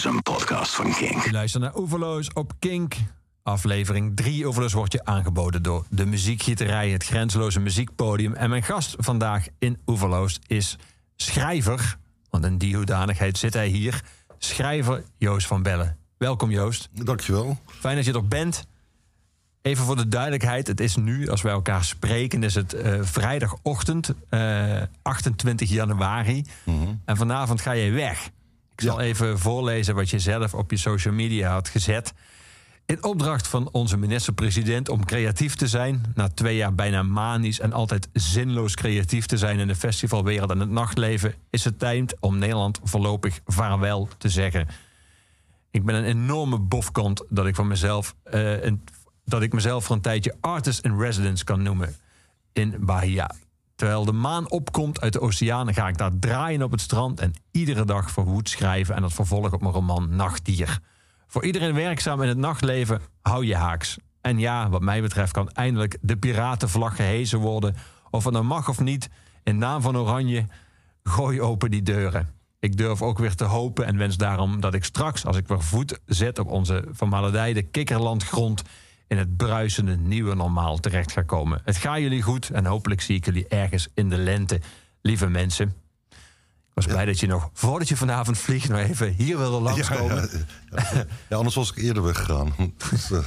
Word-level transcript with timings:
is 0.00 0.06
een 0.06 0.22
podcast 0.22 0.74
van 0.74 0.92
Kink. 0.92 1.24
Je 1.24 1.32
luistert 1.32 1.62
naar 1.62 1.76
Oeverloos 1.76 2.32
op 2.32 2.52
Kink. 2.58 2.94
Aflevering 3.42 4.16
3 4.16 4.46
Oeverloos 4.46 4.72
wordt 4.72 4.92
je 4.92 5.04
aangeboden 5.04 5.62
door 5.62 5.86
de 5.90 6.06
muziekgieterij, 6.06 6.90
het 6.90 7.04
grenzeloze 7.04 7.60
muziekpodium. 7.60 8.34
En 8.34 8.50
mijn 8.50 8.62
gast 8.62 8.94
vandaag 8.98 9.46
in 9.58 9.78
Oeverloos 9.86 10.40
is 10.46 10.76
schrijver, 11.16 11.96
want 12.30 12.44
in 12.44 12.58
die 12.58 12.76
hoedanigheid 12.76 13.38
zit 13.38 13.54
hij 13.54 13.68
hier, 13.68 14.02
schrijver 14.38 15.04
Joost 15.16 15.46
van 15.46 15.62
Bellen. 15.62 15.96
Welkom 16.16 16.50
Joost. 16.50 16.88
Dankjewel. 16.92 17.58
Fijn 17.66 17.96
dat 17.96 18.04
je 18.04 18.12
er 18.12 18.28
bent. 18.28 18.66
Even 19.62 19.84
voor 19.84 19.96
de 19.96 20.08
duidelijkheid, 20.08 20.66
het 20.66 20.80
is 20.80 20.96
nu, 20.96 21.28
als 21.28 21.42
wij 21.42 21.52
elkaar 21.52 21.84
spreken, 21.84 22.42
is 22.42 22.54
het 22.54 22.72
eh, 22.72 22.98
vrijdagochtend, 23.02 24.14
eh, 24.28 24.82
28 25.02 25.68
januari. 25.68 26.44
En 27.04 27.16
vanavond 27.16 27.60
ga 27.60 27.72
je 27.72 27.90
weg. 27.90 28.30
Ik 28.80 28.86
zal 28.86 29.00
even 29.00 29.38
voorlezen 29.38 29.94
wat 29.94 30.10
je 30.10 30.18
zelf 30.18 30.54
op 30.54 30.70
je 30.70 30.76
social 30.76 31.14
media 31.14 31.52
had 31.52 31.68
gezet. 31.68 32.12
In 32.86 33.04
opdracht 33.04 33.48
van 33.48 33.68
onze 33.72 33.96
minister-president 33.96 34.88
om 34.88 35.04
creatief 35.04 35.54
te 35.54 35.68
zijn, 35.68 36.02
na 36.14 36.28
twee 36.28 36.56
jaar 36.56 36.74
bijna 36.74 37.02
manisch 37.02 37.60
en 37.60 37.72
altijd 37.72 38.08
zinloos 38.12 38.74
creatief 38.74 39.26
te 39.26 39.38
zijn 39.38 39.58
in 39.58 39.66
de 39.66 39.74
festivalwereld 39.74 40.50
en 40.50 40.60
het 40.60 40.70
nachtleven, 40.70 41.34
is 41.50 41.64
het 41.64 41.78
tijd 41.78 42.16
om 42.20 42.38
Nederland 42.38 42.80
voorlopig 42.82 43.40
vaarwel 43.46 44.08
te 44.18 44.28
zeggen. 44.28 44.68
Ik 45.70 45.84
ben 45.84 45.94
een 45.94 46.04
enorme 46.04 46.58
bofkant 46.58 47.24
dat 47.28 47.46
ik 47.46 47.54
van 47.54 47.68
mezelf, 47.68 48.14
eh, 48.22 48.62
een, 48.62 48.84
dat 49.24 49.42
ik 49.42 49.52
mezelf 49.52 49.84
voor 49.84 49.96
een 49.96 50.02
tijdje 50.02 50.36
artist 50.40 50.84
in 50.84 50.98
residence 50.98 51.44
kan 51.44 51.62
noemen 51.62 51.96
in 52.52 52.76
Bahia. 52.78 53.30
Terwijl 53.80 54.04
de 54.04 54.12
maan 54.12 54.50
opkomt 54.50 55.00
uit 55.00 55.12
de 55.12 55.20
oceaan, 55.20 55.74
ga 55.74 55.88
ik 55.88 55.98
daar 55.98 56.18
draaien 56.18 56.62
op 56.62 56.70
het 56.70 56.80
strand 56.80 57.20
en 57.20 57.32
iedere 57.50 57.84
dag 57.84 58.10
verwoed 58.10 58.48
schrijven 58.48 58.94
en 58.94 59.02
dat 59.02 59.12
vervolg 59.12 59.52
op 59.52 59.60
mijn 59.60 59.72
roman 59.72 60.16
Nachtdier. 60.16 60.78
Voor 61.26 61.44
iedereen 61.44 61.74
werkzaam 61.74 62.22
in 62.22 62.28
het 62.28 62.38
nachtleven, 62.38 63.00
hou 63.22 63.46
je 63.46 63.56
haaks. 63.56 63.96
En 64.20 64.38
ja, 64.38 64.68
wat 64.68 64.80
mij 64.80 65.00
betreft 65.00 65.32
kan 65.32 65.50
eindelijk 65.50 65.98
de 66.00 66.16
piratenvlag 66.16 66.96
gehezen 66.96 67.38
worden. 67.38 67.76
Of 68.10 68.24
het 68.24 68.32
nou 68.32 68.44
mag 68.44 68.68
of 68.68 68.80
niet, 68.80 69.08
in 69.42 69.58
naam 69.58 69.82
van 69.82 69.96
Oranje, 69.96 70.46
gooi 71.02 71.40
open 71.40 71.70
die 71.70 71.82
deuren. 71.82 72.28
Ik 72.58 72.76
durf 72.76 73.02
ook 73.02 73.18
weer 73.18 73.34
te 73.34 73.44
hopen 73.44 73.86
en 73.86 73.96
wens 73.96 74.16
daarom 74.16 74.60
dat 74.60 74.74
ik 74.74 74.84
straks, 74.84 75.26
als 75.26 75.36
ik 75.36 75.48
weer 75.48 75.62
voet 75.62 76.00
zet 76.06 76.38
op 76.38 76.50
onze 76.50 76.84
vermaledijde 76.90 77.62
kikkerlandgrond, 77.62 78.62
in 79.10 79.18
het 79.18 79.36
bruisende 79.36 79.96
nieuwe 79.96 80.34
normaal 80.34 80.78
terecht 80.78 81.12
ga 81.12 81.22
komen. 81.22 81.60
Het 81.64 81.76
gaat 81.76 81.98
jullie 81.98 82.22
goed 82.22 82.50
en 82.50 82.66
hopelijk 82.66 83.00
zie 83.00 83.16
ik 83.16 83.24
jullie 83.24 83.48
ergens 83.48 83.88
in 83.94 84.08
de 84.08 84.16
lente, 84.16 84.60
lieve 85.02 85.26
mensen. 85.26 85.74
Ik 86.68 86.74
was 86.74 86.86
blij 86.86 87.04
dat 87.04 87.20
je 87.20 87.26
nog, 87.26 87.50
voordat 87.52 87.88
je 87.88 87.96
vanavond 87.96 88.38
vliegt, 88.38 88.68
nog 88.68 88.78
even 88.78 89.12
hier 89.12 89.38
wilde 89.38 89.60
langskomen. 89.60 90.28
ja, 90.70 90.82
ja. 90.94 91.04
Ja, 91.28 91.36
anders 91.36 91.54
was 91.54 91.70
ik 91.70 91.76
eerder 91.76 92.02
weggegaan. 92.02 92.54
Dus, 92.90 93.10
eh, 93.10 93.26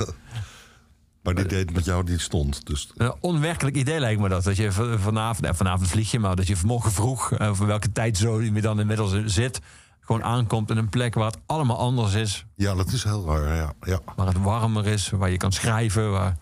maar 1.23 1.35
die 1.35 1.45
deed 1.45 1.73
met 1.73 1.85
jou 1.85 2.05
die 2.05 2.19
stond. 2.19 2.65
Dus 2.65 2.91
Een 2.95 3.13
onwerkelijk 3.19 3.75
idee 3.75 3.99
lijkt 3.99 4.21
me 4.21 4.29
dat. 4.29 4.43
Dat 4.43 4.55
je 4.55 4.71
vanavond, 4.99 5.47
eh, 5.47 5.53
vanavond 5.53 5.89
vlieg 5.89 6.11
je, 6.11 6.19
maar 6.19 6.35
dat 6.35 6.47
je 6.47 6.57
vanmorgen 6.57 6.91
vroeg, 6.91 7.31
eh, 7.31 7.53
voor 7.53 7.67
welke 7.67 7.91
tijdzone 7.91 8.53
je 8.53 8.61
dan 8.61 8.79
inmiddels 8.79 9.25
zit, 9.25 9.59
gewoon 10.05 10.23
aankomt 10.23 10.69
in 10.69 10.77
een 10.77 10.89
plek 10.89 11.13
waar 11.13 11.25
het 11.31 11.39
allemaal 11.45 11.77
anders 11.77 12.13
is. 12.13 12.45
ja, 12.55 12.73
dat 12.75 12.91
is 12.91 13.03
heel 13.03 13.25
raar. 13.25 13.55
Ja, 13.55 13.73
ja. 13.81 13.99
Waar 14.15 14.27
het 14.27 14.37
warmer 14.41 14.87
is, 14.87 15.09
waar 15.09 15.29
je 15.31 15.37
kan 15.37 15.51
schrijven. 15.51 16.11
Waar... 16.11 16.37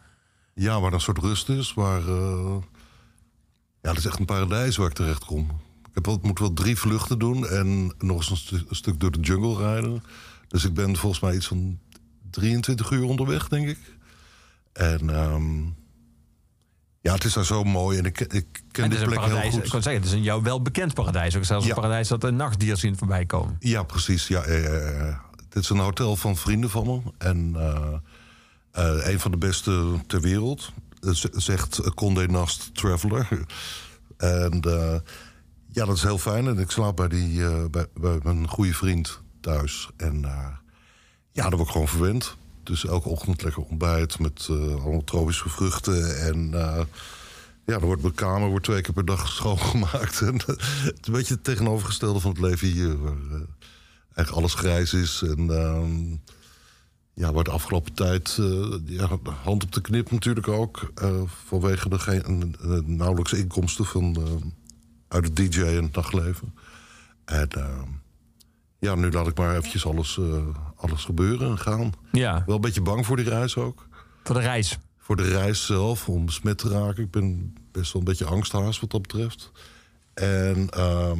ja 0.53 0.81
waar 0.81 0.93
een 0.93 1.01
soort 1.01 1.17
rust 1.17 1.49
is. 1.49 1.73
Waar, 1.73 2.07
eh, 2.07 2.55
ja, 3.81 3.89
dat 3.89 3.97
is 3.97 4.05
echt 4.05 4.19
een 4.19 4.25
paradijs 4.25 4.77
waar 4.77 4.87
ik 4.87 4.93
terecht 4.93 5.25
kom. 5.25 5.49
Ik 5.87 5.97
heb 5.97 6.05
wel, 6.05 6.19
moet 6.21 6.39
wel 6.39 6.53
drie 6.53 6.77
vluchten 6.77 7.19
doen 7.19 7.47
en 7.47 7.95
nog 7.97 8.17
eens 8.17 8.29
een, 8.29 8.37
stu- 8.37 8.63
een 8.69 8.75
stuk 8.75 8.99
door 8.99 9.11
de 9.11 9.19
jungle 9.19 9.57
rijden. 9.57 10.03
Dus 10.47 10.65
ik 10.65 10.73
ben 10.73 10.95
volgens 10.95 11.21
mij 11.21 11.35
iets 11.35 11.47
van 11.47 11.79
23 12.29 12.91
uur 12.91 13.03
onderweg, 13.03 13.47
denk 13.47 13.67
ik. 13.67 13.79
En 14.73 15.09
ehm, 15.09 15.61
ja, 17.01 17.13
het 17.13 17.23
is 17.23 17.33
daar 17.33 17.45
zo 17.45 17.63
mooi 17.63 17.97
en 17.97 18.05
ik, 18.05 18.19
ik 18.19 18.45
ken 18.71 18.83
een 18.83 19.07
plek 19.07 19.19
heel 19.23 19.51
goed. 19.51 19.63
ik 19.63 19.69
kan 19.69 19.81
zeggen, 19.81 20.01
het 20.01 20.05
is 20.05 20.11
een 20.11 20.23
jou 20.23 20.43
wel 20.43 20.61
bekend 20.61 20.93
paradijs. 20.93 21.35
Ook 21.35 21.43
zelfs 21.45 21.65
Ja. 21.65 21.69
een 21.69 21.81
paradijs 21.81 22.07
dat 22.07 22.23
een 22.23 22.35
nachtdier 22.35 22.77
zien 22.77 22.97
voorbij 22.97 23.25
komen. 23.25 23.55
Ja, 23.59 23.83
precies. 23.83 24.27
Ja, 24.27 24.47
ja, 24.49 24.57
ja, 24.57 24.89
ja. 24.91 25.21
Dit 25.49 25.63
is 25.63 25.69
een 25.69 25.77
hotel 25.77 26.15
van 26.15 26.35
vrienden 26.37 26.69
van 26.69 26.85
me. 26.85 27.01
En 27.17 27.53
eh, 27.55 27.93
eh, 28.71 29.11
een 29.13 29.19
van 29.19 29.31
de 29.31 29.37
beste 29.37 29.95
ter 30.07 30.21
wereld. 30.21 30.71
Eh, 30.99 31.11
Zegt 31.31 31.93
Condé 31.93 32.25
Nast 32.27 32.75
Traveler. 32.75 33.27
en 34.17 34.59
eh, 34.61 34.95
ja, 35.71 35.85
dat 35.85 35.95
is 35.95 36.03
heel 36.03 36.17
fijn. 36.17 36.47
En 36.47 36.57
ik 36.59 36.71
slaap 36.71 36.95
bij, 36.95 37.07
die, 37.07 37.45
eh, 37.45 37.65
bij, 37.71 37.85
bij 37.93 38.19
mijn 38.23 38.47
goede 38.47 38.73
vriend 38.73 39.19
thuis. 39.41 39.89
En 39.97 40.25
eh, 40.25 40.47
ja, 41.31 41.41
daar 41.41 41.51
word 41.51 41.61
ik 41.67 41.71
gewoon 41.71 41.87
verwend. 41.87 42.37
Dus 42.71 42.85
elke 42.85 43.09
ochtend 43.09 43.43
lekker 43.43 43.63
ontbijt 43.63 44.19
met 44.19 44.47
eh, 44.49 44.83
allemaal 44.83 45.03
tropische 45.03 45.49
vruchten. 45.49 46.19
En 46.19 46.53
eh, 46.53 46.85
ja, 47.65 47.77
dan 47.77 47.81
wordt 47.81 48.01
mijn 48.01 48.13
kamer 48.13 48.49
wordt 48.49 48.65
twee 48.65 48.81
keer 48.81 48.93
per 48.93 49.05
dag 49.05 49.27
schoongemaakt. 49.33 50.21
Eh, 50.21 50.27
het 50.27 51.07
een 51.07 51.13
beetje 51.13 51.33
het 51.33 51.43
tegenovergestelde 51.43 52.19
van 52.19 52.31
het 52.31 52.39
leven 52.39 52.67
hier. 52.67 53.01
Waar 53.01 53.15
eigenlijk 54.15 54.29
alles 54.29 54.53
grijs 54.53 54.93
is. 54.93 55.21
En 55.21 55.49
ehm, 55.49 56.15
ja, 57.13 57.33
waar 57.33 57.43
de 57.43 57.51
afgelopen 57.51 57.93
tijd 57.93 58.39
ja, 58.85 59.17
hand 59.43 59.63
op 59.63 59.71
de 59.71 59.81
knip 59.81 60.11
natuurlijk 60.11 60.47
ook. 60.47 60.91
vanwege 61.45 61.89
de 61.89 62.83
nauwelijks 62.85 63.33
inkomsten 63.33 63.85
van, 63.85 64.17
uit 65.07 65.23
het 65.25 65.35
DJ 65.35 65.61
en 65.61 65.83
het 65.83 65.95
nachtleven. 65.95 66.53
En 67.25 67.49
ehm, 67.49 67.87
ja, 68.81 68.95
nu 68.95 69.11
laat 69.11 69.27
ik 69.27 69.37
maar 69.37 69.55
eventjes 69.55 69.85
alles, 69.85 70.17
eh, 70.17 70.45
alles 70.75 71.05
gebeuren 71.05 71.49
en 71.49 71.57
gaan. 71.59 71.91
Ja, 72.11 72.43
Wel 72.45 72.55
een 72.55 72.61
beetje 72.61 72.81
bang 72.81 73.05
voor 73.05 73.15
die 73.15 73.29
reis 73.29 73.55
ook. 73.57 73.87
voor 74.23 74.35
de 74.35 74.41
reis. 74.41 74.77
Voor 74.97 75.15
de 75.15 75.27
reis 75.29 75.65
zelf, 75.65 76.07
om 76.09 76.25
besmet 76.25 76.57
te 76.57 76.69
raken. 76.69 77.03
Ik 77.03 77.11
ben 77.11 77.55
best 77.71 77.93
wel 77.93 78.01
een 78.01 78.07
beetje 78.07 78.25
angsthaas 78.25 78.79
wat 78.79 78.91
dat 78.91 79.01
betreft. 79.01 79.51
En 80.13 80.69
ehm, 80.69 81.19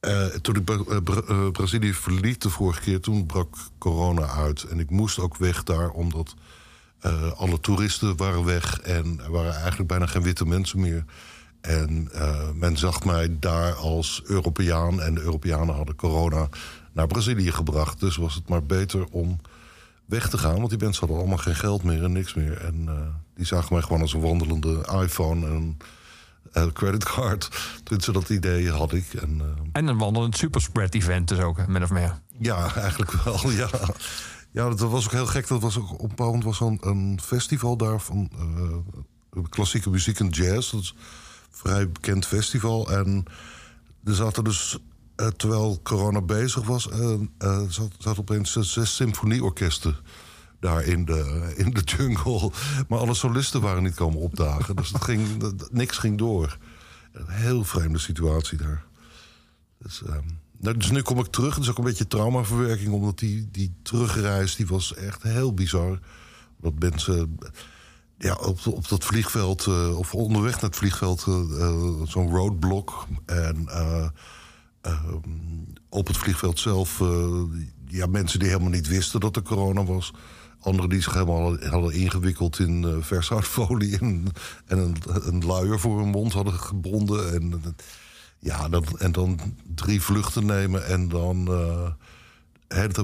eh, 0.00 0.26
toen 0.26 0.56
ik 0.56 0.64
Bra- 0.64 0.84
eh, 0.88 0.96
Bra- 1.04 1.50
Brazilië 1.50 1.94
verliet 1.94 2.42
de 2.42 2.50
vorige 2.50 2.80
keer, 2.80 3.00
toen 3.00 3.26
brak 3.26 3.56
corona 3.78 4.26
uit. 4.26 4.62
En 4.62 4.78
ik 4.78 4.90
moest 4.90 5.18
ook 5.18 5.36
weg 5.36 5.62
daar, 5.62 5.90
omdat 5.90 6.34
alle 7.36 7.60
toeristen 7.60 8.16
waren 8.16 8.44
weg. 8.44 8.80
En 8.80 9.20
er 9.24 9.30
waren 9.30 9.54
eigenlijk 9.54 9.88
bijna 9.88 10.06
geen 10.06 10.22
witte 10.22 10.46
mensen 10.46 10.80
meer. 10.80 11.04
En 11.60 12.08
eh, 12.12 12.50
men 12.54 12.76
zag 12.76 13.04
mij 13.04 13.36
daar 13.38 13.74
als 13.74 14.22
Europeaan. 14.24 15.00
En 15.00 15.14
de 15.14 15.20
Europeanen 15.20 15.74
hadden 15.74 15.96
corona 15.96 16.48
naar 16.92 17.06
Brazilië 17.06 17.52
gebracht. 17.52 18.00
Dus 18.00 18.16
was 18.16 18.34
het 18.34 18.48
maar 18.48 18.62
beter 18.62 19.06
om 19.10 19.40
weg 20.04 20.28
te 20.28 20.38
gaan. 20.38 20.56
Want 20.56 20.70
die 20.70 20.78
mensen 20.78 21.00
hadden 21.00 21.18
allemaal 21.18 21.44
geen 21.44 21.56
geld 21.56 21.82
meer 21.82 22.04
en 22.04 22.12
niks 22.12 22.34
meer. 22.34 22.56
En 22.64 22.84
eh, 22.88 22.94
die 23.34 23.46
zagen 23.46 23.72
mij 23.72 23.82
gewoon 23.82 24.00
als 24.00 24.12
een 24.12 24.20
wandelende 24.20 24.86
iPhone 25.02 25.46
en 25.46 25.76
een 26.52 26.72
creditcard. 26.72 27.48
Tenminste, 27.82 28.12
dat 28.20 28.28
idee 28.28 28.70
had 28.70 28.92
ik. 28.92 29.14
En, 29.14 29.40
eh, 29.40 29.46
En 29.72 29.86
een 29.86 29.98
wandelend 29.98 30.36
superspread 30.36 30.94
event 30.94 31.28
dus 31.28 31.38
ook, 31.38 31.66
min 31.66 31.82
of 31.82 31.90
meer. 31.90 32.18
ja, 32.38 32.74
eigenlijk 32.74 33.12
wel, 33.12 33.50
ja. 33.62 33.68
Ja, 34.52 34.68
dat 34.68 34.80
was 34.80 35.04
ook 35.04 35.12
heel 35.12 35.26
gek. 35.26 35.48
Dat 35.48 35.60
was 35.60 35.78
ook 35.78 36.02
opbouwend 36.02 36.44
was 36.44 36.60
een, 36.60 36.78
een 36.80 37.18
festival 37.22 37.76
daar 37.76 38.00
van 38.00 38.30
eh, 38.36 39.42
klassieke 39.48 39.90
muziek 39.90 40.20
en 40.20 40.28
jazz. 40.28 40.70
Dat 40.70 40.80
is 40.80 40.94
vrij 41.50 41.90
bekend 41.90 42.26
festival. 42.26 42.90
En 42.90 43.24
er 44.04 44.14
zaten 44.14 44.44
dus, 44.44 44.78
eh, 45.16 45.26
terwijl 45.26 45.80
corona 45.82 46.20
bezig 46.20 46.64
was, 46.64 46.88
eh, 46.88 47.62
zat, 47.68 47.92
zaten 47.98 48.20
opeens 48.20 48.52
zes, 48.52 48.94
symfonieorkesten 48.96 49.96
daar 50.60 50.84
in 50.84 51.04
de, 51.04 51.52
in 51.56 51.70
de 51.70 51.80
jungle. 51.80 52.50
Maar 52.88 52.98
alle 52.98 53.14
solisten 53.14 53.60
waren 53.60 53.82
niet 53.82 53.94
komen 53.94 54.18
opdagen. 54.20 54.76
Dus 54.76 54.88
het 54.92 55.04
ging, 55.04 55.36
dat- 55.36 55.72
niks 55.72 55.98
ging 55.98 56.18
door. 56.18 56.58
Een 57.12 57.28
heel 57.28 57.64
vreemde 57.64 57.98
situatie 57.98 58.58
daar. 58.58 58.84
Dus, 59.78 60.02
ehm, 60.02 60.24
nou, 60.58 60.76
dus 60.76 60.90
nu 60.90 61.02
kom 61.02 61.18
ik 61.18 61.26
terug. 61.26 61.54
Het 61.54 61.64
is 61.64 61.70
ook 61.70 61.78
een 61.78 61.84
beetje 61.84 62.06
traumaverwerking, 62.06 62.92
omdat 62.92 63.18
die, 63.18 63.48
die 63.50 63.72
terugreis 63.82 64.56
die 64.56 64.66
was 64.66 64.94
echt 64.94 65.22
heel 65.22 65.54
bizar. 65.54 65.98
Dat 66.60 66.78
mensen 66.78 67.38
ja, 68.22 68.34
op, 68.34 68.66
op 68.66 68.88
dat 68.88 69.04
vliegveld, 69.04 69.66
eh, 69.66 69.98
of 69.98 70.14
onderweg 70.14 70.52
naar 70.52 70.70
het 70.70 70.76
vliegveld, 70.76 71.24
eh, 71.28 71.62
eh, 71.62 72.02
zo'n 72.04 72.30
roadblock. 72.30 73.06
En 73.26 73.68
eh, 73.68 74.08
ehm, 74.80 75.18
op 75.88 76.06
het 76.06 76.16
vliegveld 76.16 76.58
zelf, 76.58 77.02
ja, 77.86 78.06
mensen 78.06 78.38
die 78.38 78.48
helemaal 78.48 78.70
niet 78.70 78.88
wisten 78.88 79.20
dat 79.20 79.36
er 79.36 79.42
corona 79.42 79.84
was. 79.84 80.12
Anderen 80.60 80.90
die 80.90 81.02
zich 81.02 81.12
helemaal 81.12 81.58
hadden 81.58 81.92
ingewikkeld 81.92 82.58
in 82.58 82.84
en, 84.00 84.32
en 84.66 84.78
een, 84.78 84.96
een 85.06 85.44
luier 85.44 85.80
voor 85.80 85.98
hun 85.98 86.08
mond 86.08 86.32
hadden 86.32 86.54
gebonden. 86.54 87.34
En, 87.34 87.62
ja, 88.38 88.68
dat, 88.68 88.96
en 88.98 89.12
dan 89.12 89.40
drie 89.74 90.02
vluchten 90.02 90.46
nemen 90.46 90.86
en 90.86 91.08
dan 91.08 91.48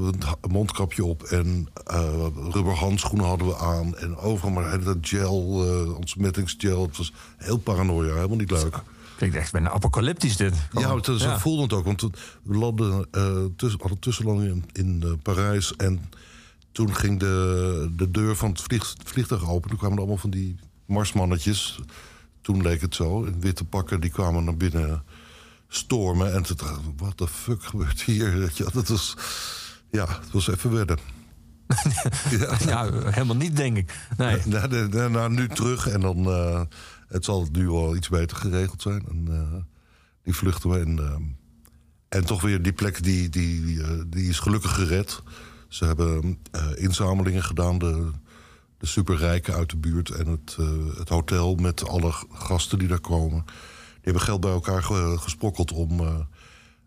we 0.02 0.12
een 0.40 0.50
mondkapje 0.50 1.04
op 1.04 1.22
en 1.22 1.68
eh 1.84 2.26
rubberhandschoenen 2.50 3.26
hadden 3.26 3.46
we 3.46 3.56
aan. 3.56 3.96
En 3.96 4.16
overal 4.16 4.50
maar 4.50 4.72
gel, 5.00 5.64
eh 5.64 5.94
ontsmettingsgel. 5.96 6.82
Het 6.82 6.96
was 6.96 7.12
heel 7.36 7.58
paranoia, 7.58 8.14
helemaal 8.14 8.36
niet 8.36 8.50
leuk. 8.50 8.82
Klinkt 9.16 9.36
echt 9.36 9.52
bijna 9.52 9.70
apocalyptisch 9.70 10.36
dit. 10.36 10.54
Ja, 10.72 10.94
het, 10.94 11.04
zo 11.04 11.12
Ja. 11.12 11.38
voelde 11.38 11.62
het 11.62 11.72
ook. 11.72 11.84
Want 11.84 12.00
we 12.42 13.06
eh 13.10 13.44
tussen, 13.56 13.80
hadden 13.80 13.98
tussenlanding 13.98 14.64
in, 14.72 15.00
in 15.02 15.20
Parijs. 15.22 15.76
En 15.76 16.10
toen 16.72 16.94
ging 16.94 17.18
de, 17.20 17.92
de 17.96 18.10
deur 18.10 18.36
van 18.36 18.50
het 18.50 18.60
vlieg, 18.60 18.94
vliegtuig 19.04 19.48
open. 19.48 19.68
Toen 19.68 19.78
kwamen 19.78 19.94
er 19.96 20.02
allemaal 20.02 20.20
van 20.20 20.30
die 20.30 20.56
marsmannetjes. 20.86 21.78
Toen 22.40 22.62
leek 22.62 22.80
het 22.80 22.94
zo. 22.94 23.22
In 23.22 23.40
witte 23.40 23.64
pakken, 23.64 24.00
die 24.00 24.10
kwamen 24.10 24.44
naar 24.44 24.56
binnen 24.56 25.02
stormen. 25.68 26.32
En 26.34 26.42
toen 26.42 26.56
dacht 26.56 26.76
ik, 26.78 26.82
wat 26.96 27.18
de 27.18 27.28
fuck 27.28 27.62
gebeurt 27.64 28.02
hier? 28.02 28.52
Dat 28.72 28.88
was, 28.88 29.16
ja, 29.90 30.06
het 30.08 30.30
was 30.32 30.48
even 30.48 30.72
wedden. 30.72 30.98
ja. 32.66 32.90
Helemaal 33.10 33.36
niet, 33.36 33.56
denk 33.56 33.76
ik. 33.76 33.94
Nee. 34.16 34.40
Nou, 34.44 35.10
nou, 35.10 35.30
nu 35.32 35.48
terug 35.48 35.88
en 35.88 36.00
dan. 36.00 36.26
eh, 36.26 36.60
het 37.08 37.24
zal 37.24 37.48
nu 37.52 37.68
wel 37.70 37.96
iets 37.96 38.08
beter 38.08 38.36
geregeld 38.36 38.82
zijn. 38.82 39.04
En, 39.08 39.26
eh, 39.30 39.62
die 40.22 40.34
vluchten 40.34 40.70
we. 40.70 40.78
En, 40.78 40.98
ehm, 40.98 41.22
en 42.08 42.24
toch 42.24 42.42
weer 42.42 42.62
die 42.62 42.72
plek 42.72 43.02
die, 43.02 43.28
die, 43.28 43.82
eh, 43.82 43.90
die 44.06 44.28
is 44.28 44.38
gelukkig 44.38 44.74
gered. 44.74 45.22
Ze 45.68 45.84
hebben 45.84 46.38
eh, 46.50 46.66
inzamelingen 46.74 47.42
gedaan. 47.42 47.78
De, 47.78 48.10
de 48.78 48.86
superrijken 48.86 49.54
uit 49.54 49.70
de 49.70 49.76
buurt 49.76 50.10
en 50.10 50.26
het, 50.26 50.56
eh, 50.58 50.98
het 50.98 51.08
hotel 51.08 51.54
met 51.54 51.88
alle 51.88 52.12
gasten 52.32 52.78
die 52.78 52.88
daar 52.88 53.00
komen. 53.00 53.44
Hebben 54.06 54.24
geld 54.24 54.40
bij 54.40 54.50
elkaar 54.50 54.82
ge- 54.82 55.16
gesprokkeld 55.18 55.72
om 55.72 56.00
eh, 56.00 56.14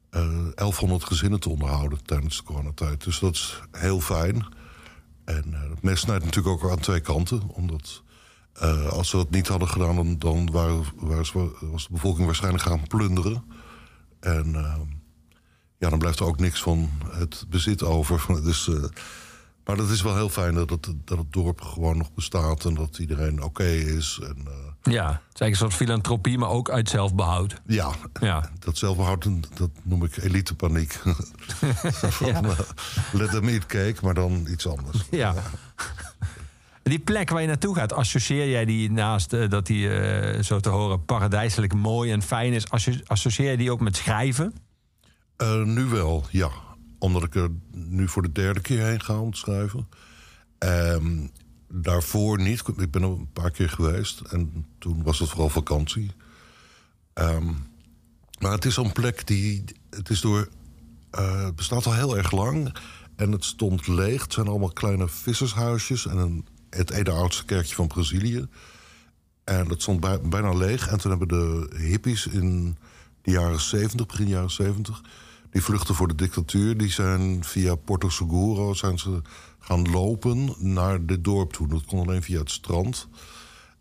eh, 0.10 0.48
1100 0.56 1.04
gezinnen 1.04 1.39
te 1.39 1.50
onderhouden 1.50 2.04
tijdens 2.04 2.38
de 2.38 2.44
coronatijd. 2.44 3.04
Dus 3.04 3.19
dat 3.19 3.33
is 3.36 3.60
heel 3.71 4.00
fijn. 4.01 4.45
En 5.25 5.54
eh, 5.54 5.69
het 5.69 5.81
mes 5.81 6.00
snijdt 6.00 6.25
natuurlijk 6.25 6.63
ook 6.63 6.71
aan 6.71 6.80
twee 6.80 7.00
kanten. 7.00 7.42
Omdat 7.50 8.04
eh, 8.54 8.86
als 8.88 9.10
ze 9.10 9.16
dat 9.16 9.30
niet 9.30 9.48
hadden 9.48 9.68
gedaan, 9.68 10.18
dan, 10.18 10.51
waren, 10.51 10.83
was 10.98 11.31
de 11.88 11.88
bevolking 11.92 12.25
waarschijnlijk 12.25 12.63
gaan 12.63 12.88
plunderen. 12.88 13.44
En 14.19 14.56
eh, 14.56 14.75
ja, 15.77 15.89
dan 15.89 16.00
blijft 16.00 16.19
er 16.19 16.25
ook 16.25 16.39
niks 16.39 16.62
van 16.62 16.89
het 17.10 17.45
bezit 17.50 17.83
over. 17.83 18.25
Dus, 18.44 18.68
eh, 18.68 18.83
maar 19.66 19.77
dat 19.77 19.89
is 19.89 20.01
wel 20.01 20.16
heel 20.16 20.30
fijn 20.30 20.54
dat 20.54 20.69
het, 20.69 20.94
dat 21.06 21.18
het 21.18 21.33
dorp 21.33 21.62
gewoon 21.62 21.98
nog 21.98 22.13
bestaat 22.13 22.66
en 22.66 22.74
dat 22.74 22.98
iedereen 22.98 23.44
oké 23.44 23.68
is. 23.68 24.19
En, 24.24 24.38
eh, 24.48 24.69
Ja, 24.84 25.06
het 25.06 25.20
is 25.34 25.40
eigenlijk 25.42 25.50
een 25.52 25.56
soort 25.56 25.74
filantropie, 25.74 26.38
maar 26.38 26.50
ook 26.50 26.70
uit 26.70 26.90
zelfbehoud. 26.90 27.62
ja, 27.68 27.92
Ja. 28.22 28.50
dat 28.60 28.78
zelfbehoud, 28.78 29.28
dat 29.58 29.70
noem 29.84 30.04
ik 30.04 30.18
elitepaniek. 30.18 31.00
Ja. 32.26 32.42
let 33.14 33.30
them 33.31 33.48
eat 33.48 33.66
cake, 33.66 33.96
maar 34.02 34.14
dan 34.14 34.48
iets 34.50 34.68
anders. 34.68 34.98
Ja. 35.12 35.36
Die 36.84 37.00
plek 37.00 37.30
waar 37.30 37.42
je 37.42 37.48
naartoe 37.48 37.76
gaat, 37.76 37.94
associeer 37.94 38.50
jij 38.50 38.66
die 38.66 38.92
naast 38.92 39.34
eh, 39.34 39.50
dat 39.50 39.66
die 39.66 40.00
eh, 40.00 40.42
zo 40.44 40.60
te 40.60 40.70
horen 40.70 41.06
paradijselijk 41.06 41.74
mooi 41.74 42.12
en 42.12 42.22
fijn 42.22 42.54
is, 42.54 42.70
asso- 42.70 43.00
associeer 43.06 43.52
je 43.52 43.58
die 43.58 43.72
ook 43.72 43.80
met 43.80 43.96
schrijven? 43.96 44.54
Eh, 45.38 45.64
nu 45.64 45.84
wel, 45.86 46.26
ja. 46.31 46.50
Omdat 47.00 47.24
ik 47.24 47.36
er 47.36 47.50
nu 47.72 48.08
voor 48.08 48.22
de 48.22 48.31
derde 48.31 48.60
keer 48.60 48.86
heen 48.86 49.02
ga 49.04 49.20
om 49.20 49.31
te 49.31 49.38
schrijven. 49.40 49.88
Ehm, 50.58 51.28
daarvoor 51.71 52.42
niet. 52.42 52.63
Ik 52.77 52.92
ben 52.92 53.01
er 53.01 53.10
een 53.10 53.31
paar 53.33 53.51
keer 53.51 53.69
geweest. 53.69 54.19
En 54.19 54.66
toen 54.80 55.04
was 55.04 55.19
het 55.19 55.30
vooral 55.30 55.50
vakantie. 55.50 56.12
Ehm, 57.13 57.51
maar 58.39 58.51
het 58.51 58.66
is 58.66 58.74
zo'n 58.74 58.92
plek 58.92 59.27
die... 59.27 59.63
Het, 59.89 60.10
is 60.10 60.21
door, 60.21 60.50
eh, 61.12 61.44
het 61.44 61.56
bestaat 61.56 61.86
al 61.86 61.94
heel 61.94 62.18
erg 62.18 62.31
lang. 62.31 62.75
En 63.16 63.31
het 63.31 63.45
stond 63.45 63.88
leeg. 63.88 64.21
Het 64.21 64.33
zijn 64.33 64.48
allemaal 64.48 64.74
kleine 64.74 65.07
vissershuisjes. 65.07 66.06
En 66.07 66.18
een, 66.18 66.45
het 66.69 66.89
ene 66.92 67.12
oudste 67.12 67.45
kerkje 67.45 67.75
van 67.75 67.88
Brazilië. 67.88 68.48
En 69.44 69.68
dat 69.68 69.81
stond 69.81 70.00
bij- 70.00 70.21
bijna 70.21 70.54
leeg. 70.54 70.88
En 70.88 71.00
toen 71.00 71.10
hebben 71.10 71.27
de 71.27 71.75
hippies 71.77 72.27
in 72.27 72.77
de 73.21 73.31
jaren 73.31 73.62
70, 73.62 74.06
begin 74.06 74.27
jaren 74.27 74.51
70... 74.51 75.01
die 75.50 75.63
vluchten 75.63 75.95
voor 75.95 76.07
de 76.07 76.16
dictatuur. 76.16 76.77
Die 76.77 76.92
zijn 76.92 77.44
via 77.44 77.75
Porto 77.75 78.10
Seguro 78.10 78.74
zijn 78.74 79.00
ze 79.00 79.21
gaan 79.60 79.90
lopen 79.90 80.54
naar 80.58 81.06
dit 81.06 81.24
dorp 81.24 81.54
toe. 81.54 81.68
Dat 81.68 81.86
kon 81.86 82.00
alleen 82.00 82.24
via 82.24 82.40
het 82.40 82.52
strand. 82.52 83.08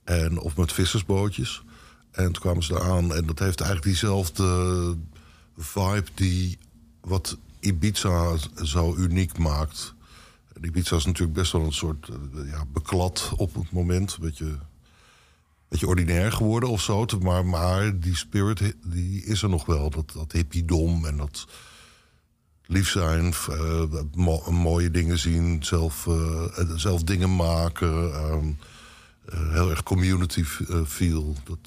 En, 0.04 0.38
of 0.38 0.56
met 0.56 0.72
vissersbootjes. 0.72 1.62
En 2.10 2.24
toen 2.24 2.42
kwamen 2.42 2.62
ze 2.62 2.72
daar 2.72 2.90
aan. 2.90 3.14
En 3.14 3.26
dat 3.26 3.38
heeft 3.38 3.60
eigenlijk 3.60 3.90
diezelfde 3.90 4.96
vibe 5.56 6.06
die 6.14 6.58
wat 7.00 7.38
Ibiza 7.60 8.36
zo 8.62 8.94
uniek 8.96 9.38
maakt. 9.38 9.94
Ibiza 10.62 10.96
is 10.96 11.04
natuurlijk 11.04 11.38
best 11.38 11.52
wel 11.52 11.64
een 11.64 11.72
soort 11.72 12.08
eh, 12.08 12.50
ja, 12.50 12.64
beklad 12.72 13.32
op 13.36 13.54
het 13.54 13.70
moment. 13.70 14.12
Een 14.12 14.24
beetje, 14.24 14.58
beetje 15.68 15.86
ordinair 15.86 16.32
geworden 16.32 16.68
of 16.68 16.82
zo. 16.82 17.06
Maar, 17.20 17.46
maar 17.46 18.00
die 18.00 18.16
spirit 18.16 18.74
die 18.84 19.24
is 19.24 19.42
er 19.42 19.48
nog 19.48 19.66
wel. 19.66 19.90
Dat, 19.90 20.12
dat 20.12 20.32
hippiedom 20.32 21.04
en 21.06 21.16
dat 21.16 21.46
lief 22.68 22.88
zijn. 22.90 23.34
eh, 23.50 23.82
mo- 24.14 24.50
mooie 24.50 24.90
dingen 24.90 25.18
zien. 25.18 25.62
Zelf, 25.64 26.06
eh, 26.06 26.42
zelf 26.76 27.02
dingen 27.02 27.36
maken. 27.36 28.12
ehm, 28.14 28.48
eh, 29.24 29.52
heel 29.52 29.70
erg 29.70 29.82
community 29.82 30.44
feel. 30.86 31.34
Dat, 31.44 31.58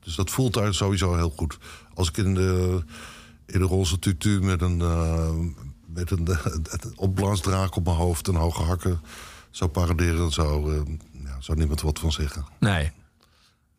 dus 0.00 0.14
dat 0.14 0.30
voelt 0.30 0.54
daar 0.54 0.74
sowieso 0.74 1.14
heel 1.16 1.32
goed. 1.36 1.58
Als 1.94 2.08
ik 2.08 2.16
in 2.16 2.34
de, 2.34 2.82
in 3.46 3.58
de 3.58 3.64
roze 3.66 3.98
tutu 3.98 4.40
met 4.42 4.62
een, 4.62 4.76
met 5.86 6.10
een 6.10 6.28
opblaasdraak 6.96 7.76
op 7.76 7.84
mijn 7.84 7.96
hoofd 7.96 8.28
en 8.28 8.34
hoge 8.34 8.62
hakken 8.62 9.00
zou 9.50 9.70
paraderen, 9.70 10.30
zou, 10.32 10.74
ja, 11.24 11.36
zou 11.40 11.58
niemand 11.58 11.80
wat 11.80 11.98
van 11.98 12.12
zeggen. 12.12 12.44
Nee. 12.60 12.90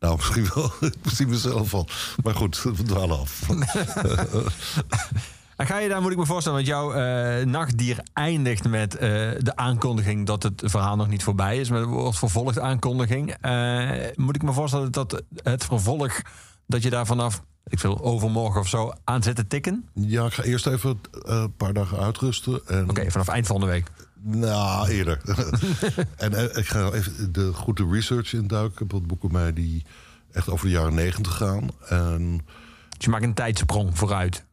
Nou, 0.00 0.16
misschien 0.20 0.48
wel. 0.54 0.72
Ik 0.80 0.94
zie 1.04 1.26
mezelf 1.26 1.68
van. 1.68 1.88
Maar 2.22 2.34
goed, 2.34 2.62
we 2.62 2.82
dwalen 2.82 3.18
af. 3.18 3.40
En 5.56 5.66
ga 5.66 5.78
je 5.78 5.88
daar, 5.88 6.02
moet 6.02 6.12
ik 6.12 6.18
me 6.18 6.26
voorstellen, 6.26 6.58
want 6.58 6.70
jouw 6.70 6.92
eh, 6.92 7.46
nachtdier 7.46 7.98
eindigt 8.12 8.68
met 8.68 8.94
eh, 8.94 9.00
de 9.38 9.56
aankondiging 9.56 10.26
dat 10.26 10.42
het 10.42 10.62
verhaal 10.64 10.96
nog 10.96 11.08
niet 11.08 11.22
voorbij 11.22 11.58
is, 11.58 11.70
met 11.70 11.82
een 11.82 11.88
wordt 11.88 12.18
vervolgd 12.18 12.58
aankondiging. 12.58 13.34
Eh, 13.40 13.90
moet 14.14 14.36
ik 14.36 14.42
me 14.42 14.52
voorstellen 14.52 14.92
dat 14.92 15.22
het 15.42 15.64
vervolg, 15.64 16.20
dat 16.66 16.82
je 16.82 16.90
daar 16.90 17.06
vanaf, 17.06 17.42
ik 17.66 17.80
wil 17.80 18.00
overmorgen 18.02 18.60
of 18.60 18.68
zo, 18.68 18.92
aan 19.04 19.22
zit 19.22 19.36
te 19.36 19.46
tikken? 19.46 19.88
Ja, 19.94 20.26
ik 20.26 20.32
ga 20.32 20.42
eerst 20.42 20.66
even 20.66 21.00
een 21.12 21.56
paar 21.56 21.72
dagen 21.72 21.98
uitrusten. 21.98 22.60
En, 22.66 22.90
Oké, 22.90 23.10
vanaf 23.10 23.28
eind 23.28 23.46
volgende 23.46 23.72
week. 23.72 23.86
Nou, 24.24 24.88
eerder. 24.88 25.20
en 26.16 26.56
ik 26.56 26.66
ga 26.66 26.90
even 26.90 27.32
de 27.32 27.52
goede 27.52 27.86
research 27.90 28.32
induiken. 28.32 28.72
Ik 28.72 28.78
heb 28.78 28.92
wat 28.92 29.06
boeken 29.06 29.28
bij 29.28 29.52
die 29.52 29.84
echt 30.32 30.48
over 30.50 30.66
de 30.66 30.72
jaren 30.72 30.94
negentig 30.94 31.36
gaan. 31.36 31.70
En 31.88 32.40
Dus 32.88 33.04
je 33.04 33.10
maakt 33.10 33.24
een 33.24 33.34
tijdsprong 33.34 33.98
vooruit. 33.98 34.44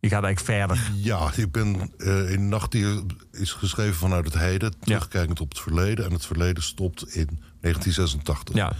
Je 0.00 0.08
gaat 0.08 0.24
eigenlijk 0.24 0.68
verder. 0.68 0.92
ja, 0.94 1.32
ik 1.36 1.52
ben 1.52 1.92
eh, 1.98 2.32
in 2.32 2.48
Nachtdier 2.48 3.02
is 3.32 3.52
geschreven 3.52 3.94
vanuit 3.94 4.24
het 4.24 4.38
heden, 4.38 4.78
terugkijkend 4.80 5.40
op 5.40 5.48
het 5.48 5.60
verleden. 5.60 6.04
En 6.04 6.12
het 6.12 6.26
verleden 6.26 6.62
stopt 6.62 7.02
in 7.02 7.40
1986. 7.60 8.54
Ja. 8.54 8.72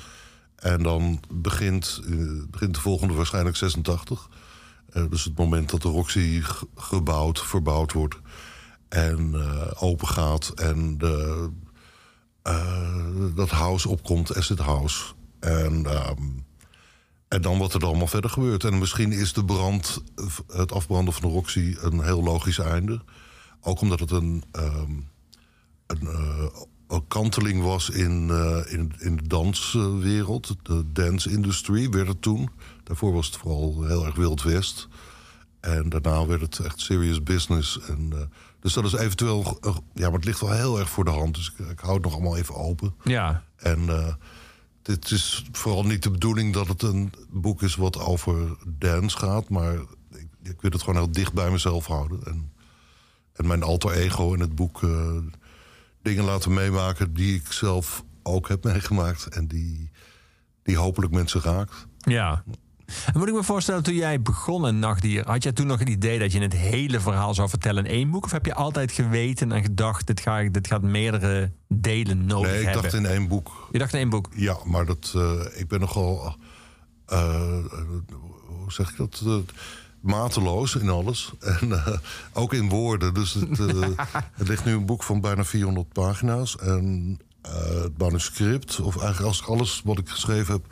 En 0.56 0.82
dan 0.82 1.20
begint, 1.32 2.00
eh, 2.04 2.16
begint 2.50 2.75
de 2.75 2.80
volgende 2.80 3.14
waarschijnlijk 3.14 3.56
86. 3.56 4.28
Eh, 4.92 5.04
dus 5.10 5.25
het 5.25 5.37
moment 5.37 5.70
dat 5.70 5.82
de 5.82 5.88
Roxy 5.88 6.42
gebouwd, 6.76 7.42
verbouwd 7.42 7.92
wordt 7.92 8.16
en 8.88 9.34
open 9.75 10.08
gaat 10.08 10.48
en 10.48 10.98
de, 10.98 11.48
dat 13.34 13.50
house 13.50 13.88
opkomt, 13.88 14.34
Asset 14.34 14.58
House. 14.58 15.04
En, 15.40 15.87
ehm, 15.87 16.22
en 17.28 17.42
dan 17.42 17.58
wat 17.58 17.75
er 17.75 17.80
dan 17.80 17.88
allemaal 17.88 18.06
verder 18.06 18.30
gebeurt. 18.30 18.64
En 18.64 18.78
misschien 18.78 19.12
is 19.12 19.32
de 19.32 19.44
brand, 19.44 20.02
het 20.47 20.73
afbranden 20.73 21.14
van 21.14 21.23
de 21.23 21.35
Roxy 21.35 21.76
een 21.80 22.02
heel 22.02 22.23
logisch 22.23 22.58
einde. 22.58 23.00
Ook 23.61 23.80
omdat 23.80 24.00
het 24.00 24.11
een, 24.11 24.44
ehm, 24.52 24.92
een, 25.87 26.06
eh, 26.06 26.44
een 26.88 27.06
kanteling 27.08 27.62
was 27.62 27.90
in, 27.90 28.30
eh, 28.30 28.73
in, 28.73 28.92
in 28.99 29.16
de 29.16 29.26
danswereld. 29.26 30.56
De 30.62 30.85
dance 30.92 31.30
industry 31.30 31.88
werd 31.90 32.08
het 32.08 32.23
toen. 32.23 32.50
Daarvoor 32.85 33.12
was 33.12 33.26
het 33.26 33.37
vooral 33.37 33.85
heel 33.85 34.06
erg 34.06 34.14
Wild 34.14 34.42
West. 34.42 34.88
En 35.61 35.88
daarna 35.88 36.26
werd 36.26 36.40
het 36.40 36.58
echt 36.58 36.80
serious 36.80 37.23
business. 37.23 37.80
En, 37.80 38.12
eh, 38.12 38.18
dus 38.61 38.73
dat 38.73 38.85
is 38.85 38.92
eventueel... 38.92 39.58
ja, 39.94 40.04
maar 40.04 40.12
het 40.12 40.25
ligt 40.25 40.40
wel 40.40 40.52
heel 40.52 40.78
erg 40.78 40.90
voor 40.90 41.04
de 41.04 41.11
hand. 41.11 41.35
Dus 41.35 41.52
ik, 41.58 41.66
ik 41.66 41.80
hou 41.80 41.94
het 41.94 42.02
nog 42.02 42.12
allemaal 42.12 42.37
even 42.37 42.54
open. 42.54 42.94
Ja. 43.04 43.42
En 43.56 43.88
dit 44.82 45.11
is 45.11 45.44
vooral 45.52 45.85
niet 45.85 46.02
de 46.02 46.11
bedoeling 46.11 46.52
dat 46.52 46.68
het 46.68 46.82
een 46.82 47.12
boek 47.30 47.62
is 47.62 47.76
wat 47.76 47.99
over 47.99 48.56
dance 48.66 49.18
gaat. 49.18 49.49
Maar 49.49 49.75
ik, 50.11 50.28
ik 50.42 50.61
wil 50.61 50.70
het 50.70 50.80
gewoon 50.82 51.02
heel 51.02 51.12
dicht 51.12 51.32
bij 51.32 51.50
mezelf 51.50 51.87
houden. 51.87 52.25
En, 52.25 52.52
en 53.32 53.47
mijn 53.47 53.62
alter 53.62 53.90
ego 53.90 54.35
in 54.35 54.40
het 54.40 54.54
boek 54.54 54.82
eh, 54.82 55.16
dingen 56.02 56.25
laten 56.25 56.54
meemaken 56.54 57.14
die 57.14 57.35
ik 57.35 57.52
zelf 57.52 58.04
ook 58.23 58.49
heb 58.49 58.64
meegemaakt. 58.64 59.26
En 59.26 59.47
die, 59.47 59.90
die 60.62 60.76
hopelijk 60.76 61.12
mensen 61.12 61.40
raakt. 61.40 61.87
Ja. 61.99 62.44
En 62.88 63.18
moet 63.18 63.28
ik 63.28 63.35
me 63.35 63.42
voorstellen, 63.42 63.83
toen 63.83 63.95
jij 63.95 64.23
begon 64.23 64.66
in 64.66 64.78
Nachtdier, 64.78 65.26
had 65.26 65.42
jij 65.42 65.52
toen 65.52 65.66
nog 65.66 65.78
het 65.78 65.88
idee 65.88 66.18
dat 66.18 66.33
je 66.33 66.40
het 66.40 66.52
hele 66.52 67.00
verhaal 67.00 67.35
zou 67.35 67.49
vertellen 67.49 67.85
in 67.85 67.90
één 67.90 68.11
boek? 68.11 68.25
Of 68.25 68.30
heb 68.30 68.47
je 68.47 68.54
altijd 68.54 68.92
geweten 68.92 69.52
en 69.52 69.62
gedacht, 69.62 70.07
dit, 70.07 70.21
ga 70.21 70.38
ik, 70.38 70.54
dit 70.54 70.66
gaat 70.66 70.83
meerdere 70.83 71.52
delen 71.68 72.26
nodig 72.26 72.50
nee, 72.50 72.59
ik 72.59 72.64
hebben? 72.64 72.83
dacht 72.83 72.95
in 72.95 73.07
één 73.07 73.28
boek. 73.28 73.68
Je 73.73 73.78
dacht 73.78 73.92
in 73.92 73.99
één 73.99 74.09
boek? 74.09 74.28
Ja, 74.35 74.57
maar 74.64 74.87
dat, 74.87 75.12
eh, 75.16 75.61
ik 75.61 75.68
ben 75.68 75.80
nogal 75.80 76.37
eh, 77.07 77.64
hoe 78.47 78.73
zeg 78.73 78.90
ik 78.90 78.97
dat? 78.97 79.23
Eh, 79.26 79.35
mateloos 80.00 80.75
in 80.75 80.88
alles. 80.88 81.33
En 81.61 81.83
ook 82.33 82.52
in 82.52 82.68
woorden. 82.68 83.14
Dus 83.14 83.35
het, 83.35 83.59
het 84.40 84.49
ligt 84.49 84.64
nu 84.64 84.73
een 84.73 84.87
boek 84.87 85.02
van 85.02 85.21
bijna 85.21 85.45
400 85.45 85.92
pagina's. 85.92 86.57
En 86.57 87.18
het 87.42 87.99
manuscript, 87.99 88.80
of 88.80 88.97
eigenlijk 88.97 89.26
als 89.26 89.40
ik 89.40 89.47
alles 89.47 89.83
wat 89.85 89.99
ik 89.99 90.09
geschreven 90.09 90.54
heb 90.54 90.64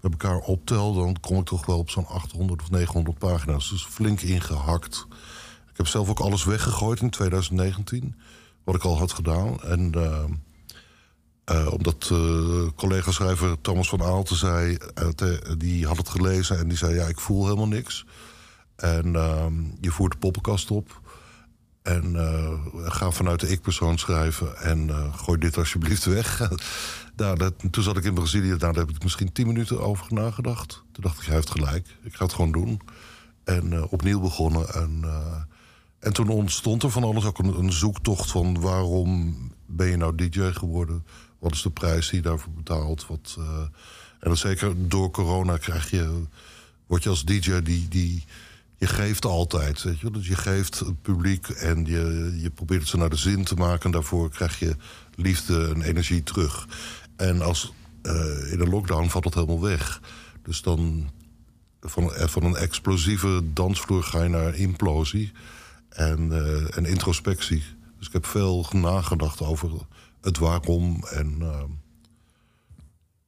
met 0.00 0.12
elkaar 0.12 0.38
optel, 0.38 0.94
dan 0.94 1.16
kom 1.20 1.38
ik 1.38 1.44
toch 1.44 1.66
wel 1.66 1.78
op 1.78 1.90
zo'n 1.90 2.06
800 2.06 2.62
of 2.62 2.70
900 2.70 3.18
pagina's. 3.18 3.70
Dus 3.70 3.84
flink 3.84 4.20
ingehakt. 4.20 5.06
Ik 5.70 5.76
heb 5.76 5.86
zelf 5.86 6.08
ook 6.08 6.20
alles 6.20 6.44
weggegooid 6.44 7.00
in 7.00 7.10
2019, 7.10 8.14
wat 8.64 8.74
ik 8.74 8.82
al 8.82 8.98
had 8.98 9.12
gedaan. 9.12 9.60
En 9.62 9.92
eh, 9.94 10.24
eh, 11.44 11.72
omdat 11.72 12.08
eh, 12.12 12.66
collega-schrijver 12.76 13.60
Thomas 13.60 13.88
van 13.88 14.02
Aalten 14.02 14.36
zei, 14.36 14.78
die 15.58 15.86
had 15.86 15.96
het 15.96 16.08
gelezen 16.08 16.58
en 16.58 16.68
die 16.68 16.76
zei: 16.76 16.94
Ja, 16.94 17.06
ik 17.06 17.20
voel 17.20 17.44
helemaal 17.44 17.68
niks. 17.68 18.06
En 18.76 19.16
ehm, 19.16 19.54
je 19.80 19.90
voert 19.90 20.12
de 20.12 20.18
poppenkast 20.18 20.70
op. 20.70 20.99
En 21.82 22.16
eh, 22.16 22.52
ga 22.74 23.10
vanuit 23.10 23.40
de 23.40 23.48
ik-persoon 23.48 23.98
schrijven. 23.98 24.56
En 24.56 24.90
eh, 24.90 25.14
gooi 25.14 25.38
dit 25.38 25.56
alsjeblieft 25.56 26.04
weg. 26.04 26.50
nou, 27.16 27.38
dat, 27.38 27.54
toen 27.70 27.82
zat 27.82 27.96
ik 27.96 28.04
in 28.04 28.14
Brazilië. 28.14 28.48
Nou, 28.48 28.58
daar 28.58 28.74
heb 28.74 28.90
ik 28.90 29.02
misschien 29.02 29.32
tien 29.32 29.46
minuten 29.46 29.80
over 29.80 30.14
nagedacht. 30.14 30.82
Toen 30.92 31.02
dacht 31.02 31.20
ik, 31.20 31.26
hij 31.26 31.34
heeft 31.34 31.50
gelijk. 31.50 31.86
Ik 32.02 32.14
ga 32.14 32.24
het 32.24 32.34
gewoon 32.34 32.52
doen. 32.52 32.80
En 33.44 33.72
eh, 33.72 33.92
opnieuw 33.92 34.20
begonnen. 34.20 34.74
En, 34.74 35.04
en 35.98 36.12
toen 36.12 36.28
ontstond 36.28 36.82
er 36.82 36.90
van 36.90 37.04
alles 37.04 37.24
ook 37.24 37.38
een, 37.38 37.72
zoektocht 37.72 38.30
van... 38.30 38.60
waarom 38.60 39.36
ben 39.66 39.86
je 39.86 39.96
nou 39.96 40.14
DJ 40.14 40.50
geworden? 40.52 41.06
Wat 41.38 41.52
is 41.52 41.62
de 41.62 41.70
prijs 41.70 42.08
die 42.08 42.22
je 42.22 42.28
daarvoor 42.28 42.52
betaalt? 42.52 43.06
Wat, 43.06 43.36
en 43.38 44.28
dan 44.28 44.36
zeker 44.36 44.88
door 44.88 45.10
corona 45.10 45.56
krijg 45.56 45.90
je, 45.90 46.22
word 46.86 47.02
je 47.02 47.08
als 47.08 47.24
DJ 47.24 47.60
die... 47.60 47.88
die 47.88 48.24
je 48.80 48.86
geeft 48.86 49.24
altijd. 49.24 49.82
Weet 49.82 50.00
je? 50.00 50.10
Dus 50.10 50.26
je 50.26 50.34
geeft 50.36 50.78
het 50.78 51.02
publiek 51.02 51.48
en 51.48 51.84
je, 51.84 52.36
je 52.40 52.50
probeert 52.50 52.88
ze 52.88 52.96
naar 52.96 53.10
de 53.10 53.16
zin 53.16 53.44
te 53.44 53.54
maken. 53.54 53.84
En 53.84 53.90
daarvoor 53.90 54.30
krijg 54.30 54.58
je 54.58 54.76
liefde 55.14 55.68
en 55.74 55.82
energie 55.82 56.22
terug. 56.22 56.68
En 57.16 57.42
als, 57.42 57.72
eh, 58.02 58.52
in 58.52 58.60
een 58.60 58.68
lockdown 58.68 59.08
valt 59.08 59.24
dat 59.24 59.34
helemaal 59.34 59.60
weg. 59.60 60.00
Dus 60.42 60.62
dan 60.62 61.10
van, 61.80 62.14
eh, 62.14 62.26
van 62.26 62.44
een 62.44 62.56
explosieve 62.56 63.42
dansvloer 63.52 64.02
ga 64.02 64.22
je 64.22 64.28
naar 64.28 64.54
implosie 64.54 65.32
en, 65.88 66.32
eh, 66.32 66.76
en 66.76 66.84
introspectie. 66.84 67.62
Dus 67.98 68.06
ik 68.06 68.12
heb 68.12 68.26
veel 68.26 68.66
nagedacht 68.72 69.42
over 69.42 69.70
het 70.20 70.38
waarom. 70.38 71.04
En, 71.04 71.38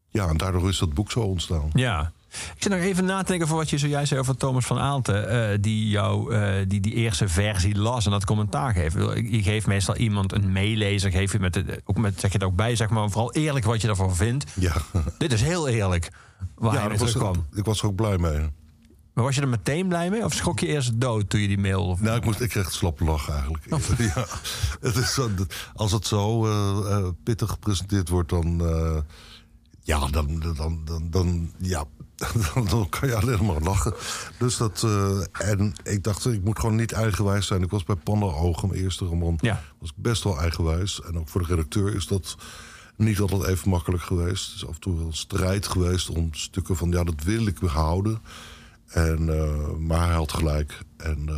ja, 0.08 0.28
en 0.28 0.36
daardoor 0.36 0.68
is 0.68 0.78
dat 0.78 0.94
boek 0.94 1.10
zo 1.10 1.20
ontstaan. 1.20 1.70
Ja. 1.72 2.12
Ik 2.32 2.62
zit 2.62 2.72
nog 2.72 2.80
even 2.80 3.04
na 3.04 3.20
te 3.22 3.26
denken 3.30 3.48
voor 3.48 3.56
wat 3.56 3.70
je 3.70 3.78
zojuist 3.78 4.08
zei 4.08 4.20
over 4.20 4.36
Thomas 4.36 4.64
van 4.66 4.78
Aalten. 4.78 5.28
eh, 5.28 5.58
die 5.60 5.88
jou 5.88 6.34
eh, 6.34 6.54
die, 6.68 6.80
die 6.80 6.92
eerste 6.94 7.28
versie 7.28 7.76
las 7.78 8.04
en 8.04 8.10
dat 8.10 8.24
commentaar 8.24 8.72
geeft. 8.72 8.94
Je 9.30 9.42
geeft 9.42 9.66
meestal 9.66 9.96
iemand 9.96 10.32
een 10.32 10.52
meelezer. 10.52 11.10
Geef 11.10 11.32
je 11.32 11.38
met, 11.38 11.52
de- 11.52 11.80
ook 11.84 11.98
met, 11.98 12.20
zeg 12.20 12.32
je 12.32 12.38
het 12.38 12.46
ook 12.46 12.56
bij, 12.56 12.76
zeg 12.76 12.88
maar. 12.90 13.10
Vooral 13.10 13.32
eerlijk 13.32 13.64
wat 13.64 13.80
je 13.80 13.88
ervan 13.88 14.16
vindt. 14.16 14.44
Ja, 14.54 14.72
Dit 15.18 15.32
is 15.32 15.42
heel 15.42 15.68
eerlijk. 15.68 16.10
Waar 16.54 16.74
ja 16.74 16.88
was, 16.88 16.96
terugkwam. 16.98 17.46
ik 17.54 17.64
was 17.64 17.80
er 17.80 17.86
ook 17.86 17.94
blij 17.94 18.18
mee. 18.18 18.38
Maar 19.12 19.24
was 19.24 19.34
je 19.34 19.40
er 19.40 19.48
meteen 19.48 19.88
blij 19.88 20.10
mee? 20.10 20.24
Of 20.24 20.32
schrok 20.34 20.60
je 20.60 20.66
eerst 20.66 21.00
dood 21.00 21.30
toen 21.30 21.40
je 21.40 21.48
die 21.48 21.58
mail... 21.58 21.86
Of... 21.86 22.00
Nou, 22.00 22.16
ik, 22.16 22.24
moest, 22.24 22.40
ik 22.40 22.48
kreeg 22.48 22.64
het 22.64 22.74
slappe 22.74 23.04
lach 23.04 23.28
eigenlijk. 23.30 23.64
Ja, 24.14 24.26
het 24.80 24.96
is 24.96 25.14
zo, 25.14 25.30
als 25.74 25.92
het 25.92 26.06
zo 26.06 26.46
eh, 26.46 27.08
pittig 27.24 27.50
gepresenteerd 27.50 28.08
wordt, 28.08 28.28
dan, 28.28 28.62
ja, 29.82 30.06
dan, 30.06 30.40
dan, 30.56 30.80
dan, 30.84 31.08
dan, 31.10 31.52
ja, 31.58 31.84
dan, 32.70 32.88
kan 32.88 33.08
je 33.08 33.16
alleen 33.16 33.44
maar 33.46 33.60
lachen. 33.60 33.94
Dus 34.38 34.56
dat, 34.56 34.82
eh, 34.84 35.50
en 35.50 35.74
ik 35.82 36.02
dacht, 36.02 36.26
ik 36.26 36.44
moet 36.44 36.58
gewoon 36.58 36.76
niet 36.76 36.92
eigenwijs 36.92 37.46
zijn. 37.46 37.62
Ik 37.62 37.70
was 37.70 37.84
bij 37.84 37.96
Panda 37.96 38.26
Ogen, 38.26 38.68
mijn 38.68 38.80
eerste 38.82 39.04
roman, 39.04 39.38
Ja. 39.40 39.62
was 39.78 39.88
ik 39.88 40.02
best 40.02 40.22
wel 40.24 40.40
eigenwijs. 40.40 41.00
En 41.02 41.18
ook 41.18 41.28
voor 41.28 41.40
de 41.40 41.46
redacteur 41.46 41.94
is 41.94 42.06
dat 42.06 42.36
niet 42.96 43.20
altijd 43.20 43.44
even 43.44 43.68
makkelijk 43.70 44.02
geweest. 44.02 44.46
Het 44.46 44.54
is 44.54 44.66
af 44.66 44.74
en 44.74 44.80
toe 44.80 44.96
wel 44.96 45.06
een 45.06 45.12
strijd 45.12 45.66
geweest 45.66 46.08
om 46.08 46.28
stukken 46.34 46.76
van, 46.76 46.90
ja, 46.90 47.04
dat 47.04 47.22
wil 47.24 47.46
ik 47.46 47.58
behouden. 47.60 48.20
En, 48.88 49.28
eh, 49.28 49.76
maar 49.78 50.06
hij 50.06 50.14
had 50.16 50.32
gelijk. 50.32 50.78
En, 50.96 51.28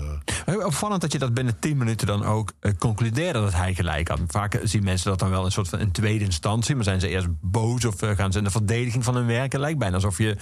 eh, 0.46 0.66
Opvallend 0.66 1.00
dat 1.00 1.12
je 1.12 1.18
dat 1.18 1.34
binnen 1.34 1.58
10 1.58 1.76
minuten 1.76 2.06
dan 2.06 2.24
ook 2.24 2.52
concludeerde 2.78 3.40
dat 3.40 3.52
hij 3.52 3.74
gelijk 3.74 4.08
had. 4.08 4.20
Vaak 4.26 4.60
zien 4.62 4.84
mensen 4.84 5.10
dat 5.10 5.18
dan 5.18 5.30
wel 5.30 5.44
een 5.44 5.52
soort 5.52 5.68
van 5.68 5.78
in 5.78 5.90
tweede 5.90 6.24
instantie. 6.24 6.74
Maar 6.74 6.84
zijn 6.84 7.00
ze 7.00 7.08
eerst 7.08 7.26
boos 7.40 7.84
of 7.84 7.94
gaan 7.98 8.32
ze 8.32 8.38
in 8.38 8.44
de 8.44 8.50
verdediging 8.50 9.04
van 9.04 9.14
hun 9.14 9.26
werk? 9.26 9.52
Het 9.52 9.60
lijkt 9.60 9.78
bijna 9.78 9.94
alsof 9.94 10.18
je 10.18 10.36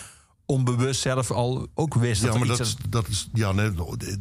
onbewust 0.46 1.00
zelf 1.00 1.30
al 1.30 1.66
ook 1.74 1.94
wist 1.94 2.20
Ja, 2.22 2.26
dat 2.28 2.38
maar 2.38 2.46
dat, 2.48 2.60
is- 2.60 2.76
dat 2.88 3.08
is. 3.08 3.28
Ja, 3.32 3.52
nee, 3.52 3.70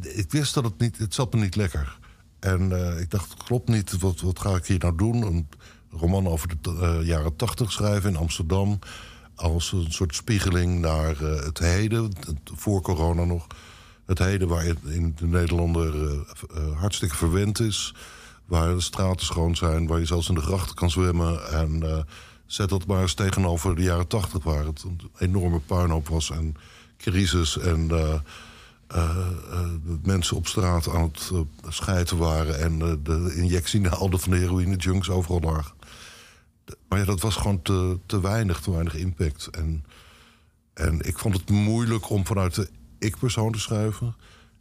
ik 0.01 0.31
wist 0.31 0.53
dat 0.53 0.63
het 0.63 0.79
niet. 0.79 0.97
Het 0.97 1.13
zat 1.13 1.33
me 1.33 1.39
niet 1.39 1.55
lekker. 1.55 1.99
En 2.39 2.71
eh, 2.95 2.99
ik 2.99 3.09
dacht, 3.09 3.43
klopt 3.43 3.69
niet. 3.69 3.99
Wat, 3.99 4.21
wat 4.21 4.39
ga 4.39 4.55
ik 4.55 4.65
hier 4.65 4.79
nou 4.79 4.95
doen? 4.97 5.21
Een 5.21 5.47
roman 5.91 6.27
over 6.27 6.47
de 6.61 6.77
eh, 6.99 7.07
jaren 7.07 7.35
tachtig 7.35 7.71
schrijven 7.71 8.09
in 8.09 8.15
Amsterdam. 8.17 8.79
Als 9.35 9.71
een 9.71 9.91
soort 9.91 10.15
spiegeling 10.15 10.79
naar 10.79 11.21
eh, 11.21 11.43
het 11.45 11.59
heden. 11.59 12.03
het- 12.03 12.51
Voor 12.55 12.81
corona 12.81 13.23
nog. 13.23 13.47
Het 14.05 14.19
heden 14.19 14.47
waar 14.47 14.63
het 14.63 14.77
in 14.85 15.15
de 15.19 15.25
Nederlander 15.25 15.93
hartstikke 16.77 17.15
verwend 17.15 17.59
is. 17.59 17.93
Waar 18.45 18.73
de 18.75 18.81
straten 18.81 19.25
schoon 19.25 19.55
zijn. 19.55 19.87
Waar 19.87 19.99
je 19.99 20.05
zelfs 20.05 20.29
in 20.29 20.35
de 20.35 20.41
grachten 20.41 20.75
kan 20.75 20.89
zwemmen. 20.89 21.51
En 21.51 22.05
zet 22.53 22.69
dat 22.69 22.85
maar 22.85 23.01
eens 23.01 23.13
tegenover 23.13 23.75
de 23.75 23.81
jaren 23.81 24.07
tachtig. 24.07 24.43
Waar 24.43 24.65
het 24.65 24.83
een 24.83 24.99
enorme 25.17 25.59
puinhoop 25.59 26.07
was. 26.07 26.29
En 26.29 26.55
crisis. 26.97 27.57
En 27.57 27.91
eh, 27.91 28.13
eh, 28.87 29.27
eh, 29.51 29.69
mensen 30.03 30.37
op 30.37 30.47
straat 30.47 30.89
aan 30.89 31.03
het 31.03 31.31
schijten 31.67 32.17
waren... 32.17 32.59
en 32.59 32.79
de 33.03 33.33
injectienaalden 33.35 34.19
van 34.19 34.31
de 34.31 34.37
heroïne-junks 34.37 35.09
overal 35.09 35.39
lagen. 35.39 35.73
Maar 36.89 36.99
ja, 36.99 37.05
dat 37.05 37.21
was 37.21 37.35
gewoon 37.35 37.61
te, 37.61 37.97
te 38.05 38.21
weinig, 38.21 38.59
te 38.59 38.71
weinig 38.71 38.95
impact. 38.95 39.47
En, 39.47 39.85
en 40.73 40.99
ik 40.99 41.17
vond 41.17 41.37
het 41.37 41.49
moeilijk 41.49 42.09
om 42.09 42.25
vanuit 42.25 42.55
de 42.55 42.69
ik-persoon 42.99 43.51
te 43.51 43.59
schrijven. 43.59 44.15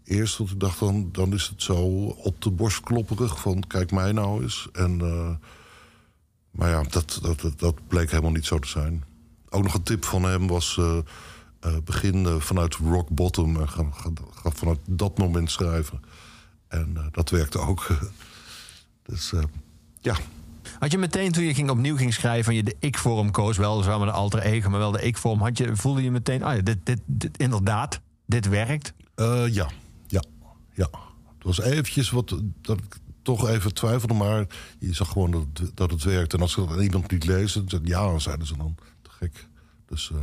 Eerst, 0.05 0.39
want 0.39 0.51
ik 0.51 0.61
dacht 0.61 0.79
dan, 0.79 1.09
dan 1.13 1.33
is 1.33 1.47
het 1.47 1.63
zo 1.63 1.77
op 2.07 2.43
de 2.43 2.51
borst 2.51 2.81
klopperig 2.81 3.41
van... 3.41 3.65
kijk 3.67 3.91
mij 3.91 4.13
nou 4.13 4.43
eens. 4.43 4.69
En, 4.73 4.99
maar 6.51 6.69
ja, 6.71 6.83
dat, 6.83 7.19
dat, 7.23 7.53
dat, 7.57 7.75
bleek 7.89 8.11
helemaal 8.11 8.31
niet 8.31 8.47
zo 8.47 8.59
te 8.59 8.69
zijn. 8.69 9.05
Ook 9.49 9.63
nog 9.63 9.75
een 9.75 9.83
tip 9.83 10.05
van 10.05 10.23
hem 10.23 10.47
was... 10.47 10.77
eh, 10.79 10.99
eh, 11.61 11.77
begin 11.85 12.27
eh, 12.27 12.37
vanuit 12.41 12.75
rock 12.75 13.09
bottom 13.09 13.61
en 13.61 13.69
ga, 13.69 13.85
ga, 13.93 14.11
ga 14.35 14.51
vanuit 14.51 14.79
dat 14.87 15.19
moment 15.19 15.51
schrijven. 15.51 16.01
En 16.69 17.09
dat 17.13 17.31
werkte 17.31 17.59
ook. 17.59 17.87
dus 19.09 19.33
ja, 20.01 20.17
Had 20.79 20.91
je 20.91 20.99
meteen 20.99 21.33
toen 21.33 21.45
je 21.45 21.55
ging, 21.55 21.71
opnieuw 21.71 21.97
ging 21.97 22.15
schrijven... 22.15 22.51
en 22.51 22.57
je 22.57 22.63
de 22.63 22.77
ik-vorm 22.79 23.31
koos, 23.31 23.57
wel 23.57 23.79
met 23.79 24.09
de 24.09 24.11
alter 24.15 24.41
ego... 24.41 24.71
maar 24.71 24.79
wel 24.79 24.91
de 24.91 25.03
ik-vorm, 25.03 25.41
had 25.41 25.59
je, 25.59 25.77
voelde 25.77 26.03
je 26.03 26.11
meteen... 26.11 26.43
Ah 26.43 26.59
dit, 26.65 26.79
dit, 26.87 27.01
dit- 27.07 27.39
inderdaad, 27.39 28.01
dit 28.27 28.49
werkt? 28.49 28.93
Eh, 29.15 29.45
ja, 29.55 29.69
ja, 30.07 30.23
ja. 30.75 30.89
Het 31.35 31.45
was 31.45 31.61
eventjes 31.61 32.11
wat 32.11 32.35
dat 32.63 32.79
ik 32.79 32.97
toch 33.23 33.49
even 33.49 33.75
twijfelde, 33.75 34.15
maar 34.15 34.47
je 34.79 34.95
zag 34.95 35.09
gewoon 35.09 35.31
dat, 35.31 35.45
het- 35.55 35.77
dat 35.77 35.91
het 35.91 36.03
werkt. 36.03 36.33
En 36.35 36.41
als 36.41 36.57
er 36.57 36.69
dan 36.69 36.81
iemand 36.81 37.11
niet 37.11 37.25
leest, 37.27 37.71
dan 37.71 37.81
ja, 37.85 38.19
zeiden 38.19 38.47
ze 38.47 38.57
dan. 38.57 38.75
Te 39.03 39.11
gek. 39.11 39.49
Dus 39.87 40.11
eh, 40.11 40.19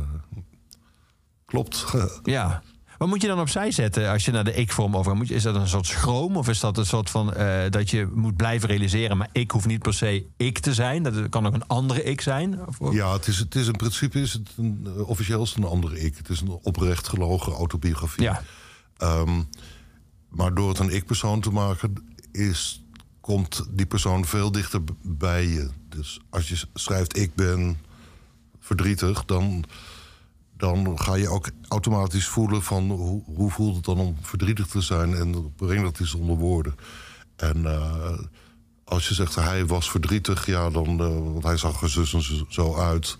klopt. 1.44 1.84
Ja. 2.22 2.62
Wat 2.98 3.08
moet 3.08 3.22
je 3.22 3.28
dan 3.28 3.40
opzij 3.40 3.70
zetten 3.70 4.10
als 4.10 4.24
je 4.24 4.30
naar 4.30 4.44
de 4.44 4.54
ik-vorm 4.54 4.96
over 4.96 5.16
moet 5.16 5.28
je, 5.28 5.34
Is 5.34 5.42
dat 5.42 5.54
een 5.54 5.68
soort 5.68 5.86
schroom 5.86 6.36
of 6.36 6.48
is 6.48 6.60
dat 6.60 6.78
een 6.78 6.86
soort 6.86 7.10
van 7.10 7.34
eh, 7.34 7.70
dat 7.70 7.90
je 7.90 8.08
moet 8.14 8.36
blijven 8.36 8.68
realiseren, 8.68 9.16
maar 9.16 9.28
ik 9.32 9.50
hoef 9.50 9.66
niet 9.66 9.82
per 9.82 9.94
se 9.94 10.26
ik 10.36 10.58
te 10.58 10.74
zijn? 10.74 11.02
Dat 11.02 11.28
kan 11.28 11.46
ook 11.46 11.54
een 11.54 11.66
andere 11.66 12.02
ik 12.02 12.20
zijn? 12.20 12.66
Of- 12.66 12.92
ja, 12.92 13.12
het 13.12 13.26
is, 13.26 13.38
het 13.38 13.54
is 13.54 13.66
in 13.66 13.76
principe 13.76 14.20
is 14.20 14.32
het 14.32 14.50
een, 14.56 14.80
eh, 14.96 15.08
officieel 15.08 15.42
is 15.42 15.48
het 15.48 15.58
een 15.58 15.70
andere 15.70 16.00
ik. 16.00 16.16
Het 16.16 16.28
is 16.28 16.40
een 16.40 16.58
oprecht 16.62 17.08
gelogen 17.08 17.52
autobiografie. 17.52 18.22
Ja. 18.22 18.42
Ehm, 18.96 19.42
maar 20.28 20.54
door 20.54 20.68
het 20.68 20.78
een 20.78 20.94
ik-persoon 20.94 21.40
te 21.40 21.50
maken, 21.50 21.94
is, 22.32 22.84
komt 23.28 23.66
die 23.70 23.86
persoon 23.86 24.24
veel 24.24 24.52
dichter 24.52 24.80
bij 25.02 25.46
je. 25.46 25.68
Dus 25.88 26.20
als 26.30 26.48
je 26.48 26.60
schrijft 26.74 27.16
ik 27.16 27.34
ben 27.34 27.78
verdrietig, 28.60 29.24
dan, 29.24 29.64
dan 30.56 31.00
ga 31.00 31.14
je 31.14 31.28
ook 31.28 31.50
automatisch 31.68 32.26
voelen 32.26 32.62
van 32.62 32.90
hoe, 32.90 33.22
hoe 33.24 33.50
voelt 33.50 33.76
het 33.76 33.84
dan 33.84 33.98
om 33.98 34.16
verdrietig 34.20 34.66
te 34.66 34.80
zijn 34.80 35.14
en 35.14 35.52
breng 35.56 35.82
dat 35.82 36.00
eens 36.00 36.14
onder 36.14 36.36
woorden. 36.36 36.74
En 37.36 37.66
eh, 37.66 38.18
als 38.84 39.08
je 39.08 39.14
zegt 39.14 39.34
hij 39.34 39.66
was 39.66 39.90
verdrietig, 39.90 40.46
ja, 40.46 40.70
dan, 40.70 41.00
eh, 41.00 41.32
want 41.32 41.44
hij 41.44 41.56
zag 41.56 41.82
er 41.82 41.90
zus 41.90 42.12
en 42.12 42.46
zo- 42.48 42.76
uit, 42.76 43.16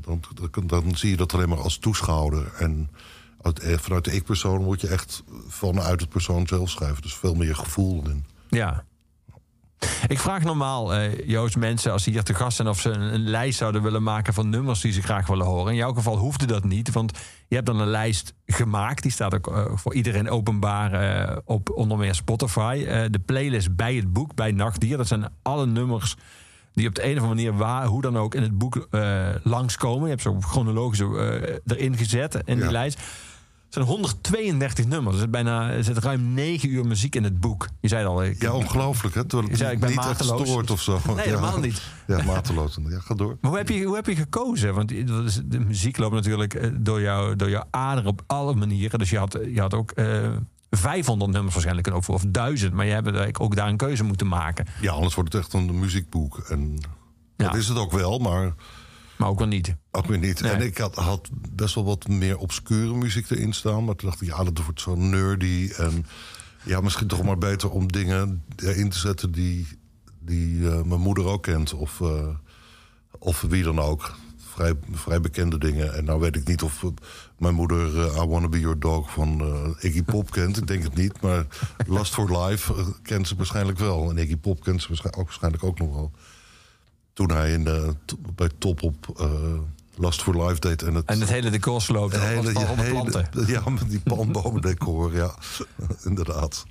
dan, 0.00 0.20
dan, 0.50 0.66
dan 0.66 0.96
zie 0.96 1.10
je 1.10 1.16
dat 1.16 1.34
alleen 1.34 1.48
maar 1.48 1.60
als 1.62 1.78
toeschouwer. 1.78 2.52
En 2.54 2.90
uit, 3.42 3.58
eh, 3.58 3.78
vanuit 3.78 4.04
de 4.04 4.12
ik-persoon 4.12 4.64
moet 4.64 4.80
je 4.80 4.88
echt 4.88 5.22
vanuit 5.48 6.00
het 6.00 6.08
persoon 6.08 6.46
zelf 6.46 6.70
schrijven. 6.70 7.02
Dus 7.02 7.14
veel 7.14 7.34
meer 7.34 7.56
gevoel 7.56 8.08
in. 8.08 8.24
Ja. 8.48 8.84
Ik 10.08 10.18
vraag 10.18 10.42
normaal, 10.42 10.94
eh, 10.94 11.28
Joost, 11.28 11.56
mensen 11.56 11.92
als 11.92 12.02
ze 12.02 12.10
hier 12.10 12.22
te 12.22 12.34
gast 12.34 12.56
zijn... 12.56 12.68
of 12.68 12.80
ze 12.80 12.90
een, 12.90 13.14
een 13.14 13.28
lijst 13.28 13.58
zouden 13.58 13.82
willen 13.82 14.02
maken 14.02 14.34
van 14.34 14.48
nummers 14.48 14.80
die 14.80 14.92
ze 14.92 15.02
graag 15.02 15.26
willen 15.26 15.46
horen. 15.46 15.70
In 15.70 15.78
jouw 15.78 15.92
geval 15.92 16.16
hoefde 16.16 16.46
dat 16.46 16.64
niet, 16.64 16.92
want 16.92 17.18
je 17.48 17.54
hebt 17.54 17.66
dan 17.66 17.80
een 17.80 17.88
lijst 17.88 18.34
gemaakt. 18.46 19.02
Die 19.02 19.12
staat 19.12 19.34
ook 19.34 19.46
eh, 19.46 19.64
voor 19.74 19.94
iedereen 19.94 20.30
openbaar 20.30 20.92
eh, 20.92 21.36
op 21.44 21.70
onder 21.74 21.98
meer 21.98 22.14
Spotify. 22.14 22.84
De 23.08 23.20
playlist 23.26 23.76
bij 23.76 23.94
het 23.94 24.12
boek, 24.12 24.34
bij 24.34 24.52
Nachtdier. 24.52 24.96
Dat 24.96 25.06
zijn 25.06 25.28
alle 25.42 25.66
nummers 25.66 26.16
die 26.72 26.88
op 26.88 26.94
de 26.94 27.04
een 27.04 27.16
of 27.16 27.22
andere 27.22 27.34
manier, 27.34 27.56
waar, 27.56 27.86
hoe 27.86 28.02
dan 28.02 28.18
ook, 28.18 28.34
in 28.34 28.42
het 28.42 28.58
boek 28.58 28.88
langskomen. 29.42 30.02
Je 30.02 30.08
hebt 30.08 30.22
ze 30.22 30.36
chronologisch 30.40 31.00
eh, 31.00 31.56
erin 31.66 31.96
gezet 31.96 32.42
in 32.44 32.60
die 32.60 32.70
lijst. 32.70 33.00
Het 33.70 33.78
zijn 33.78 33.88
132 33.96 34.86
nummers. 34.86 35.14
Er 35.14 35.20
zit 35.20 35.30
bijna 35.30 35.70
er 35.70 35.84
zit 35.84 35.98
ruim 35.98 36.34
9 36.34 36.68
uur 36.70 36.86
muziek 36.86 37.14
in 37.14 37.24
het 37.24 37.40
boek. 37.40 37.68
Je 37.80 37.88
zei 37.88 38.00
het 38.02 38.10
al. 38.10 38.24
Ik, 38.24 38.42
Ja, 38.42 38.52
ongelooflijk, 38.52 39.14
hè? 39.14 39.24
Terwijl 39.24 39.42
Je 39.44 39.50
het 39.50 39.58
zei, 39.60 39.72
ik 39.72 39.80
ben 39.80 39.88
niet 39.90 39.98
echt 39.98 40.08
mateloos. 40.08 40.48
stoort 40.48 40.70
of 40.70 40.80
zo. 40.82 41.00
Nee, 41.06 41.16
ja. 41.16 41.22
helemaal 41.22 41.58
niet. 41.58 41.82
Ja, 42.06 42.22
mateloos. 42.22 42.78
Ja, 42.88 42.98
ga 43.00 43.14
door. 43.14 43.36
Maar 43.40 43.50
hoe 43.50 43.58
heb 43.60 43.68
je, 43.68 43.84
hoe 43.84 43.94
heb 43.94 44.06
je 44.06 44.16
gekozen? 44.16 44.74
Want 44.74 44.88
de 45.44 45.60
muziek 45.60 45.96
loopt 45.96 46.14
natuurlijk 46.14 46.54
eh, 46.54 46.70
door, 46.74 47.00
jou, 47.00 47.36
door 47.36 47.50
jouw 47.50 47.64
aderen 47.70 48.10
op 48.10 48.22
alle 48.26 48.54
manieren. 48.54 48.98
Dus 48.98 49.10
je 49.10 49.18
had, 49.18 49.38
je 49.54 49.60
had 49.60 49.74
ook 49.74 49.90
eh 49.90 50.28
500 50.70 51.30
nummers 51.30 51.52
waarschijnlijk 51.52 51.82
kunnen 51.82 52.00
opvoeren, 52.00 52.26
of 52.26 52.32
1000. 52.32 52.72
Maar 52.74 52.86
je 52.86 52.92
hebt 52.92 53.40
ook 53.40 53.56
daar 53.56 53.68
een 53.68 53.76
keuze 53.76 54.04
moeten 54.04 54.26
maken. 54.28 54.66
Ja, 54.80 54.92
anders 54.92 55.14
wordt 55.14 55.32
het 55.32 55.42
echt 55.42 55.52
een 55.52 55.78
muziekboek. 55.78 56.38
En 56.38 56.78
Ja. 57.36 57.46
dat 57.46 57.54
is 57.56 57.68
het 57.68 57.78
ook 57.78 57.92
wel, 57.92 58.18
maar 58.18 58.54
Maar 59.20 59.28
ook 59.28 59.38
wel 59.38 59.48
niet. 59.48 59.76
ook 59.90 60.06
weer 60.06 60.18
niet. 60.18 60.40
Nee. 60.40 60.52
En 60.52 60.60
ik 60.60 60.78
had, 60.78 60.94
had 60.94 61.30
best 61.52 61.74
wel 61.74 61.84
wat 61.84 62.08
meer 62.08 62.38
obscure 62.38 62.94
muziek 62.94 63.30
erin 63.30 63.52
staan. 63.52 63.84
Maar 63.84 63.96
toen 63.96 64.08
dacht 64.08 64.20
ik, 64.20 64.28
ja, 64.28 64.44
dat 64.44 64.64
wordt 64.64 64.80
zo 64.80 64.94
nerdy. 64.94 65.70
En 65.76 66.06
ja, 66.64 66.80
misschien 66.80 67.06
toch 67.06 67.22
maar 67.22 67.38
beter 67.38 67.70
om 67.70 67.92
dingen 67.92 68.44
erin 68.56 68.88
te 68.88 68.98
zetten 68.98 69.32
die, 69.32 69.66
die 70.18 70.70
eh, 70.70 70.82
mijn 70.82 71.00
moeder 71.00 71.26
ook 71.26 71.42
kent. 71.42 71.74
Of, 71.74 72.00
eh, 72.00 72.28
of 73.18 73.40
wie 73.40 73.62
dan 73.62 73.78
ook. 73.78 74.14
Vrij, 74.52 74.74
vrij 74.92 75.20
bekende 75.20 75.58
dingen. 75.58 75.94
En 75.94 76.04
nou 76.04 76.20
weet 76.20 76.36
ik 76.36 76.46
niet 76.46 76.62
of 76.62 76.82
eh, 76.82 76.90
mijn 77.38 77.54
moeder 77.54 77.96
I 78.22 78.26
Wanna 78.26 78.48
Be 78.48 78.60
Your 78.60 78.78
Dog 78.78 79.10
van 79.10 79.42
Iggy 79.80 80.02
Pop 80.02 80.30
kent. 80.36 80.56
Ik 80.56 80.66
denk 80.66 80.82
het 80.82 80.94
niet. 80.94 81.20
Maar 81.20 81.46
Last 81.86 82.14
for 82.14 82.38
Life 82.38 82.74
kent 83.02 83.28
ze 83.28 83.36
waarschijnlijk 83.36 83.78
wel. 83.78 84.10
En 84.10 84.18
Iggy 84.18 84.36
Pop 84.36 84.62
kent 84.62 84.82
ze 84.82 84.88
waarschijnlijk 84.88 85.22
ook, 85.22 85.28
waarschijnlijk 85.28 85.64
ook 85.64 85.78
nog 85.78 85.94
wel. 85.94 86.12
Toen 87.20 87.30
hij 87.30 87.52
in 87.52 87.64
de, 87.64 87.94
bij 88.34 88.50
Top 88.58 88.82
op 88.82 89.20
eh, 89.20 89.30
Last 89.94 90.22
for 90.22 90.46
Life 90.46 90.60
deed. 90.60 90.82
En 90.82 90.94
het, 90.94 91.04
En 91.06 91.20
het 91.20 91.28
hele 91.28 91.50
decor 91.50 91.82
sloopt 91.82 92.12
het 92.12 92.22
hele, 92.22 92.52
de 92.52 92.58
hele- 92.60 92.90
planten. 92.90 93.28
ja, 93.46 93.68
met 93.68 93.90
die 93.90 94.00
palmbomendecor, 94.00 95.14
ja. 95.14 95.34
Inderdaad. 96.04 96.64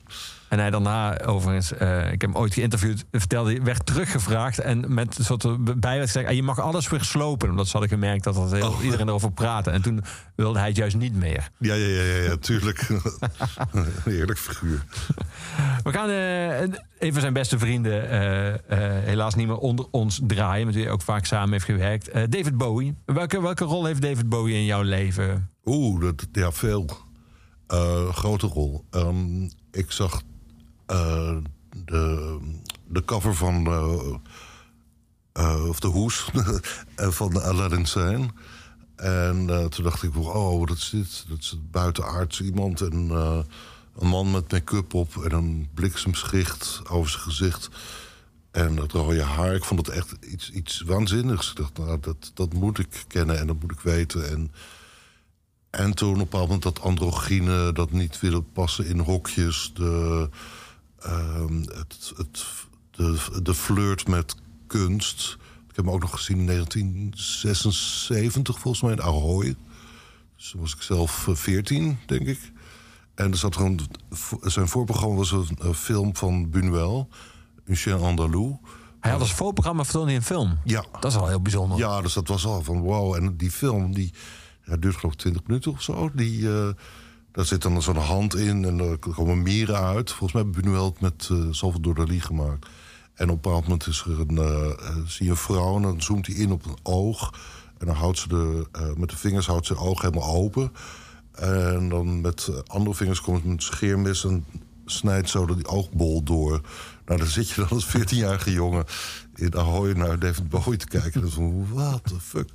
En 0.50 0.60
hij 0.60 0.70
daarna, 0.70 1.22
overigens, 1.22 1.74
eh, 1.74 1.98
ik 2.12 2.22
heb 2.22 2.34
hem 2.34 2.36
ooit 2.36 2.54
geïnterviewd, 2.54 3.06
vertelde 3.12 3.52
hij, 3.52 3.64
werd 3.64 3.86
teruggevraagd 3.86 4.60
en 4.60 4.94
met 4.94 5.18
een 5.18 5.26
soort 5.26 5.80
bijwet 5.80 6.06
gezegd, 6.06 6.28
"Ah, 6.28 6.34
je 6.34 6.44
mag 6.44 6.60
alles 6.60 6.90
weer 6.90 7.04
slopen. 7.04 7.50
Omdat 7.50 7.66
ze 7.66 7.72
hadden 7.72 7.90
gemerkt 7.90 8.24
dat 8.24 8.36
dat 8.36 8.52
heel, 8.52 8.68
Oh. 8.70 8.84
iedereen 8.84 9.08
erover 9.08 9.32
praatte. 9.32 9.70
En 9.70 9.82
toen 9.82 10.04
wilde 10.36 10.60
hij 10.60 10.68
het 10.68 10.78
juist 10.78 10.96
niet 10.98 11.14
meer. 11.16 11.50
Ja, 11.58 11.74
ja, 11.74 11.88
ja, 11.88 12.16
ja, 12.24 12.36
tuurlijk. 12.38 12.88
Een 13.72 13.86
Heerlijk 14.04 14.40
figuur. 14.40 14.84
We 15.84 15.92
gaan 15.92 16.10
eh, 16.10 16.80
even 17.08 17.22
zijn 17.22 17.34
beste 17.34 17.60
vrienden 17.60 18.10
eh, 18.10 18.80
helaas 19.06 19.36
niet 19.36 19.48
meer 19.48 19.58
onder 19.58 19.86
ons 19.92 20.20
draaien. 20.28 20.66
Met 20.66 20.76
wie 20.76 20.84
hij 20.84 20.94
ook 20.94 21.02
vaak 21.02 21.26
samen 21.26 21.52
heeft 21.52 21.66
gewerkt. 21.66 22.14
David 22.14 22.58
Bowie. 22.58 22.96
Welke, 23.06 23.42
welke 23.42 23.64
rol 23.66 23.86
heeft 23.86 24.02
David 24.02 24.30
Bowie 24.30 24.56
in 24.56 24.66
jouw 24.66 24.82
leven? 24.82 25.50
Oeh, 25.66 26.02
dat, 26.02 26.28
ja, 26.32 26.52
veel. 26.52 26.90
Grote 28.12 28.48
rol. 28.48 28.86
Ehm, 28.90 29.44
ik 29.72 29.92
zag 29.92 30.22
eh, 30.90 31.38
de, 31.86 32.38
de 32.88 33.06
cover 33.06 33.36
van... 33.36 33.68
eh, 33.68 34.16
eh, 35.34 35.68
of 35.68 35.80
de 35.80 35.88
hoes 35.88 36.30
van 37.20 37.42
Aladdin 37.42 37.86
Sane. 37.86 38.28
En 38.96 39.70
toen 39.70 39.84
dacht 39.84 40.04
ik, 40.04 40.18
oh, 40.18 40.60
wat 40.60 40.78
is 40.78 40.90
dit? 40.90 41.26
Dat 41.30 41.40
is 41.40 41.60
buitenaards 41.72 42.42
iemand. 42.42 42.82
En 42.82 43.10
een 43.96 44.08
man 44.08 44.32
met 44.32 44.52
make-up 44.52 44.94
op 44.94 45.24
en 45.24 45.32
een 45.32 45.70
bliksemschicht 45.74 46.82
over 46.90 47.10
zijn 47.10 47.24
gezicht. 47.24 47.70
En 48.52 48.76
dat 48.76 48.92
rode 48.92 49.24
haar. 49.24 49.56
Ik 49.56 49.64
vond 49.64 49.88
het 49.88 49.96
echt 49.96 50.16
iets, 50.22 50.52
iets 50.52 50.82
waanzinnigs. 50.82 51.50
Ik 51.50 51.56
dacht, 51.56 51.78
nou, 51.78 52.00
dat, 52.00 52.32
dat 52.34 52.54
moet 52.54 52.80
ik 52.80 53.04
kennen 53.08 53.40
en 53.40 53.48
dat 53.48 53.62
moet 53.62 53.72
ik 53.72 53.80
weten. 53.80 54.30
En 54.30 54.52
en 55.70 55.94
toen 55.94 56.10
op 56.10 56.16
een 56.16 56.24
bepaald 56.24 56.46
moment 56.46 56.64
dat 56.64 56.82
androgyne, 56.82 57.72
dat 57.74 57.92
niet 57.92 58.20
willen 58.20 58.52
passen 58.52 58.86
in 58.86 59.00
hokjes, 59.00 59.72
de, 59.74 60.30
het, 61.78 62.14
het, 62.18 62.46
de, 62.92 63.18
de 63.44 63.54
flirt 63.54 64.08
met 64.08 64.36
kunst. 64.68 65.38
Ik 65.70 65.76
heb 65.76 65.86
hem 65.86 65.94
ook 65.94 66.02
nog 66.02 66.12
gezien 66.12 66.40
in 66.40 66.46
1976, 66.46 68.60
volgens 68.60 68.84
mij, 68.84 68.92
in 68.92 69.02
Ahoy. 69.02 69.56
Dus 70.36 70.50
toen 70.50 70.62
was 70.62 70.76
ik 70.76 70.82
zelf 70.82 71.28
eh, 71.28 71.36
14, 71.36 71.98
denk 72.06 72.28
ik. 72.28 72.52
En 73.16 73.32
er 73.32 73.38
zat 73.38 73.56
gewoon, 73.56 73.80
zijn 74.42 74.68
voorprogramma 74.68 75.16
was 75.16 75.32
een, 75.32 75.58
een 75.60 75.74
film 75.74 76.16
van 76.16 76.50
Buñuel, 76.50 77.08
Un 77.66 77.76
chien 77.76 77.94
andalou. 77.94 78.58
Hij 79.00 79.12
had 79.12 79.22
als 79.22 79.34
voorprogramma 79.34 79.84
vertoond 79.84 80.10
in 80.10 80.16
een 80.16 80.24
film. 80.24 80.60
Ja, 80.64 80.86
Dat 80.92 81.06
is 81.12 81.16
wel 81.18 81.28
heel 81.28 81.42
bijzonder. 81.42 81.78
ja, 81.78 82.02
dus 82.02 82.14
dat 82.14 82.28
was 82.28 82.46
al 82.46 82.64
van 82.64 82.80
wow. 82.80 83.16
En 83.16 83.38
die 83.38 83.52
film, 83.52 83.94
die 83.94 84.14
ja, 84.66 84.78
duurt 84.78 84.96
geloof 84.96 85.14
ik 85.14 85.20
20 85.20 85.44
minuten 85.48 85.72
of 85.72 85.82
zo. 85.82 86.12
Die, 86.14 86.50
eh, 86.54 86.70
daar 87.40 87.48
zit 87.48 87.62
dan 87.62 87.82
zo'n 87.82 87.96
hand 87.96 88.36
in 88.36 88.66
en 88.66 88.80
er 88.80 88.98
komen 88.98 89.42
mieren 89.42 89.78
uit. 89.78 90.12
Volgens 90.12 90.34
mij 90.34 90.42
hebben 90.42 90.62
we 90.62 90.68
nu 90.68 90.74
wel 90.74 90.86
het 90.86 91.02
met 91.02 91.30
uh, 91.32 91.48
Salvador 91.52 91.96
Dali 91.96 92.22
gemaakt. 92.22 92.68
En 93.14 93.30
op 93.30 93.36
een 93.36 93.42
bepaald 93.42 93.64
moment 93.64 93.88
is 93.88 94.04
er 94.06 94.20
een, 94.20 94.38
eh, 94.38 94.70
eh, 94.70 94.98
zie 95.06 95.26
je 95.26 95.32
een 95.32 95.38
vrouw 95.38 95.76
en 95.76 95.82
dan 95.82 96.02
zoomt 96.02 96.28
hij 96.28 96.36
in 96.36 96.52
op 96.52 96.66
een 96.66 96.78
oog. 96.84 97.34
En 97.78 97.86
dan 97.86 97.96
houdt 97.96 98.18
ze 98.18 98.28
de, 98.28 98.68
eh, 98.72 98.94
met 98.98 99.10
de 99.10 99.18
vingers 99.18 99.48
houdt 99.48 99.66
ze 99.66 99.78
oog 99.78 100.02
helemaal 100.02 100.36
open. 100.36 100.72
En 101.32 101.90
dan 101.90 102.22
met 102.22 102.48
eh, 102.48 102.56
andere 102.68 102.96
vingers 102.96 103.22
komt 103.22 103.44
met 103.44 103.54
een 103.54 103.62
scheermes 103.62 104.24
en 104.24 104.46
snijdt 104.86 105.30
zo 105.30 105.46
die 105.46 105.68
oogbol 105.68 106.24
door. 106.24 106.62
Nou, 107.06 107.20
dan 107.20 107.30
zit 107.30 107.50
je 107.50 107.56
dan 107.56 107.70
als 107.70 107.88
14-jarige 107.98 108.52
jongen 108.52 108.86
in 109.36 109.56
Ahoy 109.56 109.92
naar 109.92 110.20
David 110.20 110.50
Bowie 110.50 110.78
te 110.78 110.88
kijken. 110.88 111.14
En 111.14 111.22
dan 111.22 111.30
van, 111.30 111.74
what 111.74 112.04
the 112.04 112.20
fuck? 112.20 112.50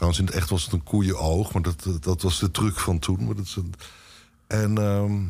Trouwens, 0.00 0.20
in 0.22 0.26
het 0.26 0.42
echt 0.42 0.50
was 0.50 0.64
het 0.64 0.72
een 0.72 0.82
koeienoog, 0.82 1.52
maar 1.52 1.62
dat, 1.62 1.86
dat, 2.00 2.22
was 2.22 2.38
de 2.38 2.50
truc 2.50 2.78
van 2.78 2.98
toen. 2.98 3.24
Maar 3.24 3.34
dat 3.34 3.44
is 3.44 3.56
een... 3.56 3.74
En 4.46 4.78
ehm, 4.78 5.22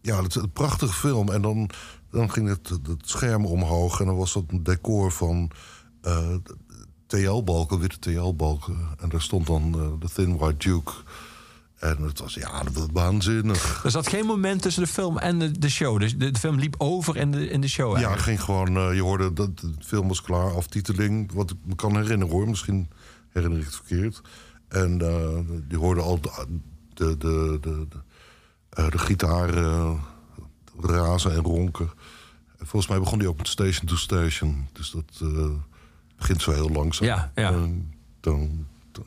ja, 0.00 0.22
het 0.22 0.36
is 0.36 0.42
een 0.42 0.52
prachtige 0.52 0.92
film. 0.92 1.28
En 1.28 1.42
dan, 1.42 1.70
dan 2.10 2.30
ging 2.30 2.48
het, 2.48 2.68
het 2.68 3.08
scherm 3.08 3.46
omhoog 3.46 4.00
en 4.00 4.06
dan 4.06 4.16
was 4.16 4.32
dat 4.32 4.44
een 4.46 4.62
decor 4.62 5.12
van 5.12 5.50
eh, 6.02 6.34
TL-balken, 7.06 7.78
witte 7.78 7.98
TL-balken. 7.98 8.76
En 8.98 9.08
daar 9.08 9.22
stond 9.22 9.46
dan 9.46 9.74
eh, 9.74 10.06
The 10.06 10.14
Thin 10.14 10.36
White 10.36 10.68
Duke. 10.68 10.92
En 11.78 12.02
het 12.02 12.20
was, 12.20 12.34
ja, 12.34 12.62
dat 12.62 12.72
was 12.72 12.86
waanzinnig. 12.92 13.84
Er 13.84 13.90
zat 13.90 14.08
geen 14.08 14.26
moment 14.26 14.62
tussen 14.62 14.82
de 14.82 14.88
film 14.88 15.18
en 15.18 15.38
de, 15.38 15.58
de 15.58 15.70
show. 15.70 16.00
Dus 16.00 16.16
de, 16.16 16.30
de 16.30 16.38
film 16.38 16.58
liep 16.58 16.74
over 16.78 17.16
in 17.16 17.30
de, 17.30 17.48
in 17.48 17.60
de 17.60 17.68
show. 17.68 17.88
Ja, 17.88 17.94
eigenlijk. 17.94 18.22
ging 18.22 18.40
gewoon, 18.40 18.76
eh, 18.76 18.94
je 18.94 19.02
hoorde 19.02 19.32
dat 19.32 19.58
de 19.58 19.72
film 19.78 20.08
was 20.08 20.22
klaar, 20.22 20.54
aftiteling. 20.54 21.32
Wat 21.32 21.50
ik 21.50 21.56
me 21.64 21.74
kan 21.74 21.96
herinneren 21.96 22.34
hoor, 22.34 22.48
misschien 22.48 22.88
herinner 23.32 23.58
ik 23.58 23.64
het 23.64 23.74
verkeerd. 23.74 24.20
En 24.68 25.00
eh 25.00 25.38
die 25.68 25.78
hoorde 25.78 26.00
al 26.00 26.20
de, 26.20 26.46
de, 26.94 27.16
de, 27.16 27.58
de, 27.60 27.86
de, 27.88 27.98
eh, 28.70 28.90
de 28.90 28.98
gitaar 28.98 29.54
eh, 29.54 29.92
razen 30.80 31.32
en 31.32 31.42
ronken. 31.42 31.90
En 32.58 32.66
volgens 32.66 32.90
mij 32.90 32.98
begon 33.00 33.18
die 33.18 33.28
ook 33.28 33.36
met 33.36 33.48
Station 33.48 33.86
to 33.86 33.96
Station. 33.96 34.68
Dus 34.72 34.90
dat 34.90 35.30
begint 36.16 36.42
zo 36.42 36.52
heel 36.52 36.70
langzaam. 36.70 37.06
Ja, 37.06 37.32
ja. 37.34 37.52
En 37.52 37.92
dan, 38.20 38.66
dan- 38.92 39.04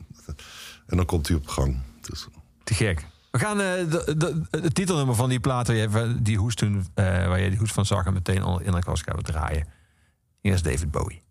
en 0.86 0.96
dan 0.96 1.06
komt 1.06 1.28
hij 1.28 1.36
op 1.36 1.46
gang. 1.48 1.78
Dus, 2.00 2.26
Te 2.64 2.74
gek. 2.74 3.06
We 3.30 3.38
gaan 3.38 3.56
de, 3.56 4.14
de, 4.16 4.42
het 4.50 4.74
titelnummer 4.74 5.14
van 5.14 5.28
die 5.28 5.40
plaat 5.40 5.66
waar 5.66 5.76
je 5.76 6.22
die 6.22 6.38
hoes 6.38 6.54
toen, 6.54 6.86
waar 6.94 7.40
je 7.40 7.48
die 7.48 7.58
hoes 7.58 7.72
van 7.72 7.86
zag 7.86 8.04
en 8.06 8.12
meteen 8.12 8.42
al 8.42 8.60
in 8.60 8.82
gaan 8.82 9.16
we 9.16 9.22
draaien. 9.22 9.68
Hier 10.40 10.52
is 10.52 10.62
David 10.62 10.90
Bowie. 10.90 11.22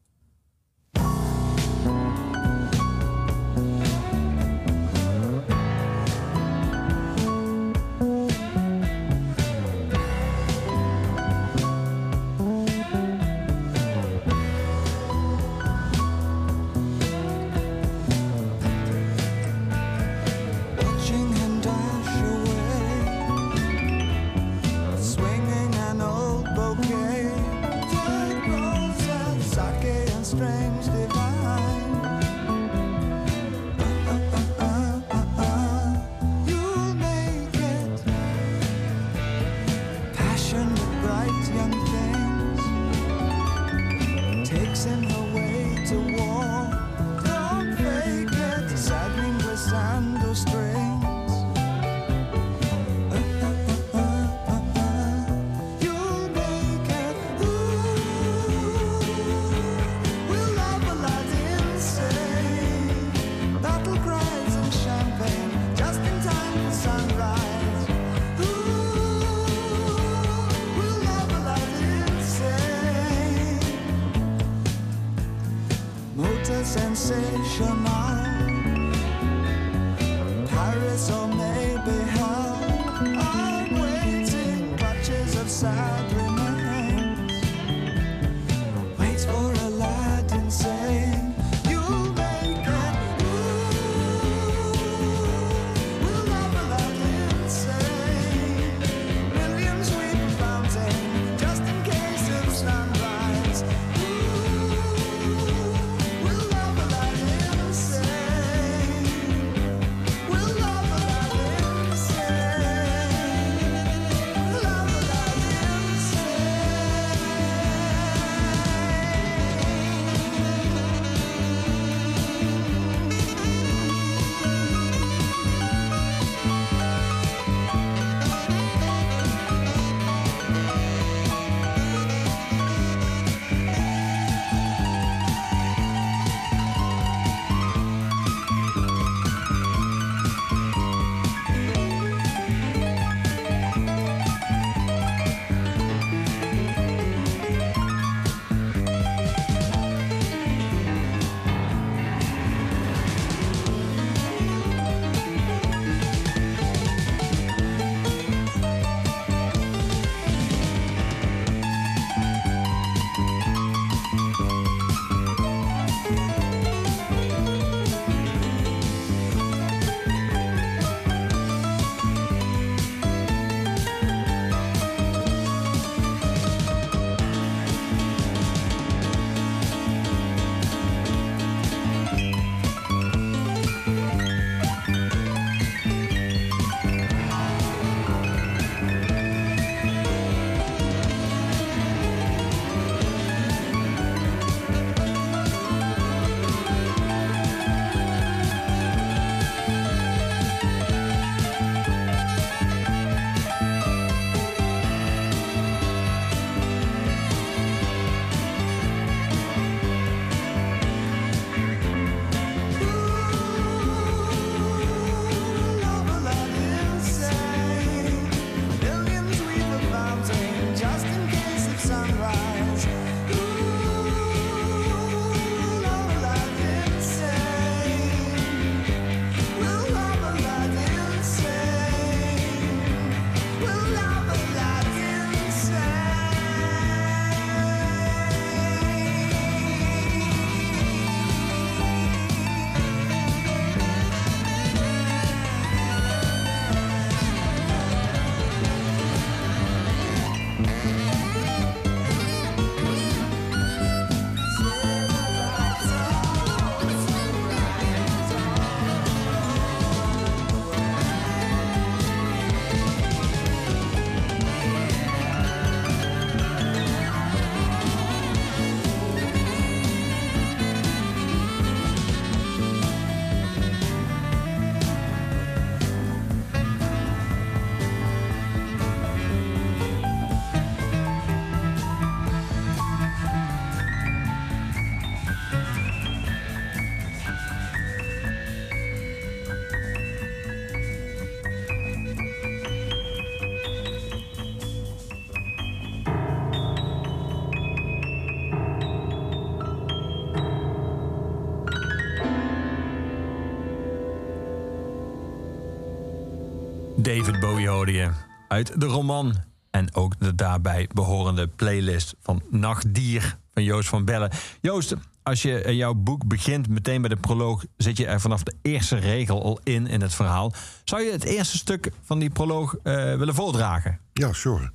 David 307.18 307.40
Bowie 307.40 308.10
uit 308.48 308.82
de 308.82 308.86
roman. 308.86 309.36
En 309.72 309.96
ook 309.96 310.20
de 310.20 310.36
daarbij 310.36 310.90
behorende 310.94 311.48
playlist 311.48 312.16
van 312.22 312.42
Nachtdier 312.50 313.38
van 313.54 313.64
Joost 313.64 313.90
van 313.90 314.06
Bellen. 314.06 314.32
Joost, 314.62 314.96
als 315.24 315.42
je 315.42 315.62
in 315.62 315.76
jouw 315.76 315.94
boek 315.94 316.28
begint 316.28 316.68
meteen 316.68 317.02
bij 317.02 317.10
de 317.10 317.16
proloog... 317.16 317.66
zit 317.78 317.98
je 317.98 318.06
er 318.06 318.22
vanaf 318.22 318.44
de 318.44 318.54
eerste 318.62 318.96
regel 318.96 319.44
al 319.44 319.60
in 319.64 319.88
in 319.88 320.02
het 320.02 320.14
verhaal. 320.14 320.54
Zou 320.84 321.02
je 321.02 321.12
het 321.12 321.24
eerste 321.24 321.58
stuk 321.58 321.92
van 322.02 322.20
die 322.20 322.30
proloog 322.30 322.76
eh, 322.76 322.94
willen 322.94 323.36
voordragen? 323.36 324.00
Ja, 324.14 324.34
sure. 324.34 324.72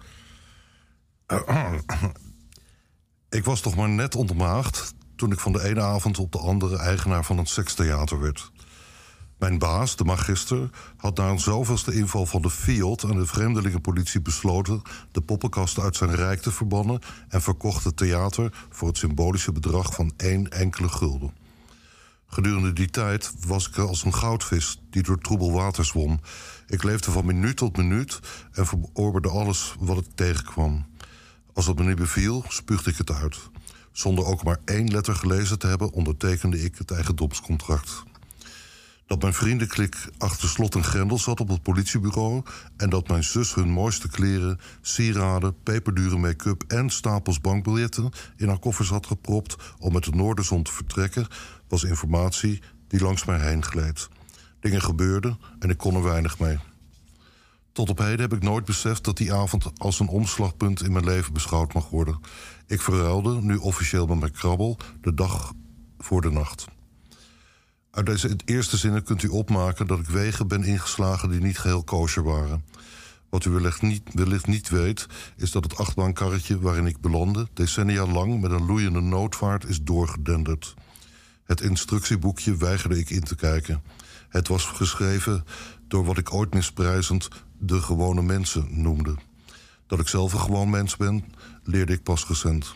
Eh, 1.26 1.72
ik 3.38 3.44
was 3.44 3.60
toch 3.60 3.76
maar 3.76 3.88
net 3.88 4.14
ontmaagd 4.14 4.94
toen 5.16 5.32
ik 5.32 5.38
van 5.38 5.52
de 5.52 5.62
ene 5.62 5.82
avond 5.82 6.18
op 6.18 6.32
de 6.32 6.38
andere 6.38 6.76
eigenaar 6.76 7.24
van 7.24 7.38
het 7.38 7.48
sekstheater 7.48 8.20
werd. 8.20 8.50
Mijn 9.38 9.58
baas, 9.58 9.96
de 9.96 10.04
magister, 10.04 10.70
had 10.96 11.16
na 11.16 11.28
een 11.28 11.40
zoveelste 11.40 11.92
inval 11.94 12.26
van 12.26 12.42
de 12.42 12.50
Fiat 12.50 13.02
en 13.02 13.18
de 13.18 13.26
vreemdelingenpolitie 13.26 14.20
besloten 14.20 14.82
de 15.12 15.20
poppenkast 15.20 15.78
uit 15.78 15.96
zijn 15.96 16.14
rijk 16.14 16.40
te 16.40 16.52
verbannen 16.52 17.00
en 17.28 17.42
verkocht 17.42 17.84
het 17.84 17.96
theater 17.96 18.66
voor 18.70 18.88
het 18.88 18.98
symbolische 18.98 19.52
bedrag 19.52 19.94
van 19.94 20.12
één 20.16 20.50
enkele 20.50 20.88
gulden. 20.88 21.32
Gedurende 22.26 22.72
die 22.72 22.90
tijd 22.90 23.32
was 23.46 23.68
ik 23.68 23.78
als 23.78 24.04
een 24.04 24.14
goudvis 24.14 24.80
die 24.90 25.02
door 25.02 25.18
troebel 25.18 25.52
water 25.52 25.84
zwom. 25.84 26.20
Ik 26.66 26.82
leefde 26.82 27.10
van 27.10 27.26
minuut 27.26 27.56
tot 27.56 27.76
minuut 27.76 28.20
en 28.52 28.66
verorberde 28.66 29.28
alles 29.28 29.74
wat 29.78 29.98
ik 29.98 30.06
tegenkwam. 30.14 30.86
Als 31.52 31.66
het 31.66 31.78
me 31.78 31.84
niet 31.84 31.96
beviel, 31.96 32.44
spuugde 32.48 32.90
ik 32.90 32.96
het 32.96 33.10
uit. 33.10 33.38
Zonder 33.92 34.24
ook 34.24 34.44
maar 34.44 34.58
één 34.64 34.90
letter 34.90 35.14
gelezen 35.14 35.58
te 35.58 35.66
hebben, 35.66 35.92
ondertekende 35.92 36.62
ik 36.62 36.78
het 36.78 36.90
eigendomscontract. 36.90 38.02
Dat 39.08 39.22
mijn 39.22 39.34
vriendenklik 39.34 40.08
achter 40.18 40.48
slot 40.48 40.74
en 40.74 40.84
grendel 40.84 41.18
zat 41.18 41.40
op 41.40 41.48
het 41.48 41.62
politiebureau... 41.62 42.42
en 42.76 42.90
dat 42.90 43.08
mijn 43.08 43.24
zus 43.24 43.54
hun 43.54 43.70
mooiste 43.70 44.08
kleren, 44.08 44.60
sieraden, 44.80 45.62
peperdure 45.62 46.18
make-up... 46.18 46.64
en 46.66 46.90
stapels 46.90 47.40
bankbiljetten 47.40 48.10
in 48.36 48.48
haar 48.48 48.58
koffers 48.58 48.88
had 48.88 49.06
gepropt... 49.06 49.56
om 49.78 49.92
met 49.92 50.04
de 50.04 50.10
Noorderzon 50.10 50.62
te 50.62 50.72
vertrekken, 50.72 51.26
was 51.68 51.84
informatie 51.84 52.62
die 52.88 53.00
langs 53.00 53.24
mij 53.24 53.40
heen 53.40 53.64
gleed. 53.64 54.08
Dingen 54.60 54.82
gebeurden 54.82 55.38
en 55.58 55.70
ik 55.70 55.76
kon 55.76 55.94
er 55.94 56.02
weinig 56.02 56.38
mee. 56.38 56.58
Tot 57.72 57.90
op 57.90 57.98
heden 57.98 58.20
heb 58.20 58.32
ik 58.32 58.42
nooit 58.42 58.64
beseft 58.64 59.04
dat 59.04 59.16
die 59.16 59.32
avond 59.32 59.78
als 59.78 60.00
een 60.00 60.08
omslagpunt 60.08 60.82
in 60.82 60.92
mijn 60.92 61.04
leven 61.04 61.32
beschouwd 61.32 61.74
mag 61.74 61.88
worden. 61.88 62.20
Ik 62.66 62.80
verruilde, 62.80 63.40
nu 63.42 63.56
officieel 63.56 64.06
met 64.06 64.20
mijn 64.20 64.32
krabbel, 64.32 64.78
de 65.00 65.14
dag 65.14 65.52
voor 65.98 66.20
de 66.20 66.30
nacht. 66.30 66.66
Uit 67.98 68.06
deze 68.06 68.36
eerste 68.44 68.76
zinnen 68.76 69.02
kunt 69.02 69.22
u 69.22 69.28
opmaken 69.28 69.86
dat 69.86 69.98
ik 69.98 70.06
wegen 70.06 70.48
ben 70.48 70.64
ingeslagen 70.64 71.30
die 71.30 71.40
niet 71.40 71.58
geheel 71.58 71.84
kosher 71.84 72.22
waren. 72.22 72.64
Wat 73.28 73.44
u 73.44 73.50
wellicht 73.50 73.82
niet, 73.82 74.02
wellicht 74.12 74.46
niet 74.46 74.68
weet, 74.68 75.06
is 75.36 75.50
dat 75.50 75.64
het 75.64 75.76
achtbaankarretje 75.76 76.60
waarin 76.60 76.86
ik 76.86 77.00
belandde, 77.00 77.48
decennia 77.52 78.06
lang 78.06 78.40
met 78.40 78.50
een 78.50 78.66
loeiende 78.66 79.00
noodvaart 79.00 79.64
is 79.64 79.82
doorgedenderd. 79.82 80.74
Het 81.44 81.60
instructieboekje 81.60 82.56
weigerde 82.56 82.98
ik 82.98 83.10
in 83.10 83.24
te 83.24 83.34
kijken. 83.34 83.82
Het 84.28 84.48
was 84.48 84.64
geschreven 84.64 85.44
door 85.88 86.04
wat 86.04 86.18
ik 86.18 86.34
ooit 86.34 86.54
misprijzend 86.54 87.28
de 87.58 87.80
gewone 87.80 88.22
mensen 88.22 88.66
noemde. 88.70 89.14
Dat 89.86 90.00
ik 90.00 90.08
zelf 90.08 90.32
een 90.32 90.40
gewoon 90.40 90.70
mens 90.70 90.96
ben, 90.96 91.24
leerde 91.62 91.92
ik 91.92 92.02
pas 92.02 92.26
recent. 92.26 92.74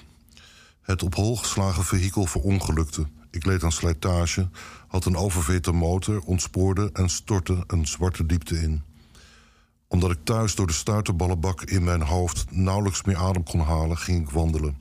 Het 0.81 1.03
op 1.03 1.15
hol 1.15 1.37
geslagen 1.37 1.85
vehikel 1.85 2.27
verongelukte. 2.27 3.07
Ik 3.31 3.45
leed 3.45 3.65
aan 3.65 3.73
slijtage, 3.73 4.49
had 4.93 5.05
een 5.05 5.17
overvete 5.17 5.73
motor, 5.73 6.21
ontspoorde 6.25 6.91
en 6.93 7.09
stortte 7.09 7.65
een 7.67 7.87
zwarte 7.87 8.27
diepte 8.27 8.61
in. 8.61 8.83
Omdat 9.89 10.11
ik 10.11 10.19
thuis 10.25 10.55
door 10.55 10.67
de 10.67 10.73
stuiterballenbak 10.73 11.63
in 11.63 11.85
mijn 11.85 12.03
hoofd 12.03 12.45
nauwelijks 12.51 13.03
meer 13.03 13.17
adem 13.17 13.43
kon 13.43 13.61
halen, 13.61 13.99
ging 13.99 14.23
ik 14.23 14.31
wandelen. 14.31 14.77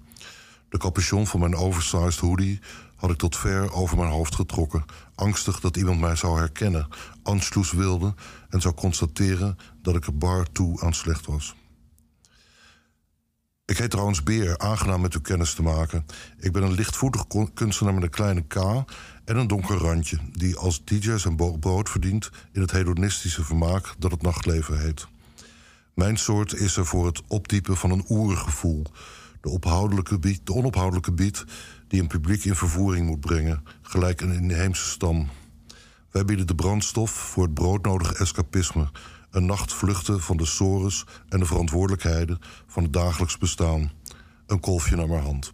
De 0.69 0.77
capuchon 0.77 1.27
van 1.27 1.39
mijn 1.39 1.55
oversized 1.55 2.19
hoodie 2.19 2.59
had 2.95 3.09
ik 3.09 3.17
tot 3.17 3.37
ver 3.37 3.73
over 3.73 3.97
mijn 3.97 4.11
hoofd 4.11 4.35
getrokken, 4.35 4.85
angstig 5.15 5.59
dat 5.59 5.77
iemand 5.77 5.99
mij 5.99 6.15
zou 6.15 6.37
herkennen, 6.37 6.87
Anschluss 7.23 7.71
wilde 7.71 8.13
en 8.49 8.61
zou 8.61 8.73
constateren 8.73 9.57
dat 9.81 9.95
ik 9.95 10.05
er 10.05 10.17
bar 10.17 10.51
toe 10.51 10.81
aan 10.81 10.93
slecht 10.93 11.25
was. 11.25 11.55
Ik 13.71 13.77
heet 13.77 13.89
trouwens 13.89 14.23
Beer, 14.23 14.57
aangenaam 14.57 15.01
met 15.01 15.13
u 15.13 15.19
kennis 15.19 15.53
te 15.53 15.61
maken. 15.61 16.05
Ik 16.39 16.51
ben 16.51 16.63
een 16.63 16.73
lichtvoetig 16.73 17.25
kunstenaar 17.53 17.93
met 17.93 18.03
een 18.03 18.09
kleine 18.09 18.41
K 18.47 18.55
en 19.25 19.37
een 19.37 19.47
donker 19.47 19.77
randje... 19.77 20.17
die 20.31 20.55
als 20.55 20.83
DJ 20.83 21.17
zijn 21.17 21.59
brood 21.59 21.89
verdient 21.89 22.29
in 22.51 22.61
het 22.61 22.71
hedonistische 22.71 23.43
vermaak 23.43 23.95
dat 23.99 24.11
het 24.11 24.21
nachtleven 24.21 24.79
heet. 24.79 25.07
Mijn 25.93 26.17
soort 26.17 26.53
is 26.53 26.77
er 26.77 26.85
voor 26.85 27.05
het 27.05 27.21
opdiepen 27.27 27.77
van 27.77 27.91
een 27.91 28.05
oergevoel. 28.09 28.83
De, 29.41 29.49
ophoudelijke 29.49 30.19
beat, 30.19 30.39
de 30.43 30.53
onophoudelijke 30.53 31.11
beat 31.11 31.43
die 31.87 32.01
een 32.01 32.07
publiek 32.07 32.45
in 32.45 32.55
vervoering 32.55 33.07
moet 33.07 33.19
brengen... 33.19 33.63
gelijk 33.81 34.21
een 34.21 34.33
inheemse 34.33 34.89
stam. 34.89 35.29
Wij 36.09 36.25
bieden 36.25 36.47
de 36.47 36.55
brandstof 36.55 37.11
voor 37.11 37.43
het 37.43 37.53
broodnodige 37.53 38.15
escapisme 38.15 38.89
een 39.31 39.45
nacht 39.45 39.73
vluchten 39.73 40.21
van 40.21 40.37
de 40.37 40.45
sores 40.45 41.05
en 41.29 41.39
de 41.39 41.45
verantwoordelijkheden 41.45 42.39
van 42.67 42.83
het 42.83 42.93
dagelijks 42.93 43.37
bestaan. 43.37 43.91
Een 44.45 44.59
kolfje 44.59 44.95
naar 44.95 45.07
mijn 45.07 45.23
hand. 45.23 45.53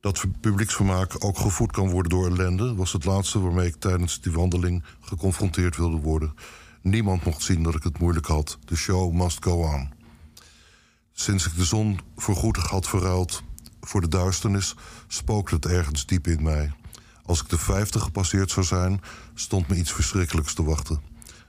Dat 0.00 0.24
publieksvermaak 0.40 1.24
ook 1.24 1.38
gevoed 1.38 1.72
kan 1.72 1.90
worden 1.90 2.10
door 2.10 2.26
ellende, 2.26 2.74
was 2.74 2.92
het 2.92 3.04
laatste 3.04 3.40
waarmee 3.40 3.66
ik 3.66 3.76
tijdens 3.76 4.20
die 4.20 4.32
wandeling 4.32 4.84
geconfronteerd 5.00 5.76
wilde 5.76 5.96
worden. 5.96 6.34
Niemand 6.82 7.24
mocht 7.24 7.42
zien 7.42 7.62
dat 7.62 7.74
ik 7.74 7.82
het 7.82 7.98
moeilijk 7.98 8.26
had. 8.26 8.58
De 8.64 8.76
show 8.76 9.12
must 9.12 9.44
go 9.44 9.62
on. 9.62 9.92
Sinds 11.12 11.46
ik 11.46 11.56
de 11.56 11.64
zon 11.64 12.00
voorgoed 12.16 12.56
had 12.56 12.88
verruild 12.88 13.42
voor 13.80 14.00
de 14.00 14.08
duisternis, 14.08 14.74
spookte 15.06 15.54
het 15.54 15.66
ergens 15.66 16.06
diep 16.06 16.26
in 16.26 16.42
mij. 16.42 16.72
Als 17.22 17.40
ik 17.40 17.48
de 17.48 17.58
vijftig 17.58 18.02
gepasseerd 18.02 18.50
zou 18.50 18.66
zijn, 18.66 19.00
stond 19.34 19.68
me 19.68 19.76
iets 19.76 19.92
verschrikkelijks 19.92 20.54
te 20.54 20.62
wachten. 20.62 21.00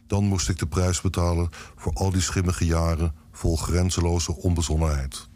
Dan 0.09 0.23
moest 0.23 0.49
ik 0.49 0.59
de 0.59 0.67
prijs 0.67 1.01
betalen 1.01 1.49
voor 1.75 1.93
al 1.93 2.11
die 2.11 2.21
schimmige 2.21 2.65
jaren 2.65 3.15
vol 3.31 3.57
grenzeloze 3.57 4.35
onbezonnenheid. 4.35 5.27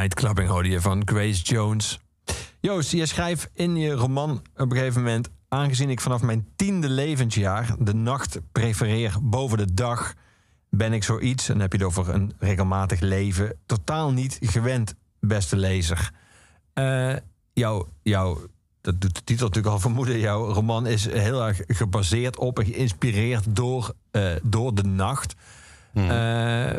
Nightclubbing 0.00 0.48
hoorde 0.48 0.68
je 0.68 0.80
van 0.80 1.02
Grace 1.04 1.42
Jones. 1.42 2.00
Joost, 2.60 2.92
je 2.92 3.06
schrijft 3.06 3.50
in 3.54 3.76
je 3.76 3.92
roman 3.92 4.30
op 4.56 4.70
een 4.70 4.76
gegeven 4.76 5.02
moment... 5.02 5.28
aangezien 5.48 5.90
ik 5.90 6.00
vanaf 6.00 6.22
mijn 6.22 6.46
tiende 6.56 6.88
levensjaar 6.88 7.74
de 7.78 7.94
nacht 7.94 8.40
prefereer 8.52 9.16
boven 9.22 9.58
de 9.58 9.74
dag... 9.74 10.14
ben 10.70 10.92
ik 10.92 11.04
zoiets, 11.04 11.48
en 11.48 11.60
heb 11.60 11.72
je 11.72 11.78
het 11.78 11.86
over 11.86 12.08
een 12.08 12.32
regelmatig 12.38 13.00
leven... 13.00 13.56
totaal 13.66 14.12
niet 14.12 14.38
gewend, 14.40 14.94
beste 15.18 15.56
lezer. 15.56 16.10
Eh 16.72 17.16
jouw, 17.52 17.88
jouw, 18.02 18.38
dat 18.80 19.00
doet 19.00 19.14
de 19.14 19.24
titel 19.24 19.46
natuurlijk 19.46 19.74
al 19.74 19.80
vermoeden... 19.80 20.18
jouw 20.18 20.52
roman 20.52 20.86
is 20.86 21.06
heel 21.06 21.46
erg 21.46 21.60
gebaseerd 21.66 22.38
op 22.38 22.58
en 22.58 22.66
geïnspireerd 22.66 23.56
door, 23.56 23.94
eh, 24.10 24.32
door 24.42 24.74
de 24.74 24.84
nacht... 24.84 25.34
Eh, 25.94 26.04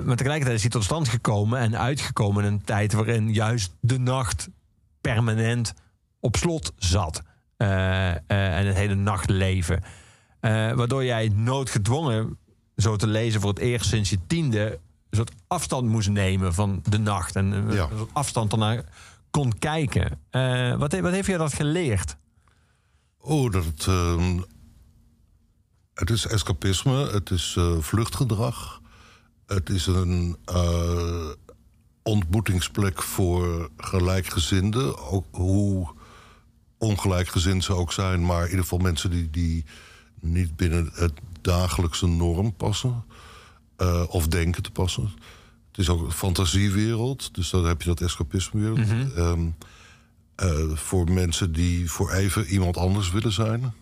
maar 0.04 0.16
tegelijkertijd 0.16 0.56
is 0.56 0.62
hij 0.62 0.70
tot 0.70 0.84
stand 0.84 1.08
gekomen 1.08 1.60
en 1.60 1.78
uitgekomen 1.78 2.44
in 2.46 2.52
een 2.54 2.64
tijd 2.64 2.94
waarin 2.94 3.34
juist 3.34 3.74
de 3.80 4.00
nacht 4.00 4.50
permanent 5.02 5.74
op 6.20 6.36
slot 6.36 6.74
zat. 6.78 7.22
Eh, 7.58 8.10
eh, 8.10 8.18
en 8.28 8.66
het 8.66 8.76
hele 8.76 8.96
nachtleven. 8.96 9.84
Waardoor 10.42 11.06
jij 11.06 11.32
noodgedwongen, 11.36 12.38
zo 12.76 12.96
te 12.96 13.08
lezen 13.08 13.42
voor 13.42 13.50
het 13.50 13.60
eerst 13.60 13.90
sinds 13.90 14.10
je 14.10 14.18
tiende, 14.28 14.80
een 15.10 15.18
soort 15.18 15.32
afstand 15.48 15.88
moest 15.88 16.10
nemen 16.10 16.54
van 16.54 16.80
de 16.84 16.98
nacht. 17.00 17.36
En 17.36 17.52
een 17.52 17.72
Ja. 17.74 17.88
soort 17.98 18.10
afstand 18.14 18.52
ernaar 18.52 18.84
kon 19.30 19.58
kijken. 19.60 20.20
Wat, 20.80 21.00
wat 21.00 21.12
heeft 21.12 21.28
je 21.28 21.38
dat 21.38 21.54
geleerd? 21.54 22.16
Oh, 23.20 23.52
dat 23.52 23.66
het. 23.66 23.88
ehm, 23.88 24.40
het 25.94 26.10
is 26.10 26.26
escapisme, 26.28 27.10
het 27.12 27.30
is 27.30 27.58
vluchtgedrag. 27.80 28.81
Het 29.54 29.70
is 29.70 29.86
een 29.86 30.38
eh, 30.46 31.30
ontmoetingsplek 32.04 33.02
voor 33.02 33.70
gelijkgezinden. 33.78 35.00
Ook 35.00 35.26
hoe 35.32 35.88
ongelijkgezind 36.78 37.64
ze 37.64 37.74
ook 37.74 37.92
zijn, 37.92 38.26
maar 38.26 38.40
in 38.44 38.50
ieder 38.50 38.62
geval 38.62 38.78
mensen 38.80 39.10
die, 39.10 39.30
die 39.30 39.66
niet 40.20 40.56
binnen 40.56 40.90
het 40.94 41.14
dagelijkse 41.42 42.08
norm 42.08 42.56
passen. 42.56 43.04
eh, 43.76 44.04
of 44.08 44.28
denken 44.28 44.64
te 44.64 44.72
passen. 44.72 45.04
Het 45.68 45.78
is 45.78 45.90
ook 45.90 46.02
een 46.06 46.12
fantasiewereld, 46.12 47.34
dus 47.36 47.50
dan 47.50 47.66
heb 47.66 47.82
je 47.82 47.88
dat 47.88 48.02
escapismewereld. 48.02 48.80
Ehm, 49.16 49.48
eh, 50.36 50.70
voor 50.74 51.12
mensen 51.12 51.52
die 51.52 51.92
voor 51.92 52.12
even 52.12 52.46
iemand 52.46 52.78
anders 52.78 53.12
willen 53.12 53.32
zijn. 53.32 53.74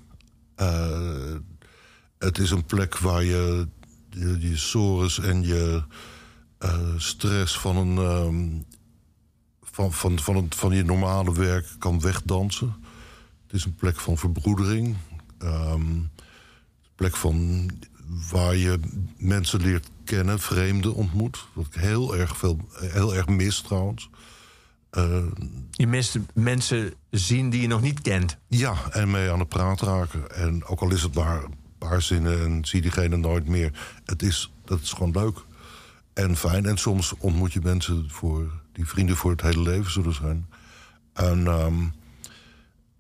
Het 2.20 2.38
is 2.38 2.52
een 2.52 2.66
plek 2.66 2.98
waar 2.98 3.24
je 3.24 3.68
je, 4.20 4.50
je 4.50 4.58
sores 4.58 5.20
en 5.20 5.44
je 5.44 5.84
eh, 6.58 6.80
stress 6.98 7.58
van, 7.60 7.76
een, 7.78 7.98
ehm, 7.98 8.48
van, 9.62 9.94
van, 9.94 10.20
van, 10.20 10.46
van 10.50 10.76
je 10.76 10.84
normale 10.84 11.34
werk 11.34 11.68
kan 11.80 12.00
wegdansen. 12.02 12.76
Het 13.46 13.54
is 13.54 13.66
een 13.66 13.76
plek 13.76 14.00
van 14.00 14.18
verbroedering. 14.18 14.96
Ehm, 15.38 15.82
een 15.82 16.10
plek 16.96 17.16
van 17.16 17.70
waar 18.32 18.56
je 18.56 18.80
mensen 19.18 19.62
leert 19.62 19.90
kennen, 20.04 20.40
vreemden 20.40 20.94
ontmoet. 20.94 21.46
Wat 21.54 21.66
ik 21.66 21.74
heel 21.74 22.16
erg, 22.16 22.38
veel, 22.38 22.60
heel 22.80 23.16
erg 23.16 23.28
mis 23.28 23.62
trouwens. 23.62 24.10
Eh, 24.90 25.26
Je 25.72 25.88
mist 25.88 26.18
mensen 26.34 26.94
zien 27.10 27.50
die 27.50 27.62
je 27.62 27.68
nog 27.68 27.82
niet 27.82 28.02
kent. 28.02 28.38
ja, 28.48 28.76
en 28.92 29.12
mee 29.12 29.32
aan 29.32 29.40
de 29.40 29.46
praat 29.46 29.82
raken. 29.82 30.32
En 30.36 30.66
ook 30.66 30.82
al 30.82 30.92
is 30.92 31.04
het 31.04 31.14
maar 31.16 31.44
een 31.44 31.54
paar 31.80 32.02
zinnen 32.02 32.40
en 32.44 32.66
zie 32.66 32.82
diegene 32.82 33.18
nooit 33.18 33.48
meer. 33.48 34.00
Het 34.06 34.22
is, 34.24 34.52
dat 34.66 34.82
is 34.82 34.92
gewoon 34.94 35.12
leuk 35.12 35.38
en 36.14 36.36
fijn. 36.38 36.66
En 36.66 36.78
soms 36.78 37.14
ontmoet 37.18 37.54
je 37.54 37.60
mensen 37.64 38.10
voor, 38.10 38.52
die 38.74 38.88
vrienden 38.88 39.16
voor 39.16 39.32
het 39.32 39.42
hele 39.42 39.62
leven 39.62 39.92
zullen 39.92 40.14
zijn. 40.14 40.48
En 41.14 41.48
ehm, 41.48 41.76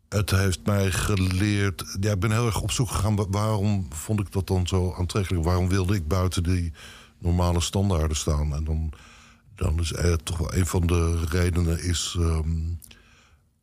het 0.09 0.29
heeft 0.29 0.65
mij 0.65 0.91
geleerd... 0.91 1.97
Ja, 1.99 2.11
ik 2.11 2.19
ben 2.19 2.31
heel 2.31 2.45
erg 2.45 2.61
op 2.61 2.71
zoek 2.71 2.89
gegaan. 2.89 3.15
wa- 3.15 3.29
Waarom 3.29 3.87
vond 3.93 4.19
ik 4.19 4.31
dat 4.31 4.47
dan 4.47 4.67
zo 4.67 4.93
aantrekkelijk? 4.97 5.43
Waarom 5.45 5.69
wilde 5.69 5.95
ik 5.95 6.07
buiten 6.07 6.43
die 6.43 6.71
normale 7.17 7.61
standaarden 7.61 8.17
staan? 8.17 8.53
En 8.55 8.63
dan, 8.63 8.91
dan 9.55 9.79
is 9.79 9.93
eh, 9.93 10.13
toch 10.13 10.37
wel 10.37 10.53
een 10.53 10.65
van 10.65 10.87
de 10.87 11.25
redenen 11.29 11.83
is... 11.83 12.15
ehm, 12.19 12.49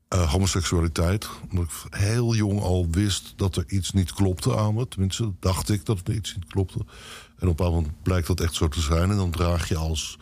eh, 0.08 0.32
homoseksualiteit. 0.32 1.28
Omdat 1.50 1.64
ik 1.64 1.94
heel 1.98 2.34
jong 2.34 2.60
al 2.60 2.86
wist 2.90 3.32
dat 3.36 3.56
er 3.56 3.64
iets 3.68 3.92
niet 3.92 4.12
klopte 4.12 4.56
aan 4.56 4.74
me. 4.74 4.88
Tenminste, 4.88 5.32
dacht 5.40 5.68
ik 5.68 5.84
dat 5.84 6.00
er 6.04 6.14
iets 6.14 6.34
niet 6.34 6.46
klopte. 6.46 6.78
En 7.38 7.48
op 7.48 7.60
een 7.60 7.66
moment 7.72 8.02
blijkt 8.02 8.26
dat 8.26 8.40
echt 8.40 8.54
zo 8.54 8.68
te 8.68 8.80
zijn. 8.80 9.10
En 9.10 9.16
dan 9.16 9.30
draag 9.30 9.68
je 9.68 9.76
als 9.76 10.18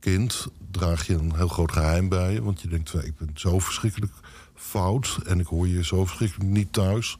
kind 0.00 0.48
draag 0.70 1.06
je 1.06 1.14
een 1.14 1.34
heel 1.36 1.48
groot 1.48 1.72
geheim 1.72 2.08
bij 2.08 2.32
je. 2.32 2.42
Want 2.42 2.60
je 2.60 2.68
denkt, 2.68 2.94
ik 2.94 3.16
ben 3.16 3.30
zo 3.34 3.58
verschrikkelijk 3.58 4.12
fout. 4.54 5.18
En 5.26 5.40
ik 5.40 5.46
hoor 5.46 5.68
je 5.68 5.84
zo 5.84 6.04
verschrikkelijk 6.04 6.50
niet 6.50 6.72
thuis. 6.72 7.18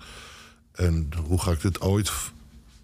En 0.73 1.09
hoe 1.27 1.41
ga 1.41 1.51
ik 1.51 1.61
dit 1.61 1.81
ooit, 1.81 2.13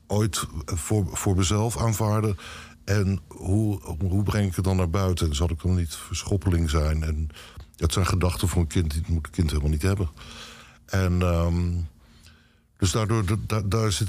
ooit 0.07 0.47
voor, 0.65 1.07
voor 1.13 1.37
mezelf 1.37 1.79
aanvaarden? 1.79 2.37
En 2.85 3.21
hoe, 3.29 3.81
hoe 4.09 4.23
breng 4.23 4.49
ik 4.49 4.57
het 4.57 4.65
dan 4.65 4.77
naar 4.77 4.91
buiten? 4.91 5.29
En 5.29 5.35
zal 5.35 5.51
ik 5.51 5.63
dan 5.63 5.75
niet 5.75 5.95
verschoppeling 5.95 6.71
zijn? 6.71 7.03
En 7.03 7.29
dat 7.77 7.93
zijn 7.93 8.07
gedachten 8.07 8.49
voor 8.49 8.61
een 8.63 8.67
kind, 8.69 8.91
die 8.93 9.03
moet 9.07 9.27
een 9.27 9.33
kind 9.33 9.51
helemaal 9.51 9.71
niet 9.71 9.83
hebben. 9.83 10.09
En 10.87 11.23
ehm, 11.23 11.73
dus 12.77 12.91
daardoor, 12.93 13.27
da- 13.27 13.37
da- 13.47 13.61
daar 13.63 13.93
zit, 13.93 14.09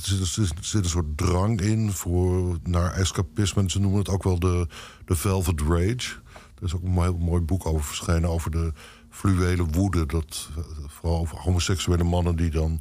zit, 0.61 0.84
een 0.84 0.89
soort 0.89 1.18
drang 1.18 1.61
in 1.61 1.91
voor, 1.91 2.57
naar 2.64 2.91
escapisme. 2.93 3.70
Ze 3.70 3.80
noemen 3.80 3.99
het 3.99 4.09
ook 4.09 4.24
wel 4.24 4.39
de, 4.39 4.68
de 5.05 5.16
Velvet 5.16 5.61
Rage. 5.61 6.22
Er 6.55 6.64
is 6.70 6.76
ook 6.76 6.84
een 6.84 7.01
heel 7.01 7.18
mooi 7.18 7.41
boek 7.41 7.66
over 7.66 7.84
verschenen... 7.84 8.30
over 8.30 8.51
de 8.51 8.74
fluwele 9.09 9.66
woede. 9.66 10.05
Dat, 10.05 10.49
vooral 10.88 11.20
over 11.20 11.38
homoseksuele 11.38 12.03
mannen 12.03 12.36
die 12.36 12.49
dan... 12.51 12.78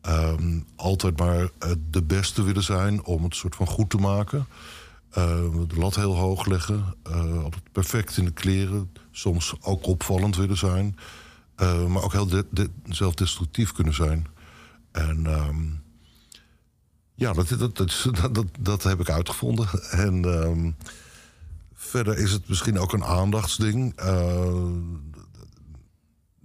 ehm, 0.00 0.60
altijd 0.76 1.18
maar 1.18 1.40
eh, 1.58 1.70
de 1.90 2.02
beste 2.02 2.42
willen 2.42 2.62
zijn 2.62 3.04
om 3.04 3.22
het 3.24 3.34
soort 3.34 3.54
van 3.56 3.66
goed 3.66 3.90
te 3.90 3.96
maken. 3.96 4.46
Eh, 5.10 5.24
de 5.68 5.76
lat 5.76 5.94
heel 5.94 6.16
hoog 6.16 6.46
leggen. 6.46 6.94
eh, 7.02 7.42
altijd 7.42 7.72
perfect 7.72 8.16
in 8.16 8.24
de 8.24 8.30
kleren. 8.32 8.92
Soms 9.12 9.54
ook 9.60 9.86
opvallend 9.86 10.36
willen 10.36 10.56
zijn. 10.56 10.96
Eh, 11.56 11.86
maar 11.86 12.02
ook 12.02 12.12
heel 12.12 12.26
de, 12.26 12.46
de- 12.50 12.70
zelfdestructief 12.88 13.72
kunnen 13.72 13.94
zijn. 13.94 14.26
En 14.92 15.26
ehm, 15.26 15.64
ja, 17.14 17.32
dat, 17.32 17.48
dat, 17.48 17.76
dat, 17.76 18.44
dat, 18.60 18.82
heb 18.82 19.00
ik 19.00 19.10
uitgevonden. 19.10 19.68
En 19.90 20.24
ehm, 20.24 20.70
verder 21.74 22.18
is 22.18 22.32
het 22.32 22.48
misschien 22.48 22.78
ook 22.78 22.92
een 22.92 23.04
aandachtsding. 23.04 23.92
Eh, 23.96 24.64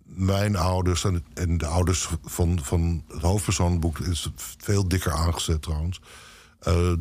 mijn 0.04 0.56
ouders 0.56 1.04
en, 1.34 1.58
de 1.58 1.66
ouders 1.66 2.10
van, 2.24 2.60
van 2.64 3.04
het 3.08 3.22
hoofdpersoonboek 3.22 4.00
is 4.00 4.30
veel 4.58 4.88
dikker 4.88 5.12
aangezet 5.12 5.62
trouwens. 5.62 6.02
Eh, 6.60 6.92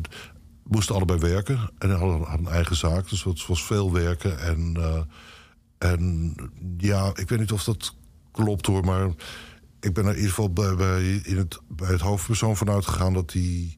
moesten 0.63 0.95
allebei 0.95 1.19
werken 1.19 1.69
en 1.77 1.89
hadden, 1.89 2.27
hadden 2.27 2.45
een 2.45 2.53
eigen 2.53 2.75
zaak. 2.75 3.09
Dus 3.09 3.23
het 3.23 3.45
was 3.45 3.63
veel 3.65 3.93
werken. 3.93 4.39
En, 4.39 4.77
en 5.77 6.35
ja, 6.77 7.11
ik 7.15 7.29
weet 7.29 7.39
niet 7.39 7.51
of 7.51 7.63
dat 7.63 7.95
klopt 8.31 8.65
hoor, 8.65 8.85
maar 8.85 9.09
ik 9.79 9.93
ben 9.93 10.03
er 10.03 10.09
in 10.09 10.15
ieder 10.15 10.29
geval 10.29 10.53
bij, 10.53 11.15
in 11.23 11.37
het, 11.37 11.59
bij 11.67 11.91
het 11.91 12.01
hoofdpersoon 12.01 12.57
vanuit 12.57 12.85
gegaan 12.85 13.13
dat 13.13 13.33
hij 13.33 13.75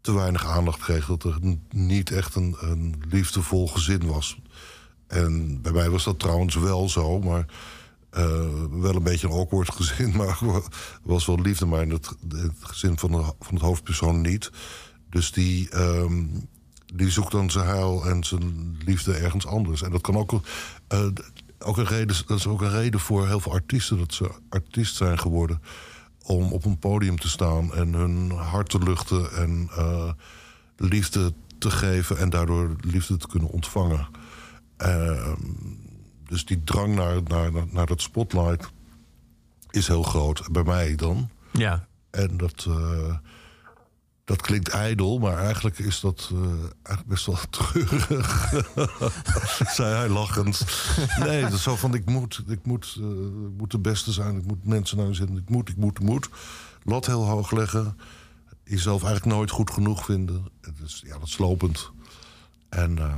te 0.00 0.14
weinig 0.14 0.46
aandacht 0.46 0.80
kreeg. 0.80 1.06
Dat 1.06 1.24
er 1.24 1.38
niet 1.70 2.10
echt 2.10 2.34
een, 2.34 2.56
een 2.60 3.02
liefdevol 3.08 3.68
gezin 3.68 4.06
was. 4.06 4.40
En 5.06 5.62
bij 5.62 5.72
mij 5.72 5.90
was 5.90 6.04
dat 6.04 6.18
trouwens 6.18 6.54
wel 6.54 6.88
zo, 6.88 7.20
maar 7.20 7.46
eh, 8.10 8.64
wel 8.70 8.94
een 8.94 9.02
beetje 9.02 9.26
een 9.26 9.32
awkward 9.32 9.72
gezin. 9.80 10.16
Maar 10.16 10.38
was 11.02 11.26
wel 11.26 11.40
liefde, 11.40 11.66
maar 11.66 11.82
in 11.82 11.90
het, 11.90 12.08
het 12.28 12.52
gezin 12.60 12.98
van, 12.98 13.10
de, 13.10 13.22
van 13.40 13.54
het 13.54 13.62
hoofdpersoon 13.62 14.20
niet. 14.20 14.50
Dus 15.10 15.32
die, 15.32 15.70
ehm, 15.70 16.24
die 16.92 17.10
zoekt 17.10 17.32
dan 17.32 17.50
zijn 17.50 17.66
heil 17.66 18.04
en 18.06 18.24
zijn 18.24 18.76
liefde 18.84 19.14
ergens 19.14 19.46
anders. 19.46 19.82
En 19.82 19.90
dat 19.90 20.00
kan 20.00 20.16
ook, 20.16 20.40
eh, 20.88 21.06
ook 21.58 21.76
een 21.76 21.86
reden, 21.86 22.16
dat 22.26 22.38
is 22.38 22.46
ook 22.46 22.60
een 22.60 22.70
reden 22.70 23.00
voor 23.00 23.26
heel 23.26 23.40
veel 23.40 23.52
artiesten 23.52 23.98
dat 23.98 24.14
ze 24.14 24.30
artiest 24.48 24.96
zijn 24.96 25.18
geworden. 25.18 25.62
Om 26.22 26.52
op 26.52 26.64
een 26.64 26.78
podium 26.78 27.18
te 27.18 27.28
staan 27.28 27.74
en 27.74 27.92
hun 27.92 28.30
hart 28.30 28.68
te 28.68 28.78
luchten 28.78 29.32
en 29.32 29.68
eh, 29.76 30.10
liefde 30.76 31.32
te 31.58 31.70
geven 31.70 32.18
en 32.18 32.30
daardoor 32.30 32.76
liefde 32.80 33.16
te 33.16 33.28
kunnen 33.28 33.48
ontvangen. 33.48 34.08
Ehm, 34.76 35.40
dus 36.28 36.44
die 36.44 36.64
drang 36.64 36.94
naar, 36.94 37.22
naar, 37.22 37.52
naar, 37.52 37.66
naar 37.70 37.86
dat 37.86 38.00
spotlight 38.00 38.70
is 39.70 39.88
heel 39.88 40.02
groot. 40.02 40.48
Bij 40.52 40.62
mij 40.62 40.94
dan. 40.94 41.28
Ja. 41.50 41.86
En 42.10 42.36
dat, 42.36 42.66
eh, 42.68 43.16
dat 44.24 44.40
klinkt 44.40 44.68
ijdel, 44.68 45.18
maar 45.18 45.38
eigenlijk 45.38 45.78
is 45.78 46.00
dat 46.00 46.30
eh, 46.32 46.38
eigenlijk 46.82 47.06
best 47.06 47.26
wel 47.26 47.38
treurig. 47.50 48.52
Zei 49.76 49.94
hij 49.94 50.08
lachend. 50.08 50.66
Nee, 51.18 51.42
dat 51.42 51.52
is 51.52 51.62
zo 51.62 51.76
van: 51.76 51.94
ik 51.94 52.04
moet, 52.04 52.42
ik, 52.46 52.66
moet, 52.66 52.96
eh, 52.98 53.06
ik 53.46 53.56
moet 53.56 53.70
de 53.70 53.78
beste 53.78 54.12
zijn, 54.12 54.36
ik 54.36 54.46
moet 54.46 54.64
mensen 54.64 54.96
naar 54.96 55.14
zitten. 55.14 55.36
Ik 55.36 55.48
moet, 55.48 55.68
ik 55.68 55.76
moet, 55.76 55.98
ik 55.98 56.04
moet. 56.04 56.28
Lat 56.82 57.06
heel 57.06 57.24
hoog 57.24 57.50
leggen. 57.50 57.98
Jezelf 58.64 59.02
eigenlijk 59.04 59.36
nooit 59.36 59.50
goed 59.50 59.70
genoeg 59.70 60.04
vinden. 60.04 60.48
Het 60.60 60.74
is, 60.84 61.02
ja, 61.06 61.12
dat 61.12 61.26
is 61.26 61.32
slopend. 61.32 61.90
En 62.68 62.98
eh, 62.98 63.14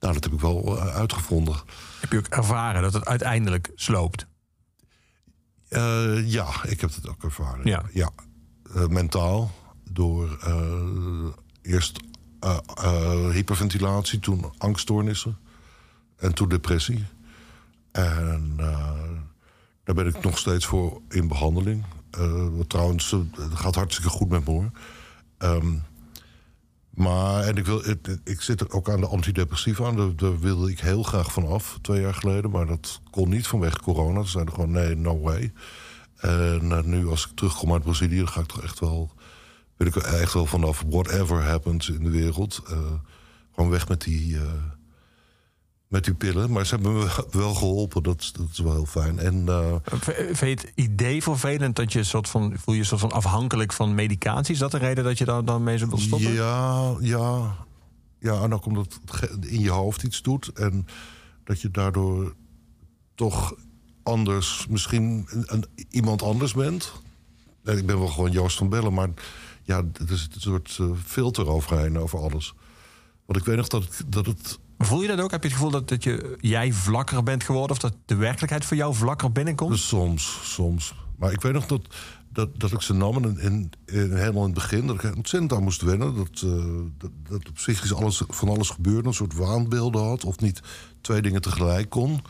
nou, 0.00 0.14
dat 0.14 0.24
heb 0.24 0.32
ik 0.32 0.40
wel 0.40 0.78
uitgevonden. 0.78 1.56
Heb 2.00 2.12
je 2.12 2.18
ook 2.18 2.26
ervaren 2.26 2.82
dat 2.82 2.92
het 2.92 3.06
uiteindelijk 3.06 3.70
sloopt? 3.74 4.26
Ja, 6.24 6.64
ik 6.64 6.80
heb 6.80 6.94
het 6.94 7.08
ook 7.08 7.22
ervaren. 7.24 7.66
Ja. 7.66 7.84
ja. 7.92 8.10
Mentaal. 8.88 9.50
Door 9.92 10.38
eh, 10.40 11.26
eerst 11.62 11.98
eh, 12.40 12.58
eh, 12.74 13.30
hyperventilatie, 13.30 14.18
toen 14.18 14.44
angststoornissen. 14.58 15.38
En 16.16 16.34
toen 16.34 16.48
depressie. 16.48 17.04
En 17.92 18.56
daar 19.84 19.94
ben 19.94 20.06
ik 20.06 20.22
nog 20.22 20.38
steeds 20.38 20.66
voor 20.66 21.00
in 21.08 21.28
behandeling. 21.28 21.84
Eh, 22.10 22.46
trouwens, 22.66 23.10
het 23.10 23.54
gaat 23.54 23.74
hartstikke 23.74 24.10
goed 24.10 24.28
met 24.28 24.46
me. 24.46 24.70
Ehm, 25.38 25.74
maar 26.90 27.42
en 27.42 27.56
ik, 27.56 27.66
wil, 27.66 27.88
ik, 27.88 28.18
ik 28.24 28.40
zit 28.40 28.70
ook 28.70 28.90
aan 28.90 29.00
de 29.00 29.06
antidepressiva 29.06 29.86
aan. 29.86 30.16
Daar, 30.16 30.40
wilde 30.40 30.70
ik 30.70 30.80
heel 30.80 31.02
graag 31.02 31.32
van 31.32 31.46
af, 31.46 31.78
twee 31.82 32.00
jaar 32.00 32.14
geleden. 32.14 32.50
Maar 32.50 32.66
dat 32.66 33.00
kon 33.10 33.28
niet 33.28 33.46
vanwege 33.46 33.80
corona. 33.80 34.22
Ze 34.22 34.30
zeiden 34.30 34.54
gewoon 34.54 34.70
nee, 34.70 34.94
no 34.94 35.20
way. 35.20 35.52
En 36.16 36.90
nu 36.90 37.08
als 37.08 37.26
ik 37.26 37.36
terugkom 37.36 37.72
uit 37.72 37.82
Brazilië... 37.82 38.16
dan 38.16 38.28
ga 38.28 38.40
ik 38.40 38.46
toch 38.46 38.62
echt 38.62 38.80
wel... 38.80 39.10
wil 39.80 39.86
ik 39.86 39.96
echt 39.96 40.32
wel 40.32 40.46
vanaf 40.46 40.84
whatever 40.88 41.42
happens 41.42 41.88
in 41.88 42.04
de 42.04 42.10
wereld. 42.10 42.60
eh, 42.70 42.78
gewoon 43.54 43.70
weg 43.70 43.88
met 43.88 44.00
die, 44.02 44.36
eh, 44.36 44.42
met 45.88 46.04
die 46.04 46.14
pillen. 46.14 46.50
Maar 46.50 46.66
ze 46.66 46.74
hebben 46.74 46.92
me 46.98 47.24
wel 47.30 47.54
geholpen. 47.54 48.02
Dat, 48.02 48.20
is- 48.20 48.32
dat 48.32 48.46
is 48.52 48.58
wel 48.58 48.72
heel 48.72 48.86
fijn. 48.86 49.18
En 49.18 49.48
eh, 49.48 49.74
Vind 50.32 50.38
je 50.38 50.46
het 50.46 50.72
idee 50.74 51.22
vervelend 51.22 51.76
dat 51.76 51.92
je 51.92 52.04
soort 52.04 52.28
van, 52.28 52.54
voel 52.56 52.74
je 52.74 52.84
soort 52.84 53.00
van 53.00 53.12
afhankelijk 53.12 53.72
van 53.72 53.94
medicatie? 53.94 54.52
Is 54.54 54.60
dat 54.60 54.70
de 54.70 54.78
reden 54.78 55.04
dat 55.04 55.18
je 55.18 55.24
daar 55.24 55.44
dan 55.44 55.62
mee 55.62 55.78
wilt 55.78 56.00
stoppen? 56.00 56.32
Ja, 56.32 56.94
ja. 57.00 57.56
Ja, 58.18 58.42
en 58.42 58.54
ook 58.54 58.66
omdat 58.66 58.98
het 59.10 59.46
in 59.46 59.60
je 59.60 59.70
hoofd 59.70 60.02
iets 60.02 60.22
doet. 60.22 60.48
En 60.54 60.86
dat 61.44 61.60
je 61.60 61.70
daardoor 61.70 62.34
toch 63.14 63.54
anders, 64.02 64.66
misschien 64.70 65.26
een, 65.30 65.44
een- 65.46 65.64
iemand 65.90 66.22
anders 66.22 66.52
bent. 66.54 66.92
Ik 67.64 67.86
ben 67.86 67.98
wel 67.98 68.08
gewoon 68.08 68.30
Joost 68.30 68.56
van 68.56 68.68
Bellen, 68.68 68.94
maar 68.94 69.08
ja, 69.62 69.76
er 69.76 70.10
is 70.12 70.28
een 70.34 70.40
soort 70.40 70.76
eh, 70.80 70.86
filter 71.04 71.48
overheen 71.48 71.98
over 71.98 72.18
alles. 72.18 72.54
Want 73.26 73.38
ik 73.38 73.44
weet 73.44 73.56
nog 73.56 73.68
dat, 73.68 73.82
ik- 73.82 74.12
dat 74.12 74.26
het 74.26 74.58
Voel 74.78 75.02
je 75.02 75.08
dat 75.08 75.20
ook? 75.20 75.30
Heb 75.30 75.42
je 75.42 75.48
het 75.48 75.56
gevoel 75.56 75.72
dat, 75.72 75.88
dat 75.88 76.04
je, 76.04 76.36
jij 76.40 76.72
vlakker 76.72 77.22
bent 77.22 77.44
geworden? 77.44 77.70
Of 77.70 77.78
dat 77.78 77.94
de 78.06 78.14
werkelijkheid 78.14 78.64
voor 78.64 78.76
jou 78.76 78.94
vlakker 78.94 79.32
binnenkomt? 79.32 79.70
Dus 79.70 79.88
soms, 79.88 80.38
soms. 80.42 80.94
Maar 81.18 81.32
ik 81.32 81.40
weet 81.40 81.52
nog 81.52 81.66
dat, 81.66 81.94
dat, 82.32 82.60
dat 82.60 82.72
ik 82.72 82.80
ze 82.80 82.92
nam 82.94 83.24
en 83.24 83.38
in, 83.38 83.70
in, 83.86 84.12
helemaal 84.16 84.42
in 84.46 84.50
het 84.50 84.54
begin... 84.54 84.86
dat 84.86 85.04
ik 85.04 85.16
ontzettend 85.16 85.52
aan 85.52 85.62
moest 85.62 85.82
wennen. 85.82 86.14
Dat, 86.14 86.42
eh, 86.44 86.64
dat, 86.98 87.10
dat 87.28 87.48
op 87.48 87.54
psychisch 87.54 87.94
alles, 87.94 88.22
van 88.28 88.48
alles 88.48 88.68
gebeurde. 88.70 89.08
Een 89.08 89.14
soort 89.14 89.34
waanbeelden 89.34 90.02
had. 90.02 90.24
Of 90.24 90.38
niet 90.40 90.60
twee 91.00 91.22
dingen 91.22 91.42
tegelijk 91.42 91.88
kon. 91.90 92.20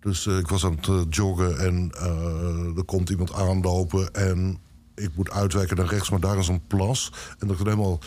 Dus 0.00 0.26
eh, 0.26 0.38
ik 0.38 0.48
was 0.48 0.64
aan 0.64 0.78
het 0.80 1.14
joggen 1.14 1.58
en 1.58 1.90
er 2.76 2.84
komt 2.84 3.10
iemand 3.10 3.32
aanlopen... 3.32 4.14
en 4.14 4.58
ik 4.94 5.10
moet 5.14 5.30
uitwijken 5.30 5.76
naar 5.76 5.86
rechts, 5.86 6.10
maar 6.10 6.20
daar 6.20 6.38
is 6.38 6.48
een 6.48 6.66
plas. 6.66 7.12
En 7.38 7.46
dat 7.46 7.58
ik 7.58 7.64
helemaal... 7.66 8.00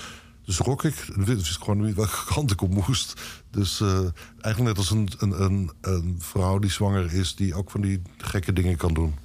Dus 0.46 0.56
schrok 0.56 0.84
ik. 0.84 1.08
Wist 1.16 1.58
gewoon 1.58 1.86
niet 1.86 1.96
welke 1.96 2.26
kant 2.26 2.52
ik 2.52 2.62
op 2.62 2.74
moest. 2.74 3.22
Dus 3.52 3.82
eh, 3.82 4.00
eigenlijk 4.42 4.60
net 4.60 4.78
als 4.78 4.92
een, 4.92 5.10
een, 5.18 5.44
een, 5.44 5.72
een 5.82 6.16
vrouw 6.20 6.60
die 6.60 6.72
zwanger 6.72 7.14
is... 7.14 7.36
die 7.36 7.54
ook 7.54 7.72
van 7.72 7.82
die 7.82 8.02
gekke 8.18 8.54
dingen 8.54 8.78
kan 8.78 8.94
doen. 8.94 9.16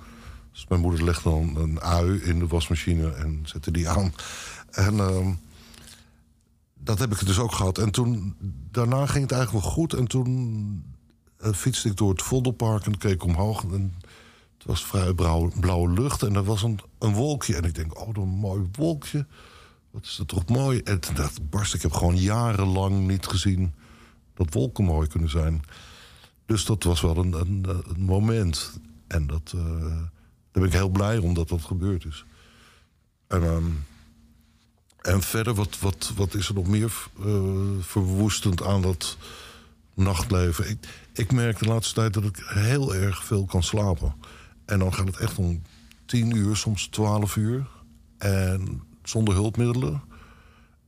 Dus 0.53 0.67
mijn 0.69 0.81
moeder 0.81 1.05
legde 1.05 1.31
dan 1.31 1.57
een 1.57 1.81
ui 1.81 2.21
in 2.23 2.39
de 2.39 2.47
wasmachine 2.47 3.13
en 3.13 3.41
zette 3.45 3.71
die 3.71 3.89
aan. 3.89 4.15
En 4.71 4.99
ehm, 4.99 5.33
dat 6.75 6.99
heb 6.99 7.13
ik 7.13 7.27
dus 7.27 7.39
ook 7.39 7.53
gehad. 7.53 7.79
En 7.79 7.91
toen, 7.91 8.37
daarna 8.71 9.07
ging 9.07 9.23
het 9.23 9.33
eigenlijk 9.33 9.65
wel 9.65 9.73
goed. 9.73 9.93
En 9.93 10.07
toen 10.07 10.85
eh, 11.37 11.53
fietste 11.53 11.89
ik 11.89 11.97
door 11.97 12.11
het 12.11 12.23
Vondelpark 12.23 12.87
en 12.87 12.99
keek 12.99 13.25
omhoog. 13.25 13.65
En 13.65 13.95
het 14.61 14.69
was 14.69 14.85
vrij 14.85 15.15
blauwe, 15.61 15.93
lucht 15.93 16.23
en 16.23 16.35
er 16.35 16.45
was 16.45 16.63
een, 16.63 16.81
een 16.99 17.13
wolkje. 17.13 17.57
En 17.57 17.65
ik 17.65 17.75
denk, 17.75 18.01
oh, 18.01 18.09
een 18.13 18.29
mooi 18.29 18.69
wolkje. 18.73 19.27
Wat 19.91 20.05
is 20.05 20.17
dat 20.17 20.29
toch 20.29 20.49
mooi? 20.49 20.81
En 20.81 21.01
toen 21.01 21.15
dacht 21.15 21.39
ik, 21.39 21.51
barst, 21.51 21.75
ik 21.75 21.83
heb 21.83 21.93
gewoon 21.93 22.17
jarenlang 22.17 23.07
niet 23.07 23.27
gezien... 23.27 23.75
dat 24.35 24.55
wolken 24.55 24.85
mooi 24.85 25.09
kunnen 25.09 25.31
zijn. 25.31 25.63
Dus 26.47 26.65
dat 26.65 26.83
was 26.83 27.01
wel 27.01 27.17
een, 27.17 27.33
een, 27.33 27.65
een 27.69 28.03
moment. 28.03 28.73
En 29.07 29.27
dat, 29.27 29.53
eh, 29.57 29.63
daar 29.81 30.63
ben 30.63 30.65
ik 30.65 30.73
heel 30.73 30.89
blij 30.89 31.19
om 31.19 31.35
dat 31.35 31.49
dat 31.49 31.63
gebeurd 31.63 32.05
is. 32.05 32.25
En, 33.27 33.43
ehm, 33.43 33.71
en 35.01 35.23
verder, 35.23 35.55
wat, 35.55 35.79
wat, 35.79 36.13
wat 36.17 36.35
is 36.35 36.49
er 36.49 36.55
nog 36.55 36.67
meer 36.67 36.93
eh, 37.25 37.43
verwoestend 37.81 38.63
aan 38.63 38.83
dat 38.83 39.17
nachtleven? 39.95 40.69
Ik, 40.69 40.79
ik 41.13 41.33
merk 41.33 41.59
de 41.59 41.67
laatste 41.67 41.95
tijd 41.95 42.13
dat 42.13 42.25
ik 42.25 42.43
heel 42.47 42.95
erg 42.95 43.25
veel 43.25 43.45
kan 43.45 43.63
slapen. 43.63 44.15
En 44.71 44.79
dan 44.79 44.95
gaat 44.95 45.07
het 45.07 45.17
echt 45.17 45.39
om 45.39 45.63
tien 46.07 46.37
uur, 46.37 46.57
soms 46.57 46.87
twaalf 46.87 47.37
uur. 47.37 47.67
En 48.19 48.83
zonder 49.03 49.35
hulpmiddelen. 49.35 50.03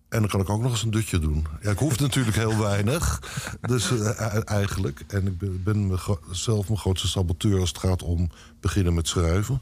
En 0.08 0.20
dan 0.20 0.28
kan 0.28 0.40
ik 0.40 0.48
ook 0.48 0.62
nog 0.62 0.70
eens 0.70 0.82
een 0.82 0.90
dutje 0.90 1.18
doen. 1.18 1.46
Ja, 1.62 1.70
ik 1.70 1.78
hoef 1.78 1.98
natuurlijk 1.98 2.36
heel 2.36 2.58
weinig. 2.58 3.22
Dus 3.60 3.90
eh, 3.90 4.36
e- 4.36 4.40
eigenlijk. 4.40 5.04
En 5.08 5.26
ik 5.26 5.64
ben, 5.64 5.98
zelf 6.30 6.66
mijn 6.66 6.78
grootste 6.78 7.08
saboteur 7.08 7.60
als 7.60 7.68
het 7.68 7.78
gaat 7.78 8.02
om 8.02 8.30
beginnen 8.60 8.94
met 8.94 9.08
schrijven. 9.08 9.60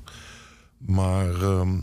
Maar 0.79 1.43
ehm, 1.43 1.79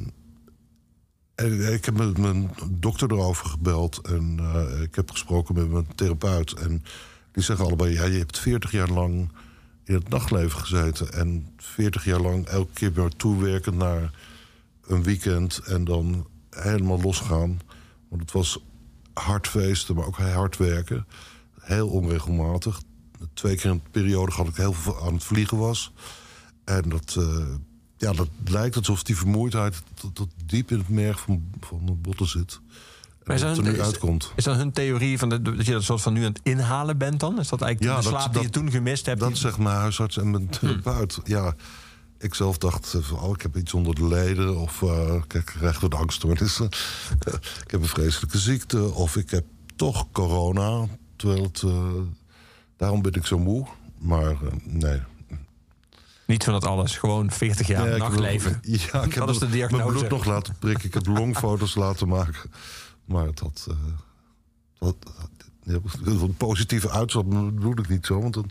en 1.35 1.73
ik 1.73 1.85
heb 1.85 1.97
met 1.97 2.17
mijn 2.17 2.51
dokter 2.69 3.11
erover 3.11 3.45
gebeld. 3.45 4.01
En 4.01 4.39
eh, 4.39 4.81
ik 4.81 4.95
heb 4.95 5.11
gesproken 5.11 5.55
met 5.55 5.69
mijn 5.69 5.95
therapeut. 5.95 6.53
En 6.53 6.83
die 7.31 7.43
zeggen 7.43 7.65
allebei: 7.65 7.93
ja, 7.93 8.03
je 8.03 8.17
hebt 8.17 8.39
40 8.39 8.71
jaar 8.71 8.89
lang 8.89 9.31
in 9.87 9.95
het 9.95 10.09
nachtleven 10.09 10.59
gezeten. 10.59 11.13
En 11.13 11.53
40 11.57 12.05
jaar 12.05 12.21
lang 12.21 12.45
elke 12.45 12.73
keer 12.73 12.93
weer 12.93 13.09
toewerkend 13.09 13.75
naar 13.75 14.11
een 14.87 15.03
weekend. 15.03 15.57
En 15.57 15.83
dan 15.83 16.27
helemaal 16.49 17.01
losgaan. 17.01 17.59
Want 18.09 18.21
het 18.21 18.31
was 18.31 18.59
hard 19.13 19.47
feesten, 19.47 19.95
maar 19.95 20.05
ook 20.05 20.17
hard 20.17 20.57
werken. 20.57 21.07
Heel 21.59 21.87
onregelmatig. 21.87 22.81
Twee 23.33 23.55
keer 23.55 23.71
een 23.71 23.81
periode 23.91 24.35
dat 24.37 24.47
ik 24.47 24.55
heel 24.55 24.73
veel 24.73 25.01
aan 25.01 25.13
het 25.13 25.23
vliegen 25.23 25.57
was. 25.57 25.91
En 26.63 26.89
dat, 26.89 27.15
eh, 27.19 27.45
ja, 27.97 28.11
dat 28.11 28.29
lijkt 28.45 28.75
alsof 28.75 29.03
die 29.03 29.17
vermoeidheid 29.17 29.81
tot, 29.93 30.15
tot 30.15 30.29
diep 30.45 30.71
in 30.71 30.77
het 30.77 30.89
merg 30.89 31.19
van, 31.19 31.51
van 31.59 31.85
de 31.85 31.91
botten 31.91 32.27
zit. 32.27 32.59
Maar 33.27 33.35
is, 33.35 33.41
dat 33.41 33.57
het 33.57 33.65
er 33.65 33.71
nu 33.73 33.81
uitkomt. 33.81 34.31
is 34.35 34.43
dat 34.43 34.55
hun 34.55 34.71
theorie 34.71 35.17
van 35.19 35.29
de, 35.29 35.41
dat 35.41 35.65
je 35.65 35.71
dat 35.71 35.83
soort 35.83 36.01
van 36.01 36.13
nu 36.13 36.19
aan 36.23 36.31
het 36.31 36.39
inhalen 36.43 36.97
bent 36.97 37.19
dan? 37.19 37.39
Is 37.39 37.47
dat 37.47 37.61
eigenlijk 37.61 37.93
Ja, 37.93 38.01
de 38.01 38.09
dat- 38.09 38.19
slaap 38.21 38.33
die 38.33 38.41
je 38.41 38.49
toen 38.49 38.71
gemist 38.71 39.05
hebt? 39.05 39.19
Dat 39.19 39.27
die- 39.29 39.37
zegt 39.37 39.57
mijn 39.57 39.75
huisarts 39.75 40.17
en 40.17 40.31
mijn 40.31 40.49
therapeut. 40.49 41.19
Ja, 41.23 41.53
ik 42.19 42.33
zelf 42.33 42.57
dacht, 42.57 42.93
eh, 42.93 43.01
van, 43.01 43.19
oh, 43.19 43.31
ik 43.35 43.41
heb 43.41 43.57
iets 43.57 43.73
onder 43.73 43.95
de 43.95 44.07
leden. 44.07 44.57
Of 44.57 44.81
eh, 44.81 45.21
kijk, 45.27 45.45
krijg 45.45 45.79
wat 45.79 45.95
angststoornissen. 45.95 46.65
ik 47.65 47.71
heb 47.71 47.81
een 47.81 47.87
vreselijke 47.87 48.37
ziekte. 48.37 48.93
Of 48.93 49.15
ik 49.15 49.29
heb 49.29 49.45
toch 49.75 50.07
corona. 50.11 50.85
Terwijl 51.15 51.43
het... 51.43 51.61
eh, 51.63 51.83
daarom 52.77 53.01
ben 53.01 53.13
ik 53.13 53.25
zo 53.25 53.39
moe. 53.39 53.65
Maar 53.99 54.31
eh, 54.31 54.37
nee. 54.63 54.99
Niet 56.25 56.43
van 56.43 56.53
dat 56.53 56.65
alles, 56.65 56.97
gewoon 56.97 57.31
40 57.31 57.67
jaar 57.67 57.83
Ja, 57.85 57.89
heb- 57.89 57.97
nachtleven. 57.99 58.59
Ja, 58.91 59.03
ik 59.03 59.13
heb 59.13 59.25
Dat 59.25 59.29
is 59.29 59.37
de 59.39 59.45
mijn 59.47 59.57
diagnose. 59.57 59.85
bloed 59.97 60.09
nog 60.09 60.25
laten 60.25 60.55
prikken. 60.59 60.85
Ik 60.87 60.93
heb 60.93 61.05
longfoto's 61.07 61.75
laten 61.85 62.07
maken. 62.07 62.49
Maar 63.07 63.25
het 63.25 63.39
had... 63.39 63.67
eh, 63.69 63.75
dat, 64.79 64.95
ja, 65.63 65.79
een 66.05 66.35
positieve 66.37 66.89
uitslag 66.89 67.25
bedoel 67.25 67.79
ik 67.79 67.89
niet 67.89 68.05
zo. 68.05 68.21
Want 68.21 68.33
dan, 68.33 68.49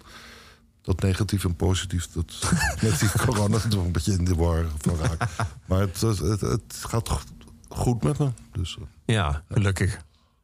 dat 0.83 1.01
negatief 1.01 1.45
en 1.45 1.57
positief... 1.57 2.07
Dat, 2.13 2.53
met 2.83 2.99
die 3.01 3.11
corona 3.11 3.49
dat 3.59 3.65
we 3.73 3.77
een 3.79 3.93
beetje 3.93 4.13
in 4.13 4.25
de 4.25 4.35
war 4.35 4.65
van 4.79 4.97
raak. 4.97 5.29
Maar 5.67 5.81
het, 5.81 6.01
het, 6.01 6.19
het, 6.19 6.41
het 6.41 6.63
gaat 6.89 7.09
go- 7.09 7.21
goed 7.69 8.03
met 8.03 8.19
me. 8.19 8.31
Dus, 8.53 8.77
eh, 8.79 8.85
Ja, 9.15 9.43
gelukkig. 9.51 9.99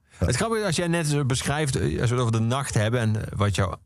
Het 0.09 0.37
grappige 0.37 0.65
als 0.65 0.77
jij 0.77 0.87
net 0.89 1.27
beschrijft, 1.27 1.77
eh, 1.77 1.83
als 2.01 2.11
we 2.11 2.17
het 2.17 2.25
over 2.27 2.33
de 2.33 2.39
nacht 2.41 2.75
hebben... 2.75 3.01
en 3.01 3.17
eh, 3.31 3.39
wat 3.39 3.55
jou 3.55 3.77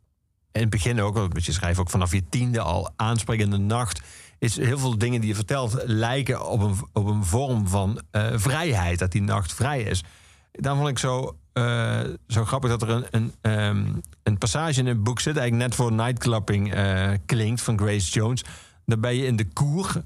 in 0.52 0.60
het 0.60 0.70
begin 0.70 1.00
ook, 1.00 1.14
want 1.14 1.44
je 1.44 1.52
schrijft 1.52 1.78
ook 1.78 1.90
vanaf 1.90 2.12
je 2.12 2.28
tiende 2.28 2.60
al 2.60 2.90
aanspreekt 2.96 3.42
in 3.42 3.50
de 3.50 3.56
nacht... 3.58 4.00
is 4.38 4.56
heel 4.56 4.78
veel 4.78 4.98
dingen 4.98 5.20
die 5.20 5.28
je 5.28 5.34
vertelt 5.34 5.82
lijken 5.84 6.48
op 6.48 6.60
een, 6.60 6.76
op 6.92 7.06
een 7.06 7.24
vorm 7.24 7.68
van 7.68 8.00
eh, 8.10 8.26
vrijheid. 8.34 8.98
Dat 8.98 9.12
die 9.12 9.22
nacht 9.22 9.54
vrij 9.54 9.82
is. 9.82 10.02
Daarom 10.52 10.80
vond 10.80 10.92
ik 10.92 10.98
zo, 10.98 11.36
eh, 11.52 12.00
zo 12.26 12.44
grappig 12.44 12.70
dat 12.70 12.82
er 12.82 12.90
een, 12.90 13.06
een, 13.10 13.32
ehm, 13.40 13.86
een 14.22 14.38
passage 14.38 14.80
in 14.80 14.86
het 14.86 15.02
boek 15.02 15.20
zit... 15.20 15.36
eigenlijk 15.36 15.68
net 15.68 15.78
voor 15.78 15.92
nightclubbing 15.92 16.74
eh, 16.74 17.10
klinkt 17.26 17.62
van 17.62 17.78
Grace 17.78 18.12
Jones... 18.12 18.44
Dan 18.88 19.00
ben 19.00 19.14
je 19.14 19.26
in 19.26 19.36
de 19.36 19.48
Koer, 19.52 20.02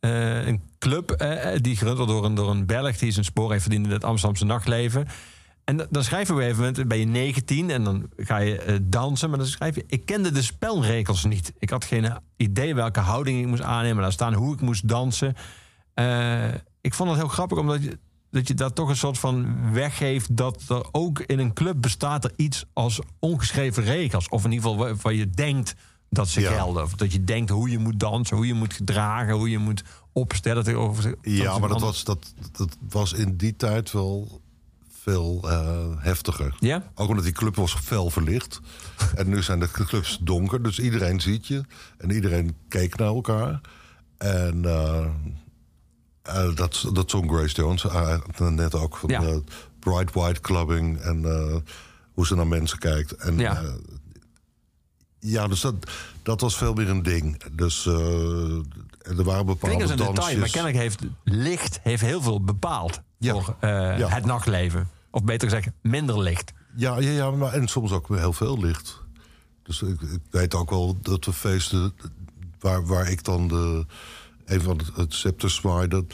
een 0.00 0.60
club 0.78 1.24
die 1.60 1.76
gerund 1.76 1.96
wordt 1.96 2.12
door 2.12 2.24
een, 2.24 2.34
door 2.34 2.50
een 2.50 2.66
Belg 2.66 2.96
die 2.96 3.10
zijn 3.10 3.24
spoor 3.24 3.50
heeft 3.50 3.62
verdiend 3.62 3.86
in 3.86 3.92
het 3.92 4.04
Amsterdamse 4.04 4.44
nachtleven. 4.44 5.06
En 5.66 5.76
da- 5.76 5.86
dan 5.90 6.04
schrijf 6.04 6.26
je 6.26 6.32
op 6.32 6.38
een 6.38 6.44
gegeven 6.44 6.64
moment, 6.66 6.88
ben 6.88 6.98
je 6.98 7.04
19 7.06 7.70
en 7.70 7.84
dan 7.84 8.08
ga 8.16 8.36
je 8.36 8.58
eh, 8.58 8.76
dansen. 8.82 9.28
Maar 9.28 9.38
dan 9.38 9.46
schrijf 9.46 9.74
je, 9.74 9.84
ik 9.86 10.06
kende 10.06 10.30
de 10.32 10.42
spelregels 10.42 11.24
niet. 11.24 11.52
Ik 11.58 11.70
had 11.70 11.84
geen 11.84 12.12
idee 12.36 12.74
welke 12.74 13.00
houding 13.00 13.40
ik 13.40 13.46
moest 13.46 13.62
aannemen. 13.62 14.02
Laat 14.02 14.12
staan 14.12 14.34
hoe 14.34 14.54
ik 14.54 14.60
moest 14.60 14.88
dansen. 14.88 15.34
Eh, 15.94 16.48
ik 16.80 16.94
vond 16.94 17.10
het 17.10 17.18
heel 17.18 17.28
grappig 17.28 17.58
omdat 17.58 17.82
je, 17.82 17.98
dat 18.30 18.48
je 18.48 18.54
daar 18.54 18.72
toch 18.72 18.88
een 18.88 18.96
soort 18.96 19.18
van 19.18 19.56
weggeeft... 19.72 20.36
dat 20.36 20.62
er 20.68 20.86
ook 20.92 21.20
in 21.20 21.38
een 21.38 21.52
club 21.52 21.76
bestaat 21.80 22.24
er 22.24 22.32
iets 22.36 22.64
als 22.72 23.00
ongeschreven 23.18 23.82
regels. 23.84 24.28
Of 24.28 24.44
in 24.44 24.52
ieder 24.52 24.68
geval 24.70 24.84
waarvan 24.86 25.14
je 25.16 25.30
denkt 25.30 25.74
dat 26.10 26.28
ze 26.28 26.40
Ja. 26.40 26.52
gelden. 26.52 26.82
Of 26.82 26.94
dat 26.94 27.12
je 27.12 27.24
denkt 27.24 27.50
hoe 27.50 27.70
je 27.70 27.78
moet 27.78 28.00
dansen, 28.00 28.36
hoe 28.36 28.46
je 28.46 28.54
moet 28.54 28.74
gedragen... 28.74 29.34
hoe 29.34 29.50
je 29.50 29.58
moet 29.58 29.82
opstellen 30.12 30.64
tegenover... 30.64 31.14
ja, 31.22 31.58
maar 31.58 31.68
dat 31.68 31.80
was, 31.80 32.04
dat, 32.04 32.34
dat 32.52 32.76
was 32.88 33.12
in 33.12 33.36
die 33.36 33.56
tijd 33.56 33.92
wel 33.92 34.40
veel 35.06 35.40
eh, 35.44 35.86
heftiger. 35.98 36.54
Ja? 36.60 36.90
Ook 36.94 37.08
omdat 37.08 37.24
die 37.24 37.32
club 37.32 37.56
was 37.56 37.74
fel 37.74 38.10
verlicht. 38.10 38.60
en 39.14 39.28
nu 39.28 39.42
zijn 39.42 39.60
de 39.60 39.70
clubs 39.70 40.18
donker, 40.20 40.62
dus 40.62 40.78
iedereen 40.78 41.20
ziet 41.20 41.46
je. 41.46 41.62
En 41.98 42.10
iedereen 42.10 42.56
keek 42.68 42.96
naar 42.96 43.08
elkaar. 43.08 43.60
En 44.18 44.64
eh, 44.64 45.06
eh, 46.22 46.54
dat, 46.54 46.88
dat 46.92 47.10
zong 47.10 47.30
Grace 47.30 47.54
Jones 47.54 47.84
eh, 47.84 48.18
net 48.38 48.74
ook. 48.74 48.96
Van 48.96 49.08
Ja. 49.10 49.40
Bright 49.78 50.12
White 50.14 50.40
Clubbing 50.40 50.98
en 50.98 51.22
hoe 52.12 52.26
ze 52.26 52.34
naar 52.34 52.46
mensen 52.46 52.78
kijkt. 52.78 53.12
En, 53.12 53.38
Ja. 53.38 53.62
ja, 55.18 55.48
dus 55.48 55.60
dat, 55.60 55.74
dat 56.26 56.40
was 56.40 56.56
veel 56.56 56.74
meer 56.74 56.88
een 56.88 57.02
ding. 57.02 57.42
Dus 57.52 57.86
eh, 57.86 57.94
er 59.02 59.24
waren 59.24 59.46
bepaalde 59.46 59.76
Klinkt 59.76 59.90
een 59.90 59.96
detail, 60.14 60.38
maar 60.38 60.50
kennelijk 60.50 60.76
heeft 60.76 61.02
licht 61.24 61.80
heeft 61.82 62.02
heel 62.02 62.22
veel 62.22 62.44
bepaald 62.44 63.00
Ja. 63.18 63.32
voor 63.32 63.56
eh, 63.60 63.98
Ja. 63.98 64.08
het 64.08 64.24
nachtleven. 64.24 64.88
Of 65.10 65.24
beter 65.24 65.48
gezegd, 65.48 65.70
minder 65.82 66.20
licht. 66.20 66.52
Ja, 66.76 66.98
ja, 67.00 67.10
ja 67.10 67.30
maar, 67.30 67.52
en 67.52 67.68
soms 67.68 67.92
ook 67.92 68.08
heel 68.08 68.32
veel 68.32 68.58
licht. 68.58 69.02
Dus 69.62 69.82
ik, 69.82 70.00
ik 70.00 70.20
weet 70.30 70.54
ook 70.54 70.70
wel 70.70 70.96
dat 71.00 71.24
we 71.24 71.32
feesten 71.32 71.94
waar, 72.60 72.86
waar 72.86 73.10
ik 73.10 73.24
dan 73.24 73.48
de, 73.48 73.86
een 74.44 74.60
van 74.60 74.76
het, 74.78 74.90
het 74.96 75.14
scepter 75.14 75.50
zwaai... 75.50 75.88
Dat, 75.88 76.04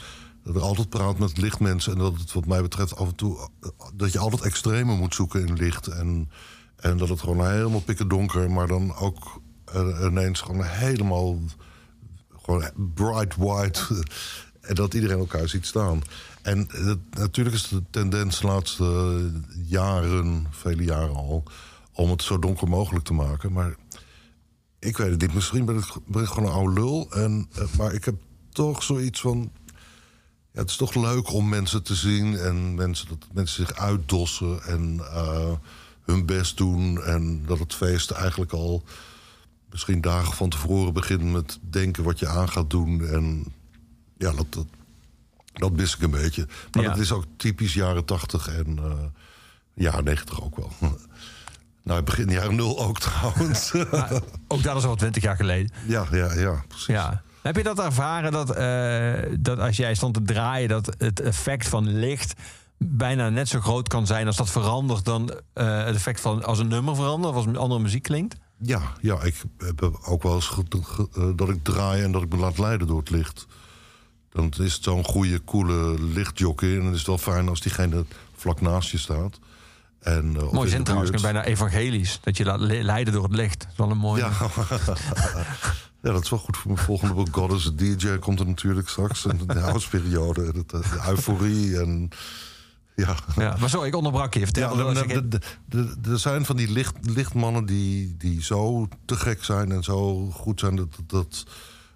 dat 0.43 0.55
ik 0.55 0.61
altijd 0.61 0.89
praat 0.89 1.17
met 1.19 1.37
lichtmensen 1.37 1.91
en 1.93 1.97
dat 1.99 2.17
het 2.17 2.33
wat 2.33 2.45
mij 2.45 2.61
betreft 2.61 2.95
af 2.95 3.07
en 3.07 3.15
toe... 3.15 3.49
dat 3.93 4.11
je 4.11 4.19
altijd 4.19 4.41
extreme 4.41 4.95
moet 4.95 5.15
zoeken 5.15 5.47
in 5.47 5.53
licht. 5.53 5.87
En, 5.87 6.29
en 6.75 6.97
dat 6.97 7.09
het 7.09 7.19
gewoon 7.19 7.47
helemaal 7.47 7.81
pikken 7.81 8.07
donker, 8.07 8.51
maar 8.51 8.67
dan 8.67 8.95
ook 8.95 9.41
ineens 10.01 10.41
gewoon 10.41 10.63
helemaal... 10.63 11.39
Gewoon 12.41 12.71
bright 12.93 13.35
white. 13.35 13.81
En 14.63 14.75
dat 14.75 14.93
iedereen 14.93 15.17
elkaar 15.17 15.49
ziet 15.49 15.65
staan. 15.65 16.01
En 16.41 16.67
natuurlijk 17.09 17.55
is 17.55 17.67
de 17.67 17.83
tendens 17.89 18.39
de 18.39 18.47
laatste 18.47 19.31
jaren, 19.65 20.47
vele 20.49 20.83
jaren 20.83 21.15
al, 21.15 21.43
om 21.93 22.09
het 22.09 22.23
zo 22.23 22.39
donker 22.39 22.67
mogelijk 22.69 23.05
te 23.05 23.13
maken. 23.13 23.51
Maar 23.51 23.75
ik 24.79 24.97
weet 24.97 25.09
het 25.09 25.21
niet. 25.21 25.33
Misschien 25.33 25.65
ben 25.65 25.77
ik, 25.77 25.95
ben 26.05 26.23
ik 26.23 26.27
gewoon 26.27 26.49
een 26.49 26.55
oude 26.55 26.73
lul. 26.73 27.07
En, 27.11 27.49
eh, 27.53 27.63
maar 27.77 27.93
ik 27.93 28.05
heb 28.05 28.15
toch 28.49 28.83
zoiets 28.83 29.21
van. 29.21 29.51
Ja, 30.51 30.59
het 30.59 30.69
is 30.69 30.75
toch 30.75 30.95
leuk 30.95 31.31
om 31.31 31.49
mensen 31.49 31.83
te 31.83 31.95
zien 31.95 32.37
en 32.37 32.75
mensen, 32.75 33.07
dat 33.07 33.27
mensen 33.33 33.65
zich 33.65 33.75
uitdossen 33.75 34.63
en 34.63 34.99
eh, 34.99 35.51
hun 36.01 36.25
best 36.25 36.57
doen. 36.57 37.03
En 37.03 37.45
dat 37.45 37.59
het 37.59 37.73
feest 37.73 38.11
eigenlijk 38.11 38.51
al 38.51 38.83
misschien 39.73 40.01
dagen 40.01 40.33
van 40.33 40.49
tevoren 40.49 40.93
begint 40.93 41.23
met 41.31 41.59
denken 41.69 42.03
wat 42.03 42.19
je 42.19 42.27
aan 42.27 42.49
gaat 42.49 42.69
doen. 42.69 43.07
En 43.07 43.45
ja, 44.17 44.31
dat, 44.31 44.45
dat, 44.49 44.65
dat 45.53 45.71
mis 45.71 45.95
ik 45.95 46.01
een 46.01 46.11
beetje. 46.11 46.47
Maar 46.71 46.83
Ja. 46.83 46.89
dat 46.89 46.97
is 46.99 47.11
ook 47.11 47.25
typisch 47.37 47.73
jaren 47.73 48.05
tachtig 48.05 48.47
en 48.47 48.77
eh 48.79 49.05
jaren 49.75 50.03
negentig 50.03 50.43
ook 50.43 50.55
wel. 50.55 50.71
nou, 51.83 52.01
begin 52.03 52.29
jaren 52.29 52.55
nul 52.55 52.79
ook 52.79 52.99
trouwens. 52.99 53.73
Ook 54.47 54.63
dat 54.63 54.77
is 54.77 54.83
al 54.83 54.95
twintig 54.95 55.23
jaar 55.23 55.35
geleden. 55.35 55.71
ja, 55.87 56.05
ja, 56.11 56.33
ja, 56.33 56.63
precies. 56.67 56.85
Ja. 56.87 57.21
Heb 57.41 57.55
je 57.55 57.63
dat 57.63 57.79
ervaren 57.79 58.31
dat, 58.31 58.49
eh, 58.49 59.35
dat 59.39 59.59
als 59.59 59.77
jij 59.77 59.95
stond 59.95 60.13
te 60.13 60.21
draaien, 60.21 60.69
dat 60.69 60.95
het 60.97 61.19
effect 61.19 61.67
van 61.67 61.87
licht 61.99 62.33
bijna 62.77 63.29
net 63.29 63.47
zo 63.47 63.59
groot 63.59 63.87
kan 63.87 64.07
zijn 64.07 64.27
als 64.27 64.35
dat 64.35 64.49
verandert 64.51 65.05
dan 65.05 65.39
eh, 65.53 65.85
het 65.85 65.95
effect 65.95 66.19
van 66.21 66.43
als 66.43 66.59
een 66.59 66.67
nummer 66.67 66.95
verandert 66.95 67.35
of 67.35 67.45
als 67.45 67.57
andere 67.57 67.81
muziek 67.81 68.03
klinkt? 68.03 68.35
Ja, 68.65 68.81
ja, 69.01 69.21
ik 69.21 69.35
heb 69.57 69.99
ook 70.05 70.23
wel 70.23 70.35
eens 70.35 70.57
eh, 71.13 71.23
dat 71.35 71.49
ik 71.49 71.63
draai 71.63 72.03
en 72.03 72.11
dat 72.11 72.21
ik 72.21 72.29
me 72.29 72.37
laat 72.37 72.57
leiden 72.57 72.87
door 72.87 72.99
het 72.99 73.09
licht. 73.09 73.45
Dan 74.29 74.53
is 74.57 74.73
het 74.73 74.83
zo'n 74.83 75.05
goede, 75.05 75.43
coole 75.43 76.01
lichtjockey. 76.01 76.75
En 76.77 76.83
dan 76.83 76.91
is 76.91 76.97
het 76.97 77.07
wel 77.07 77.17
fijn 77.17 77.49
als 77.49 77.61
diegene 77.61 78.05
vlak 78.35 78.61
naast 78.61 78.89
je 78.89 78.97
staat. 78.97 79.39
En, 79.99 80.23
in 80.23 80.49
Mooi 80.51 80.63
de 80.63 80.69
zin 80.69 80.83
trouwens, 80.83 81.21
bijna 81.21 81.43
evangelisch. 81.43 82.19
Dat 82.21 82.37
je 82.37 82.45
laat 82.45 82.59
le- 82.59 82.81
leiden 82.81 83.13
door 83.13 83.23
het 83.23 83.35
licht. 83.35 83.59
Dat 83.59 83.71
is 83.71 83.77
wel 83.77 83.91
een 83.91 83.97
mooie. 83.97 84.21
Ja. 84.21 84.31
ja, 86.03 86.11
dat 86.11 86.23
is 86.23 86.29
wel 86.29 86.39
goed 86.39 86.57
voor 86.57 86.71
mijn 86.71 86.85
volgende 86.85 87.13
boek. 87.13 87.27
God 87.31 87.51
is 87.51 87.67
a 87.67 87.71
DJ 87.75 88.17
komt 88.17 88.39
er 88.39 88.47
natuurlijk 88.47 88.89
straks. 88.89 89.25
En 89.25 89.39
de 89.47 89.59
houseperiode, 89.69 90.45
het, 90.45 90.73
eh, 90.73 90.91
de 90.91 91.09
euforie 91.09 91.79
en... 91.79 92.09
Ja, 92.95 93.15
Ja, 93.35 93.55
maar 93.59 93.69
sorry, 93.69 93.87
ik 93.87 93.95
onderbrak 93.95 94.33
je. 94.33 94.39
ja 94.39 94.45
Vertel 94.45 94.75
de- 95.65 95.95
er 96.11 96.19
zijn 96.19 96.45
van 96.45 96.55
die 96.55 96.71
licht, 96.71 96.95
lichtmannen 97.01 97.65
die, 97.65 98.15
die 98.17 98.43
zo 98.43 98.87
te 99.05 99.15
gek 99.15 99.43
zijn 99.43 99.71
en 99.71 99.83
zo 99.83 100.29
goed 100.29 100.59
zijn 100.59 100.75
dat, 100.75 100.87
dat 101.07 101.45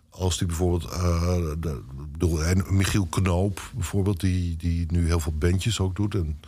als 0.09 0.37
die 0.37 0.47
bijvoorbeeld, 0.47 0.91
eh, 0.91 1.35
de, 1.59 1.81
bedoel, 2.11 2.43
en 2.43 2.63
Michiel 2.69 3.05
Knoop 3.05 3.71
bijvoorbeeld, 3.75 4.19
die, 4.19 4.55
die 4.57 4.85
nu 4.91 5.05
heel 5.05 5.19
veel 5.19 5.37
bandjes 5.37 5.79
ook 5.79 5.95
doet. 5.95 6.15
En 6.15 6.39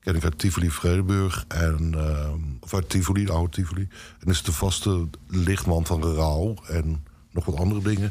ken 0.00 0.14
ik 0.14 0.24
uit 0.24 0.38
Tivoli 0.38 0.70
Vredenburg 0.70 1.44
en 1.48 1.94
eh, 1.94 2.32
of 2.60 2.74
uit 2.74 2.88
Tivoli, 2.88 3.24
de 3.24 3.32
oude 3.32 3.50
Tivoli. 3.50 3.88
En 4.20 4.26
is 4.30 4.42
de 4.42 4.52
vaste 4.52 5.08
lichtman 5.28 5.86
van 5.86 6.02
Rauw 6.14 6.54
en 6.68 7.04
nog 7.30 7.44
wat 7.44 7.56
andere 7.56 7.82
dingen. 7.82 8.10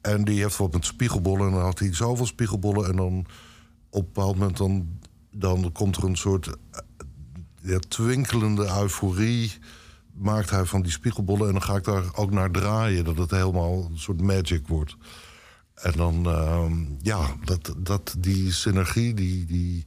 En 0.00 0.24
die 0.24 0.40
heeft 0.42 0.56
wat 0.56 0.72
met 0.72 0.84
spiegelbollen 0.84 1.46
en 1.46 1.52
dan 1.52 1.62
had 1.62 1.78
hij 1.78 1.94
zoveel 1.94 2.26
spiegelbollen 2.26 2.88
en 2.88 2.96
dan 2.96 3.26
op 3.90 4.00
een 4.00 4.12
bepaald 4.12 4.36
moment 4.36 4.56
dan, 4.56 4.98
dan 5.30 5.72
komt 5.72 5.96
er 5.96 6.04
een 6.04 6.16
soort 6.16 6.46
eh, 6.46 6.80
ja, 7.62 7.78
twinkelende 7.88 8.62
euforie. 8.80 9.52
Maakt 10.12 10.50
hij 10.50 10.64
van 10.64 10.82
die 10.82 10.92
spiegelbollen 10.92 11.46
en 11.46 11.52
dan 11.52 11.62
ga 11.62 11.76
ik 11.76 11.84
daar 11.84 12.04
ook 12.14 12.30
naar 12.30 12.50
draaien. 12.50 13.04
Dat 13.04 13.16
het 13.16 13.30
helemaal 13.30 13.88
een 13.90 13.98
soort 13.98 14.20
magic 14.20 14.68
wordt. 14.68 14.96
En 15.74 15.92
dan, 15.96 16.26
ehm, 16.26 16.72
ja, 17.02 17.36
dat, 17.44 17.74
dat, 17.78 18.14
die 18.18 18.52
synergie, 18.52 19.14
die, 19.14 19.44
die, 19.44 19.86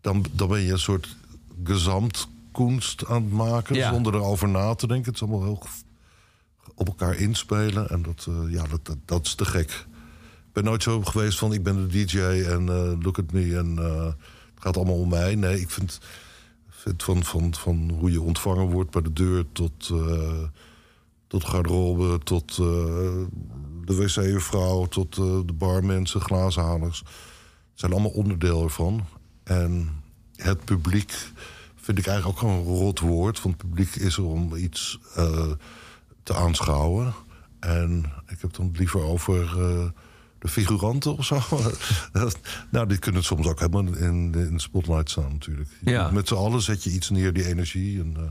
dan, 0.00 0.24
dan 0.32 0.48
ben 0.48 0.60
je 0.60 0.72
een 0.72 0.78
soort 0.78 1.16
gezamtkunst 1.64 3.06
aan 3.06 3.22
het 3.22 3.32
maken... 3.32 3.76
Ja. 3.76 3.92
zonder 3.92 4.14
erover 4.14 4.48
na 4.48 4.74
te 4.74 4.86
denken. 4.86 5.06
Het 5.06 5.14
is 5.14 5.28
allemaal 5.28 5.44
heel 5.44 5.62
op 6.74 6.86
elkaar 6.86 7.16
inspelen. 7.16 7.88
En 7.88 8.02
dat, 8.02 8.26
eh, 8.28 8.52
ja, 8.52 8.66
dat, 8.66 8.86
dat, 8.86 8.96
dat 9.04 9.26
is 9.26 9.34
te 9.34 9.44
gek. 9.44 9.86
Ben 10.52 10.64
nooit 10.64 10.82
zo 10.82 11.02
geweest 11.02 11.38
van 11.38 11.52
ik 11.52 11.62
ben 11.62 11.88
de 11.88 12.04
DJ 12.04 12.18
en 12.20 12.68
eh, 12.68 12.92
look 13.02 13.18
at 13.18 13.32
me 13.32 13.56
en 13.56 13.78
eh, 13.78 14.04
het 14.04 14.62
gaat 14.64 14.76
allemaal 14.76 15.00
om 15.00 15.08
mij. 15.08 15.34
Nee, 15.34 15.60
ik 15.60 15.70
vind, 15.70 16.00
van, 16.96 17.24
van, 17.24 17.54
van 17.54 17.90
hoe 17.98 18.10
je 18.10 18.20
ontvangen 18.20 18.70
wordt 18.70 18.90
bij 18.90 19.02
de 19.02 19.12
deur 19.12 19.44
tot, 19.52 19.90
eh 19.92 20.42
tot 21.26 21.44
garderobe, 21.44 22.18
tot 22.18 22.56
de 22.56 23.26
wc-vrouw, 23.84 24.86
tot 24.86 25.14
de 25.14 25.52
barmensen, 25.54 26.20
glazenhalers. 26.20 27.02
zijn 27.74 27.92
allemaal 27.92 28.10
onderdeel 28.10 28.62
ervan. 28.62 29.04
En 29.44 30.02
het 30.36 30.64
publiek 30.64 31.12
vind 31.76 31.98
ik 31.98 32.06
eigenlijk 32.06 32.42
ook 32.42 32.50
een 32.50 32.62
rot 32.62 33.00
woord. 33.00 33.42
Want 33.42 33.54
het 33.60 33.68
publiek 33.68 33.94
is 33.94 34.16
er 34.16 34.24
om 34.24 34.54
iets 34.54 34.98
te 36.22 36.34
aanschouwen. 36.34 37.14
En 37.60 37.98
ik 38.22 38.40
heb 38.40 38.42
het 38.42 38.56
dan 38.56 38.72
liever 38.76 39.00
over 39.00 39.56
de 40.38 40.48
figuranten 40.48 41.16
of 41.16 41.24
zo. 41.24 41.40
nou, 42.70 42.86
die 42.86 42.98
kunnen 42.98 43.24
soms 43.24 43.46
ook 43.46 43.58
helemaal 43.58 43.94
in, 43.94 44.34
in 44.34 44.52
de 44.52 44.60
spotlight 44.60 45.10
staan 45.10 45.32
natuurlijk. 45.32 45.68
Ja. 45.80 46.10
Met 46.10 46.28
z'n 46.28 46.34
allen 46.34 46.62
zet 46.62 46.84
je 46.84 46.90
iets 46.90 47.10
neer, 47.10 47.32
die 47.32 47.46
energie. 47.46 48.00
En, 48.00 48.14
eh, 48.16 48.22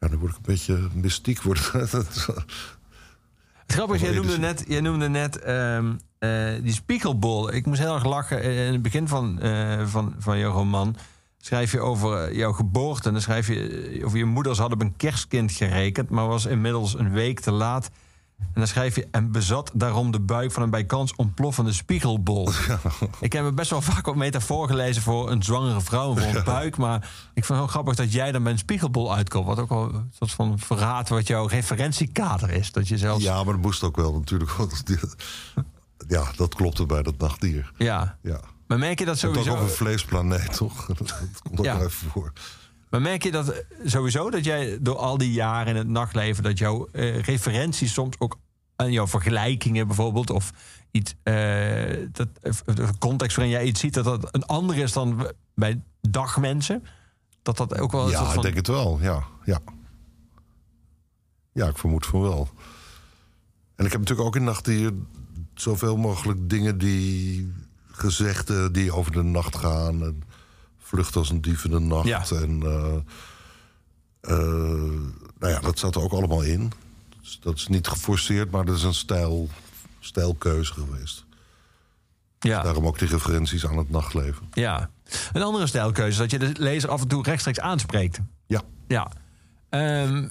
ja, 0.00 0.08
dan 0.08 0.18
word 0.18 0.30
ik 0.30 0.36
een 0.36 0.42
beetje 0.44 0.88
mystiek. 0.94 1.42
Word. 1.42 1.72
Het 1.72 2.06
grappige 3.76 4.04
is, 4.04 4.10
jij 4.10 4.18
noemde 4.18 4.38
net, 4.38 4.64
jij 4.68 4.80
noemde 4.80 5.08
net 5.08 5.38
ehm, 5.38 5.92
eh, 6.18 6.62
die 6.62 6.72
spiegelbol. 6.72 7.52
Ik 7.52 7.66
moest 7.66 7.80
heel 7.80 7.94
erg 7.94 8.04
lachen. 8.04 8.42
In 8.42 8.72
het 8.72 8.82
begin 8.82 9.08
van, 9.08 9.40
eh, 9.40 9.86
van, 9.86 10.14
van 10.18 10.38
je 10.38 10.44
roman 10.44 10.96
schrijf 11.38 11.72
je 11.72 11.80
over 11.80 12.34
jouw 12.34 12.52
geboorte. 12.52 13.06
En 13.06 13.12
dan 13.12 13.22
schrijf 13.22 13.48
je 13.48 14.00
over 14.04 14.18
je 14.18 14.24
moeders 14.24 14.58
hadden 14.58 14.78
op 14.78 14.84
een 14.84 14.96
kerstkind 14.96 15.52
gerekend... 15.52 16.10
maar 16.10 16.26
was 16.26 16.46
inmiddels 16.46 16.98
een 16.98 17.12
week 17.12 17.40
te 17.40 17.50
laat. 17.50 17.90
En 18.40 18.50
dan 18.60 18.66
schrijf 18.66 18.94
je... 18.96 19.08
en 19.10 19.32
bezat 19.32 19.70
daarom 19.74 20.10
de 20.10 20.20
buik 20.20 20.52
van 20.52 20.62
een 20.62 20.70
bijkans 20.70 21.14
ontploffende 21.16 21.72
spiegelbol. 21.72 22.48
Ik 23.20 23.32
heb 23.32 23.44
me 23.44 23.52
best 23.52 23.70
wel 23.70 23.80
vaak 23.80 24.06
op 24.06 24.14
metafoor 24.16 24.66
gelezen... 24.68 25.02
voor 25.02 25.30
een 25.30 25.42
zwangere 25.42 25.80
vrouw 25.80 26.16
voor 26.16 26.34
een 26.34 26.44
buik. 26.44 26.76
Maar 26.76 26.96
ik 27.34 27.44
vind 27.44 27.48
het 27.48 27.56
heel 27.56 27.66
grappig 27.66 27.94
dat 27.94 28.12
jij 28.12 28.32
dan 28.32 28.42
bij 28.42 28.52
een 28.52 28.58
spiegelbol 28.58 29.14
uitkomt. 29.14 29.46
Wat 29.46 29.58
ook 29.58 29.68
wel 29.68 29.82
een 29.94 30.12
soort 30.18 30.30
van 30.32 30.58
verraad 30.58 31.08
wat 31.08 31.26
jouw 31.26 31.46
referentiekader 31.46 32.50
is. 32.50 32.72
Dat 32.72 32.88
je 32.88 32.98
zelfs... 32.98 33.24
Ja, 33.24 33.34
maar 33.44 33.52
dat 33.54 33.62
moest 33.62 33.82
ook 33.82 33.96
wel 33.96 34.12
natuurlijk. 34.12 34.50
want 34.50 34.82
Ja, 36.08 36.24
dat 36.36 36.54
klopte 36.54 36.86
bij 36.86 37.02
dat 37.02 37.18
nachtdier. 37.18 37.72
Ja. 37.76 38.16
Ja. 38.22 38.40
Maar 38.66 38.78
merk 38.78 38.98
je 38.98 39.04
dat 39.04 39.20
Het 39.20 39.30
was 39.30 39.38
ook 39.38 39.44
sowieso? 39.44 39.64
een 39.64 39.70
vleesplaneet, 39.76 40.52
toch? 40.56 40.86
Dat 40.98 41.14
komt 41.42 41.58
ook 41.58 41.64
Ja. 41.64 41.76
wel 41.76 41.86
even 41.86 42.10
voor. 42.10 42.32
Maar 42.90 43.02
merk 43.02 43.22
je 43.22 43.30
dat 43.30 43.64
sowieso 43.84 44.30
dat 44.30 44.44
jij 44.44 44.78
door 44.80 44.96
al 44.96 45.18
die 45.18 45.32
jaren 45.32 45.66
in 45.66 45.76
het 45.76 45.88
nachtleven 45.88 46.42
dat 46.42 46.58
jouw 46.58 46.88
eh, 46.92 47.20
referenties 47.20 47.92
soms 47.92 48.16
ook 48.18 48.38
aan 48.76 48.92
jouw 48.92 49.06
vergelijkingen 49.06 49.86
bijvoorbeeld 49.86 50.30
of 50.30 50.52
iets 50.90 51.14
eh, 51.22 51.34
dat 52.12 52.28
eh, 52.42 52.74
de 52.74 52.88
context 52.98 53.36
waarin 53.36 53.54
jij 53.54 53.64
iets 53.64 53.80
ziet 53.80 53.94
dat 53.94 54.04
dat 54.04 54.28
een 54.34 54.44
ander 54.46 54.76
is 54.76 54.92
dan 54.92 55.30
bij 55.54 55.82
dagmensen? 56.00 56.84
Dat 57.42 57.56
dat 57.56 57.78
ook 57.78 57.92
wel 57.92 58.10
Ja, 58.10 58.34
ik 58.34 58.42
denk 58.42 58.56
het 58.56 58.66
wel. 58.66 58.98
Ja, 59.00 59.24
ja. 59.44 59.60
Ja, 61.52 61.68
ik 61.68 61.78
vermoed 61.78 62.06
van 62.06 62.20
wel. 62.20 62.48
En 63.76 63.84
ik 63.84 63.92
heb 63.92 64.00
natuurlijk 64.00 64.28
ook 64.28 64.36
in 64.36 64.44
nachtdier 64.44 64.92
zoveel 65.54 65.96
mogelijk 65.96 66.48
dingen 66.48 66.78
die 66.78 67.52
gezegden 67.90 68.72
die 68.72 68.92
over 68.92 69.12
de 69.12 69.22
nacht 69.22 69.56
gaan. 69.56 70.02
En 70.02 70.22
vlucht 70.90 71.16
als 71.16 71.30
een 71.30 71.40
dief 71.40 71.64
in 71.64 71.70
de 71.70 71.78
nacht. 71.78 72.06
Ja. 72.06 72.24
En 72.30 72.62
eh, 72.62 72.94
eh, 74.20 74.38
nou 75.38 75.52
ja, 75.52 75.60
dat 75.60 75.78
zat 75.78 75.94
er 75.94 76.02
ook 76.02 76.12
allemaal 76.12 76.42
in. 76.42 76.72
Dus 77.20 77.38
dat 77.42 77.54
is 77.56 77.66
niet 77.68 77.88
geforceerd, 77.88 78.50
maar 78.50 78.64
dat 78.64 78.76
is 78.76 78.82
een 78.82 78.94
stijl, 78.94 79.48
stijlkeuze 80.00 80.72
geweest. 80.72 81.24
ja. 82.38 82.62
Daarom 82.62 82.86
ook 82.86 82.98
die 82.98 83.08
referenties 83.08 83.66
aan 83.66 83.76
het 83.78 83.90
nachtleven. 83.90 84.48
Ja. 84.52 84.90
Een 85.32 85.42
andere 85.42 85.66
stijlkeuze 85.66 86.10
is 86.10 86.16
dat 86.16 86.30
je 86.30 86.38
de 86.52 86.62
lezer 86.62 86.90
af 86.90 87.00
en 87.00 87.08
toe 87.08 87.22
rechtstreeks 87.22 87.60
aanspreekt. 87.60 88.20
Ja, 88.46 88.62
Ja. 88.88 89.10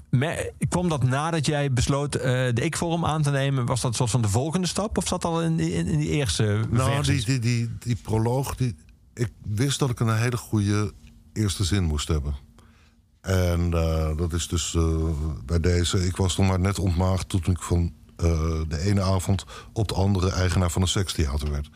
Mer- 0.09 0.51
kwam 0.69 0.89
dat 0.89 1.03
nadat 1.03 1.45
jij 1.45 1.73
besloot 1.73 2.15
eh, 2.15 2.23
de 2.53 2.61
ik-vorm 2.61 3.05
aan 3.05 3.21
te 3.21 3.29
nemen? 3.31 3.65
Was 3.65 3.81
dat 3.81 3.95
soort 3.95 4.09
van 4.09 4.21
de 4.21 4.29
volgende 4.29 4.67
stap? 4.67 4.97
Of 4.97 5.07
zat 5.07 5.21
dat 5.21 5.31
al 5.31 5.41
in 5.41 5.55
die, 5.55 5.73
in, 5.73 5.87
in 5.87 5.97
die 5.99 6.09
eerste 6.09 6.63
Nou, 6.69 7.03
die, 7.03 7.25
die, 7.25 7.39
die, 7.39 7.69
die 7.79 7.95
proloog, 7.95 8.55
die, 8.55 8.75
ik 9.19 9.31
wist 9.43 9.79
dat 9.79 9.89
ik 9.89 9.99
een 9.99 10.15
hele 10.17 10.37
goede 10.37 10.93
eerste 11.33 11.63
zin 11.63 11.83
moest 11.83 12.07
hebben. 12.07 12.35
En 13.21 13.73
eh, 13.73 14.17
dat 14.17 14.33
is 14.33 14.47
dus 14.47 14.75
eh, 14.75 15.05
bij 15.45 15.59
deze... 15.59 16.05
Ik 16.05 16.15
was 16.15 16.37
nog 16.37 16.47
maar 16.47 16.59
net 16.59 16.79
ontmaagd 16.79 17.29
toen 17.29 17.43
ik 17.45 17.61
van 17.61 17.93
eh, 18.15 18.25
de 18.67 18.79
ene 18.79 19.01
avond 19.01 19.45
op 19.73 19.87
de 19.87 19.93
andere 19.93 20.29
eigenaar 20.31 20.71
van 20.71 20.81
een 20.81 20.87
sekstheater 20.87 21.51
werd. 21.51 21.69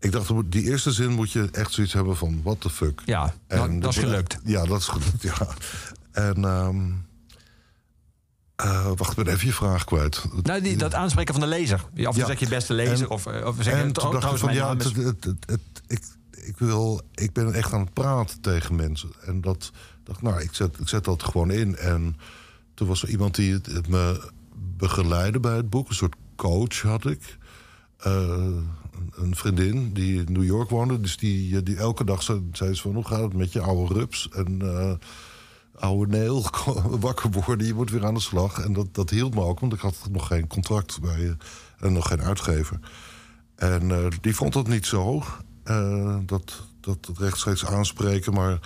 Ik 0.00 0.12
dacht, 0.12 0.30
die 0.46 0.62
eerste 0.62 0.92
zin 0.92 1.10
moet 1.10 1.32
je 1.32 1.48
echt 1.52 1.72
zoiets 1.72 1.92
hebben 1.92 2.16
van, 2.16 2.40
what 2.42 2.60
the 2.60 2.70
fuck. 2.70 3.02
Ja, 3.04 3.34
En 3.46 3.80
dat 3.80 3.90
is 3.90 3.98
gelukt. 3.98 4.38
Ja, 4.44 4.64
dat 4.66 4.78
is 4.80 4.86
gelukt, 4.86 5.22
ja. 5.22 5.48
En, 6.12 6.44
ehm, 6.44 6.90
eh, 8.56 8.90
wacht, 8.96 9.16
ben 9.16 9.26
even 9.28 9.46
je 9.46 9.52
vraag 9.52 9.84
kwijt. 9.84 10.24
Nou, 10.42 10.60
die, 10.60 10.76
dat 10.76 10.94
aanspreken 10.94 11.34
van 11.34 11.42
de 11.42 11.48
lezer. 11.48 11.78
Toe 11.78 12.00
Ja. 12.00 12.12
zeg 12.26 12.38
je 12.40 12.48
beste 12.48 12.72
lezer. 12.74 13.06
En- 13.06 13.10
of, 13.10 13.26
of 13.26 13.56
zeg 13.58 13.64
je 13.74 13.80
en 13.80 13.92
tr- 13.92 14.00
toen 14.00 14.10
dacht 14.12 14.32
ik 14.32 14.38
van 14.38 14.54
ja, 14.54 14.76
het- 14.76 15.77
ik, 15.88 16.02
ik, 16.30 16.58
wil, 16.58 17.00
ik 17.14 17.32
ben 17.32 17.52
echt 17.52 17.72
aan 17.72 17.80
het 17.80 17.92
praten 17.92 18.40
tegen 18.40 18.76
mensen. 18.76 19.10
En 19.24 19.40
dat 19.40 19.70
dacht 20.04 20.22
nou, 20.22 20.40
ik 20.40 20.54
zet, 20.54 20.80
ik 20.80 20.88
zet 20.88 21.04
dat 21.04 21.22
gewoon 21.22 21.50
in. 21.50 21.76
En 21.76 22.16
toen 22.74 22.88
was 22.88 23.02
er 23.02 23.08
iemand 23.08 23.34
die 23.34 23.60
me 23.88 24.30
begeleidde 24.76 25.40
bij 25.40 25.56
het 25.56 25.70
boek. 25.70 25.88
Een 25.88 25.94
soort 25.94 26.16
coach 26.36 26.80
had 26.82 27.06
ik. 27.06 27.38
Eh, 27.98 28.46
een- 29.14 29.36
vriendin 29.36 29.92
die 29.92 30.24
in 30.26 30.32
New 30.32 30.44
York 30.44 30.70
woonde. 30.70 31.00
Dus 31.00 31.16
die, 31.16 31.62
die 31.62 31.76
elke 31.76 32.04
dag 32.04 32.22
zei, 32.22 32.74
ze 32.74 32.82
van... 32.82 32.94
hoe 32.94 33.06
gaat 33.06 33.20
het 33.22 33.34
met 33.34 33.52
je 33.52 33.60
oude 33.60 33.94
rups? 33.94 34.28
En 34.32 34.62
eh, 34.62 34.92
oude 35.74 36.16
neel, 36.16 36.44
wakker 37.00 37.30
worden, 37.30 37.66
je 37.66 37.74
moet 37.74 37.90
weer 37.90 38.06
aan 38.06 38.14
de 38.14 38.20
slag. 38.20 38.58
En 38.60 38.72
dat, 38.72 38.94
dat 38.94 39.10
hielp 39.10 39.34
me 39.34 39.40
ook, 39.40 39.60
want 39.60 39.72
ik 39.72 39.80
had 39.80 40.08
nog 40.10 40.26
geen 40.26 40.46
contract 40.46 41.00
bij 41.00 41.20
je... 41.20 41.36
en 41.78 41.92
nog 41.92 42.08
geen 42.08 42.22
uitgever. 42.22 42.78
En 43.54 43.90
eh, 43.90 44.06
die 44.20 44.34
vond 44.34 44.52
dat 44.52 44.68
niet 44.68 44.86
zo. 44.86 45.22
Eh, 45.68 46.16
dat, 46.26 46.62
dat 46.80 47.06
het 47.06 47.18
rechtstreeks 47.18 47.66
aanspreken. 47.66 48.32
Maar, 48.32 48.58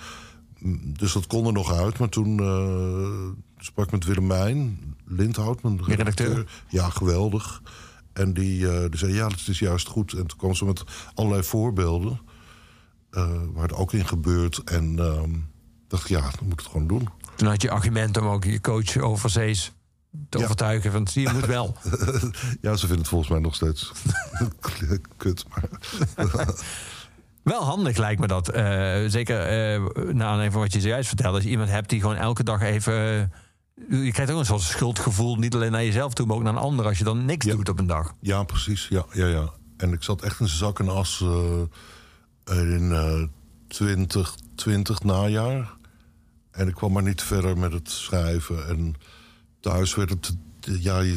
mm, 0.59 0.97
dus 0.97 1.13
dat 1.13 1.27
kon 1.27 1.45
er 1.45 1.53
nog 1.53 1.73
uit. 1.73 1.97
Maar 1.97 2.09
toen 2.09 2.39
eh, 2.39 3.63
sprak 3.63 3.85
ik 3.85 3.91
met 3.91 4.05
Willemijn 4.05 4.79
Lindhout, 5.05 5.63
mijn 5.63 5.83
redacteur. 5.85 6.63
Ja, 6.69 6.89
geweldig. 6.89 7.61
En 8.13 8.33
die, 8.33 8.69
eh, 8.71 8.89
die 8.89 8.99
zei, 8.99 9.13
ja, 9.13 9.27
dat 9.29 9.47
is 9.47 9.59
juist 9.59 9.87
goed. 9.87 10.13
En 10.13 10.27
toen 10.27 10.37
kwam 10.37 10.55
ze 10.55 10.65
met 10.65 10.83
allerlei 11.13 11.43
voorbeelden... 11.43 12.19
waar 13.53 13.67
het 13.67 13.73
ook 13.73 13.93
in 13.93 14.07
gebeurt. 14.07 14.57
En 14.63 14.99
ehm, 14.99 15.31
dacht 15.87 16.03
ik, 16.03 16.09
ja, 16.09 16.21
dan 16.21 16.43
moet 16.43 16.53
ik 16.53 16.59
het 16.59 16.67
gewoon 16.67 16.87
doen. 16.87 17.09
Toen 17.35 17.47
had 17.47 17.61
je 17.61 17.71
argument 17.71 18.17
om 18.17 18.27
ook 18.27 18.43
je 18.43 18.61
coach 18.61 18.97
overzees 18.97 19.71
te 20.29 20.37
Ja. 20.37 20.43
overtuigen. 20.43 20.91
Want 20.91 21.13
je 21.13 21.29
moet 21.33 21.45
wel. 21.45 21.77
ja, 22.61 22.75
ze 22.75 22.79
vinden 22.79 22.97
het 22.97 23.07
volgens 23.07 23.29
mij 23.29 23.39
nog 23.39 23.55
steeds 23.55 23.91
kut. 25.17 25.45
Maar 25.49 25.69
Wel 27.43 27.63
handig 27.63 27.97
lijkt 27.97 28.21
me 28.21 28.27
dat. 28.27 28.49
Eh, 28.49 29.03
zeker 29.07 29.39
eh 29.39 29.81
na 30.13 30.23
aanleiding 30.25 30.51
van 30.51 30.61
wat 30.61 30.73
je 30.73 30.81
zojuist 30.81 31.07
vertelde. 31.07 31.35
Als 31.35 31.43
je 31.43 31.49
iemand 31.49 31.69
hebt 31.69 31.89
die 31.89 31.99
gewoon 32.01 32.15
elke 32.15 32.43
dag 32.43 32.61
even... 32.61 32.93
eh, 33.89 34.03
je 34.05 34.11
krijgt 34.11 34.31
ook 34.31 34.39
een 34.39 34.45
soort 34.45 34.61
schuldgevoel. 34.61 35.35
Niet 35.35 35.55
alleen 35.55 35.71
naar 35.71 35.83
jezelf 35.83 36.13
toe, 36.13 36.25
maar 36.25 36.35
ook 36.35 36.43
naar 36.43 36.53
een 36.53 36.59
ander. 36.59 36.85
Als 36.85 36.97
je 36.97 37.03
dan 37.03 37.25
niks 37.25 37.45
Ja. 37.45 37.55
doet 37.55 37.69
op 37.69 37.79
een 37.79 37.87
dag. 37.87 38.13
Ja, 38.19 38.43
precies. 38.43 38.87
Ja, 38.87 39.05
ja, 39.11 39.27
ja. 39.27 39.49
En 39.77 39.91
ik 39.93 40.03
zat 40.03 40.21
echt 40.21 40.39
in 40.39 40.47
zak 40.47 40.79
en 40.79 40.89
as 40.89 41.23
in 42.45 42.91
eh 42.91 43.23
2020 43.67 45.03
najaar. 45.03 45.73
En 46.51 46.67
ik 46.67 46.73
kwam 46.75 46.91
maar 46.91 47.03
niet 47.03 47.21
verder 47.21 47.57
met 47.57 47.73
het 47.73 47.89
schrijven. 47.89 48.67
En 48.67 48.93
thuis 49.59 49.95
werd 49.95 50.09
het... 50.09 50.35
Ja, 50.59 50.99
je, 50.99 51.15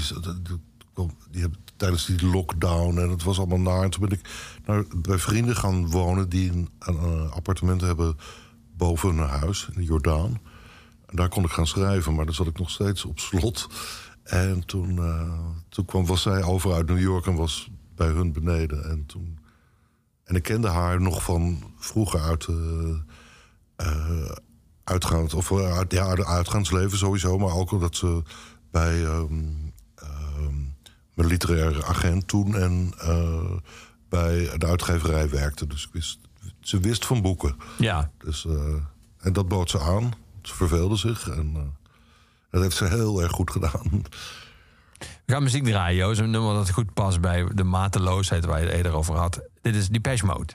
die 1.31 1.41
hebben 1.41 1.59
tijdens 1.77 2.07
die 2.07 2.27
lockdown 2.27 2.99
en 2.99 3.11
het 3.11 3.23
was 3.23 3.39
allemaal 3.39 3.61
naar. 3.61 3.83
En 3.83 3.91
toen 3.91 4.09
ben 4.09 4.19
ik 4.19 5.03
bij 5.03 5.19
vrienden 5.19 5.57
gaan 5.57 5.91
wonen 5.91 6.29
die 6.29 6.51
een, 6.79 7.31
appartement 7.31 7.81
hebben 7.81 8.17
boven 8.77 9.17
hun 9.17 9.29
huis 9.29 9.69
in 9.69 9.81
de 9.81 9.85
Jordaan. 9.85 10.41
En 11.07 11.17
daar 11.17 11.29
kon 11.29 11.45
ik 11.45 11.51
gaan 11.51 11.67
schrijven, 11.67 12.15
maar 12.15 12.25
dan 12.25 12.35
zat 12.35 12.47
ik 12.47 12.59
nog 12.59 12.71
steeds 12.71 13.05
op 13.05 13.19
slot. 13.19 13.69
En 14.23 14.67
toen, 14.67 14.99
eh, 14.99 15.39
toen 15.69 15.85
kwam, 15.85 16.07
was 16.07 16.23
zij 16.23 16.43
over 16.43 16.73
uit 16.73 16.87
New 16.87 17.01
York 17.01 17.27
en 17.27 17.35
was 17.35 17.71
bij 17.95 18.09
hun 18.09 18.33
beneden. 18.33 18.91
En, 18.91 19.07
toen, 19.07 19.39
en 20.25 20.35
ik 20.35 20.43
kende 20.43 20.69
haar 20.69 21.01
nog 21.01 21.23
van 21.23 21.73
vroeger 21.79 22.21
uit, 22.21 22.47
eh 22.47 22.55
eh, 23.77 24.31
uitgaand, 24.85 25.35
of, 25.35 25.53
uit, 25.53 25.93
ja, 25.93 26.17
uitgaansleven 26.17 26.99
sowieso. 26.99 27.39
Maar 27.39 27.55
ook 27.55 27.71
omdat 27.71 27.97
ze 27.97 28.23
bij 28.71 29.05
ehm, 29.05 29.45
mijn 31.17 31.29
literaire 31.29 31.85
agent 31.85 32.29
toen 32.29 32.57
en 32.57 32.93
eh, 32.99 33.51
bij 34.09 34.59
de 34.59 34.67
uitgeverij 34.67 35.29
werkte. 35.31 35.67
Dus 35.67 35.89
wist, 35.93 36.19
ze 36.61 36.81
wist 36.81 37.07
van 37.07 37.23
boeken. 37.23 37.57
Ja. 37.79 38.11
Dus, 38.19 38.47
eh, 38.47 38.75
en 39.21 39.33
dat 39.33 39.49
bood 39.49 39.71
ze 39.71 39.81
aan. 39.81 40.13
Ze 40.43 40.55
verveelde 40.55 40.97
zich 40.97 41.29
en 41.29 41.53
eh, 41.55 41.63
dat 42.51 42.63
heeft 42.63 42.77
ze 42.77 42.85
heel 42.85 43.23
erg 43.23 43.33
goed 43.33 43.51
gedaan. 43.51 44.03
We 44.99 45.33
gaan 45.33 45.43
muziek 45.43 45.65
draaien, 45.65 45.97
Joost. 45.97 46.21
Een 46.21 46.31
nummer 46.31 46.55
dat 46.55 46.71
goed 46.71 46.95
past 46.95 47.21
bij 47.21 47.49
de 47.55 47.65
mateloosheid 47.65 48.45
waar 48.45 48.61
je 48.61 48.67
het 48.67 48.75
eerder 48.75 48.93
over 48.93 49.15
had. 49.15 49.41
Dit 49.61 49.75
is 49.75 49.89
Depeche 49.89 50.27
Mode. 50.27 50.53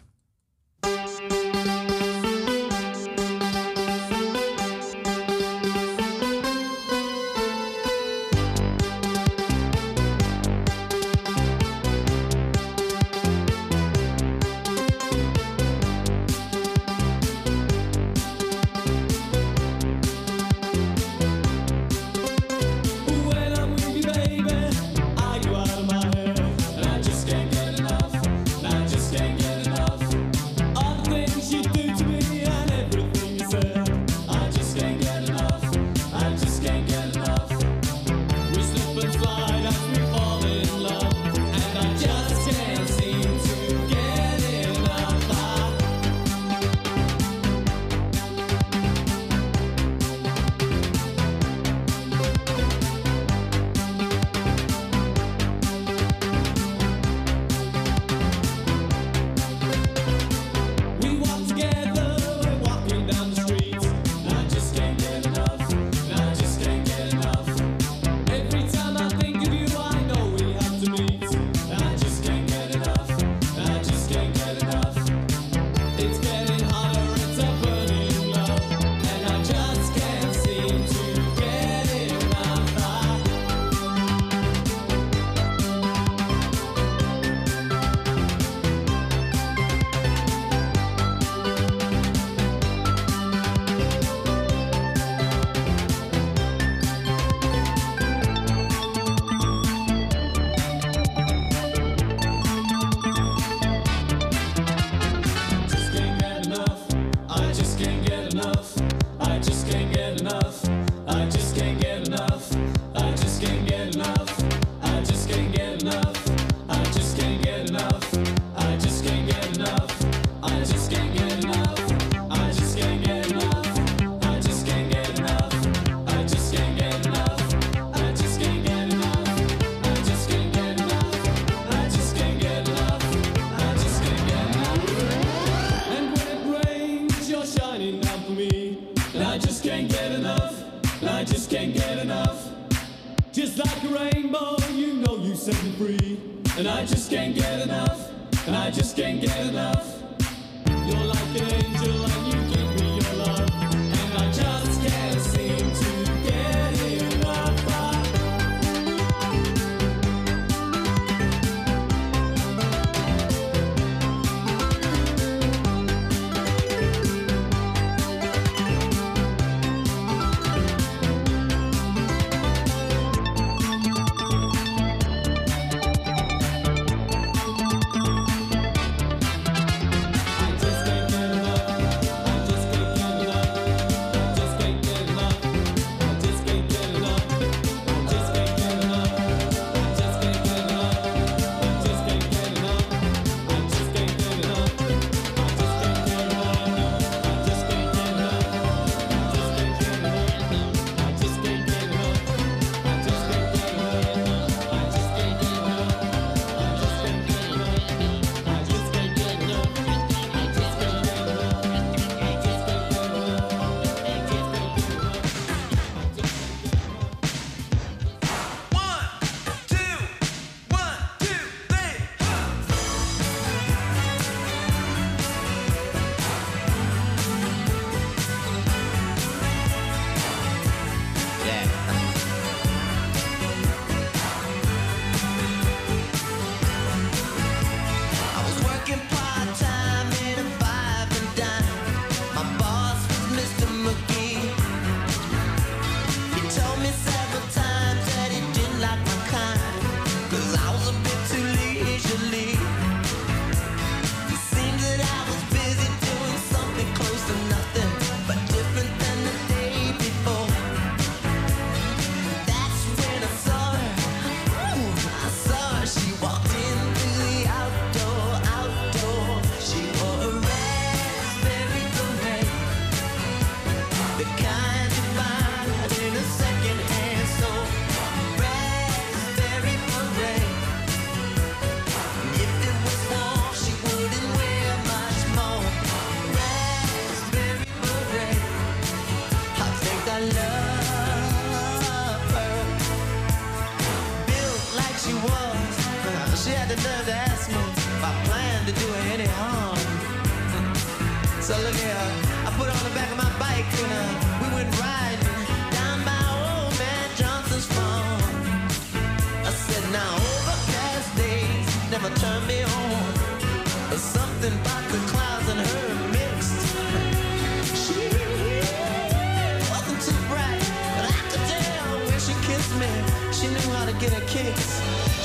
to 323.92 324.00
get 324.00 324.18
a 324.18 324.26
kiss. 324.26 324.82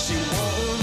She 0.06 0.14
won't 0.14 0.75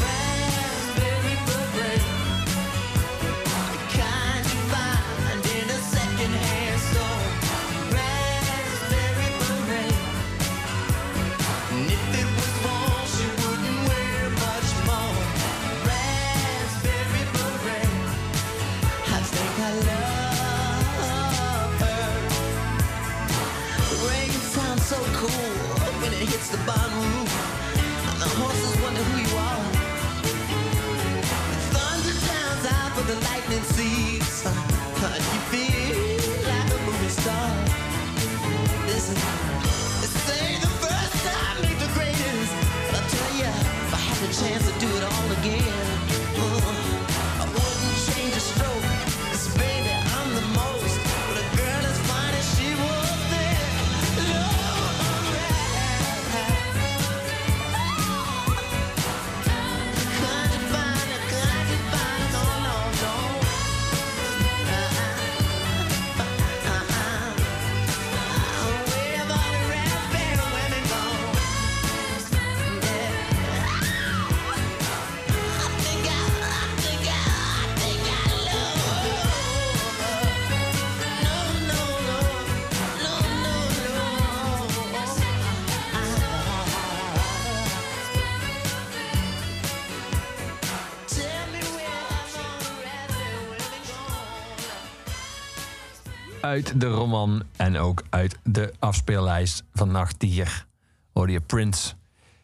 Uit 96.54 96.80
de 96.82 96.88
roman 96.88 97.44
en 97.56 97.78
ook 97.78 98.04
uit 98.10 98.38
de 98.44 98.74
afspeellijst 98.80 99.64
van 99.74 99.92
Nachtdier 99.92 100.66
hoorde 101.14 101.32
je 101.32 101.42
Prince. 101.42 101.94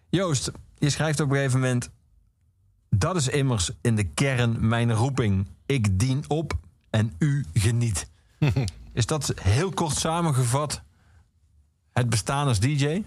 Joost, 0.10 0.52
je 0.78 0.90
schrijft 0.90 1.20
op 1.20 1.30
een 1.30 1.36
gegeven 1.36 1.60
moment... 1.60 1.90
Dat 2.90 3.16
is 3.16 3.28
immers 3.28 3.72
in 3.82 3.96
de 3.96 4.04
kern 4.04 4.68
mijn 4.68 4.94
roeping. 4.94 5.48
Ik 5.66 6.00
dien 6.00 6.24
op 6.28 6.54
en 6.90 7.14
u 7.20 7.46
geniet. 7.54 8.10
is 8.94 9.06
dat 9.06 9.34
heel 9.42 9.70
kort 9.70 9.96
samengevat 9.96 10.82
het 11.94 12.10
bestaan 12.10 12.48
als 12.48 12.60
DJ? 12.60 13.04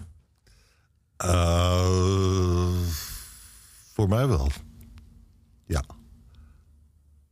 Eh, 1.17 2.67
voor 3.93 4.09
mij 4.09 4.27
wel. 4.27 4.49
Ja. 5.65 5.83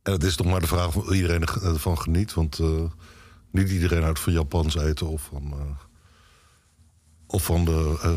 En 0.02 0.12
het 0.12 0.24
is 0.24 0.36
toch 0.36 0.46
maar 0.46 0.60
de 0.60 0.66
vraag 0.66 0.96
of 0.96 1.12
iedereen 1.12 1.44
ervan 1.44 1.98
geniet. 1.98 2.34
Want 2.34 2.58
eh, 2.58 2.82
niet 3.52 3.70
iedereen 3.70 4.02
houdt 4.02 4.20
van 4.20 4.32
Japans 4.32 4.76
eten 4.76 5.08
of 5.08 5.22
van, 5.22 5.52
eh, 5.52 5.76
of 7.26 7.44
van 7.44 7.64
de 7.64 7.98
eh, 8.02 8.12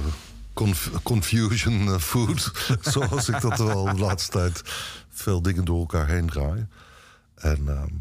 conf- 0.54 0.92
confusion 1.04 1.88
eh, 1.88 1.98
food. 2.00 2.52
Zoals 2.94 3.30
ik 3.30 3.42
dat 3.42 3.58
wel 3.58 3.84
de 3.86 4.00
laatste 4.00 4.32
tijd 4.32 4.62
veel 5.10 5.42
dingen 5.42 5.66
door 5.66 5.80
elkaar 5.80 6.08
heen 6.08 6.28
draai. 6.30 6.68
En 7.36 7.68
ehm, 7.68 7.94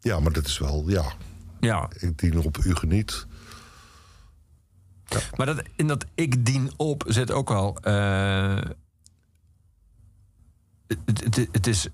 ja, 0.00 0.20
maar 0.20 0.32
dat 0.32 0.46
is 0.46 0.58
wel, 0.58 0.88
ja, 0.88 1.12
Ja, 1.60 1.90
ik 1.98 2.18
dien 2.18 2.38
op 2.38 2.58
u 2.58 2.74
geniet. 2.74 3.26
maar 5.36 5.46
dat, 5.46 5.62
in 5.76 5.86
dat 5.86 6.04
ik 6.14 6.46
dien 6.46 6.72
op 6.76 7.04
zit 7.06 7.30
ook 7.30 7.50
al... 7.50 7.78
het, 10.86 11.04
het, 11.04 11.48
het 11.52 11.66
is, 11.66 11.88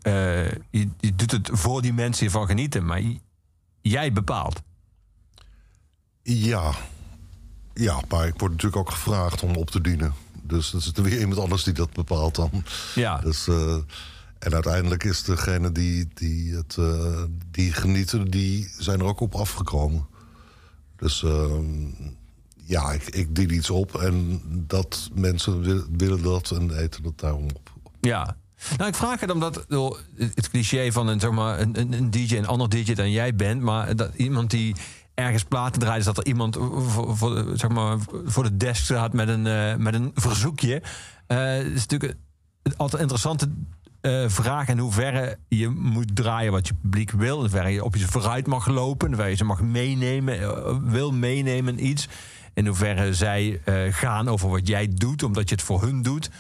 je, 0.71 0.89
je 1.01 1.15
doet 1.17 1.31
het 1.31 1.51
voor 1.53 1.83
die 1.83 1.93
mensen 1.93 2.21
hiervan 2.23 2.47
genieten, 2.47 2.85
maar 2.85 3.03
jij 3.83 4.13
bepaalt. 4.13 4.61
Ja. 6.23 6.73
Ja, 7.75 8.01
maar 8.09 8.27
ik 8.27 8.35
word 8.39 8.51
natuurlijk 8.53 8.77
ook 8.81 8.91
gevraagd 8.91 9.43
om 9.43 9.55
op 9.57 9.71
te 9.71 9.81
dienen. 9.81 10.15
Dus 10.43 10.71
dat 10.71 10.81
is 10.81 10.93
er 10.95 11.03
weer 11.03 11.21
iemand 11.21 11.39
anders 11.41 11.65
die 11.65 11.73
dat 11.75 11.93
bepaalt 11.93 12.35
dan. 12.35 12.51
Ja. 12.95 13.19
Dus, 13.21 13.49
eh, 13.49 13.77
en 14.39 14.53
uiteindelijk 14.55 15.05
is 15.05 15.23
degene 15.23 15.73
die, 15.73 16.09
die, 16.15 16.55
het, 16.55 16.77
eh, 16.79 17.23
die 17.51 17.73
genieten, 17.73 18.31
die 18.31 18.71
zijn 18.79 18.99
er 19.01 19.05
ook 19.07 19.21
op 19.21 19.35
afgekomen. 19.35 20.07
Dus 20.97 21.23
ehm, 21.23 21.89
ja, 22.65 22.93
ik, 22.93 23.03
ik 23.09 23.35
dien 23.35 23.55
iets 23.55 23.71
op 23.71 23.95
en 23.97 24.41
dat 24.67 25.11
mensen 25.15 25.61
wil- 25.61 25.85
willen 25.97 26.23
dat 26.23 26.51
en 26.51 26.79
eten 26.79 27.03
dat 27.03 27.19
daarom 27.19 27.47
op. 27.55 27.71
Ja. 28.01 28.37
Nou, 28.77 28.91
ik 28.91 28.97
vraag 28.97 29.21
het 29.21 29.31
omdat 29.31 29.65
het 30.17 30.51
cliché 30.51 30.93
van 30.93 31.09
een, 31.09 31.21
zeg 31.21 31.31
maar, 31.31 31.61
een, 31.61 31.93
een, 31.93 32.11
DJ, 32.11 32.37
een 32.37 32.47
ander 32.47 32.69
DJ 32.69 32.93
dan 32.95 33.11
jij 33.11 33.35
bent, 33.35 33.61
maar 33.61 33.97
dat 33.97 34.15
iemand 34.15 34.51
die 34.51 34.75
ergens 35.15 35.45
platen 35.45 35.81
draait, 35.81 35.99
is 35.99 36.05
dat 36.05 36.19
er 36.19 36.27
iemand 36.27 36.59
voor, 36.87 37.45
zeg 37.55 37.71
maar, 37.71 37.99
voor 38.25 38.43
de 38.43 38.57
desk 38.57 38.85
staat 38.85 39.13
met 39.13 39.29
een, 39.29 39.47
eh, 39.47 39.77
met 39.77 39.95
een 39.95 40.11
verzoekje. 40.15 40.83
Eh, 41.27 41.39
Het 41.39 41.67
is 41.67 41.87
natuurlijk 41.87 42.21
altijd 42.77 43.03
interessante 43.03 43.51
eh, 44.01 44.25
vraag 44.29 44.69
in 44.69 44.79
hoeverre 44.79 45.39
je 45.49 45.69
moet 45.69 46.17
draaien 46.17 46.53
wat 46.53 46.69
je 46.69 46.75
publiek 46.75 47.11
wil, 47.11 47.35
in 47.35 47.41
hoeverre 47.41 47.69
je 47.69 47.85
op 47.85 47.97
je 47.97 48.07
vooruit 48.07 48.47
mag 48.47 48.67
lopen, 48.67 49.07
hoeverre 49.07 49.31
je 49.31 49.37
ze 49.37 49.45
mag 49.45 49.61
meenemen, 49.61 50.91
wil 50.91 51.13
meenemen 51.13 51.87
iets, 51.87 52.09
in 52.55 52.67
hoeverre 52.67 53.15
zij 53.15 53.61
gaan 53.91 54.29
over 54.29 54.49
wat 54.49 54.69
jij 54.69 54.89
doet, 54.95 55.23
omdat 55.23 55.49
je 55.49 55.55
het 55.55 55.65
voor 55.65 55.83
hun 55.83 56.03
doet. 56.03 56.31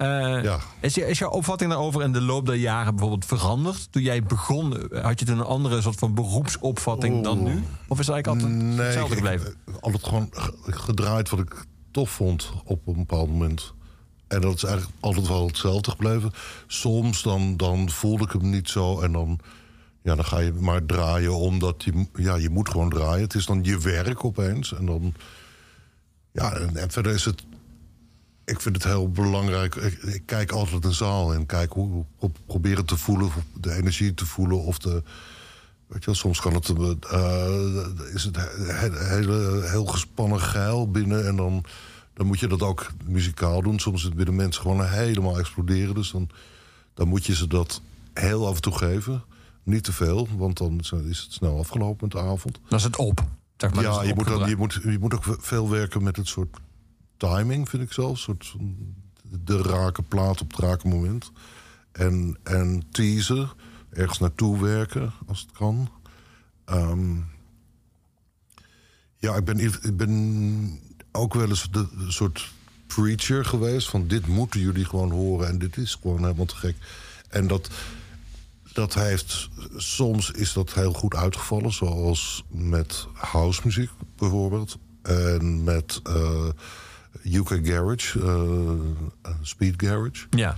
Eh, 0.00 0.42
Ja. 0.42 0.58
is, 0.80 0.98
is 0.98 1.18
jouw 1.18 1.30
opvatting 1.30 1.70
daarover 1.70 2.02
in 2.02 2.12
de 2.12 2.20
loop 2.20 2.46
der 2.46 2.54
jaren 2.54 2.90
bijvoorbeeld 2.92 3.24
veranderd? 3.24 3.92
Toen 3.92 4.02
jij 4.02 4.22
begon, 4.22 4.88
had 5.02 5.18
je 5.18 5.24
toen 5.24 5.38
een 5.38 5.44
andere 5.44 5.80
soort 5.80 5.98
van 5.98 6.14
beroepsopvatting 6.14 7.24
dan 7.24 7.42
nu? 7.42 7.62
Of 7.88 7.98
is 7.98 8.06
het 8.06 8.14
eigenlijk 8.14 8.26
altijd 8.26 8.78
hetzelfde 8.78 9.14
gebleven? 9.16 9.46
ik- 9.50 9.74
altijd 9.80 10.04
gewoon 10.04 10.28
gedraaid 10.66 11.28
wat 11.30 11.40
ik 11.40 11.64
tof 11.90 12.10
vond 12.10 12.52
op 12.64 12.86
een 12.86 12.94
bepaald 12.96 13.28
moment. 13.28 13.72
En 14.28 14.40
dat 14.40 14.54
is 14.54 14.62
eigenlijk 14.64 14.96
altijd 15.00 15.28
wel 15.28 15.46
hetzelfde 15.46 15.90
gebleven. 15.90 16.30
Soms 16.66 17.22
dan, 17.22 17.56
dan 17.56 17.90
voelde 17.90 18.24
ik 18.24 18.32
hem 18.32 18.50
niet 18.50 18.68
zo 18.68 19.00
en 19.00 19.12
dan, 19.12 19.38
ja, 20.02 20.14
dan 20.14 20.24
ga 20.24 20.38
je 20.38 20.52
maar 20.52 20.86
draaien 20.86 21.34
omdat 21.36 21.84
je, 21.84 22.06
ja, 22.14 22.34
je 22.36 22.50
moet 22.50 22.68
gewoon 22.70 22.90
draaien. 22.90 23.22
Het 23.22 23.34
is 23.34 23.46
dan 23.46 23.64
je 23.64 23.78
werk 23.78 24.24
opeens. 24.24 24.74
En 24.74 24.86
dan, 24.86 25.14
ja, 26.32 26.52
en 26.52 26.90
verder 26.90 27.12
is 27.14 27.24
het, 27.24 27.42
ik 28.50 28.60
vind 28.60 28.74
het 28.74 28.84
heel 28.84 29.10
belangrijk. 29.10 29.74
Ik, 29.74 30.02
ik 30.02 30.22
kijk 30.26 30.52
altijd 30.52 30.84
een 30.84 30.94
zaal 30.94 31.34
en 31.34 31.46
kijk 31.46 31.72
hoe, 31.72 32.04
hoe 32.16 32.30
proberen 32.46 32.84
te 32.84 32.96
voelen, 32.96 33.26
of 33.26 33.36
de 33.60 33.72
energie 33.72 34.14
te 34.14 34.26
voelen 34.26 34.62
of 34.62 34.78
de, 34.78 35.02
Weet 35.90 36.00
je 36.00 36.06
wel, 36.06 36.14
soms 36.14 36.40
kan 36.40 36.54
het, 36.54 36.68
eh, 37.10 38.14
is 38.14 38.24
het 38.24 38.36
he- 38.36 38.72
he- 38.72 39.14
hele, 39.14 39.68
heel 39.70 39.84
gespannen 39.86 40.40
geil 40.40 40.90
binnen. 40.90 41.26
En 41.26 41.36
dan, 41.36 41.64
dan 42.14 42.26
moet 42.26 42.40
je 42.40 42.46
dat 42.46 42.62
ook 42.62 42.90
muzikaal 43.04 43.62
doen. 43.62 43.78
Soms 43.78 44.02
het 44.02 44.14
binnen 44.14 44.34
mensen 44.34 44.62
gewoon 44.62 44.84
helemaal 44.84 45.38
exploderen. 45.38 45.94
Dus 45.94 46.10
dan, 46.10 46.28
dan 46.94 47.08
moet 47.08 47.26
je 47.26 47.34
ze 47.34 47.46
dat 47.46 47.80
heel 48.14 48.46
af 48.46 48.54
en 48.54 48.62
toe 48.62 48.76
geven. 48.76 49.22
Niet 49.62 49.84
te 49.84 49.92
veel, 49.92 50.28
want 50.36 50.58
dan 50.58 50.80
is 50.80 50.90
het 51.20 51.32
snel 51.32 51.58
afgelopen 51.58 51.98
met 52.00 52.10
de 52.10 52.28
avond. 52.28 52.60
Dan 52.68 52.78
is 52.78 52.84
het 52.84 52.96
op. 52.96 53.24
Zeg 53.56 53.74
maar, 53.74 53.84
ja, 53.84 53.98
het 53.98 54.08
je 54.08 54.14
moet, 54.14 54.26
dan, 54.26 54.48
je, 54.48 54.56
moet, 54.56 54.80
je 54.82 54.98
moet 55.00 55.14
ook 55.14 55.36
veel 55.40 55.70
werken 55.70 56.02
met 56.02 56.16
het 56.16 56.28
soort 56.28 56.56
timing, 57.20 57.68
vind 57.68 57.82
ik 57.82 57.92
zelf. 57.92 58.18
Soort, 58.18 58.46
van 58.46 58.94
de 59.44 59.62
rake 59.62 60.02
plaat 60.02 60.40
op 60.40 60.50
het 60.50 60.60
rake 60.60 60.88
moment. 60.88 61.30
En, 61.92 62.38
en 62.42 62.82
teasen. 62.90 63.50
ergens 63.90 64.18
naartoe 64.18 64.60
werken, 64.60 65.12
als 65.26 65.40
het 65.40 65.52
kan. 65.52 65.90
Ehm, 66.64 67.16
ja, 69.16 69.34
ik 69.34 69.44
ben, 69.44 69.58
ik 69.58 69.96
ben 69.96 70.80
ook 71.12 71.34
wel 71.34 71.48
eens 71.48 71.70
de, 71.70 71.88
de 71.98 72.10
soort 72.12 72.52
preacher 72.86 73.44
geweest... 73.44 73.88
van 73.88 74.06
dit 74.06 74.26
moeten 74.26 74.60
jullie 74.60 74.84
gewoon 74.84 75.10
horen 75.10 75.48
en 75.48 75.58
dit 75.58 75.76
is 75.76 75.94
gewoon 75.94 76.22
helemaal 76.22 76.46
te 76.46 76.56
gek. 76.56 76.76
En 77.28 77.46
dat, 77.46 77.70
dat 78.72 78.94
heeft... 78.94 79.48
Soms 79.76 80.30
is 80.30 80.52
dat 80.52 80.74
heel 80.74 80.92
goed 80.92 81.14
uitgevallen, 81.14 81.72
zoals 81.72 82.44
met 82.48 83.06
housemuziek 83.12 83.90
bijvoorbeeld... 84.16 84.78
en 85.02 85.64
met 85.64 86.00
eh, 86.04 86.48
UK 87.22 87.60
Garage, 87.62 88.20
eh, 89.22 89.32
Speed 89.42 89.74
Garage... 89.76 90.26
Ja. 90.30 90.56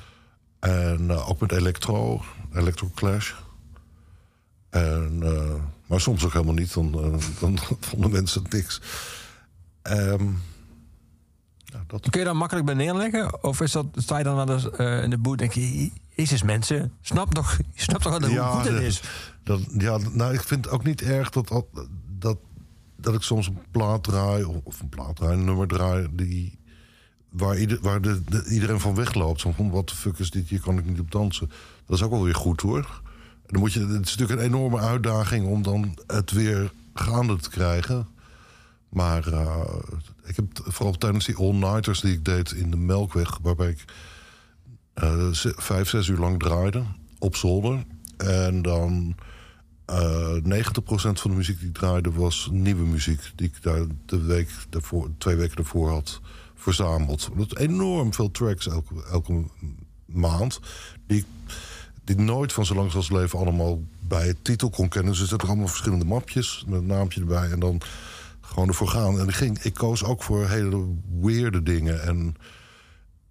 En 0.61 1.11
eh, 1.11 1.29
ook 1.29 1.41
met 1.41 1.53
Electro, 1.53 2.23
Electro 2.53 2.91
Clash. 2.95 3.33
En, 4.73 5.19
eh, 5.23 5.55
maar 5.87 6.01
soms 6.01 6.25
ook 6.25 6.33
helemaal 6.33 6.55
niet, 6.55 6.75
dan, 6.75 6.95
eh, 6.95 7.41
dan 7.41 7.59
vonden 7.89 8.11
mensen 8.11 8.43
niks. 8.49 8.81
Ehm, 9.83 10.27
ja, 11.65 11.85
dat, 11.87 12.11
Kun 12.11 12.21
je 12.21 12.27
daar 12.27 12.37
makkelijk 12.37 12.67
bij 12.67 12.75
neerleggen? 12.75 13.45
Of 13.45 13.61
is 13.61 13.73
dat, 13.73 13.87
sta 13.95 14.19
je 14.19 14.25
dan 14.25 14.37
wel 14.37 14.51
eens 14.51 14.71
eh, 14.71 15.03
in 15.03 15.11
de 15.11 15.19
boot 15.19 15.33
en 15.33 15.49
denk 15.49 15.53
je... 15.53 15.91
Jezus 16.15 16.43
mensen, 16.43 16.93
snap 17.01 17.35
toch, 17.35 17.59
snap 17.75 18.03
toch 18.03 18.19
wel 18.19 18.29
hoe 18.29 18.39
goed 18.39 18.69
het 18.69 18.83
is? 18.83 19.03
Dat, 19.45 19.61
ja, 19.79 19.99
nou, 20.13 20.35
ik 20.35 20.43
vind 20.43 20.65
het 20.65 20.75
ook 20.75 20.85
niet 20.85 21.03
erg 21.03 21.31
dat, 21.31 21.65
dat, 23.03 23.15
ik 23.15 23.23
soms 23.23 23.47
een 23.47 23.59
plaat 23.71 24.05
draai... 24.05 24.45
of, 24.45 24.81
een 24.81 24.89
plaat 24.89 25.17
draai, 25.17 25.33
een 25.33 25.45
nummer 25.45 25.67
draai... 25.67 26.07
Die, 26.13 26.59
waar, 27.29 27.59
ieder, 27.59 27.79
waar 27.81 28.01
de, 28.01 28.23
de- 28.25 28.49
iedereen 28.51 28.81
van 28.81 28.95
wegloopt. 28.95 29.43
Van, 29.43 29.71
wat 29.71 29.89
de 29.89 29.95
fuck 29.95 30.19
is 30.19 30.31
dit, 30.31 30.49
hier 30.49 30.61
kan 30.61 30.79
ik 30.79 30.85
niet 30.85 31.01
op 31.01 31.11
dansen. 31.11 31.51
Dat 31.87 31.97
is 31.97 32.03
ook 32.05 32.11
wel 32.11 32.25
weer 32.25 32.35
goed, 32.35 32.61
hoor. 32.61 33.03
Dan 33.47 33.61
moet 33.61 33.73
je, 33.73 33.81
het 33.81 34.07
is 34.07 34.17
natuurlijk 34.17 34.41
een 34.41 34.55
enorme 34.55 34.79
uitdaging... 34.79 35.47
om 35.47 35.63
dan 35.63 35.99
het 36.07 36.31
weer 36.31 36.73
gaande 36.95 37.37
te 37.37 37.51
krijgen. 37.51 38.09
Maar 38.89 39.27
eh, 39.27 39.75
ik 40.25 40.37
heb 40.37 40.47
vooral 40.65 40.95
tijdens 40.95 41.25
die 41.25 41.37
all-nighters 41.37 42.01
die 42.01 42.13
ik 42.13 42.25
deed 42.25 42.53
in 42.53 42.71
de 42.71 42.77
Melkweg... 42.77 43.39
waarbij 43.43 43.69
ik 43.69 43.85
eh, 44.95 45.29
vijf, 45.57 45.89
zes 45.89 46.09
uur 46.09 46.19
lang 46.19 46.39
draaide 46.39 46.83
op 47.19 47.37
zolder. 47.37 47.85
En 48.17 48.63
dan 48.63 49.15
eh 49.85 50.37
90% 50.37 51.20
van 51.20 51.30
de 51.30 51.37
muziek 51.37 51.59
die 51.59 51.68
ik 51.68 51.74
draaide 51.74 52.12
was 52.12 52.49
nieuwe 52.53 52.87
muziek. 52.87 53.33
Die 53.35 53.47
ik 53.47 53.62
daar 53.62 53.83
de 54.07 54.22
week 54.22 54.51
daarvoor, 54.68 55.11
twee 55.18 55.37
weken 55.37 55.57
daarvoor 55.57 55.91
had 55.91 56.20
verzameld. 56.55 57.28
Dat 57.37 57.57
enorm 57.57 58.14
veel 58.14 58.30
tracks 58.30 58.68
elke, 58.68 59.05
elke 59.11 59.45
maand. 60.07 60.61
Die, 61.07 61.24
die 62.05 62.16
nooit 62.16 62.53
van 62.53 62.66
zo 62.66 62.74
lang 62.74 62.95
als 62.95 63.11
leven 63.11 63.39
allemaal 63.39 63.83
bij 64.01 64.26
het 64.26 64.45
titel 64.45 64.70
kon 64.70 64.89
kennen. 64.89 65.12
Dus 65.12 65.20
er 65.20 65.28
zitten 65.28 65.49
allemaal 65.49 65.68
verschillende 65.68 66.05
mapjes 66.05 66.64
met 66.66 66.80
een 66.80 66.87
naampje 66.87 67.20
erbij. 67.20 67.51
En 67.51 67.61
dan 67.61 67.80
gewoon 68.41 68.68
ervoor 68.68 68.89
gaan. 68.89 69.20
En 69.20 69.28
ik, 69.28 69.35
ging, 69.35 69.59
ik 69.59 69.74
koos 69.74 70.05
ook 70.05 70.22
voor 70.22 70.49
hele 70.49 70.87
weirde 71.20 71.62
dingen. 71.62 72.03
En 72.03 72.37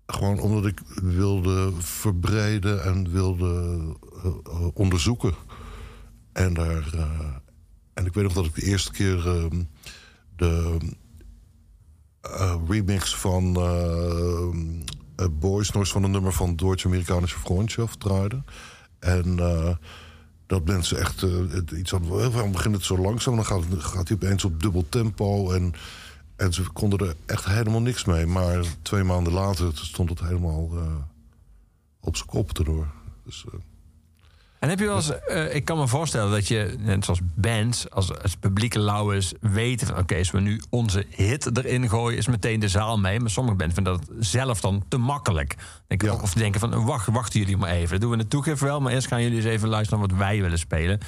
gewoon 0.06 0.40
omdat 0.40 0.66
ik 0.66 0.80
wilde 1.02 1.72
verbreden 1.78 2.84
en 2.84 3.12
wilde 3.12 3.80
eh, 4.24 4.26
eh, 4.26 4.68
onderzoeken. 4.74 5.34
En, 6.34 6.54
daar, 6.54 6.94
eh, 6.94 7.36
en 7.94 8.06
ik 8.06 8.14
weet 8.14 8.24
nog 8.24 8.34
dat 8.34 8.46
ik 8.46 8.56
de 8.56 8.64
eerste 8.66 8.92
keer 8.92 9.28
ehm, 9.28 9.64
de 10.36 10.78
eh, 12.22 12.56
remix 12.68 13.16
van 13.16 13.56
eh, 13.56 14.48
eh, 15.16 15.28
Boys 15.32 15.72
Noise 15.72 15.92
van 15.92 16.04
een 16.04 16.12
nummer 16.12 16.34
van 16.34 16.56
Deutsche-Amerikanische 16.56 17.40
Freundschaft 17.40 18.00
draaide. 18.00 18.44
En 19.00 19.40
eh, 19.40 19.76
dat 20.46 20.66
mensen 20.66 21.00
echt 21.00 21.24
eh, 21.24 21.80
iets 21.80 21.92
hadden. 21.92 22.32
Waarom 22.32 22.52
begint 22.52 22.76
het 22.76 22.84
zo 22.84 22.98
langzaam? 22.98 23.36
Dan 23.36 23.46
gaat, 23.46 23.64
gaat 23.78 24.08
hij 24.08 24.18
opeens 24.18 24.46
op 24.46 24.62
dubbel 24.62 24.86
tempo. 24.90 25.52
En, 25.52 25.74
en 26.36 26.54
ze 26.54 26.64
konden 26.72 27.08
er 27.08 27.16
echt 27.26 27.46
helemaal 27.46 27.82
niks 27.82 28.06
mee. 28.06 28.26
Maar 28.26 28.66
twee 28.82 29.04
maanden 29.04 29.34
later 29.34 29.72
stond 29.78 30.10
het 30.10 30.20
helemaal 30.20 30.70
eh, 30.74 30.96
op 32.00 32.16
zijn 32.16 32.30
kop 32.30 32.58
erdoor. 32.58 32.88
Dus, 33.26 33.46
eh, 33.48 33.60
En 34.62 34.70
heb 34.70 34.80
je 34.80 34.86
wel 34.86 34.96
eens, 34.96 35.20
eh, 35.20 35.56
ik 35.56 35.66
kan 35.66 35.78
me 35.78 35.88
voorstellen 35.88 36.32
dat 36.32 36.48
je, 36.48 36.76
net 36.80 37.06
zoals 37.06 37.20
bands, 37.36 37.90
als, 37.90 38.22
als 38.22 38.36
publieke 38.36 38.80
lauwers 38.80 39.34
weten 39.40 39.88
van 39.88 39.98
oké, 39.98 40.18
als 40.18 40.32
we 40.32 40.40
nu 40.40 40.62
onze 40.70 41.06
hit 41.10 41.58
erin 41.58 41.90
gooien, 41.90 42.18
is 42.18 42.28
meteen 42.28 42.60
de 42.60 42.68
zaal 42.68 42.98
mee. 43.00 43.20
Maar 43.20 43.30
sommige 43.30 43.56
bands 43.58 43.74
vinden 43.74 43.94
dat 43.98 44.08
zelf 44.20 44.62
dan 44.62 44.84
te 44.88 44.98
makkelijk. 44.98 45.56
Denk, 45.88 46.02
Ja. 46.02 46.14
Of 46.14 46.34
denken 46.34 46.60
van 46.60 46.86
wacht, 46.86 47.08
wachten 47.08 47.40
jullie 47.40 47.58
maar 47.58 47.70
even. 47.70 47.90
Dat 47.90 48.02
doen 48.02 48.10
we 48.10 48.16
in 48.16 48.22
de 48.22 48.28
toegift 48.30 48.62
wel, 48.62 48.82
maar 48.82 48.94
eerst 48.94 49.08
gaan 49.08 49.22
jullie 49.22 49.38
eens 49.38 49.46
even 49.46 49.70
luisteren 49.70 50.00
naar 50.00 50.10
wat 50.10 50.18
wij 50.18 50.42
willen 50.42 50.60
spelen. 50.60 51.00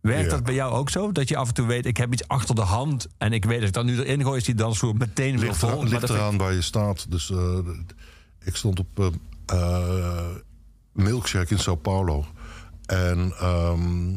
Werkt 0.00 0.24
Ja. 0.24 0.30
dat 0.30 0.44
bij 0.44 0.54
jou 0.54 0.72
ook 0.72 0.90
zo? 0.90 1.12
Dat 1.12 1.28
je 1.28 1.36
af 1.36 1.48
en 1.48 1.54
toe 1.54 1.66
weet, 1.66 1.86
ik 1.86 1.96
heb 1.96 2.12
iets 2.12 2.28
achter 2.28 2.54
de 2.54 2.60
hand 2.60 3.06
en 3.18 3.32
ik 3.32 3.44
weet 3.44 3.58
dat 3.58 3.68
ik 3.68 3.74
dat 3.74 3.84
nu 3.84 3.98
erin 3.98 4.22
gooi, 4.22 4.36
is 4.38 4.44
die 4.44 4.54
dansvloer 4.54 4.94
meteen 4.96 5.38
weer 5.38 5.54
vol. 5.54 5.76
Maar 5.82 5.88
ligt 5.88 6.10
eraan 6.10 6.36
waar 6.36 6.52
je 6.52 6.62
staat. 6.62 7.10
Dus 7.10 7.30
eh, 7.30 7.58
ik 8.44 8.56
stond 8.56 8.78
op 8.78 9.12
eh, 9.46 10.26
Milkshake 10.92 11.54
in 11.54 11.58
Sao 11.58 11.74
Paulo. 11.74 12.24
En 12.86 13.32
ehm, 13.40 14.14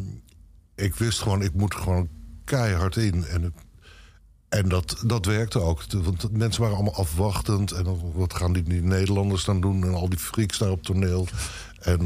ik 0.76 0.96
wist 0.96 1.22
gewoon, 1.22 1.42
ik 1.42 1.54
moet 1.54 1.76
gewoon 1.76 2.08
keihard 2.44 2.96
in. 2.96 3.26
En, 3.26 3.54
en 4.50 4.70
dat, 4.70 5.04
dat 5.06 5.26
werkte 5.26 5.60
ook. 5.60 5.84
Want 5.92 6.32
mensen 6.32 6.62
waren 6.62 6.76
allemaal 6.76 6.96
afwachtend. 6.96 7.72
En 7.72 8.14
wat 8.14 8.34
gaan 8.34 8.54
die, 8.54 8.64
die 8.64 8.82
Nederlanders 8.82 9.46
dan 9.46 9.62
doen? 9.62 9.84
En 9.84 9.94
al 9.94 10.10
die 10.10 10.20
freaks 10.20 10.58
daar 10.58 10.72
op 10.72 10.84
toneel. 10.84 11.28
En 11.80 12.04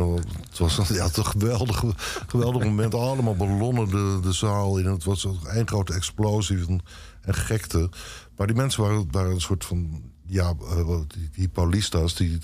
het 0.49 0.57
was 0.57 0.77
een- 0.77 0.95
ja, 0.95 1.09
toch 1.09 1.29
geweldig, 1.31 1.83
geweldig 2.27 2.63
moment. 2.63 2.93
Allemaal 2.93 3.35
ballonnen 3.35 3.89
de, 3.89 4.19
de 4.21 4.31
zaal 4.33 4.77
in. 4.77 4.85
Het 4.85 5.03
was 5.03 5.23
een 5.23 5.67
grote 5.67 5.93
explosie 5.93 6.65
en, 6.67 6.81
en 7.21 7.33
gekte. 7.35 7.89
Maar 8.37 8.47
die 8.47 8.55
mensen 8.55 8.81
waren, 8.83 9.07
waren 9.11 9.31
een 9.31 9.41
soort 9.41 9.65
van... 9.65 10.01
Ja, 10.25 10.53
eh, 10.61 10.99
die, 11.31 11.47
Paulista's, 11.47 12.15
die... 12.15 12.39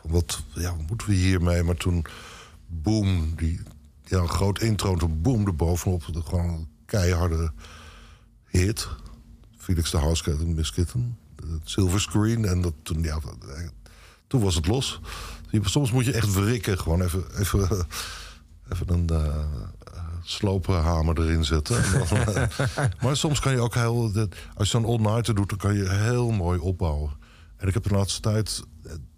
van 0.00 0.10
wat, 0.10 0.42
ja, 0.54 0.74
moeten 0.88 1.08
we 1.08 1.14
hiermee? 1.14 1.62
Maar 1.62 1.76
toen, 1.76 2.04
boom, 2.72 3.34
die, 3.36 3.60
ja, 4.04 4.18
een 4.18 4.28
groot 4.28 4.60
intro... 4.60 4.92
en 4.92 4.98
toen 4.98 5.22
boom, 5.22 5.46
erbovenop. 5.46 6.02
Gewoon 6.24 6.48
een 6.48 6.68
keiharde 6.86 7.52
hit. 8.46 8.88
Felix 9.56 9.90
de 9.90 9.98
Housecat 9.98 10.40
en 10.40 10.54
Miss 10.54 10.72
Kitten. 10.72 11.18
Silver 11.64 12.00
Screen. 12.00 12.44
En 12.44 12.60
dat, 12.60 12.74
toen, 12.82 13.02
ja, 13.02 13.18
dat- 13.20 13.72
toen 14.26 14.40
was 14.42 14.54
het 14.54 14.66
los. 14.66 15.00
Soms 15.62 15.92
moet 15.92 16.04
je 16.04 16.12
echt 16.12 16.32
wrikken. 16.34 16.78
Gewoon 16.78 17.02
even, 17.02 17.24
even, 17.38 17.86
even 18.72 18.90
een 18.92 19.08
eh 19.08 19.44
sloophamer 20.24 21.20
erin 21.20 21.44
zetten. 21.44 21.82
Dan, 22.08 22.18
eh, 22.18 22.48
maar 23.02 23.16
soms 23.16 23.40
kan 23.40 23.52
je 23.52 23.60
ook 23.60 23.74
heel... 23.74 24.12
Als 24.54 24.70
je 24.70 24.78
zo'n 24.78 24.84
all-nighter 24.84 25.34
doet, 25.34 25.48
dan 25.48 25.58
kan 25.58 25.74
je 25.74 25.88
heel 25.88 26.30
mooi 26.30 26.58
opbouwen. 26.58 27.10
En 27.56 27.68
ik 27.68 27.74
heb 27.74 27.82
de 27.82 27.94
laatste 27.94 28.20
tijd... 28.20 28.62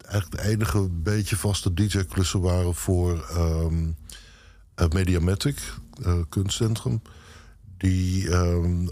Eigenlijk 0.07 0.43
de 0.43 0.49
enige 0.49 0.89
beetje 0.91 1.37
vaste 1.37 1.75
DJ-klussen 1.75 2.41
waren 2.41 2.75
voor... 2.75 3.25
ehm 3.31 3.93
eh, 4.75 4.89
Mediamatic, 4.89 5.75
eh, 6.03 6.19
kunstcentrum. 6.29 7.03
Die 7.77 8.31
ehm, 8.31 8.87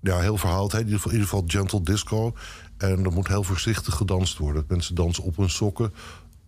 ja, 0.00 0.18
heel 0.18 0.36
verhaald 0.36 0.72
heet. 0.72 0.80
In 0.80 0.86
ieder 0.86 1.00
geval, 1.00 1.12
in 1.12 1.18
ieder 1.18 1.30
geval 1.32 1.60
gentle 1.60 1.82
disco. 1.82 2.34
En 2.76 3.04
er 3.04 3.12
moet 3.12 3.28
heel 3.28 3.42
voorzichtig 3.42 3.94
gedanst 3.94 4.38
worden. 4.38 4.64
Mensen 4.68 4.94
dansen 4.94 5.24
op 5.24 5.36
hun 5.36 5.50
sokken, 5.50 5.92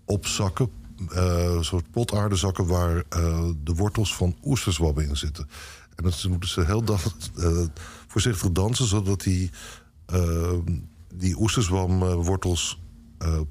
op 0.05 0.27
zakken. 0.27 0.71
eh, 1.09 1.61
soort 1.61 1.91
potaardezakken 1.91 2.67
waar 2.67 3.05
eh, 3.09 3.49
de 3.65 3.75
wortels 3.75 4.15
van 4.15 4.37
oesterzwabben 4.45 5.09
in 5.09 5.17
zitten. 5.17 5.49
En 5.97 6.05
dan 6.05 6.31
moeten 6.31 6.49
ze 6.49 6.65
heel 6.65 6.85
dan, 6.85 6.99
voorzichtig 8.07 8.53
dansen... 8.53 8.87
zodat 8.87 9.21
die, 9.21 9.51
eh, 10.07 10.53
die 11.15 11.41
oesterzwamwortels 11.41 12.79
eh, 12.79 12.82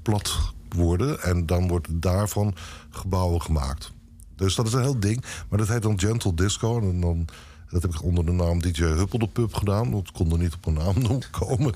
plat 0.02 0.54
worden. 0.70 1.22
En 1.22 1.46
dan 1.46 1.68
worden 1.68 2.00
daarvan 2.00 2.56
gebouwen 2.90 3.42
gemaakt. 3.42 3.92
Dus 4.36 4.56
dat 4.56 4.68
is 4.68 4.74
een 4.74 4.82
heel 4.82 5.00
ding. 5.00 5.24
Maar 5.50 5.60
dat 5.60 5.68
heet 5.68 5.82
dan 5.82 6.00
Gentle 6.00 6.34
Disco. 6.34 6.80
En 6.80 7.02
dan, 7.02 7.28
dat 7.70 7.82
heb 7.82 7.94
ik 7.94 8.04
onder 8.04 8.26
de 8.26 8.32
naam 8.32 8.62
DJ 8.62 8.84
Huppel 8.84 9.20
de 9.20 9.28
Pub 9.28 9.54
gedaan. 9.54 9.92
Want 9.92 10.08
ik 10.08 10.14
kon 10.14 10.32
er 10.32 10.38
niet 10.38 10.54
op 10.54 10.66
een 10.66 10.74
naam 10.74 11.20
komen. 11.40 11.74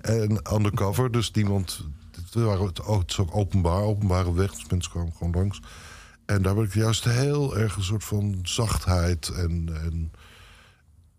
En 0.00 0.54
undercover. 0.54 1.10
Dus 1.10 1.30
niemand... 1.30 1.84
Het, 2.10 2.34
waren, 2.34 2.66
het, 2.66 2.78
het 2.86 3.10
is 3.10 3.18
ook 3.18 3.36
openbaar, 3.36 3.82
openbare 3.82 4.34
weg. 4.34 4.50
Dus 4.50 4.66
mensen 4.70 4.90
kwamen 4.90 5.12
gewoon 5.12 5.32
langs. 5.32 5.60
En 6.26 6.42
daar 6.42 6.54
ben 6.54 6.64
ik 6.64 6.74
juist 6.74 7.04
heel 7.04 7.56
erg 7.56 7.76
een 7.76 7.82
soort 7.82 8.04
van 8.04 8.38
zachtheid. 8.42 9.28
En, 9.28 9.68
en, 9.82 10.12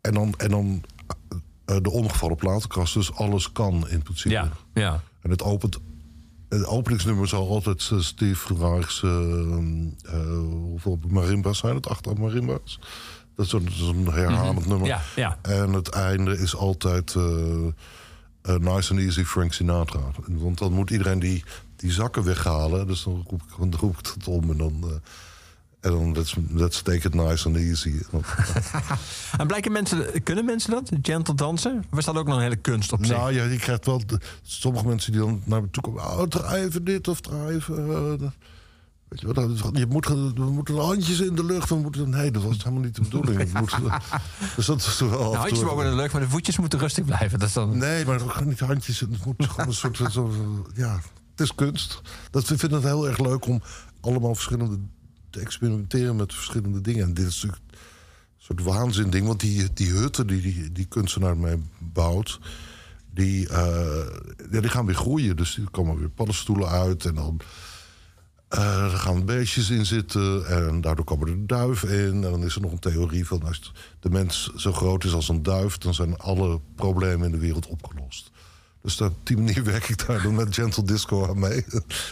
en 0.02 0.14
dan, 0.14 0.34
en 0.38 0.50
dan 0.50 0.84
eh, 1.66 1.78
de 1.82 1.90
omgevallen 1.90 2.36
platenkast. 2.36 2.94
Dus 2.94 3.14
alles 3.14 3.52
kan 3.52 3.90
in 3.90 4.02
principe. 4.02 4.34
Ja, 4.34 4.52
ja. 4.74 5.02
En 5.22 5.30
het 5.30 5.44
opent. 5.44 5.80
Het 6.50 6.66
openingsnummer 6.66 7.28
zal 7.28 7.50
altijd 7.50 7.90
eh, 7.92 8.00
Steve 8.00 8.56
Reich's. 8.56 9.04
eh, 9.04 10.20
hoeveel 10.50 11.00
marimba's 11.08 11.58
zijn 11.58 11.76
het? 11.76 11.88
Acht 11.88 12.18
marimba's. 12.18 12.80
Dat 13.36 13.46
is 13.46 13.52
zo'n 13.52 13.68
zo'n 13.72 14.12
herhalend 14.14 14.66
nummer. 14.68 14.88
Ja, 14.88 15.02
ja. 15.16 15.38
En 15.42 15.74
het 15.74 15.90
einde 15.90 16.38
is 16.38 16.56
altijd. 16.56 17.16
eh, 17.16 18.56
nice 18.56 18.92
and 18.92 19.00
easy 19.02 19.24
Frank 19.24 19.54
Sinatra. 19.54 20.00
Want 20.28 20.58
dan 20.58 20.74
moet 20.74 20.90
iedereen 20.90 21.20
die, 21.20 21.44
die 21.76 21.92
zakken 21.92 22.24
weghalen. 22.24 22.88
Dus 22.88 23.04
dan 23.04 23.26
roep 23.28 23.42
ik, 23.42 23.58
dan 23.58 23.74
roep 23.80 23.98
ik 23.98 24.12
het 24.14 24.28
om. 24.28 24.52
En 24.52 24.58
dan, 24.58 25.02
En 25.80 25.92
dan 25.92 26.12
let's, 26.54 26.82
take 26.82 27.08
it 27.08 27.14
nice 27.14 27.48
and 27.48 27.56
easy. 27.56 27.94
En 29.38 29.48
blijken 29.48 29.72
mensen, 29.72 30.24
kunnen 30.24 30.46
mensen 30.46 30.72
dat? 30.72 30.90
Gentle 31.02 31.34
dansen? 31.34 31.84
Of 31.92 31.98
is 31.98 32.06
dat 32.06 32.16
ook 32.16 32.28
nog 32.28 32.36
een 32.36 32.42
hele 32.42 32.56
kunst 32.56 32.92
op 32.92 33.06
zich? 33.06 33.16
nou 33.18 33.34
ja, 33.34 33.44
je 33.44 33.58
krijgt 33.58 33.86
wel 33.86 34.06
de- 34.06 34.20
sommige 34.42 34.86
mensen 34.88 35.12
die 35.12 35.22
dan 35.22 35.42
naar 35.46 35.62
me 35.62 35.70
toe 35.70 35.84
komen. 35.84 36.04
Oh, 36.04 36.66
dit 36.84 37.08
of 37.08 37.22
draai 37.22 37.56
even... 37.56 37.78
eh, 37.90 38.28
weet 39.08 39.20
je 39.22 39.34
wat, 39.34 39.78
je 39.78 39.86
moet, 39.90 40.08
we 40.08 40.50
moeten 40.52 40.76
handjes 40.78 41.20
in 41.20 41.36
de 41.36 41.46
lucht. 41.46 41.70
We 41.70 41.76
moeten, 41.76 42.10
nee, 42.10 42.32
dat 42.32 42.44
was 42.44 42.58
helemaal 42.58 42.84
niet 42.84 42.96
de 42.96 43.02
bedoeling. 43.02 43.52
Dus 44.56 44.66
dat 44.66 44.78
is 44.80 45.00
wel 45.00 45.10
toe- 45.10 45.36
handjes 45.36 45.62
mogen 45.64 45.84
in 45.86 45.90
de 45.90 45.96
lucht, 45.96 46.14
maar 46.14 46.22
de 46.22 46.30
voetjes 46.30 46.58
moeten 46.58 46.80
rustig 46.80 47.06
blijven. 47.06 47.40
Dat 47.40 47.48
is 47.48 47.54
dan... 47.54 47.78
Nee, 47.78 48.06
maar 48.06 48.22
ook 48.22 48.46
niet 48.46 48.60
handjes. 48.60 49.00
Het 49.00 49.26
moet 49.26 49.46
gewoon 49.46 49.68
een 49.68 49.74
soort... 49.74 50.00
Zo, 50.12 50.32
ja, 50.74 50.94
het 51.32 51.40
is 51.40 51.56
kunst. 51.56 52.02
Dat, 52.32 52.50
ik 52.50 52.60
vind 52.60 52.72
het 52.72 52.84
heel 52.84 53.08
erg 53.08 53.18
leuk 53.20 53.46
om 53.46 53.62
allemaal 54.02 54.36
verschillende... 54.36 54.80
te 55.30 55.40
experimenteren 55.40 56.16
met 56.16 56.34
verschillende 56.34 56.82
dingen. 56.82 57.04
En 57.04 57.14
dit 57.14 57.28
is 57.28 57.44
natuurlijk 57.44 57.72
een 57.72 57.78
soort 58.38 58.62
waanzin 58.64 59.10
ding. 59.10 59.28
Want 59.28 59.40
die, 59.40 59.74
die 59.74 59.92
hutten 59.92 60.28
die, 60.28 60.42
die 60.42 60.72
die 60.72 60.86
kunstenaar 60.86 61.38
mee 61.38 61.58
bouwt... 61.80 62.40
Die, 63.14 63.50
eh, 63.50 64.08
ja, 64.52 64.62
die 64.62 64.70
gaan 64.70 64.86
weer 64.86 64.96
groeien. 64.96 65.36
Dus 65.38 65.58
er 65.58 65.70
komen 65.72 66.00
weer 66.00 66.10
paddenstoelen 66.10 66.70
uit. 66.70 67.06
En 67.06 67.16
dan... 67.16 67.40
eh, 68.48 68.84
er 68.84 68.90
gaan 68.90 69.26
beestjes 69.26 69.70
in 69.70 69.86
zitten 69.86 70.46
en 70.46 70.82
daardoor 70.82 71.06
komen 71.06 71.28
er 71.28 71.48
duiven 71.48 71.90
in. 71.90 72.14
En 72.14 72.22
dan 72.22 72.44
is 72.44 72.56
er 72.56 72.62
nog 72.62 72.72
een 72.72 72.80
theorie 72.80 73.26
van... 73.26 73.44
als 73.44 73.72
de 74.00 74.10
mens 74.10 74.54
zo 74.56 74.74
groot 74.74 75.04
is 75.04 75.14
als 75.14 75.30
een 75.30 75.44
duif... 75.44 75.78
dan 75.78 75.94
zijn 75.94 76.18
alle 76.18 76.62
problemen 76.76 77.26
in 77.26 77.32
de 77.32 77.38
wereld 77.38 77.68
opgelost. 77.68 78.32
Dus 78.82 79.02
op 79.02 79.14
die 79.24 79.38
manier 79.38 79.64
werk 79.64 79.90
ik 79.90 80.08
daar 80.08 80.22
dan 80.22 80.36
met 80.36 80.56
Gentle 80.56 80.84
Disco 80.84 81.28
aan 81.30 81.40
mee. 81.40 81.66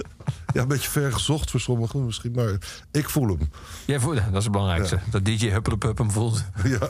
ja, 0.53 0.61
een 0.61 0.67
beetje 0.67 0.89
ver 0.89 1.13
gezocht 1.13 1.51
voor 1.51 1.59
sommigen 1.59 2.05
misschien, 2.05 2.31
maar 2.31 2.57
ik 2.91 3.09
voel 3.09 3.27
hem. 3.27 3.49
Ja, 3.85 3.99
voel- 3.99 4.13
dat 4.13 4.35
is 4.35 4.43
het 4.43 4.51
belangrijkste. 4.51 4.99
Dat 5.11 5.25
DJ 5.25 5.49
Huppelepup 5.49 5.97
hem 5.97 6.11
voelt. 6.11 6.43
Ja, 6.63 6.89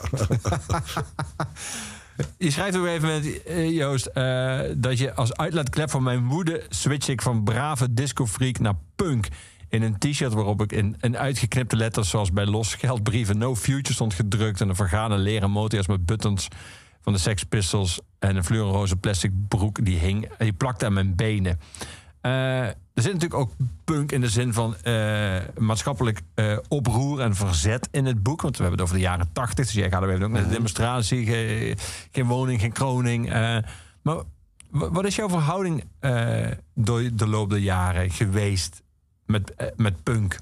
Je 2.38 2.50
schrijft 2.50 2.76
ook 2.76 2.86
even 2.86 3.08
met 3.08 3.42
eh, 3.42 3.70
Joost 3.70 4.06
eh, 4.06 4.60
dat 4.76 4.98
je 4.98 5.14
als 5.14 5.36
uitlaatklep 5.36 5.90
van 5.90 6.02
mijn 6.02 6.26
woede 6.26 6.66
switch 6.68 7.08
ik 7.08 7.22
van 7.22 7.44
brave 7.44 7.94
discofreak 7.94 8.58
naar 8.58 8.74
punk. 8.96 9.28
In 9.68 9.82
een 9.82 9.98
t-shirt 9.98 10.32
waarop 10.32 10.62
ik 10.62 10.72
in, 10.72 10.96
in 11.00 11.18
uitgeknipte 11.18 11.76
letters 11.76 12.08
zoals 12.08 12.32
bij 12.32 12.46
los 12.46 12.74
geldbrieven 12.74 13.38
No 13.38 13.56
Future 13.56 13.94
stond 13.94 14.14
gedrukt. 14.14 14.60
En 14.60 14.68
een 14.68 14.76
vergane 14.76 15.18
leren 15.18 15.50
motorjas 15.50 15.86
met 15.86 16.06
buttons 16.06 16.48
van 17.00 17.12
de 17.12 17.18
Sex 17.18 17.44
Pistols. 17.44 18.00
En 18.18 18.36
een 18.36 18.44
fluoroze 18.44 18.96
plastic 18.96 19.32
broek 19.48 19.84
die 19.84 19.98
hing. 19.98 20.28
Die 20.38 20.52
plakte 20.52 20.84
aan 20.86 20.92
mijn 20.92 21.14
benen. 21.14 21.60
Eh, 22.20 22.60
er 22.66 22.74
zit 22.94 23.12
natuurlijk 23.12 23.40
ook 23.40 23.52
punk 23.84 24.12
in 24.12 24.20
de 24.20 24.28
zin 24.28 24.52
van 24.52 24.76
eh, 24.76 25.36
maatschappelijk 25.58 26.20
eh, 26.34 26.58
oproer 26.68 27.20
en 27.20 27.34
verzet 27.34 27.88
in 27.90 28.04
het 28.06 28.22
boek. 28.22 28.42
Want 28.42 28.56
we 28.56 28.62
hebben 28.62 28.80
het 28.80 28.88
over 28.90 29.00
de 29.02 29.08
jaren 29.08 29.32
tachtig. 29.32 29.64
Dus 29.64 29.74
jij 29.74 29.90
gaat 29.90 30.02
er 30.02 30.10
even 30.10 30.22
ook 30.24 30.30
naar 30.30 30.42
de 30.42 30.48
demonstratie. 30.54 31.24
ge- 31.26 31.74
geen 32.12 32.26
woning, 32.26 32.60
geen 32.60 32.72
kroning. 32.72 33.28
maar 34.02 34.22
wa- 34.70 34.90
wat 34.90 35.04
is 35.04 35.16
jouw 35.16 35.28
verhouding 35.28 35.84
door 36.74 37.02
de 37.14 37.26
loop 37.26 37.50
der 37.50 37.58
jaren 37.58 38.10
geweest 38.10 38.82
met, 39.26 39.72
met 39.76 40.02
punk? 40.02 40.38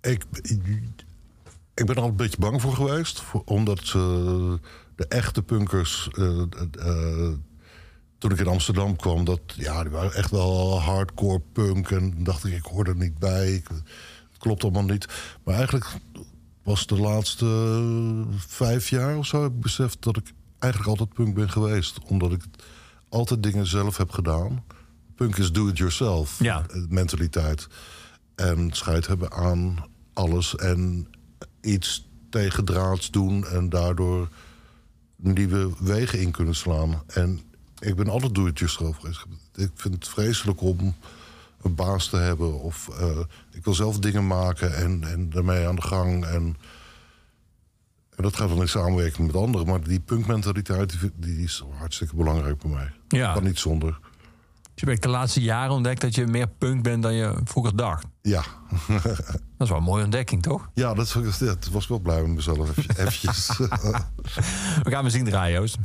ik, 0.00 0.24
ik 1.74 1.86
ben 1.86 1.94
er 1.96 2.00
al 2.02 2.08
een 2.08 2.16
beetje 2.16 2.38
bang 2.38 2.60
voor 2.60 2.74
geweest. 2.74 3.22
Omdat 3.44 3.94
de 4.96 5.06
echte 5.06 5.42
punkers... 5.42 6.08
eh, 6.12 6.40
eh, 6.78 7.32
toen 8.18 8.30
ik 8.32 8.38
in 8.38 8.46
Amsterdam 8.46 8.96
kwam, 8.96 9.24
dat, 9.24 9.40
ja, 9.46 9.82
die 9.82 9.90
waren 9.92 10.14
echt 10.14 10.30
wel 10.30 10.80
hardcore 10.80 11.42
punk. 11.52 11.90
En 11.90 12.24
dacht 12.24 12.44
ik, 12.44 12.52
ik 12.52 12.64
hoor 12.64 12.86
er 12.86 12.96
niet 12.96 13.18
bij. 13.18 13.52
Ik, 13.54 13.68
het 13.68 14.38
klopt 14.38 14.62
allemaal 14.62 14.84
niet. 14.84 15.06
Maar 15.44 15.54
eigenlijk 15.54 15.86
was 16.62 16.86
de 16.86 16.98
laatste 17.00 17.46
vijf 18.36 18.88
jaar 18.88 19.16
of 19.16 19.26
zo... 19.26 19.42
heb 19.42 19.52
ik 19.52 19.60
beseft 19.60 20.02
dat 20.02 20.16
ik 20.16 20.32
eigenlijk 20.58 20.90
altijd 20.92 21.12
punk 21.14 21.34
ben 21.34 21.50
geweest. 21.50 21.98
Omdat 22.06 22.32
ik 22.32 22.42
altijd 23.08 23.42
dingen 23.42 23.66
zelf 23.66 23.96
heb 23.96 24.10
gedaan. 24.10 24.64
Punk 25.14 25.36
is 25.36 25.52
do-it-yourself 25.52 26.38
Ja. 26.42 26.64
eh, 26.70 26.82
mentaliteit. 26.88 27.66
En 28.34 28.68
scheid 28.72 29.06
hebben 29.06 29.32
aan 29.32 29.84
alles. 30.12 30.56
En 30.56 31.08
iets 31.60 32.08
tegendraads 32.30 33.10
doen 33.10 33.46
en 33.46 33.68
daardoor 33.68 34.28
nieuwe 35.24 35.70
wegen 35.78 36.20
in 36.20 36.30
kunnen 36.30 36.54
slaan. 36.54 37.02
En 37.06 37.40
ik 37.78 37.96
ben 37.96 38.08
altijd 38.08 38.34
do-it-yourself 38.34 38.96
geweest. 38.96 39.24
Ik 39.54 39.70
vind 39.74 39.94
het 39.94 40.08
vreselijk 40.08 40.60
om 40.60 40.94
een 41.62 41.74
baas 41.74 42.08
te 42.08 42.16
hebben. 42.16 42.60
Of 42.60 42.88
eh, 42.88 43.18
ik 43.52 43.64
wil 43.64 43.74
zelf 43.74 43.98
dingen 43.98 44.26
maken 44.26 44.76
en, 44.76 45.04
en 45.04 45.30
daarmee 45.30 45.66
aan 45.66 45.76
de 45.76 45.82
gang. 45.82 46.24
En, 46.24 46.56
en 48.16 48.22
dat 48.22 48.36
gaat 48.36 48.48
dan 48.48 48.60
in 48.60 48.68
samenwerking 48.68 49.26
met 49.26 49.36
anderen. 49.36 49.66
Maar 49.66 49.82
die 49.82 50.00
punkmentaliteit 50.00 51.00
die, 51.00 51.10
die 51.16 51.44
is 51.44 51.64
hartstikke 51.78 52.16
belangrijk 52.16 52.58
bij 52.58 52.70
mij. 52.70 52.92
Ja. 53.08 53.32
Kan 53.32 53.44
niet 53.44 53.58
zonder. 53.58 53.98
Dus 54.74 54.82
je 54.82 54.88
hebt 54.90 55.02
de 55.02 55.08
laatste 55.08 55.40
jaren 55.42 55.72
ontdekt 55.74 56.00
dat 56.00 56.14
je 56.14 56.26
meer 56.26 56.46
punk 56.48 56.82
bent 56.82 57.02
dan 57.02 57.14
je 57.14 57.34
vroeger 57.44 57.76
dacht. 57.76 58.06
Ja, 58.22 58.42
Dat 58.88 59.02
is 59.58 59.68
wel 59.68 59.78
een 59.78 59.82
mooie 59.84 60.04
ontdekking, 60.04 60.42
toch? 60.42 60.68
ja 60.74 60.94
dat, 60.94 61.12
was- 61.12 61.38
dat 61.38 61.68
was 61.72 61.86
wel 61.88 61.98
blij 61.98 62.20
met 62.22 62.30
mezelf. 62.34 62.68
Even- 62.78 62.96
Eventjes. 62.96 63.48
We 64.84 64.90
gaan 64.90 65.04
muziek 65.04 65.24
draaien, 65.24 65.60
Joost. 65.60 65.76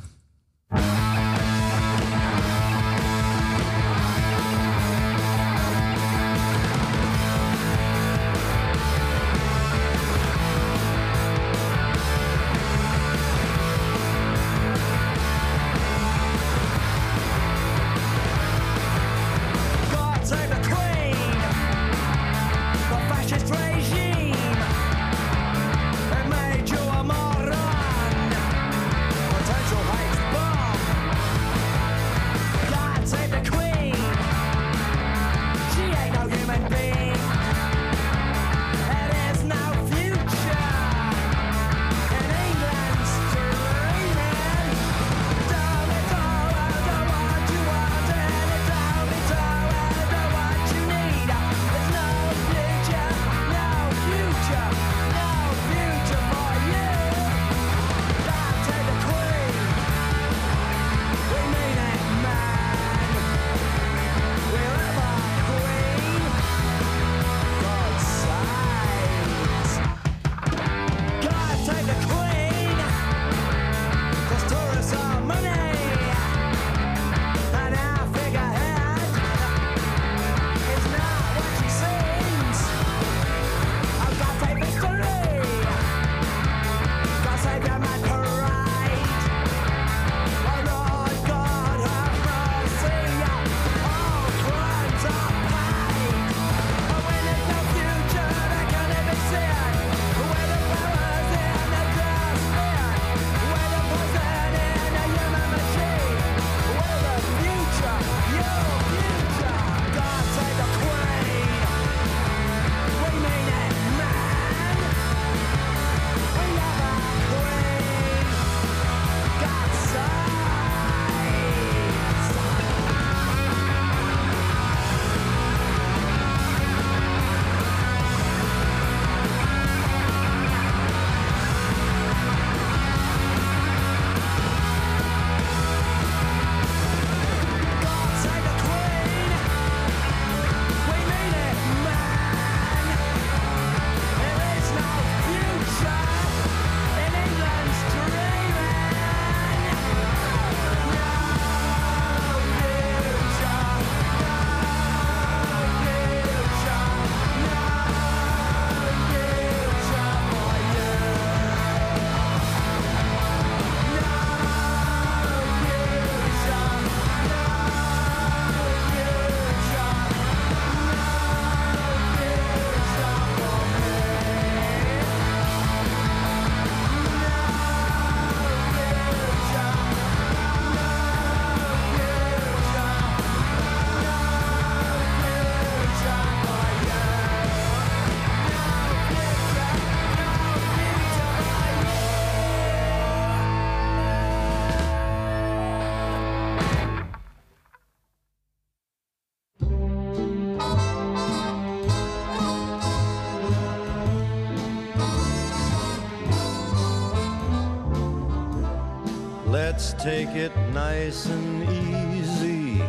Nice 210.79 211.25
and 211.25 211.69
easy. 211.69 212.81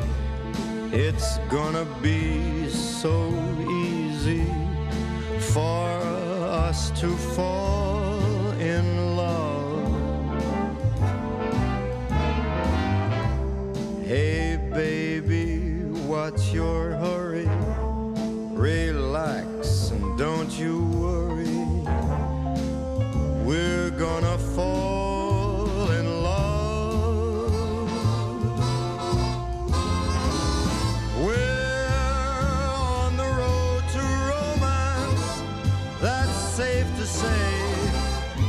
It's 0.93 1.39
gonna 1.55 1.87
be 2.03 2.69
so 2.69 3.40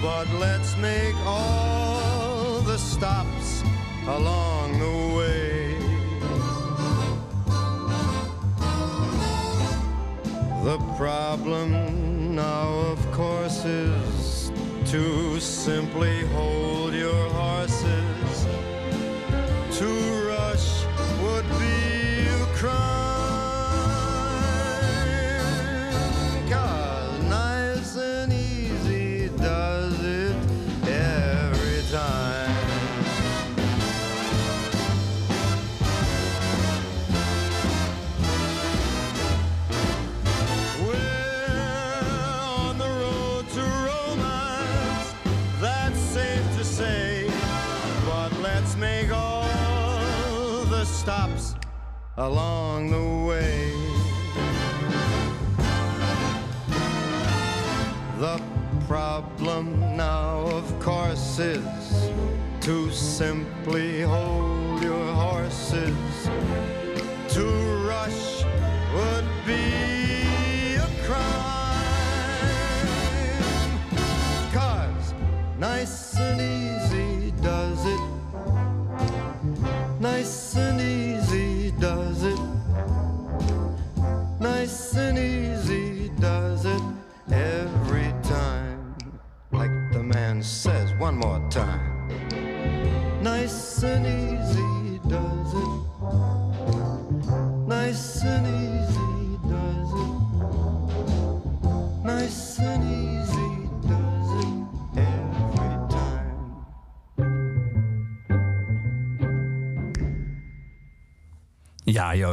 But 0.02 0.28
let's 0.40 0.76
make 0.78 1.16
all 1.26 2.62
the 2.62 2.78
stops 2.78 3.64
along 4.08 4.80
the 4.80 5.16
way. 5.16 5.76
The 10.64 10.80
problem 10.98 12.36
now, 12.36 12.68
of 12.94 13.12
course, 13.12 13.64
is 13.66 14.52
to 14.86 15.40
simply 15.40 16.26
hold 16.28 16.96
your 16.96 17.30
horses. 17.30 18.48
To 19.78 20.11
along 52.22 52.92
the 52.92 53.26
way. 53.28 53.74
The 58.20 58.40
problem 58.88 59.98
now, 59.98 60.42
of 60.60 60.80
course, 60.80 61.40
is 61.40 62.12
to 62.62 62.92
simply 62.92 64.02
hold 64.02 64.84
your 64.84 65.08
horses. 65.14 66.30
To 67.30 67.46
rush 67.90 68.44
would 68.94 69.28
be 69.48 69.91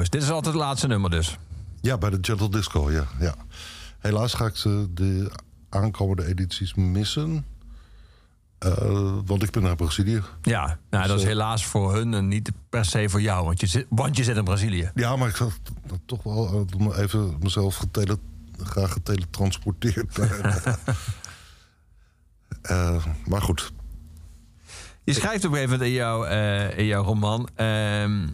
Joost, 0.08 0.12
dit 0.12 0.22
is 0.22 0.30
altijd 0.30 0.54
het 0.54 0.64
laatste 0.64 0.86
nummer 0.86 1.10
dus. 1.10 1.38
Ja, 1.80 1.98
bij 1.98 2.10
de 2.10 2.18
Gentle 2.20 2.50
Disco, 2.50 2.90
ja. 2.90 3.06
ja. 3.20 3.34
Helaas 3.98 4.34
ga 4.34 4.46
ik 4.46 4.56
ze 4.56 4.86
de 4.90 5.30
aankomende 5.68 6.26
edities 6.26 6.74
missen. 6.74 7.46
Eh, 8.58 9.18
want 9.24 9.42
ik 9.42 9.50
ben 9.50 9.62
naar 9.62 9.76
Brazilië. 9.76 10.22
Ja, 10.42 10.78
nou, 10.90 11.06
dat 11.06 11.16
is 11.16 11.22
eh, 11.22 11.28
helaas 11.28 11.66
voor 11.66 11.94
hun 11.94 12.14
en 12.14 12.28
niet 12.28 12.50
per 12.68 12.84
se 12.84 13.08
voor 13.08 13.20
jou, 13.20 13.44
want 13.44 13.60
je 13.60 13.66
zit, 13.66 13.86
want 13.88 14.16
je 14.16 14.24
zit 14.24 14.36
in 14.36 14.44
Brazilië. 14.44 14.90
Ja, 14.94 15.16
maar 15.16 15.28
ik 15.28 15.36
zat 15.36 15.52
toch 16.06 16.22
wel 16.22 16.66
om 16.76 16.92
even 16.92 17.36
mezelf 17.40 17.76
getele, 17.76 18.18
graag 18.62 18.92
geteletransporteerd. 18.92 20.18
Eh, 22.62 23.04
maar 23.26 23.42
goed, 23.42 23.72
Je 25.04 25.12
schrijft 25.12 25.44
op 25.44 25.50
een 25.50 25.56
gegeven 25.56 25.70
moment 25.70 25.90
in, 25.90 25.94
jouw 25.94 26.24
eh, 26.24 26.78
in 26.78 26.84
jouw 26.84 27.02
roman 27.02 27.48
ehm, 27.54 28.26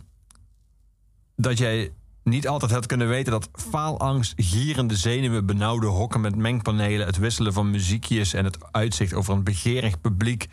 dat 1.37 1.59
jij 1.59 1.93
niet 2.23 2.49
altijd 2.49 2.71
had 2.71 2.87
kunnen 2.87 3.09
weten 3.09 3.33
dat 3.33 3.49
faalangst, 3.53 4.33
gierende 4.37 4.97
zenuwen, 4.97 5.47
benauwde 5.47 5.87
hokken 5.87 6.21
met 6.21 6.37
mengpanelen, 6.37 7.07
het 7.07 7.19
wisselen 7.19 7.53
van 7.53 7.71
muziekjes 7.71 8.35
en 8.35 8.45
het 8.45 8.73
uitzicht 8.73 9.15
over 9.15 9.35
een 9.35 9.45
begeerig 9.45 10.01
publiek 10.01 10.47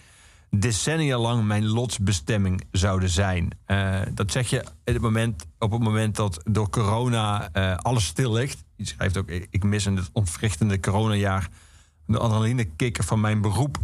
decennia 0.50 1.18
lang 1.18 1.44
mijn 1.44 1.68
lotsbestemming 1.68 2.64
zouden 2.72 3.10
zijn. 3.10 3.50
Eh, 3.66 4.02
dat 4.14 4.32
zeg 4.32 4.50
je 4.50 4.64
in 4.84 4.94
het 4.94 5.02
moment, 5.02 5.46
op 5.60 5.72
het 5.72 5.82
moment 5.82 6.16
dat 6.16 6.42
door 6.44 6.70
corona 6.70 7.50
eh, 7.52 7.76
alles 7.76 8.06
stil 8.06 8.32
ligt. 8.32 8.64
Je 8.76 8.86
schrijft 8.86 9.18
ook, 9.18 9.30
ik 9.30 9.48
ik 9.50 9.64
mis 9.64 9.86
in 9.86 9.96
het 9.96 10.10
ontwrichtende 10.12 10.80
coronajaar 10.80 11.50
de 12.06 12.20
adrenalinekikker 12.20 13.04
van 13.04 13.20
mijn 13.20 13.42
beroep. 13.42 13.78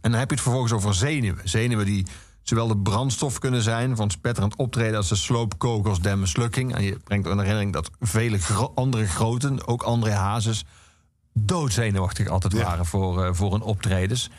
En 0.00 0.10
dan 0.10 0.20
heb 0.20 0.28
je 0.28 0.34
het 0.34 0.44
vervolgens 0.44 0.72
over 0.72 0.94
zenuwen. 0.94 1.48
Zenuwen 1.48 1.86
die 1.86 2.06
zowel 2.44 2.66
de 2.68 2.76
brandstof 2.76 3.38
kunnen 3.38 3.62
zijn 3.62 3.96
van 3.96 4.10
spetterend 4.10 4.56
optreden 4.56 4.96
als 4.96 5.08
de 5.08 5.14
sloopkogels 5.16 6.00
der 6.00 6.18
mislukking. 6.18 6.74
En 6.74 6.82
je 6.82 6.98
brengt 7.04 7.26
ook 7.26 7.32
in 7.32 7.38
herinnering 7.38 7.72
dat 7.72 7.90
vele 8.00 8.38
gro- 8.38 8.72
andere 8.74 9.06
groten, 9.06 9.66
ook 9.66 9.82
André 9.82 10.12
Hazes, 10.12 10.64
doodzenuwachtig 11.32 12.28
altijd 12.28 12.52
Ja. 12.52 12.62
waren 12.64 12.86
voor, 12.86 13.24
eh, 13.24 13.34
voor 13.34 13.52
hun 13.52 13.62
optredens. 13.62 14.30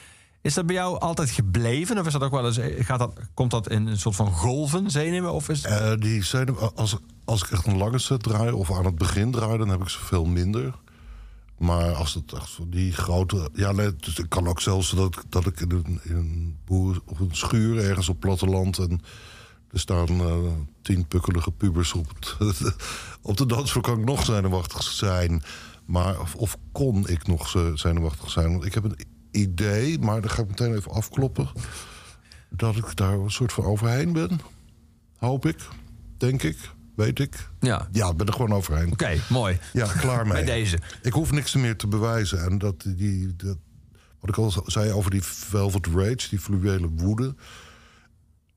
Is 0.41 0.53
dat 0.53 0.65
bij 0.65 0.76
jou 0.76 0.99
altijd 0.99 1.30
gebleven? 1.30 1.98
Of 1.99 2.06
is 2.06 2.14
dat 2.14 2.22
ook 2.23 2.32
wel 2.32 2.45
eens, 2.45 2.60
gaat 2.80 2.99
dat, 2.99 3.14
komt 3.34 3.52
dat 3.52 3.69
in 3.69 3.88
een 3.88 3.99
soort 3.99 4.15
van 4.15 4.32
golven, 4.32 4.91
zenuwen? 4.91 5.34
Of 5.34 5.49
is 5.49 5.61
eh, 5.64 5.91
die 5.99 6.23
zijn, 6.23 6.57
als, 6.76 6.95
als 7.26 7.44
ik 7.44 7.49
echt 7.52 7.65
een 7.65 7.77
lange 7.77 7.99
set 7.99 8.23
draai 8.23 8.52
of 8.52 8.72
aan 8.72 8.86
het 8.86 8.95
begin 8.98 9.32
draai, 9.32 9.57
dan 9.57 9.69
heb 9.69 9.82
ik 9.82 9.90
ze 9.90 9.99
veel 10.06 10.26
minder. 10.26 10.73
Maar 11.57 11.94
als 11.94 12.14
het 12.14 12.34
echt 12.34 12.49
zo 12.49 12.69
die 12.69 12.91
grote. 12.94 13.49
Ja, 13.53 13.72
nee, 13.72 13.95
dus 13.95 14.18
het 14.18 14.27
kan 14.27 14.48
ook 14.48 14.61
zelfs 14.61 14.90
dat, 14.91 15.23
dat 15.30 15.45
ik 15.45 15.60
in 15.60 15.72
een, 15.72 15.99
in 16.03 16.15
een 16.15 16.57
boer 16.65 17.02
of 17.06 17.19
een 17.19 17.36
schuur 17.36 17.84
ergens 17.90 18.10
op 18.10 18.19
platteland. 18.19 18.77
en 18.77 19.02
er 19.72 19.80
staan 19.80 20.07
eh, 20.07 20.36
tien 20.82 21.07
pukkelige 21.07 21.52
pubers 21.52 21.94
op, 21.94 22.38
op 23.22 23.38
de 23.38 23.45
dansvloer. 23.45 23.84
kan 23.84 23.99
ik 23.99 24.06
nog 24.06 24.26
zenuwachtig 24.26 24.84
zijn. 24.84 25.44
Maar, 25.86 26.19
of, 26.19 26.36
of 26.36 26.57
kon 26.72 27.07
ik 27.07 27.27
nog 27.27 27.49
ze- 27.49 27.72
zenuwachtig 27.76 28.32
zijn? 28.32 28.52
Want 28.52 28.65
ik 28.65 28.73
heb 28.73 28.84
een 28.84 28.98
idee, 29.32 29.99
maar 29.99 30.22
dan 30.22 30.30
ga 30.30 30.41
ik 30.41 30.48
meteen 30.48 30.76
even 30.76 30.91
afkloppen. 30.91 31.49
dat 32.49 32.76
ik 32.76 32.95
daar 32.95 33.14
een 33.14 33.32
soort 33.32 33.53
van 33.53 33.64
overheen 33.64 34.14
ben. 34.14 34.40
Hoop 35.18 35.45
ik, 35.45 35.68
denk 36.18 36.44
ik, 36.44 36.57
weet 36.96 37.20
ik. 37.20 37.50
ja, 37.60 37.88
Ja, 37.92 38.10
ik 38.10 38.18
ben 38.18 38.28
er 38.28 38.34
gewoon 38.34 38.54
overheen. 38.54 38.92
oké, 38.92 39.20
mooi. 39.30 39.58
Ja, 39.74 39.88
klaar 39.88 40.24
mee. 40.28 40.34
Bij 40.34 40.56
deze. 40.56 40.80
Ik 41.02 41.14
hoef 41.14 41.32
niks 41.32 41.54
meer 41.56 41.76
te 41.76 41.88
bewijzen. 41.88 42.44
En 42.44 42.58
dat 42.58 42.86
die, 42.88 43.36
dat, 43.36 43.58
wat 44.20 44.30
ik 44.30 44.38
al 44.38 44.54
zei 44.66 44.92
over 44.92 45.12
die 45.12 45.24
velvet 45.24 45.88
rage, 45.88 46.30
die 46.30 46.40
fluwele 46.40 46.90
woede. 46.90 47.36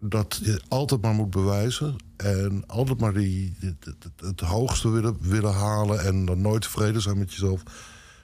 Dat 0.01 0.41
je 0.43 0.61
altijd 0.69 1.03
maar 1.03 1.15
moet 1.15 1.31
bewijzen. 1.31 1.97
En 2.17 2.65
altijd 2.67 3.01
maar 3.01 3.13
die, 3.13 3.57
het, 4.19 4.41
hoogste 4.41 4.89
willen, 4.89 5.17
willen 5.21 5.55
halen. 5.55 6.05
En 6.05 6.25
dan 6.25 6.41
nooit 6.41 6.63
tevreden 6.63 7.03
zijn 7.03 7.19
met 7.19 7.31
jezelf. 7.31 7.63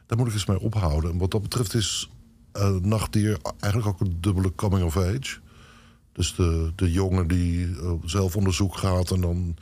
Daar 0.07 0.19
moet 0.19 0.27
ik 0.27 0.33
eens 0.33 0.47
mee 0.47 0.61
ophouden. 0.61 1.11
En 1.11 1.19
wat 1.19 1.31
dat 1.31 1.43
betreft 1.43 1.75
is 1.75 2.11
uh, 2.57 2.71
Nachtdier 2.71 3.39
eigenlijk 3.61 3.93
ook 3.93 4.09
een 4.09 4.17
dubbele 4.21 4.55
coming 4.55 4.85
of 4.85 4.97
age. 4.97 5.39
Dus 6.13 6.35
de, 6.35 6.73
de 6.75 6.93
jongen 6.93 7.27
die 7.27 7.67
eh, 7.67 7.93
zelf 8.05 8.37
onderzoek 8.37 8.77
gaat 8.77 9.11
en 9.11 9.21
dan 9.21 9.57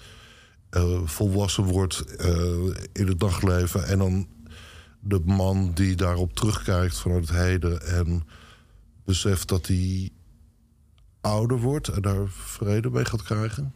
eh, 0.73 1.01
volwassen 1.05 1.65
wordt 1.65 2.01
eh, 2.17 2.35
in 2.93 3.07
het 3.07 3.21
dagleven. 3.21 3.87
En 3.87 3.99
dan 3.99 4.29
de 5.01 5.21
man 5.25 5.73
die 5.73 5.95
daarop 5.95 6.35
terugkijkt 6.35 6.99
vanuit 6.99 7.29
het 7.29 7.39
heden 7.39 7.87
en 7.87 8.27
beseft 9.05 9.49
dat 9.49 9.67
hij 9.67 10.11
ouder 11.21 11.59
wordt 11.59 11.89
en 11.89 12.03
daar 12.03 12.29
vrede 12.29 12.91
mee 12.91 13.05
gaat 13.05 13.23
krijgen. 13.23 13.75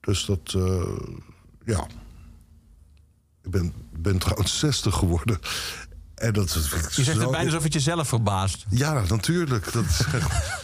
Dus 0.00 0.24
dat, 0.24 0.54
eh, 0.56 0.98
ja. 1.64 1.86
Ik 3.42 3.50
ben, 3.50 3.72
ben 3.92 4.18
trouwens 4.18 4.58
60 4.58 4.94
geworden. 4.94 5.38
En 6.14 6.32
dat 6.32 6.54
ik 6.54 6.90
Je 6.90 7.04
zegt 7.04 7.20
het 7.20 7.30
bijna 7.30 7.44
alsof 7.44 7.62
het 7.62 7.72
jezelf 7.72 8.08
verbaast. 8.08 8.66
Ja, 8.70 9.04
natuurlijk. 9.08 9.72
Dat 9.72 9.84
is 9.84 10.04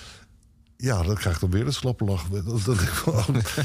ja, 0.88 1.02
dan 1.02 1.14
krijg 1.14 1.34
ik 1.34 1.40
dan 1.40 1.50
weer 1.50 1.66
een 1.66 1.72
slappe 1.72 2.04
lach. 2.04 2.28
Dat, 2.28 2.64
dat 2.64 2.80
ik. 2.80 3.02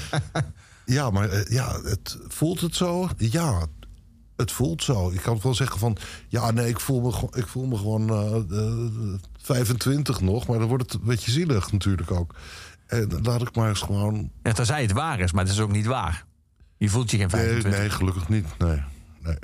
ja, 0.85 1.09
maar 1.09 1.29
eh, 1.29 1.49
ja, 1.49 1.81
het, 1.83 2.17
voelt 2.27 2.61
het 2.61 2.75
zo? 2.75 3.09
Ja, 3.17 3.65
het 4.35 4.51
voelt 4.51 4.83
zo. 4.83 5.09
Ik 5.09 5.21
kan 5.21 5.39
wel 5.43 5.53
zeggen 5.55 5.79
van... 5.79 5.97
Ja, 6.27 6.51
nee, 6.51 6.67
ik 6.69 6.79
voel 6.79 7.01
me, 7.01 7.11
gewoon- 7.11 7.33
ik 7.35 7.47
voel 7.47 7.65
me 7.65 7.77
gewoon 7.77 8.09
eh, 8.09 8.59
eh, 8.59 9.19
25 9.41 10.21
nog. 10.21 10.47
Maar 10.47 10.59
dan 10.59 10.67
wordt 10.67 10.83
het 10.91 11.01
een 11.01 11.07
beetje 11.07 11.31
zielig 11.31 11.71
natuurlijk 11.71 12.11
ook. 12.11 12.35
En 12.87 13.19
laat 13.23 13.41
ik 13.41 13.55
maar 13.55 13.69
eens 13.69 13.81
gewoon... 13.81 14.31
Ja, 14.43 14.51
tenzij 14.51 14.81
het 14.81 14.91
waar 14.91 15.19
is, 15.19 15.31
maar 15.31 15.43
het 15.43 15.53
is 15.53 15.59
ook 15.59 15.71
niet 15.71 15.85
waar. 15.85 16.25
Je 16.77 16.89
voelt 16.89 17.11
je 17.11 17.17
geen 17.17 17.27
Nee, 17.31 17.41
25. 17.41 17.79
nee, 17.81 17.89
gelukkig 17.89 18.29
niet. 18.29 18.45
Nee, 18.57 18.81
nee. 19.23 19.35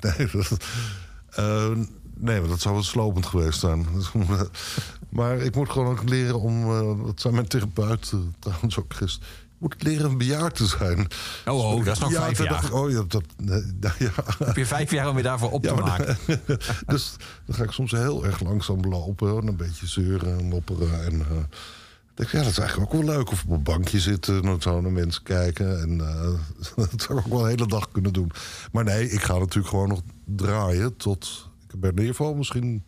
Nee, 0.00 0.28
dat, 0.32 0.56
eh, 1.30 1.70
nee, 2.16 2.38
want 2.38 2.50
dat 2.50 2.60
zou 2.60 2.74
wel 2.74 2.84
slopend 2.84 3.26
geweest 3.26 3.60
zijn. 3.60 3.86
maar 5.08 5.38
ik 5.38 5.54
moet 5.54 5.70
gewoon 5.70 5.88
ook 5.98 6.08
leren 6.08 6.40
om... 6.40 6.62
eh 6.62 7.06
dat 7.06 7.20
zijn 7.20 7.34
mijn 7.34 7.48
therapeut 7.48 8.10
eh, 8.14 8.20
trouwens 8.38 8.78
ook 8.78 8.94
gisteren... 8.94 9.28
Moet 9.60 9.82
leren 9.82 10.10
een 10.10 10.18
bejaard 10.18 10.54
te 10.54 10.66
zijn. 10.66 11.06
Oh, 11.46 11.72
oh, 11.72 11.84
dat 11.84 11.94
is 11.94 12.00
nog 12.00 12.12
vijf 12.12 12.38
jaar. 12.38 12.48
dacht 12.48 12.66
ik, 12.66 12.74
oh 12.74 12.90
ja, 12.90 13.02
dat... 13.08 13.22
Nee, 13.36 13.62
nou 13.80 13.94
ja. 14.04 14.10
Heb 14.44 14.56
je 14.56 14.66
vijf 14.66 14.90
jaar 14.90 15.08
om 15.08 15.16
je 15.16 15.22
daarvoor 15.22 15.50
op 15.50 15.62
te 15.62 15.68
Ja, 15.68 15.74
maken? 15.74 16.18
dus 16.86 17.16
dan 17.44 17.54
ga 17.56 17.62
ik 17.62 17.70
soms 17.70 17.90
heel 17.90 18.24
erg 18.24 18.40
langzaam 18.40 18.80
lopen. 18.80 19.36
En 19.40 19.46
een 19.46 19.56
beetje 19.56 19.86
zeuren 19.86 20.38
en 20.38 20.44
mopperen. 20.44 21.04
En 21.04 21.12
eh, 21.12 21.36
ik 22.10 22.14
denk, 22.14 22.30
ja, 22.30 22.38
dat 22.38 22.50
is 22.50 22.58
eigenlijk 22.58 22.94
ook 22.94 23.02
wel 23.02 23.14
leuk. 23.14 23.30
Of 23.30 23.44
op 23.44 23.50
een 23.50 23.62
bankje 23.62 24.00
zitten 24.00 24.44
en 24.44 24.62
zo 24.62 24.80
naar 24.80 24.92
mensen 24.92 25.22
kijken. 25.22 25.80
En 25.80 26.00
eh, 26.00 26.30
dat 26.90 27.02
zou 27.02 27.18
ik 27.18 27.26
ook 27.26 27.32
wel 27.32 27.42
een 27.42 27.48
hele 27.48 27.66
dag 27.66 27.90
kunnen 27.90 28.12
doen. 28.12 28.30
Maar 28.72 28.84
nee, 28.84 29.10
ik 29.10 29.22
ga 29.22 29.38
natuurlijk 29.38 29.68
gewoon 29.68 29.88
nog 29.88 30.00
draaien 30.24 30.96
tot... 30.96 31.48
Ik 31.72 31.80
ben 31.80 31.90
in 31.90 31.98
ieder 31.98 32.14
geval 32.14 32.34
misschien 32.34 32.84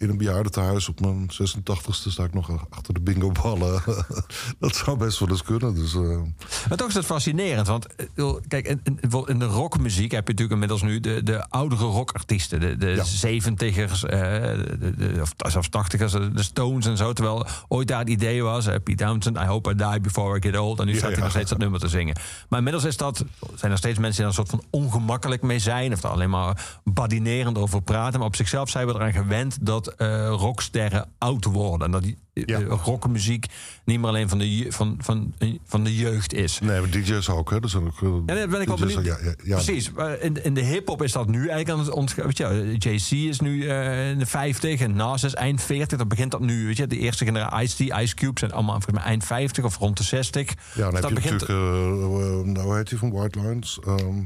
in 0.00 0.08
een 0.08 0.16
bejaardentehuis 0.16 0.88
op 0.88 1.00
mijn 1.00 1.30
86ste 1.32 2.10
sta 2.10 2.24
ik 2.24 2.34
nog 2.34 2.66
achter 2.70 2.94
de 2.94 3.00
bingo-ballen. 3.00 3.82
dat 4.58 4.76
zou 4.76 4.96
best 4.96 5.18
wel 5.18 5.28
eens 5.28 5.42
kunnen. 5.42 5.74
Dus, 5.74 5.94
eh, 5.94 6.20
Maar 6.68 6.78
toch 6.78 6.88
is 6.88 6.94
het 6.94 7.04
fascinerend. 7.04 7.66
Want 7.66 7.86
eh, 8.14 8.34
kijk, 8.48 8.66
in, 8.66 8.98
in, 9.26 9.38
de 9.38 9.44
rockmuziek 9.44 10.10
heb 10.10 10.26
je 10.26 10.32
natuurlijk 10.32 10.52
inmiddels 10.52 10.82
nu 10.82 11.00
de, 11.00 11.22
de 11.22 11.48
oudere 11.48 11.84
rockartiesten. 11.84 12.60
De, 12.60 12.76
de 12.76 13.00
zeventigers, 13.04 14.04
eh, 14.04 14.20
de, 14.20 14.94
de, 14.96 15.18
of 15.20 15.34
zelfs 15.36 15.68
tachtigers, 15.68 16.12
de 16.12 16.42
Stones 16.42 16.86
en 16.86 16.96
zo. 16.96 17.12
Terwijl 17.12 17.46
ooit 17.68 17.88
daar 17.88 17.98
het 17.98 18.08
idee 18.08 18.42
was, 18.42 18.66
eh, 18.66 18.74
Pete 18.84 19.04
Townsend, 19.04 19.36
I 19.36 19.44
hope 19.44 19.70
I 19.70 19.74
die 19.74 20.00
before 20.00 20.38
I 20.38 20.42
get 20.42 20.58
old. 20.58 20.78
En 20.78 20.86
nu 20.86 20.92
Ja, 20.92 20.98
staat 20.98 21.08
hij 21.08 21.18
ja. 21.18 21.24
nog 21.24 21.32
steeds 21.32 21.50
dat 21.50 21.58
nummer 21.58 21.80
te 21.80 21.88
zingen. 21.88 22.16
Maar 22.48 22.58
inmiddels 22.58 22.84
is 22.84 22.96
dat, 22.96 23.24
zijn 23.54 23.72
er 23.72 23.78
steeds 23.78 23.98
mensen 23.98 24.22
die 24.24 24.32
er 24.32 24.38
een 24.38 24.46
soort 24.46 24.60
van 24.60 24.80
ongemakkelijk 24.80 25.42
mee 25.42 25.58
zijn. 25.58 25.92
Of 25.92 26.00
daar 26.00 26.12
alleen 26.12 26.30
maar 26.30 26.78
badinerend 26.84 27.58
over 27.58 27.82
praten. 27.82 28.18
Maar 28.18 28.28
op 28.28 28.36
zichzelf 28.36 28.70
zijn 28.70 28.86
we 28.86 28.94
eraan 28.94 29.12
gewend 29.12 29.58
dat 29.60 29.89
eh, 29.96 30.28
rocksterren 30.28 31.08
oud 31.18 31.44
worden. 31.44 31.86
En 31.86 31.92
dat 31.92 32.02
die 32.02 32.18
eh, 32.34 32.42
Ja. 32.46 32.58
rockmuziek 32.64 33.46
niet 33.84 33.98
meer 34.00 34.08
alleen 34.08 34.28
van 34.28 34.38
de, 34.38 34.66
van, 34.68 34.96
van, 35.00 35.34
van 35.66 35.84
de 35.84 35.96
jeugd 35.96 36.32
is. 36.32 36.58
nee, 36.60 36.80
maar 36.80 36.90
DJ's 36.90 37.28
ook, 37.28 37.50
hè. 37.50 37.60
Dat 37.60 37.70
zijn 37.70 37.84
ook, 37.86 38.02
eh, 38.02 38.08
Ja, 38.26 38.34
daar 38.34 38.48
ben 38.48 38.60
ik 38.60 38.66
wel 38.68 38.76
benieuwd. 38.76 39.04
ja, 39.04 39.16
ja, 39.22 39.34
ja. 39.44 39.54
Precies. 39.54 39.90
In, 40.20 40.44
in 40.44 40.54
de 40.54 40.60
hip-hop 40.60 41.02
is 41.02 41.12
dat 41.12 41.26
nu 41.28 41.38
eigenlijk 41.38 41.70
aan 41.70 41.78
het 41.78 41.90
ontgaan. 41.90 42.24
Weet 42.26 42.36
je, 42.38 42.74
JC 42.78 43.10
is 43.28 43.40
nu 43.40 43.66
eh, 43.68 44.10
in 44.10 44.18
de 44.18 44.26
50 44.26 44.80
en 44.80 44.94
Nas 44.96 45.22
is 45.24 45.34
eind 45.34 45.62
40. 45.62 45.98
Dan 45.98 46.08
begint 46.08 46.30
dat 46.30 46.40
nu. 46.40 46.66
Weet 46.66 46.76
je, 46.76 46.86
de 46.86 46.98
eerste 46.98 47.24
generatie 47.24 47.58
Ice-T, 47.94 48.00
Ice 48.00 48.14
Cube 48.14 48.38
zijn 48.38 48.52
allemaal 48.52 48.74
volgens 48.74 48.94
mij 48.96 49.04
eind 49.04 49.24
50 49.24 49.64
of 49.64 49.76
rond 49.78 49.96
de 49.96 50.02
60. 50.04 50.48
Ja, 50.48 50.54
Dus 50.54 50.74
dan 50.74 50.92
dat 50.92 51.00
heb 51.02 51.08
je 51.10 51.14
begint. 51.14 51.40
natuurlijk... 51.40 52.20
eh, 52.22 52.38
eh, 52.38 52.44
nou, 52.46 52.66
hoe 52.66 52.76
heet 52.76 52.90
hij 52.90 52.98
van 52.98 53.10
White 53.10 53.40
Lines? 53.40 53.78
Ehm 53.86 54.18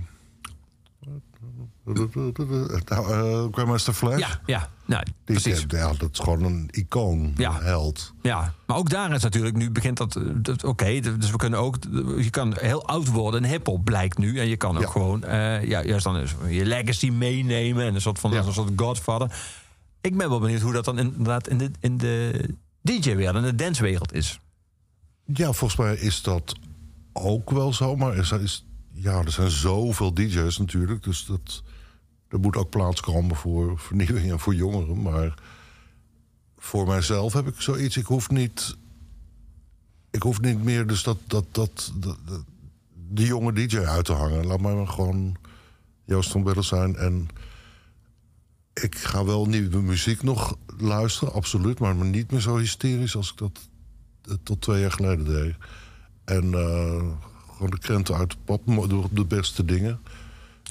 eh, 1.84 3.44
Grandmaster 3.50 3.92
Flash. 3.92 4.18
ja, 4.18 4.40
ja, 4.46 4.68
nou, 4.84 5.04
Die, 5.04 5.14
precies. 5.24 5.64
ja, 5.68 5.92
dat 5.92 6.08
is 6.12 6.18
gewoon 6.18 6.42
een 6.42 6.68
icoon, 6.72 7.32
Ja. 7.36 7.56
een 7.56 7.62
held. 7.64 8.12
Ja, 8.22 8.54
maar 8.66 8.76
ook 8.76 8.90
daar 8.90 9.12
is 9.14 9.22
natuurlijk 9.22 9.56
nu 9.56 9.70
begint 9.70 9.96
dat. 9.96 10.16
eh, 10.16 10.22
dat 10.34 10.64
Oké, 10.64 11.00
dus 11.00 11.30
we 11.30 11.36
kunnen 11.36 11.58
ook. 11.58 11.76
Je 12.18 12.30
kan 12.30 12.54
heel 12.58 12.86
oud 12.86 13.08
worden 13.08 13.44
in 13.44 13.50
hip-hop 13.50 13.84
blijkt 13.84 14.18
nu. 14.18 14.38
En 14.38 14.48
je 14.48 14.56
kan 14.56 14.76
ook 14.76 14.82
Ja. 14.82 14.88
gewoon. 14.88 15.24
eh, 15.24 15.64
ja, 15.64 15.84
juist 15.84 16.04
dan 16.04 16.16
is 16.16 16.34
je 16.48 16.64
legacy 16.66 17.10
meenemen. 17.10 17.84
En 17.86 17.94
een 17.94 18.00
soort 18.00 18.18
van. 18.18 18.30
Ja. 18.30 18.42
een 18.42 18.52
soort 18.52 18.72
godfather. 18.76 19.38
Ik 20.00 20.16
ben 20.16 20.28
wel 20.28 20.40
benieuwd 20.40 20.60
hoe 20.60 20.72
dat 20.72 20.84
dan 20.84 20.98
inderdaad 20.98 21.48
in 21.48 21.58
de, 21.58 21.70
in 21.80 21.96
de 21.98 22.44
DJ-wereld, 22.82 23.36
in 23.36 23.42
de 23.42 23.54
dancewereld 23.54 24.12
is. 24.12 24.38
Ja, 25.24 25.52
volgens 25.52 25.76
mij 25.76 25.94
is 25.96 26.22
dat 26.22 26.54
ook 27.12 27.50
wel 27.50 27.72
zo. 27.72 27.96
Maar 27.96 28.16
er, 28.16 28.40
is, 28.42 28.64
ja, 28.92 29.18
er 29.24 29.30
zijn 29.32 29.50
zoveel 29.50 30.14
DJ's 30.14 30.58
natuurlijk. 30.58 31.02
Dus 31.02 31.26
dat, 31.26 31.62
er 32.34 32.40
moet 32.40 32.56
ook 32.56 32.70
plaats 32.70 33.00
komen 33.00 33.36
voor 33.36 33.78
vernieuwing 33.78 34.30
en 34.30 34.40
voor 34.40 34.54
jongeren. 34.54 35.02
Maar 35.02 35.34
voor 36.58 36.86
mijzelf 36.86 37.32
heb 37.32 37.46
ik 37.46 37.60
zoiets. 37.60 37.96
Ik 37.96 38.06
hoef 38.06 38.30
niet. 38.30 38.76
Ik 40.10 40.22
hoef 40.22 40.40
niet 40.40 40.64
meer 40.64 40.86
dus 40.86 41.02
dat, 41.02 41.18
dat, 41.26 41.46
dat, 41.50 41.92
dat, 41.94 42.18
jonge 43.12 43.52
DJ 43.52 43.78
uit 43.78 44.04
te 44.04 44.12
hangen. 44.12 44.46
Laat 44.46 44.60
mij 44.60 44.74
maar 44.74 44.88
gewoon 44.88 45.36
Joost 46.04 46.30
van 46.30 46.42
Bellen 46.42 46.64
zijn. 46.64 46.96
En 46.96 47.28
ik 48.72 48.94
ga 48.94 49.24
wel 49.24 49.46
nieuwe 49.46 49.82
muziek 49.82 50.22
nog 50.22 50.56
luisteren, 50.78 51.34
absoluut. 51.34 51.78
Maar 51.78 51.94
niet 51.94 52.30
meer 52.30 52.40
zo 52.40 52.56
hysterisch 52.56 53.16
als 53.16 53.30
ik 53.30 53.38
dat 53.38 53.60
eh, 54.22 54.34
tot 54.42 54.60
twee 54.60 54.80
jaar 54.80 54.92
geleden 54.92 55.24
deed. 55.24 55.54
En 56.24 56.54
eh, 56.54 57.02
gewoon 57.52 57.70
de 57.70 57.78
krenten 57.78 58.16
uit 58.16 58.30
de 58.30 58.36
pap, 58.44 58.62
de 59.12 59.24
beste 59.24 59.64
dingen. 59.64 60.00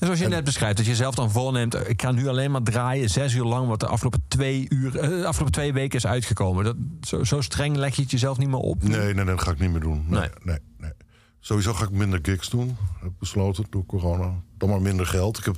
Zoals 0.05 0.19
je 0.19 0.27
net 0.27 0.43
beschrijft, 0.43 0.77
dat 0.77 0.85
je 0.85 0.95
zelf 0.95 1.15
dan 1.15 1.31
voorneemt... 1.31 1.89
ik 1.89 2.01
ga 2.01 2.11
nu 2.11 2.27
alleen 2.27 2.51
maar 2.51 2.63
draaien, 2.63 3.09
zes 3.09 3.33
uur 3.33 3.43
lang... 3.43 3.67
wat 3.67 3.79
de 3.79 3.87
afgelopen 3.87 4.23
twee, 4.27 4.65
uur, 4.69 4.99
eh, 4.99 5.07
de 5.07 5.25
afgelopen 5.25 5.53
twee 5.53 5.73
weken 5.73 5.97
is 5.97 6.05
uitgekomen. 6.05 6.63
Dat, 6.63 6.75
zo, 7.01 7.23
zo 7.23 7.41
streng 7.41 7.75
leg 7.75 7.95
je 7.95 8.01
het 8.01 8.11
jezelf 8.11 8.37
niet 8.37 8.47
meer 8.49 8.57
op. 8.57 8.83
Nee, 8.83 8.99
nee, 8.99 9.13
nee, 9.13 9.25
dat 9.25 9.41
ga 9.41 9.51
ik 9.51 9.59
niet 9.59 9.71
meer 9.71 9.79
doen. 9.79 10.05
Nee, 10.07 10.19
Nee. 10.19 10.29
nee. 10.43 10.59
nee, 10.77 10.91
Sowieso 11.39 11.73
ga 11.73 11.83
ik 11.83 11.91
minder 11.91 12.19
gigs 12.21 12.49
doen. 12.49 12.77
Heb 12.99 13.09
ik 13.09 13.17
besloten 13.19 13.65
door 13.69 13.85
corona. 13.85 14.31
Dan 14.57 14.69
maar 14.69 14.81
minder 14.81 15.05
geld. 15.05 15.37
Ik 15.37 15.45
heb, 15.45 15.57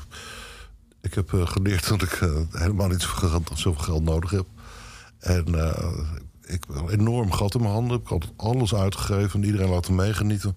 ik 1.01 1.13
heb 1.13 1.33
eh, 1.33 1.47
geleerd 1.47 1.87
dat 1.87 2.01
ik 2.01 2.11
eh, 2.11 2.29
helemaal 2.51 2.87
niet 2.87 3.07
zoveel 3.53 3.83
geld, 3.83 4.03
nodig 4.03 4.29
heb. 4.31 4.45
En 5.19 5.45
eh, 5.55 5.87
ik 6.45 6.63
heb 6.67 6.75
een 6.75 6.89
enorm 6.89 7.31
gat 7.31 7.55
in 7.55 7.61
mijn 7.61 7.73
handen. 7.73 7.97
Ik 7.99 8.09
heb 8.09 8.11
altijd 8.11 8.33
alles 8.37 8.75
uitgegeven 8.75 9.39
en 9.41 9.45
iedereen 9.45 9.69
laten 9.69 9.95
meegenieten. 9.95 10.55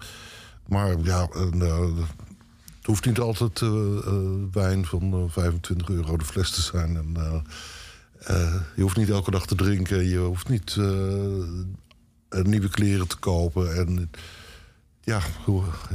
Maar 0.66 0.96
ja, 1.02 1.28
en, 1.34 1.62
eh, 1.62 1.86
hoeft 2.88 3.06
niet 3.06 3.18
altijd 3.18 3.62
eh, 3.62 3.68
eh, 4.06 4.14
wijn 4.52 4.86
van 4.86 5.12
eh, 5.12 5.22
25 5.28 5.88
euro 5.88 6.16
de 6.16 6.24
fles 6.24 6.50
te 6.50 6.60
zijn. 6.62 6.96
En, 6.96 7.14
eh, 7.16 7.34
eh, 8.36 8.54
je 8.76 8.82
hoeft 8.82 8.96
niet 8.96 9.10
elke 9.10 9.30
dag 9.30 9.46
te 9.46 9.54
drinken. 9.54 10.04
Je 10.08 10.18
hoeft 10.18 10.48
niet 10.48 10.76
eh, 10.78 11.38
eh, 12.28 12.44
nieuwe 12.44 12.68
kleren 12.68 13.08
te 13.08 13.16
kopen. 13.16 13.76
En 13.76 14.10
ja, 15.00 15.20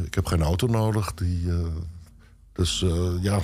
ik 0.05 0.13
heb 0.13 0.25
geen 0.25 0.41
auto 0.41 0.67
nodig. 0.67 1.13
Die, 1.13 1.49
eh, 1.49 1.57
dus 2.53 2.81
eh, 2.83 3.11
ja, 3.21 3.39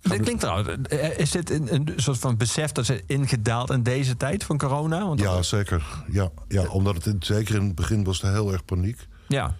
Dit 0.00 0.20
klinkt 0.20 0.40
trouwens, 0.40 0.88
eh, 0.88 1.18
is 1.18 1.30
dit 1.30 1.50
een, 1.50 1.74
een 1.74 1.92
soort 1.96 2.18
van 2.18 2.36
besef 2.36 2.72
dat 2.72 2.86
ze 2.86 3.02
ingedaald 3.06 3.70
in 3.70 3.82
deze 3.82 4.16
tijd 4.16 4.44
van 4.44 4.58
corona? 4.58 5.06
Want 5.06 5.20
ja 5.20 5.42
zeker. 5.42 6.04
Ja, 6.10 6.30
ja, 6.48 6.66
omdat 6.68 6.94
het 6.94 7.06
in- 7.06 7.16
zeker 7.22 7.54
in 7.54 7.64
het 7.64 7.74
begin 7.74 8.04
was 8.04 8.22
er 8.22 8.32
heel 8.32 8.52
erg 8.52 8.64
paniek. 8.64 9.06
ja. 9.28 9.56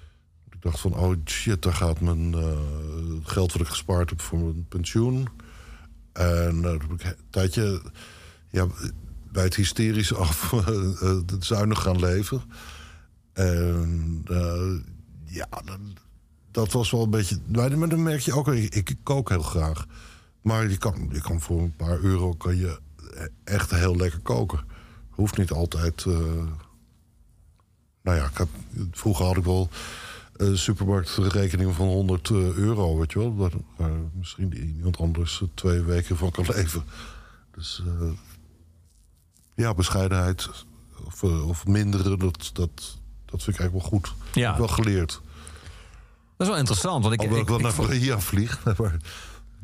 Dacht 0.65 0.81
van, 0.81 0.95
oh 0.95 1.15
shit, 1.25 1.63
daar 1.63 1.75
gaat 1.75 2.01
mijn 2.01 2.35
eh, 2.35 2.59
geld 3.23 3.53
wat 3.53 3.63
ik 3.63 3.69
gespaard 3.69 4.11
heb 4.11 4.21
voor 4.21 4.39
mijn 4.39 4.67
pensioen. 4.69 5.29
En 6.13 6.65
ik 6.65 6.83
een 6.83 7.01
tijdje 7.31 7.83
ja, 8.51 8.67
bij 9.33 9.45
het 9.45 9.55
hysterische 9.55 10.15
af 10.27 10.53
eh, 10.53 10.69
eh, 11.03 11.19
zuinig 11.39 11.83
gaan 11.83 11.99
leven. 11.99 12.43
En 13.33 14.23
ja, 15.25 15.49
dan- 15.65 15.97
dat 16.51 16.73
was 16.73 16.91
wel 16.91 17.03
een 17.03 17.11
beetje... 17.11 17.39
Maar 17.53 17.89
dan 17.89 18.03
merk 18.03 18.21
je 18.21 18.33
ook, 18.33 18.49
ik, 18.49 18.95
kook 19.03 19.29
heel 19.29 19.43
graag. 19.43 19.87
Maar 20.43 20.71
je 20.71 20.77
kan, 20.79 21.09
je 21.13 21.21
kan 21.21 21.41
voor 21.41 21.61
een 21.61 21.77
paar 21.77 21.99
euro 22.01 22.33
kan 22.33 22.57
je 22.57 22.79
echt 23.45 23.71
heel 23.71 23.97
lekker 23.97 24.21
koken. 24.21 24.61
Hoeft 25.11 25.37
niet 25.39 25.51
altijd... 25.51 26.05
nou 28.03 28.17
ja, 28.17 28.31
ik 28.39 28.47
vroeger 28.91 29.25
had 29.25 29.37
ik 29.37 29.45
wel 29.45 29.69
eh 30.37 30.55
supermarktrekeningen 30.55 31.75
van 31.75 31.87
100 31.87 32.31
eh, 32.31 32.37
euro, 32.37 32.99
weet 32.99 33.13
je 33.13 33.19
wel. 33.19 33.37
Waar, 33.37 33.53
waar 33.77 33.99
misschien 34.13 34.55
iemand 34.77 34.99
anders 34.99 35.41
eh, 35.43 35.49
twee 35.55 35.81
weken 35.81 36.17
van 36.17 36.31
kan 36.31 36.45
leven. 36.55 36.85
Dus 37.55 37.83
ja, 39.55 39.75
bescheidenheid 39.75 40.49
of, 41.05 41.23
of 41.23 41.67
minderen, 41.67 42.19
dat, 42.19 42.51
dat, 42.53 42.99
dat 43.25 43.43
vind 43.43 43.57
ik 43.57 43.61
eigenlijk 43.61 43.73
wel 43.73 44.01
goed. 44.01 44.15
Ja. 44.33 44.43
Heb 44.43 44.53
ik 44.53 44.59
wel 44.59 44.77
geleerd. 44.85 45.21
Dat 46.37 46.47
is 46.47 46.47
wel 46.47 46.57
interessant. 46.57 47.03
Want 47.03 47.15
ik, 47.15 47.21
Alhoewel 47.21 47.43
ik, 47.43 47.49
ik, 47.49 47.63
wel 47.63 47.71
ik 47.71 47.77
naar 47.77 47.87
Korea 47.87 48.21
vlieg. 48.21 48.65
Maar, 48.79 48.97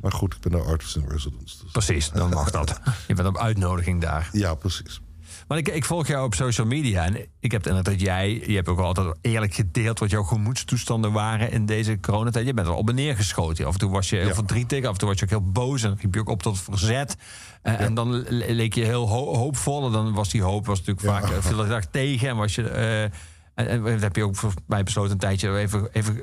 maar 0.00 0.12
goed, 0.12 0.34
ik 0.34 0.40
ben 0.40 0.52
daar 0.52 0.66
artist 0.66 0.96
in 0.96 1.04
residence. 1.08 1.62
Dus. 1.62 1.72
Precies, 1.72 2.10
dan 2.10 2.30
mag 2.30 2.50
dat. 2.50 2.80
Je 3.08 3.14
bent 3.14 3.28
op 3.28 3.38
uitnodiging 3.38 4.00
daar. 4.00 4.28
Ja, 4.32 4.54
precies. 4.54 5.00
Maar 5.50 5.58
ik, 5.58 5.68
ik 5.68 5.84
volg 5.84 6.06
jou 6.06 6.24
op 6.24 6.34
social 6.34 6.66
media. 6.66 7.04
En 7.04 7.16
ik 7.40 7.52
heb 7.52 7.66
inderdaad 7.66 7.92
dat 7.92 8.00
jij... 8.02 8.42
Je 8.46 8.54
hebt 8.54 8.68
ook 8.68 8.78
altijd 8.78 9.14
eerlijk 9.20 9.54
gedeeld 9.54 9.98
wat 9.98 10.10
jouw 10.10 10.22
gemoedstoestanden 10.22 11.12
waren 11.12 11.50
in 11.50 11.66
deze 11.66 12.00
coronatijd. 12.00 12.46
Je 12.46 12.54
bent 12.54 12.66
er 12.66 12.72
al 12.72 12.78
op 12.78 12.88
en 12.88 12.94
neer 12.94 13.16
geschoten. 13.16 13.66
Af 13.66 13.72
en 13.72 13.78
toe 13.78 13.90
was 13.90 14.10
je 14.10 14.16
heel 14.16 14.26
Ja. 14.26 14.34
verdrietig. 14.34 14.84
Af 14.84 14.92
en 14.92 14.98
toe 14.98 15.08
was 15.08 15.18
je 15.18 15.24
ook 15.24 15.30
heel 15.30 15.50
boos. 15.52 15.82
En 15.82 15.96
riep 16.00 16.14
je 16.14 16.20
ook 16.20 16.28
op 16.28 16.42
tot 16.42 16.60
verzet. 16.60 17.16
Eh, 17.62 17.80
En 17.80 17.94
dan 17.94 18.10
le- 18.10 18.44
leek 18.52 18.74
je 18.74 18.84
heel 18.84 19.08
ho- 19.08 19.34
hoopvol. 19.36 19.86
En 19.86 19.92
dan 19.92 20.12
was 20.14 20.28
die 20.30 20.42
hoop 20.42 20.66
was 20.66 20.78
natuurlijk 20.78 21.06
vaak 21.06 21.22
eh, 21.30 21.36
veel 21.40 21.66
dag 21.66 21.84
tegen. 21.86 22.28
En 22.28 22.36
was 22.36 22.54
je... 22.54 22.68
eh, 22.68 23.02
en, 23.02 23.12
en 23.54 23.82
dan 23.82 23.98
heb 24.00 24.16
je 24.16 24.24
ook 24.24 24.36
voor 24.36 24.52
mij 24.66 24.82
besloten 24.82 25.12
een 25.12 25.18
tijdje 25.18 25.58
even, 25.58 25.88
even, 25.92 26.20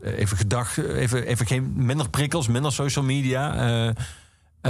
even 0.00 0.36
gedacht. 0.36 0.78
Even, 0.78 1.26
even 1.26 1.46
geen 1.46 1.72
minder 1.76 2.08
prikkels, 2.10 2.48
minder 2.48 2.72
social 2.72 3.04
media. 3.04 3.54
eh, 3.86 3.94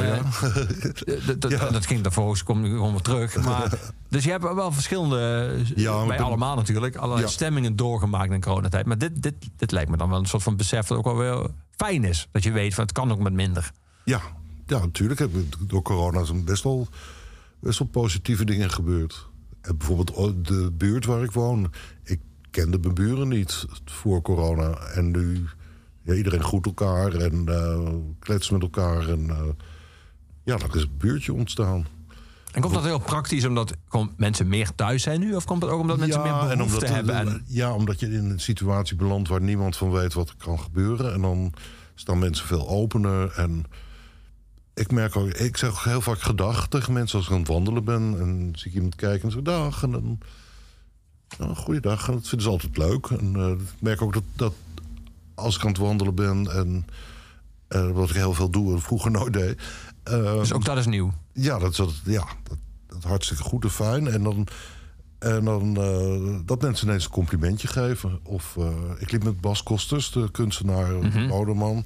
eh, 0.03 0.19
d- 1.39 1.51
Ja. 1.51 1.71
Dat 1.71 1.87
ging 1.87 2.01
daarvoor, 2.01 2.37
ze 2.37 2.45
komen 2.45 2.71
gewoon 2.71 2.91
weer 2.93 3.01
terug. 3.01 3.45
Maar, 3.45 3.79
dus 4.09 4.25
je 4.25 4.31
hebt 4.31 4.55
wel 4.55 4.73
verschillende, 4.73 5.53
Ja, 5.77 5.97
maar 5.97 6.07
bij 6.07 6.21
allemaal 6.21 6.57
natuurlijk, 6.57 6.97
allerlei 6.97 7.27
Ja. 7.27 7.33
stemmingen 7.33 7.77
doorgemaakt 7.77 8.33
in 8.33 8.41
coronatijd. 8.41 8.87
Maar 8.87 8.99
dit, 8.99 9.23
dit, 9.23 9.35
dit 9.57 9.73
lijkt 9.73 9.91
me 9.91 9.97
dan 9.97 10.09
wel 10.11 10.19
een 10.19 10.27
soort 10.27 10.43
van 10.43 10.57
besef 10.57 10.87
dat 10.87 10.99
ook 10.99 11.05
wel 11.05 11.16
weer 11.16 11.47
fijn 11.77 12.05
is. 12.05 12.29
Dat 12.33 12.43
je 12.43 12.53
weet 12.53 12.75
van 12.75 12.85
het 12.85 12.93
kan 12.93 13.12
ook 13.12 13.19
met 13.19 13.33
minder. 13.33 13.71
Ja, 14.05 14.21
ja 14.66 14.79
natuurlijk. 14.79 15.27
Door 15.69 15.83
corona 15.83 16.25
zijn 16.25 16.45
best 16.45 16.62
wel, 16.62 16.89
best 17.61 17.79
wel 17.79 17.89
positieve 17.89 18.45
dingen 18.45 18.71
gebeurd. 18.71 19.29
En 19.61 19.77
bijvoorbeeld 19.77 20.15
o- 20.15 20.41
de 20.43 20.71
buurt 20.73 21.05
waar 21.05 21.23
ik 21.23 21.31
woon. 21.33 21.73
Ik 22.05 22.21
kende 22.51 22.79
mijn 22.79 22.95
buren 22.95 23.29
niet 23.29 23.66
voor 23.85 24.23
corona. 24.23 24.71
En 24.77 25.11
nu, 25.11 25.45
ja, 26.03 26.15
iedereen 26.15 26.43
groet 26.45 26.66
elkaar 26.66 27.12
en 27.15 27.45
eh 27.49 27.89
kletst 28.19 28.51
met 28.51 28.62
elkaar. 28.62 29.09
En 29.09 29.31
eh, 29.31 29.37
ja, 30.45 30.55
er 30.55 30.77
is 30.77 30.83
een 30.83 30.97
buurtje 30.99 31.33
ontstaan. 31.33 31.87
En 32.53 32.61
komt 32.61 32.75
dat 32.75 32.85
heel 32.85 32.99
praktisch 32.99 33.45
omdat 33.45 33.75
mensen 34.16 34.49
meer 34.49 34.75
thuis 34.75 35.03
zijn 35.03 35.21
nu? 35.21 35.35
Of 35.35 35.45
komt 35.45 35.62
het 35.62 35.71
ook 35.71 35.81
omdat 35.81 35.99
mensen 35.99 36.23
meer 36.23 36.51
en 36.51 36.59
behoefte 36.59 36.87
hebben? 36.87 37.15
En, 37.15 37.45
Ja, 37.47 37.75
omdat 37.75 38.01
je 38.01 38.07
in 38.07 38.31
een 38.31 38.41
situatie 38.41 38.97
belandt 38.97 39.29
waar 39.29 39.41
niemand 39.41 39.77
van 39.77 39.91
weet 39.91 40.15
wat 40.15 40.29
er 40.29 40.35
kan 40.39 40.61
gebeuren. 40.61 41.12
En 41.12 41.21
dan 41.21 41.53
staan 41.95 42.19
mensen 42.19 42.47
veel 42.47 42.69
opener. 42.69 43.33
En 43.33 43.65
ik 44.75 44.91
merk 44.91 45.16
ook, 45.16 45.29
ik 45.29 45.57
zeg 45.57 45.71
ook 45.71 45.85
heel 45.85 46.01
vaak 46.01 46.21
gedag 46.21 46.69
tegen 46.69 46.93
mensen 46.93 47.19
als 47.19 47.27
ik 47.27 47.33
aan 47.33 47.39
het 47.39 47.49
wandelen 47.49 47.85
ben. 47.85 48.16
En 48.21 48.53
zie 48.55 48.71
ik 48.71 48.75
iemand 48.75 48.95
kijken 48.95 49.25
en 49.25 49.31
zeg 49.31 49.43
dag. 49.43 49.83
En 49.83 49.91
dan, 49.91 50.19
ja, 51.39 51.55
goeiedag. 51.55 52.09
En 52.09 52.15
dat 52.15 52.29
vinden 52.29 52.47
ze 52.47 52.53
altijd 52.53 52.77
leuk. 52.77 53.07
En 53.07 53.37
eh, 53.37 53.51
ik 53.51 53.81
merk 53.81 54.03
ook 54.03 54.12
dat, 54.12 54.25
dat 54.37 54.55
als 55.35 55.57
ik 55.57 55.62
aan 55.62 55.69
het 55.69 55.79
wandelen 55.79 56.15
ben 56.15 56.51
en 56.53 56.87
eh, 57.69 57.91
wat 57.91 58.11
ik 58.11 58.16
heel 58.16 58.35
veel 58.35 58.51
doe 58.51 58.73
en 58.73 58.81
vroeger 58.81 59.11
nooit 59.11 59.33
deed. 59.33 59.62
Eh, 60.05 60.39
dus 60.39 60.52
ook 60.52 60.64
dat 60.64 60.76
is 60.76 60.86
nieuw. 60.86 61.12
ja, 61.32 61.59
dat 61.59 61.70
is, 61.70 61.76
dat, 61.76 61.93
ja, 62.05 62.24
dat, 62.43 62.59
dat 62.86 63.02
hartstikke 63.02 63.43
goed 63.43 63.64
en 63.64 63.70
fijn. 63.70 64.06
En 64.09 64.22
dan, 64.22 64.47
en 65.18 65.44
dan 65.44 65.76
uh, 65.78 66.39
dat 66.44 66.62
mensen 66.62 66.86
ineens 66.86 67.05
een 67.05 67.10
complimentje 67.10 67.68
geven. 67.68 68.20
Of 68.22 68.56
uh, 68.59 68.66
ik 68.98 69.10
liep 69.10 69.24
met 69.24 69.40
Bas 69.40 69.62
Kosters, 69.62 70.12
de 70.12 70.31
kunstenaar, 70.31 70.93
mm 70.93 71.10
-hmm. 71.10 71.26
modeman... 71.26 71.85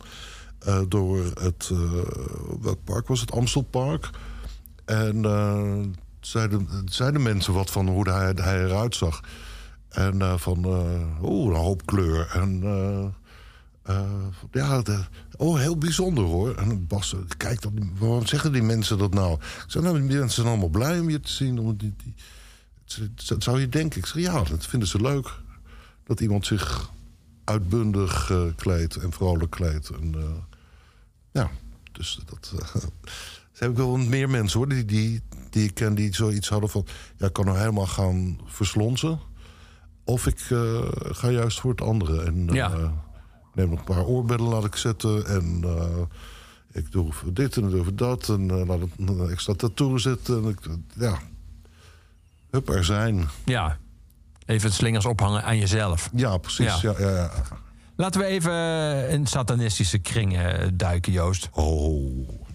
Uh, 0.69 0.81
door 0.89 1.25
het, 1.41 1.71
welk 2.61 2.85
park 2.85 3.09
was 3.09 3.21
het? 3.21 3.33
Amstelpark. 3.33 4.11
En 4.85 5.23
zeiden, 6.21 6.69
zeiden 6.85 7.23
mensen 7.23 7.53
wat 7.53 7.71
van 7.71 7.89
hoe 7.89 8.11
hij, 8.11 8.33
hij 8.35 8.65
eruit 8.65 8.95
zag. 8.95 9.21
En 9.89 10.39
van, 10.39 10.67
oeh, 11.23 11.55
een 11.55 11.61
hoop 11.61 11.87
kleur. 11.87 12.31
En 12.33 12.63
ja, 14.51 14.83
de, 14.83 15.05
oh, 15.39 15.59
heel 15.59 15.79
bijzonder 15.79 16.25
hoor. 16.25 16.55
En 16.55 16.87
Bas, 16.87 17.15
kijk, 17.37 17.63
dan, 17.63 17.91
waarom 17.99 18.27
zeggen 18.27 18.53
die 18.53 18.63
mensen 18.63 18.99
dat 18.99 19.15
nou? 19.15 19.35
Ik 19.35 19.65
zei, 19.67 19.85
nou, 19.85 19.99
die 19.99 20.19
mensen 20.19 20.31
zijn 20.31 20.47
allemaal 20.47 20.69
blij 20.69 21.01
om 21.01 21.11
je 21.11 21.21
te 21.21 21.33
zien. 21.33 21.59
Om 21.59 21.77
die, 21.77 21.95
die, 21.97 22.15
dat 23.27 23.43
zou 23.43 23.61
je 23.61 23.69
denken. 23.69 23.99
Ik 23.99 24.07
zeg, 24.07 24.23
ja, 24.23 24.43
dat 24.43 24.67
vinden 24.67 24.89
ze 24.89 25.01
leuk. 25.01 25.41
Dat 26.05 26.21
iemand 26.21 26.47
zich 26.47 26.91
uitbundig 27.45 28.31
uh, 28.31 28.43
kleedt 28.57 28.97
en 28.97 29.13
vrolijk 29.13 29.51
kleedt. 29.51 29.89
En, 29.89 30.15
uh, 30.17 30.25
ja, 31.31 31.51
dus 31.93 32.21
dat... 32.27 32.53
Uh, 32.55 32.83
heb 33.53 33.71
ik 33.71 33.77
wel 33.77 33.97
meer 33.97 34.31
mensen 34.31 34.59
hoor, 34.59 34.69
die, 34.69 34.85
die, 34.85 35.23
die 35.51 35.65
ik 35.65 35.75
ken 35.75 35.95
die 35.95 36.15
zoiets 36.15 36.49
hadden 36.49 36.71
van... 36.71 36.87
ja, 37.17 37.27
ik 37.27 37.33
kan 37.33 37.45
nou 37.45 37.59
helemaal 37.59 37.87
gaan 37.87 38.41
verslonzen. 38.45 39.21
Of 40.05 40.27
ik 40.27 40.39
ga 41.01 41.31
juist 41.31 41.61
voor 41.61 41.71
het 41.71 41.81
andere. 41.81 42.23
En, 42.23 42.49
ja 42.53 43.07
neem 43.55 43.69
nog 43.69 43.79
een 43.79 43.85
paar 43.85 44.05
oorbellen 44.05 44.49
laat 44.49 44.65
ik 44.65 44.77
zetten. 44.77 45.27
En 45.27 45.63
uh, 45.65 45.83
ik 46.73 46.93
doe 46.93 47.13
dit 47.33 47.57
en 47.57 47.71
doe 47.71 47.95
dat. 47.95 48.29
En 48.29 48.43
uh, 48.43 48.67
laat 48.67 48.81
een 48.99 49.31
extra 49.31 49.55
tattoo 49.55 49.99
zetten. 49.99 50.43
En 50.43 50.49
ik, 50.49 50.59
ja, 50.95 51.19
hup, 52.51 52.69
er 52.69 52.85
zijn. 52.85 53.29
Ja, 53.45 53.79
even 54.47 54.73
slingers 54.73 55.07
ophangen 55.07 55.45
aan 55.45 55.59
jezelf. 55.59 56.11
Ja, 56.15 56.37
precies. 56.37 56.81
Ja. 56.81 56.95
Ja, 56.99 57.09
ja, 57.11 57.31
Laten 57.97 58.21
we 58.21 58.27
even 58.27 59.09
in 59.09 59.27
satanistische 59.27 59.99
kringen 59.99 60.77
duiken, 60.77 61.13
Joost. 61.13 61.49
Oh. 61.53 62.47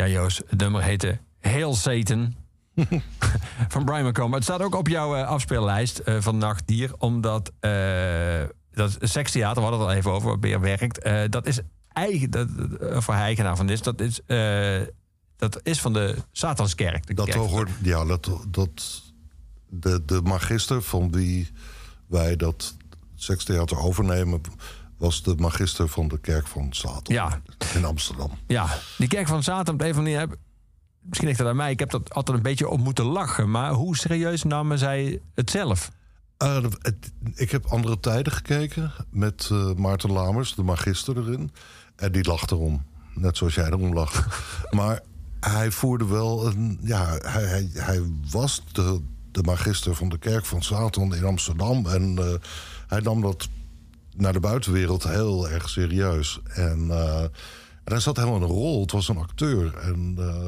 Ja, 0.00 0.06
Joost, 0.06 0.42
het 0.46 0.60
nummer 0.60 0.82
heette 0.82 1.18
Hail 1.40 1.74
Satan. 1.74 2.34
van 3.68 3.84
Brian 3.84 4.08
McComb. 4.08 4.34
Het 4.34 4.42
staat 4.42 4.62
ook 4.62 4.74
op 4.74 4.88
jouw 4.88 5.16
uh, 5.16 5.26
afspeellijst 5.26 6.00
uh, 6.04 6.20
van 6.20 6.38
Nachtdier. 6.38 6.92
Omdat 6.98 7.52
uh, 7.60 8.42
dat 8.72 8.96
sekstheater, 9.00 9.62
we 9.62 9.68
hadden 9.68 9.80
het 9.80 9.88
al 9.88 9.94
even 9.94 10.10
over, 10.10 10.28
waar 10.28 10.38
Beer 10.38 10.60
werkt. 10.60 11.04
dat 11.32 11.46
is 11.46 11.60
eigen, 11.92 12.30
dat, 12.30 12.48
voor 12.80 13.14
eigenaar 13.14 13.56
van 13.56 13.66
dit. 13.66 13.84
Dat 13.84 14.00
is, 14.00 14.20
dat 15.36 15.60
is 15.62 15.80
van 15.80 15.92
de 15.92 16.16
Satanskerk. 16.32 17.06
De 17.06 17.14
dat 17.14 17.26
kerk. 17.26 17.38
hoort, 17.38 17.70
ja, 17.82 18.04
dat, 18.04 18.30
dat 18.48 19.02
de, 19.68 20.04
de 20.04 20.20
magister 20.22 20.82
van 20.82 21.10
wie 21.10 21.48
wij 22.06 22.36
dat 22.36 22.76
sekstheater 23.14 23.78
overnemen... 23.78 24.40
was 25.00 25.22
de 25.22 25.34
magister 25.38 25.88
van 25.88 26.08
de 26.08 26.18
kerk 26.18 26.46
van 26.46 26.72
Ja. 27.02 27.40
in 27.74 27.84
Amsterdam. 27.84 28.30
Ja, 28.46 28.78
die 28.98 29.08
kerk 29.08 29.26
van 29.28 29.42
Satan 29.42 29.74
op 29.74 29.80
een 29.80 29.90
of 29.90 29.96
andere 29.96 30.14
manier... 30.16 30.18
heb- 30.18 30.38
Misschien 31.02 31.26
ligt 31.28 31.38
dat 31.40 31.48
aan 31.48 31.56
mij. 31.56 31.70
Ik 31.70 31.78
heb 31.78 31.90
dat 31.90 32.14
altijd 32.14 32.36
een 32.36 32.42
beetje 32.42 32.68
op 32.68 32.78
moeten 32.78 33.04
lachen. 33.04 33.50
Maar 33.50 33.72
hoe 33.72 33.96
serieus 33.96 34.42
namen 34.42 34.78
zij 34.78 35.20
het 35.34 35.50
zelf? 35.50 35.90
Eh, 36.36 36.62
het- 36.62 37.12
ik 37.34 37.50
heb 37.50 37.66
andere 37.66 38.00
tijden 38.00 38.32
gekeken 38.32 38.92
met 39.10 39.48
eh, 39.52 39.72
Maarten 39.74 40.12
Lamers, 40.12 40.54
de 40.54 40.62
magister 40.62 41.16
erin. 41.18 41.52
En 41.96 42.12
die 42.12 42.24
lacht 42.24 42.50
erom. 42.50 42.84
Net 43.14 43.36
zoals 43.36 43.54
jij 43.54 43.64
erom 43.66 43.92
lacht. 43.94 44.26
maar 44.76 45.00
hij 45.40 45.70
voerde 45.70 46.04
wel 46.06 46.46
een. 46.46 46.78
Ja, 46.82 47.18
hij, 47.22 47.44
hij, 47.44 47.68
hij 47.72 48.02
was 48.30 48.62
de, 48.72 49.00
de 49.32 49.42
magister 49.42 49.94
van 49.96 50.08
de 50.08 50.18
kerk 50.18 50.44
van 50.46 50.62
Satan 50.62 51.14
in 51.14 51.24
Amsterdam. 51.24 51.86
En 51.86 52.18
eh, 52.18 52.34
hij 52.86 53.00
nam 53.00 53.20
dat 53.20 53.48
naar 54.20 54.32
de 54.32 54.40
buitenwereld 54.40 55.04
heel 55.04 55.48
erg 55.48 55.68
serieus. 55.68 56.40
En, 56.44 56.86
eh, 56.90 57.22
en 57.84 57.92
hij 57.92 58.00
zat 58.00 58.16
helemaal 58.16 58.36
in 58.36 58.42
een 58.42 58.48
rol. 58.48 58.80
Het 58.80 58.92
was 58.92 59.08
een 59.08 59.18
acteur. 59.18 59.76
En. 59.76 60.14
eh, 60.18 60.46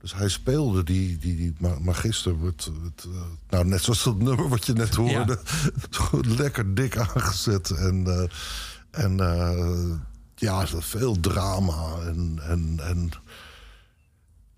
dus 0.00 0.14
hij 0.14 0.28
speelde 0.28 0.84
die, 0.84 1.18
die, 1.18 1.36
die 1.36 1.54
ma- 1.58 1.78
magister. 1.80 2.36
Met, 2.36 2.70
met, 2.82 3.04
eh, 3.14 3.20
nou, 3.48 3.64
net 3.64 3.82
zoals 3.82 4.02
dat 4.04 4.16
nummer 4.18 4.48
wat 4.48 4.66
je 4.66 4.72
net 4.72 4.94
hoorde. 4.94 5.38
Lekker 6.42 6.74
dik 6.74 6.96
aangezet. 6.96 7.70
En, 7.70 8.28
en 8.90 9.16
ja, 10.34 10.66
veel 10.66 11.20
drama. 11.20 11.94
En, 12.06 12.38
en, 12.42 12.80
en 12.82 13.10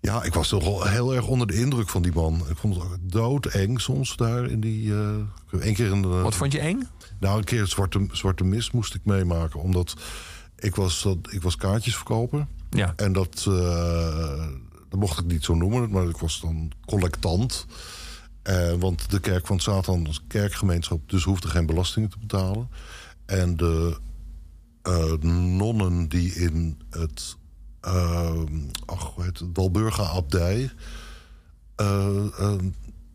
ja, 0.05 0.23
ik 0.23 0.33
was 0.33 0.47
toch 0.47 0.63
wel 0.63 0.85
heel 0.87 1.13
erg 1.15 1.27
onder 1.27 1.47
de 1.47 1.53
indruk 1.53 1.89
van 1.89 2.01
die 2.01 2.13
man. 2.13 2.41
Ik 2.49 2.57
vond 2.57 2.75
het 2.75 2.83
ook 2.83 2.97
doodeng 3.01 3.81
soms 3.81 4.15
daar 4.15 4.45
in 4.45 4.59
die... 4.59 4.93
eh 4.93 5.09
Eén 5.51 5.73
keer 5.73 5.91
in 5.91 6.01
de, 6.01 6.07
Wat 6.07 6.35
vond 6.35 6.51
je 6.51 6.59
eng? 6.59 6.87
nou, 7.19 7.37
een 7.37 7.43
keer 7.43 7.61
het 7.61 7.69
Zwarte, 7.69 8.07
Zwarte 8.11 8.43
Mist 8.43 8.73
moest 8.73 8.93
ik 8.95 9.05
meemaken. 9.05 9.59
Omdat 9.59 9.93
ik 10.59 10.75
was, 10.75 11.01
dat- 11.03 11.27
ik 11.31 11.41
was 11.41 11.55
kaartjesverkoper. 11.55 12.47
Ja. 12.69 12.93
En 12.95 13.13
dat, 13.13 13.45
eh, 13.47 14.47
dat 14.89 14.99
mocht 14.99 15.19
ik 15.19 15.25
niet 15.25 15.43
zo 15.43 15.55
noemen, 15.55 15.89
maar 15.89 16.07
ik 16.07 16.17
was 16.17 16.41
dan 16.41 16.71
collectant. 16.85 17.65
Eh, 18.43 18.73
want 18.73 19.09
de 19.11 19.19
kerk 19.19 19.47
van 19.47 19.59
Satan 19.59 20.05
was 20.05 20.17
een 20.17 20.27
kerkgemeenschap, 20.27 21.09
dus 21.09 21.23
hoefde 21.23 21.47
geen 21.47 21.65
belastingen 21.65 22.09
te 22.09 22.17
betalen. 22.19 22.69
En 23.25 23.55
de 23.57 23.97
nonnen 25.21 26.07
die 26.09 26.33
in 26.33 26.77
het, 26.89 27.37
ach, 28.85 29.13
hoe 29.15 29.23
heet 29.23 29.39
het, 29.39 29.49
Walburga 29.53 30.03
Abdij 30.03 30.71
eh, 31.75 32.25
eh, 32.39 32.53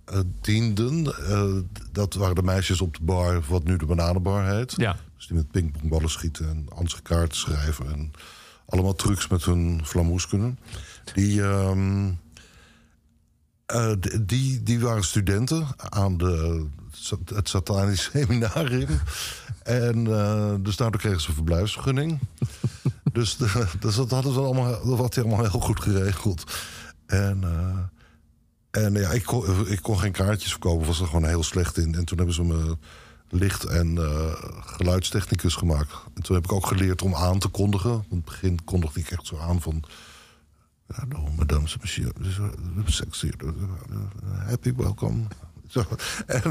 eh, 0.05 0.21
dienden. 0.41 1.07
eh, 1.27 1.53
dat 1.93 2.15
waren 2.15 2.35
de 2.35 2.43
meisjes 2.43 2.81
op 2.81 2.97
de 2.97 3.05
bar, 3.05 3.43
wat 3.49 3.65
nu 3.65 3.77
de 3.77 3.87
bananenbar 3.87 4.47
heet. 4.47 4.75
Ja. 4.77 4.97
Dus 5.17 5.27
die 5.27 5.37
met 5.37 5.51
pingpongballen 5.51 6.11
schieten 6.11 6.49
en 6.49 6.67
Anse 6.75 7.03
kaarten 7.03 7.39
schrijven. 7.39 7.93
En 7.93 8.13
allemaal 8.67 8.95
trucs 8.95 9.29
met 9.29 9.45
hun 9.45 9.81
flamoes 9.85 10.27
kunnen. 10.27 10.59
Die, 11.15 11.43
ehm, 11.43 12.11
eh, 13.67 13.93
die, 14.21 14.63
die 14.63 14.81
waren 14.81 15.05
studenten 15.05 15.67
aan 15.77 16.17
de, 16.17 16.67
het 17.35 17.49
Satanisch 17.49 18.11
Seminarium. 18.13 19.01
En 19.63 19.99
uh, 19.99 20.55
dus 20.61 20.77
daardoor 20.77 21.01
kregen 21.01 21.21
ze 21.21 21.29
een 21.29 21.35
verblijfsvergunning. 21.35 22.19
Dus, 23.13 23.37
de, 23.37 23.67
dus 23.81 23.95
dat 23.95 24.11
hadden 24.11 24.33
ze 24.33 24.41
allemaal, 24.41 24.85
dat 24.85 24.99
had 24.99 25.15
hij 25.15 25.25
allemaal 25.25 25.51
heel 25.51 25.61
goed 25.61 25.81
geregeld. 25.81 26.53
En, 27.07 27.41
uh, 27.45 28.85
en 28.85 28.95
ja, 28.95 29.11
ik 29.11 29.25
kon, 29.25 29.69
ik 29.69 29.83
kon 29.83 29.99
geen 29.99 30.13
kaartjes 30.13 30.51
verkopen, 30.51 30.87
was 30.87 31.01
er 31.01 31.07
gewoon 31.07 31.25
heel 31.25 31.43
slecht 31.43 31.77
in. 31.77 31.95
En 31.95 32.05
toen 32.05 32.17
hebben 32.17 32.35
ze 32.35 32.43
me 32.43 32.77
licht- 33.29 33.65
en 33.65 33.97
uh, 33.97 34.33
geluidstechnicus 34.61 35.55
gemaakt. 35.55 35.93
En 36.15 36.23
toen 36.23 36.37
heb 36.37 36.45
ik 36.45 36.53
ook 36.53 36.67
geleerd 36.67 37.03
om 37.03 37.15
aan 37.15 37.39
te 37.39 37.49
kondigen. 37.49 37.93
In 37.93 38.17
het 38.17 38.25
begin 38.25 38.65
kondigde 38.65 39.01
ik 39.01 39.11
echt 39.11 39.27
zo 39.27 39.39
aan 39.39 39.61
van... 39.61 39.83
Hallo, 40.91 41.31
madame, 41.37 41.69
monsieur, 41.81 42.13
sexy, 42.87 43.31
happy 44.47 44.75
welcome. 44.75 45.23
En, 46.27 46.43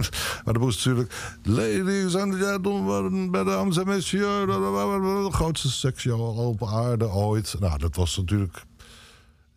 maar 0.43 0.53
dat 0.53 0.59
moest 0.59 0.85
natuurlijk... 0.85 1.37
Ladies 1.43 2.15
and 2.15 2.35
gentlemen, 2.35 3.29
mesdames 3.29 3.77
en 3.77 3.87
messieurs... 3.87 4.45
de 4.45 5.29
grootste 5.31 5.69
seksshow 5.69 6.39
op 6.39 6.63
aarde 6.63 7.09
ooit. 7.09 7.55
Nou, 7.59 7.77
dat 7.77 7.95
was 7.95 8.17
natuurlijk... 8.17 8.63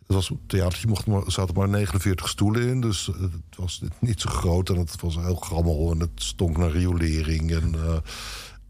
Het 0.07 0.15
was 0.15 0.29
een 0.29 0.39
theatertje, 0.47 1.11
maar, 1.11 1.23
zaten 1.27 1.55
maar 1.55 1.69
49 1.69 2.29
stoelen 2.29 2.67
in. 2.67 2.81
Dus 2.81 3.05
het 3.05 3.55
was 3.55 3.81
niet 3.99 4.21
zo 4.21 4.29
groot 4.29 4.69
en 4.69 4.77
het 4.77 5.01
was 5.01 5.15
heel 5.15 5.35
grammel. 5.35 5.91
En 5.91 5.99
het 5.99 6.09
stonk 6.15 6.57
naar 6.57 6.71
riolering. 6.71 7.51
En, 7.51 7.75
uh, 7.75 7.95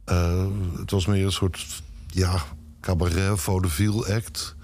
uh, 0.05 0.45
het 0.77 0.91
was 0.91 1.05
meer 1.05 1.25
een 1.25 1.31
soort 1.31 1.65
ja, 2.07 2.43
cabaret 2.81 3.39
vaudeville 3.39 4.15
act... 4.15 4.55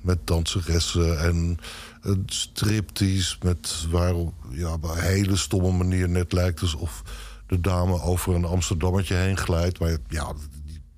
Met 0.00 0.18
danseressen 0.24 1.20
en 1.20 1.58
een 2.02 2.22
striptease 2.26 3.36
met 3.42 3.86
waar 3.90 4.14
ja, 4.50 4.72
op 4.72 4.84
een 4.84 4.98
hele 4.98 5.36
stomme 5.36 5.70
manier 5.70 6.08
net 6.08 6.32
lijkt 6.32 6.60
alsof 6.60 7.02
de 7.46 7.60
dame 7.60 8.00
over 8.00 8.34
een 8.34 8.44
Amsterdammetje 8.44 9.14
heen 9.14 9.36
glijdt. 9.36 9.78
Maar 9.78 9.96
ja, 10.08 10.32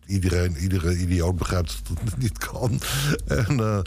iedereen, 0.06 0.56
iedere 0.56 0.98
idioot 0.98 1.36
begrijpt 1.36 1.80
dat 1.88 1.98
het 2.04 2.18
niet 2.24 2.38
kan. 2.38 2.80
En, 3.26 3.58
uh, 3.58 3.78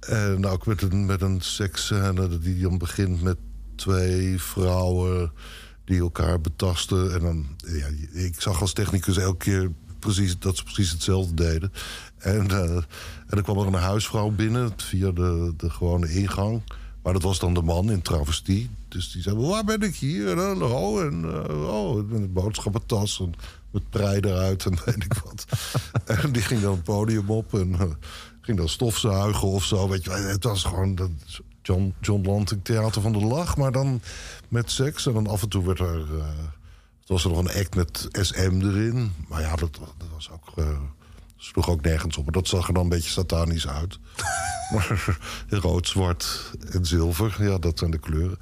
en 0.00 0.46
ook 0.46 0.66
met 0.66 0.82
een, 0.82 1.06
met 1.06 1.20
een 1.20 1.40
seksscène 1.40 2.38
die 2.38 2.62
dan 2.62 2.78
begint 2.78 3.22
met 3.22 3.36
twee 3.74 4.40
vrouwen 4.40 5.32
die 5.84 6.00
elkaar 6.00 6.40
betasten. 6.40 7.14
En 7.14 7.20
dan, 7.20 7.46
ja, 7.56 7.86
ik 8.12 8.40
zag 8.40 8.60
als 8.60 8.72
technicus 8.72 9.16
elke 9.16 9.44
keer 9.44 9.70
precies, 9.98 10.38
dat 10.38 10.56
ze 10.56 10.62
precies 10.62 10.90
hetzelfde 10.90 11.34
deden. 11.34 11.72
En, 12.18 12.50
uh, 12.50 12.76
en 13.26 13.36
dan 13.36 13.42
kwam 13.42 13.58
er 13.58 13.66
een 13.66 13.74
huisvrouw 13.74 14.30
binnen 14.30 14.72
via 14.76 15.10
de, 15.10 15.54
de 15.56 15.70
gewone 15.70 16.12
ingang. 16.12 16.62
Maar 17.02 17.12
dat 17.12 17.22
was 17.22 17.38
dan 17.38 17.54
de 17.54 17.62
man 17.62 17.90
in 17.90 18.02
travestie. 18.02 18.70
Dus 18.88 19.12
die 19.12 19.22
zei, 19.22 19.36
waar 19.36 19.64
ben 19.64 19.80
ik 19.80 19.96
hier? 19.96 20.28
En, 20.28 20.38
hallo, 20.38 21.00
en 21.00 21.24
uh, 21.24 21.68
oh, 21.68 21.94
met 22.08 22.20
een 22.20 22.32
boodschappentas 22.32 23.20
en 23.20 23.34
met 23.70 23.90
prei 23.90 24.20
eruit 24.20 24.64
en 24.64 24.78
weet 24.84 25.04
ik 25.04 25.14
wat. 25.24 25.46
en 26.22 26.32
die 26.32 26.42
ging 26.42 26.60
dan 26.60 26.72
het 26.72 26.82
podium 26.82 27.30
op 27.30 27.54
en 27.54 27.68
uh, 27.68 27.82
ging 28.40 28.58
dan 28.58 28.68
stofzuigen 28.68 29.48
of 29.48 29.64
zo. 29.64 29.88
Weet 29.88 30.04
je, 30.04 30.10
het 30.10 30.44
was 30.44 30.64
gewoon 30.64 30.94
dat 30.94 31.10
John, 31.62 31.94
John 32.00 32.26
Lanting 32.26 32.64
Theater 32.64 33.02
van 33.02 33.12
de 33.12 33.24
Lach, 33.24 33.56
maar 33.56 33.72
dan 33.72 34.00
met 34.48 34.70
seks. 34.70 35.06
En 35.06 35.12
dan 35.12 35.26
af 35.26 35.42
en 35.42 35.48
toe 35.48 35.64
werd 35.64 35.78
er... 35.78 36.06
Uh, 36.14 36.24
was 37.06 37.24
er 37.24 37.30
nog 37.30 37.38
een 37.38 37.60
act 37.60 37.74
met 37.74 38.08
SM 38.10 38.60
erin. 38.60 39.12
Maar 39.28 39.40
ja, 39.40 39.56
dat, 39.56 39.74
dat 39.74 40.08
was 40.14 40.30
ook... 40.30 40.66
Sloeg 41.46 41.68
ook 41.68 41.82
nergens 41.82 42.16
op. 42.16 42.24
Maar 42.24 42.32
dat 42.32 42.48
zag 42.48 42.68
er 42.68 42.74
dan 42.74 42.82
een 42.82 42.88
beetje 42.88 43.10
satanisch 43.10 43.68
uit. 43.68 43.98
maar 44.72 45.18
rood, 45.48 45.88
zwart 45.88 46.52
en 46.70 46.84
zilver, 46.86 47.44
ja, 47.44 47.58
dat 47.58 47.78
zijn 47.78 47.90
de 47.90 47.98
kleuren. 47.98 48.38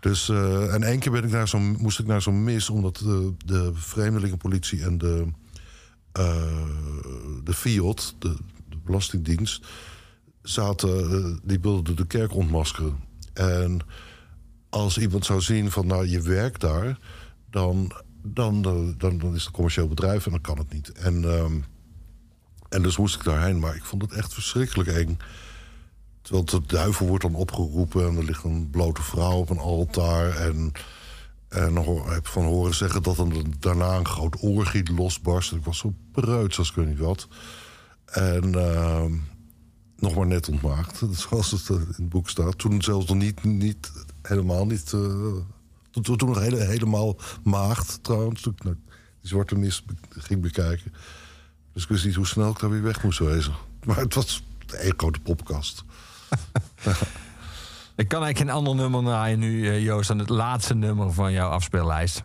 Dus, 0.00 0.28
uh, 0.28 0.74
en 0.74 0.82
één 0.82 0.98
keer 0.98 1.12
ben 1.12 1.24
ik 1.24 1.30
naar 1.30 1.48
zo, 1.48 1.58
moest 1.58 1.98
ik 1.98 2.06
naar 2.06 2.22
zo'n 2.22 2.44
mis... 2.44 2.70
omdat 2.70 2.96
de, 2.96 3.34
de 3.44 3.70
vreemdelingenpolitie 3.74 4.82
en 4.82 4.98
de, 4.98 5.26
uh, 6.18 6.64
de 7.44 7.54
FIOD, 7.54 8.14
de, 8.18 8.36
de 8.68 8.76
Belastingdienst... 8.84 9.66
zaten, 10.42 11.10
uh, 11.12 11.36
die 11.42 11.60
wilden 11.60 11.96
de 11.96 12.06
kerk 12.06 12.34
ontmaskeren. 12.34 12.96
En 13.32 13.80
als 14.68 14.98
iemand 14.98 15.24
zou 15.24 15.40
zien 15.40 15.70
van, 15.70 15.86
nou, 15.86 16.08
je 16.08 16.20
werkt 16.20 16.60
daar... 16.60 16.98
dan, 17.50 17.92
dan, 18.22 18.62
dan, 18.62 18.94
dan 18.98 19.34
is 19.34 19.38
het 19.38 19.46
een 19.46 19.52
commercieel 19.52 19.88
bedrijf 19.88 20.24
en 20.24 20.30
dan 20.30 20.40
kan 20.40 20.58
het 20.58 20.72
niet. 20.72 20.92
En... 20.92 21.24
En 22.68 22.82
dus 22.82 22.96
moest 22.96 23.14
ik 23.14 23.24
daarheen, 23.24 23.58
maar 23.58 23.76
ik 23.76 23.84
vond 23.84 24.02
het 24.02 24.12
echt 24.12 24.34
verschrikkelijk 24.34 24.88
eng. 24.88 25.18
Terwijl 26.22 26.44
de 26.44 26.60
duivel 26.66 27.06
wordt 27.06 27.22
dan 27.22 27.34
opgeroepen 27.34 28.06
en 28.06 28.16
er 28.16 28.24
ligt 28.24 28.44
een 28.44 28.70
blote 28.70 29.02
vrouw 29.02 29.36
op 29.36 29.50
een 29.50 29.58
altaar. 29.58 30.36
En, 30.36 30.72
en 31.48 31.76
heb 32.12 32.26
van 32.26 32.44
horen 32.44 32.74
zeggen 32.74 33.02
dat 33.02 33.16
dan 33.16 33.54
daarna 33.58 33.96
een 33.96 34.06
groot 34.06 34.36
orgie 34.40 34.92
losbarst. 34.94 35.52
Ik 35.52 35.64
was 35.64 35.78
zo 35.78 35.94
preuts 36.12 36.58
als 36.58 36.68
ik 36.68 36.74
weet 36.74 36.86
niet 36.86 36.98
wat. 36.98 37.28
En 38.04 38.44
uh, 38.56 39.04
nog 39.96 40.14
maar 40.14 40.26
net 40.26 40.48
ontmaakt, 40.48 41.02
zoals 41.28 41.50
het 41.50 41.68
in 41.68 41.86
het 41.86 42.08
boek 42.08 42.28
staat. 42.28 42.58
Toen 42.58 42.82
zelfs 42.82 43.06
nog 43.06 43.16
niet, 43.16 43.44
niet 43.44 43.92
helemaal 44.22 44.66
niet... 44.66 44.92
Uh, 44.92 45.32
toen, 45.90 46.16
nog 46.16 46.40
hele, 46.40 46.64
helemaal 46.64 47.16
maagd 47.42 47.98
trouwens, 48.02 48.40
toen 48.40 48.54
ik 48.54 48.62
die 48.62 48.74
zwarte 49.20 49.54
mis 49.54 49.84
ging 50.08 50.40
bekijken... 50.40 50.92
Dus 51.78 51.86
ik 51.86 51.92
wist 51.92 52.04
niet 52.04 52.14
hoe 52.14 52.26
snel 52.26 52.50
ik 52.50 52.60
daar 52.60 52.70
weer 52.70 52.82
weg 52.82 53.02
moest 53.02 53.18
wezen. 53.18 53.52
Maar 53.84 53.96
het 53.96 54.14
was 54.14 54.42
een 54.66 54.94
grote 54.96 55.20
popkast. 55.20 55.84
ik 57.96 58.08
kan 58.08 58.22
eigenlijk 58.22 58.38
geen 58.38 58.50
ander 58.50 58.74
nummer 58.74 59.02
draaien 59.02 59.38
nu, 59.38 59.60
uh, 59.60 59.84
Joost... 59.84 60.08
dan 60.08 60.18
het 60.18 60.28
laatste 60.28 60.74
nummer 60.74 61.12
van 61.12 61.32
jouw 61.32 61.48
afspeellijst. 61.50 62.22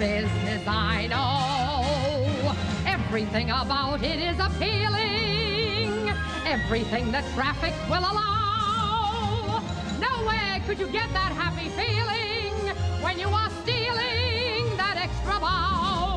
Business 0.00 0.62
I 0.66 1.08
know. 1.08 2.54
Everything 2.86 3.50
about 3.50 4.02
it 4.02 4.18
is 4.18 4.38
appealing, 4.40 6.08
everything 6.46 7.12
that 7.12 7.22
traffic 7.34 7.74
will 7.90 8.06
allow. 8.10 9.62
Nowhere 10.00 10.62
could 10.66 10.78
you 10.78 10.86
get 10.86 11.12
that 11.12 11.32
happy 11.32 11.68
feeling 11.80 12.74
when 13.04 13.18
you 13.18 13.28
are 13.28 13.50
stealing 13.60 14.74
that 14.78 14.96
extra 14.96 15.38
bow. 15.38 16.16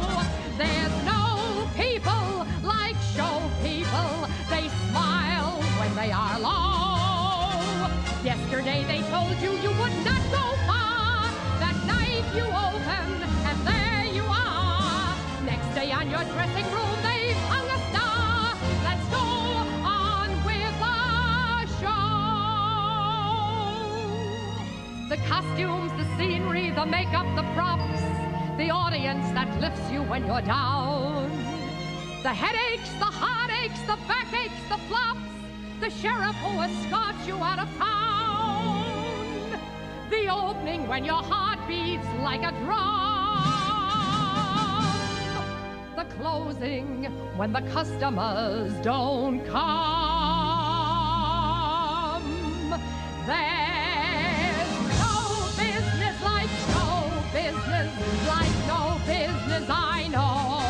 There's 0.57 0.95
no 1.03 1.68
people 1.76 2.47
like 2.64 2.95
show 3.14 3.35
people, 3.68 4.11
they 4.49 4.69
smile 4.88 5.60
when 5.77 5.93
they 5.99 6.14
are 6.14 6.39
low. 6.39 7.91
Yesterday 8.23 8.85
they 8.85 9.01
told 9.11 9.35
you 9.43 9.51
you 9.60 9.72
would 9.81 9.97
not 10.05 10.23
go 10.31 10.62
you 12.35 12.45
open 12.45 13.22
and 13.47 13.57
there 13.68 14.05
you 14.11 14.23
are. 14.23 15.15
Next 15.45 15.76
day 15.76 15.91
on 15.91 16.10
your 16.10 16.23
dressing 16.34 16.65
room 16.73 16.97
they've 17.03 17.38
hung 17.53 17.68
a 17.69 17.80
star. 17.89 18.57
Let's 18.84 19.07
go 19.14 19.26
on 19.85 20.30
with 20.43 20.76
the 20.85 20.99
show. 21.80 22.14
The 25.10 25.18
costumes, 25.30 25.91
the 25.93 26.05
scenery, 26.18 26.72
the 26.72 26.85
makeup, 26.88 27.27
the 27.35 27.43
props, 27.53 28.01
the 28.57 28.72
audience 28.72 29.30
that 29.34 29.60
lifts 29.61 29.91
you 29.91 30.01
when 30.01 30.26
you're 30.26 30.41
down. 30.41 31.30
The 32.23 32.34
headaches, 32.34 32.89
the 32.97 33.11
heartaches, 33.22 33.80
the 33.85 33.97
backaches, 34.07 34.64
the 34.69 34.77
flops, 34.88 35.19
the 35.81 35.89
sheriff 35.91 36.35
who 36.38 36.61
escorts 36.61 37.27
you 37.27 37.35
out 37.35 37.60
of 37.60 37.69
town. 37.77 38.01
The 40.10 40.30
opening 40.30 40.88
when 40.88 41.05
your 41.05 41.22
heart 41.22 41.52
beats 41.68 42.07
like 42.22 42.44
a 42.44 42.52
drum. 42.64 43.44
The 45.95 46.06
closing 46.15 47.06
when 47.38 47.53
the 47.53 47.61
customers 47.72 48.73
don't 48.81 49.45
come. 49.45 49.64
There's 53.26 54.72
no 54.99 55.15
business 55.57 56.23
like 56.23 56.49
show 56.72 56.98
business, 57.31 57.90
like 58.27 58.56
no 58.68 58.81
business 59.06 59.65
I 59.69 60.07
know. 60.10 60.64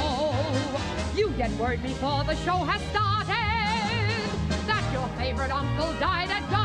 You 1.16 1.30
get 1.38 1.52
word 1.52 1.82
before 1.82 2.24
the 2.24 2.36
show 2.38 2.64
has 2.64 2.82
started 2.92 3.24
that 4.68 4.84
your 4.94 5.08
favorite 5.18 5.52
uncle 5.52 5.94
died 6.00 6.30
at 6.30 6.50
dawn. 6.52 6.63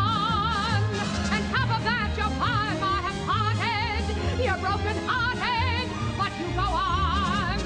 You're 4.85 4.93
broken 4.95 5.09
hearted, 5.09 5.89
but 6.17 6.33
you 6.39 6.47
go 6.55 6.63
on. 6.63 7.59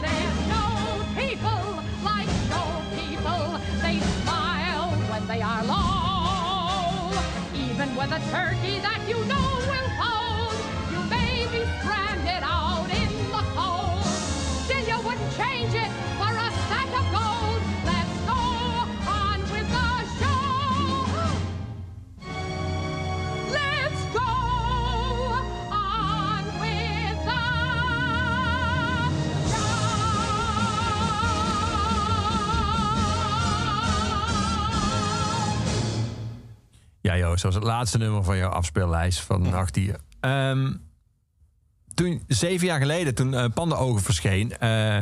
There's 0.00 0.38
no 0.48 0.64
people 1.14 1.82
like 2.04 2.28
show 2.48 2.68
people. 2.96 3.60
They 3.82 4.00
smile 4.22 4.90
when 5.10 5.26
they 5.26 5.42
are 5.42 5.64
low. 5.64 7.10
Even 7.54 7.94
with 7.96 8.12
a 8.12 8.20
turkey 8.30 8.80
that 8.80 9.00
you 9.08 9.16
know 9.24 9.48
will 9.68 9.93
Ja, 37.16 37.26
Joost, 37.26 37.42
dat 37.42 37.52
was 37.52 37.62
het 37.62 37.72
laatste 37.72 37.98
nummer 37.98 38.24
van 38.24 38.36
jouw 38.36 38.50
afspeellijst 38.50 39.20
van 39.20 39.42
Nachtdier. 39.42 39.96
Ehm 40.20 40.72
toen, 41.94 42.22
zeven 42.28 42.66
jaar 42.66 42.80
geleden, 42.80 43.14
toen 43.14 43.34
eh 43.34 43.44
Pandenogen 43.54 44.02
verscheen... 44.02 44.58
eh, 44.58 44.98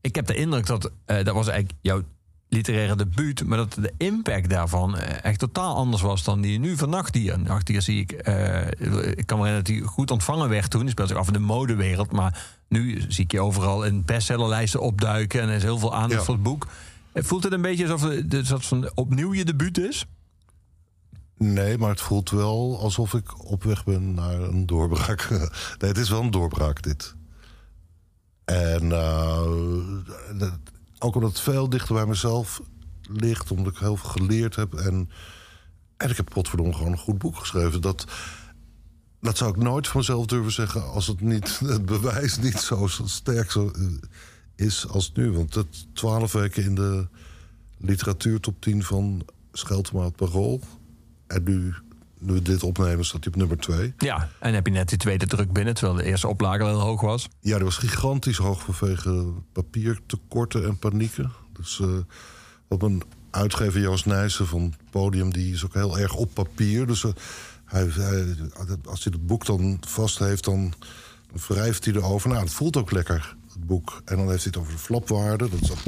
ik 0.00 0.14
heb 0.14 0.26
de 0.26 0.34
indruk 0.34 0.66
dat, 0.66 0.90
eh, 1.04 1.24
dat 1.24 1.34
was 1.34 1.48
eigenlijk 1.48 1.78
jouw 1.80 2.02
literaire 2.48 2.96
debuut... 2.96 3.44
maar 3.44 3.58
dat 3.58 3.74
de 3.80 3.92
impact 3.96 4.48
daarvan 4.50 4.96
echt 4.98 5.38
totaal 5.38 5.76
anders 5.76 6.02
was 6.02 6.24
dan 6.24 6.40
die 6.40 6.58
nu 6.58 6.76
van 6.76 6.90
Nachtdier. 6.90 7.38
Nachtdier 7.38 7.82
zie 7.82 8.00
ik... 8.00 8.12
ik 8.12 9.26
kan 9.26 9.38
me 9.38 9.44
herinneren 9.44 9.54
dat 9.54 9.66
hij 9.66 9.80
goed 9.80 10.10
ontvangen 10.10 10.48
werd 10.48 10.70
toen. 10.70 10.80
Die 10.80 10.90
speelt 10.90 11.08
zich 11.08 11.16
af 11.16 11.26
in 11.26 11.32
de 11.32 11.38
modewereld. 11.38 12.12
Maar 12.12 12.46
nu 12.68 13.04
zie 13.08 13.24
ik 13.24 13.32
je 13.32 13.40
overal 13.40 13.84
in 13.84 14.04
bestsellerlijsten 14.04 14.80
opduiken... 14.80 15.40
en 15.40 15.48
er 15.48 15.54
is 15.54 15.62
heel 15.62 15.78
veel 15.78 15.94
aandacht 15.94 16.12
Ja. 16.20 16.24
voor 16.24 16.34
het 16.34 16.42
boek. 16.42 16.66
Voelt 17.14 17.44
het 17.44 17.52
een 17.52 17.62
beetje 17.62 17.90
alsof 17.92 18.10
het 18.10 18.94
opnieuw 18.94 19.34
je 19.34 19.44
debuut 19.44 19.78
is? 19.78 20.06
Nee, 21.36 21.78
maar 21.78 21.90
het 21.90 22.00
voelt 22.00 22.30
wel 22.30 22.78
alsof 22.80 23.14
ik 23.14 23.50
op 23.50 23.62
weg 23.62 23.84
ben 23.84 24.14
naar 24.14 24.40
een 24.40 24.66
doorbraak. 24.66 25.30
nee, 25.78 25.90
het 25.90 25.98
is 25.98 26.08
wel 26.08 26.20
een 26.20 26.30
doorbraak, 26.30 26.82
dit. 26.82 27.14
En 28.44 28.92
eh, 28.92 29.42
ook 30.98 31.14
omdat 31.14 31.30
het 31.30 31.40
veel 31.40 31.68
dichter 31.68 31.94
bij 31.94 32.06
mezelf 32.06 32.62
ligt, 33.02 33.50
omdat 33.50 33.72
ik 33.72 33.78
heel 33.78 33.96
veel 33.96 34.10
geleerd 34.10 34.56
heb. 34.56 34.74
En, 34.74 35.10
en 35.96 36.10
ik 36.10 36.16
heb 36.16 36.28
potverdomme 36.30 36.72
gewoon 36.74 36.92
een 36.92 36.98
goed 36.98 37.18
boek 37.18 37.36
geschreven. 37.36 37.80
Dat, 37.80 38.06
dat 39.20 39.36
zou 39.36 39.50
ik 39.50 39.56
nooit 39.56 39.88
van 39.88 40.00
mezelf 40.00 40.26
durven 40.26 40.52
zeggen 40.52 40.90
als 40.90 41.06
het, 41.06 41.20
niet, 41.20 41.58
het 41.66 41.84
bewijs 41.86 42.38
niet 42.38 42.58
zo 42.58 42.86
sterk 42.86 43.54
eh, 43.54 43.64
is 44.54 44.88
als 44.88 45.12
nu. 45.12 45.32
Want 45.32 45.52
dat 45.52 45.66
twaalf 45.92 46.32
weken 46.32 46.64
in 46.64 46.74
de 46.74 47.06
literatuurtop 47.76 48.60
10 48.60 48.82
van 48.82 49.22
Scheltema 49.52 50.04
het 50.04 50.16
Parool. 50.16 50.60
En 51.34 51.42
nu, 51.44 51.74
nu 52.18 52.32
we 52.32 52.42
dit 52.42 52.62
opnemen, 52.62 53.04
staat 53.04 53.24
hij 53.24 53.32
op 53.32 53.38
nummer 53.38 53.56
2. 53.58 53.94
Ja, 53.98 54.28
en 54.40 54.54
heb 54.54 54.66
je 54.66 54.72
net 54.72 54.88
die 54.88 54.98
tweede 54.98 55.26
druk 55.26 55.52
binnen... 55.52 55.74
terwijl 55.74 55.96
de 55.98 56.04
eerste 56.04 56.28
oplage 56.28 56.64
heel 56.64 56.80
hoog 56.80 57.00
was. 57.00 57.28
Ja, 57.40 57.54
die 57.56 57.64
was 57.64 57.76
gigantisch 57.76 58.36
hoog 58.36 58.62
vanwege 58.62 59.32
papiertekorten 59.52 60.64
en 60.64 60.78
panieken. 60.78 61.32
Dus 61.52 61.80
eh 61.80 61.88
wat 62.68 62.80
mijn 62.80 63.02
uitgever 63.30 63.80
Joost 63.80 64.06
Nijssen 64.06 64.46
van 64.46 64.74
Podium... 64.90 65.32
die 65.32 65.52
is 65.52 65.64
ook 65.64 65.74
heel 65.74 65.98
erg 65.98 66.14
op 66.14 66.34
papier. 66.34 66.86
Dus 66.86 67.04
eh, 67.04 67.10
hij, 67.64 67.86
hij- 67.94 68.36
als 68.84 69.04
hij 69.04 69.12
het 69.16 69.26
boek 69.26 69.46
dan 69.46 69.78
vast 69.88 70.18
heeft, 70.18 70.44
dan, 70.44 70.72
dan 71.32 71.40
wrijft 71.48 71.84
hij 71.84 71.94
erover. 71.94 72.28
Nou, 72.28 72.42
het 72.42 72.52
voelt 72.52 72.76
ook 72.76 72.90
lekker, 72.90 73.36
het 73.52 73.66
boek. 73.66 74.02
En 74.04 74.16
dan 74.16 74.28
heeft 74.30 74.42
hij 74.44 74.52
het 74.54 74.56
over 74.62 74.72
de 74.72 74.78
flapwaarde. 74.78 75.48
Dat 75.50 75.60
is 75.60 75.70
ook- 75.70 75.78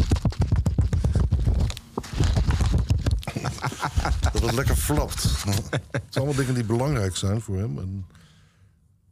dat 4.32 4.42
het 4.42 4.52
lekker 4.52 4.76
flapt. 4.76 5.22
Het 5.22 5.82
zijn 5.90 6.24
allemaal 6.24 6.34
dingen 6.34 6.54
die 6.54 6.64
belangrijk 6.64 7.16
zijn 7.16 7.40
voor 7.40 7.56
hem. 7.56 7.78
En 7.78 8.06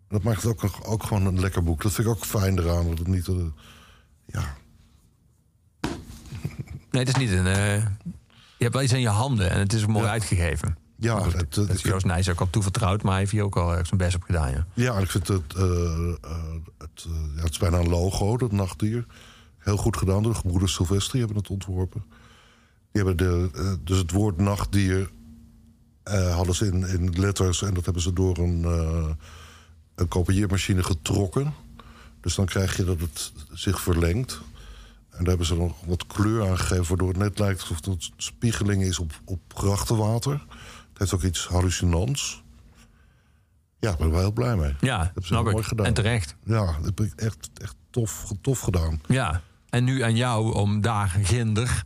dat 0.08 0.22
maakt 0.22 0.42
het 0.42 0.64
ook, 0.64 0.76
ook 0.82 1.02
gewoon 1.02 1.26
een 1.26 1.40
lekker 1.40 1.62
boek. 1.62 1.82
Dat 1.82 1.92
vind 1.92 2.06
ik 2.08 2.14
ook 2.14 2.24
fijn 2.24 2.58
eraan. 2.58 2.88
Dat 2.88 2.98
het 2.98 3.06
niet... 3.06 3.28
eh, 3.28 3.34
ja, 4.26 4.54
Nee, 6.90 7.04
het 7.04 7.08
is 7.08 7.22
niet 7.22 7.30
een... 7.30 7.46
eh, 7.46 7.76
je 8.56 8.62
hebt 8.70 8.72
wel 8.74 8.82
iets 8.82 8.92
in 8.92 9.00
je 9.00 9.08
handen 9.08 9.50
en 9.50 9.58
het 9.58 9.72
is 9.72 9.86
mooi 9.86 10.04
Ja. 10.04 10.10
uitgegeven. 10.10 10.76
ja, 10.96 11.18
goed, 11.18 11.32
het, 11.32 11.40
het- 11.40 11.54
dat 11.54 11.70
is 11.70 11.82
Joost 11.82 12.04
Nijs 12.06 12.28
ook 12.28 12.40
al 12.40 12.50
toevertrouwd, 12.50 13.02
maar 13.02 13.10
hij 13.10 13.20
heeft 13.20 13.32
hier 13.32 13.42
ook 13.42 13.56
al 13.56 13.68
zijn 13.84 13.96
best 13.96 14.14
op 14.16 14.22
gedaan. 14.22 14.66
Ja. 14.74 14.98
ik 14.98 15.10
vind 15.10 15.28
het... 15.28 15.54
eh, 15.56 15.62
eh, 15.62 16.14
het, 16.78 17.04
eh, 17.06 17.12
ja, 17.36 17.42
het 17.42 17.50
is 17.50 17.58
bijna 17.58 17.78
een 17.78 17.88
logo, 17.88 18.36
dat 18.36 18.52
nachtdier. 18.52 19.06
Heel 19.58 19.76
goed 19.76 19.96
gedaan 19.96 20.22
door 20.22 20.32
de 20.32 20.38
gebroeders 20.38 20.74
Silvestri 20.74 21.18
hebben 21.18 21.36
het 21.36 21.48
ontworpen. 21.50 22.04
Die 22.94 23.04
hebben 23.04 23.26
de, 23.26 23.50
eh, 23.54 23.72
dus 23.84 23.98
het 23.98 24.10
woord 24.10 24.38
nachtdier 24.38 25.10
eh, 26.02 26.34
hadden 26.34 26.54
ze 26.54 26.66
in, 26.66 26.86
in 26.86 27.20
letters... 27.20 27.62
en 27.62 27.74
dat 27.74 27.84
hebben 27.84 28.02
ze 28.02 28.12
door 28.12 28.38
een, 28.38 28.64
eh, 28.64 29.08
een 29.94 30.08
kopieermachine 30.08 30.82
getrokken. 30.82 31.54
Dus 32.20 32.34
dan 32.34 32.44
krijg 32.44 32.76
je 32.76 32.84
dat 32.84 33.00
het 33.00 33.32
zich 33.52 33.80
verlengt. 33.80 34.40
En 35.10 35.18
daar 35.18 35.28
hebben 35.28 35.46
ze 35.46 35.56
nog 35.56 35.84
wat 35.84 36.06
kleur 36.06 36.48
aan 36.48 36.58
gegeven... 36.58 36.88
waardoor 36.88 37.08
het 37.08 37.16
net 37.16 37.38
lijkt 37.38 37.60
alsof 37.60 37.84
het 37.84 38.10
spiegeling 38.16 38.82
is 38.82 38.98
op, 38.98 39.12
op 39.24 39.40
grachtenwater. 39.54 40.32
Het 40.88 40.98
heeft 40.98 41.14
ook 41.14 41.22
iets 41.22 41.46
hallucinants. 41.46 42.42
Ja, 43.80 43.90
ik 43.90 43.96
ben 43.96 44.06
er 44.06 44.12
wel 44.12 44.20
heel 44.20 44.32
blij 44.32 44.56
mee. 44.56 44.74
Ja, 44.80 45.04
hebben 45.04 45.26
ze 45.26 45.34
heel 45.34 45.46
ik. 45.46 45.52
mooi 45.52 45.64
gedaan. 45.64 45.86
En 45.86 45.94
terecht. 45.94 46.36
Ja, 46.44 46.66
dat 46.66 46.84
heb 46.84 47.00
ik 47.00 47.12
echt, 47.16 47.50
echt 47.54 47.76
tof, 47.90 48.32
tof 48.40 48.60
gedaan. 48.60 49.00
Ja. 49.06 49.42
En 49.68 49.84
nu 49.84 50.00
aan 50.00 50.16
jou 50.16 50.54
om 50.54 50.80
daar, 50.80 51.08
ginder, 51.08 51.84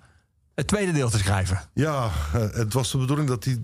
het 0.59 0.67
tweede 0.67 0.93
deel 0.93 1.11
te 1.11 1.19
schrijven. 1.19 1.61
Ja, 1.73 2.11
eh, 2.33 2.51
het 2.51 2.73
was 2.73 2.91
de 2.91 2.99
bedoeling 2.99 3.29
dat 3.29 3.45
hij... 3.45 3.59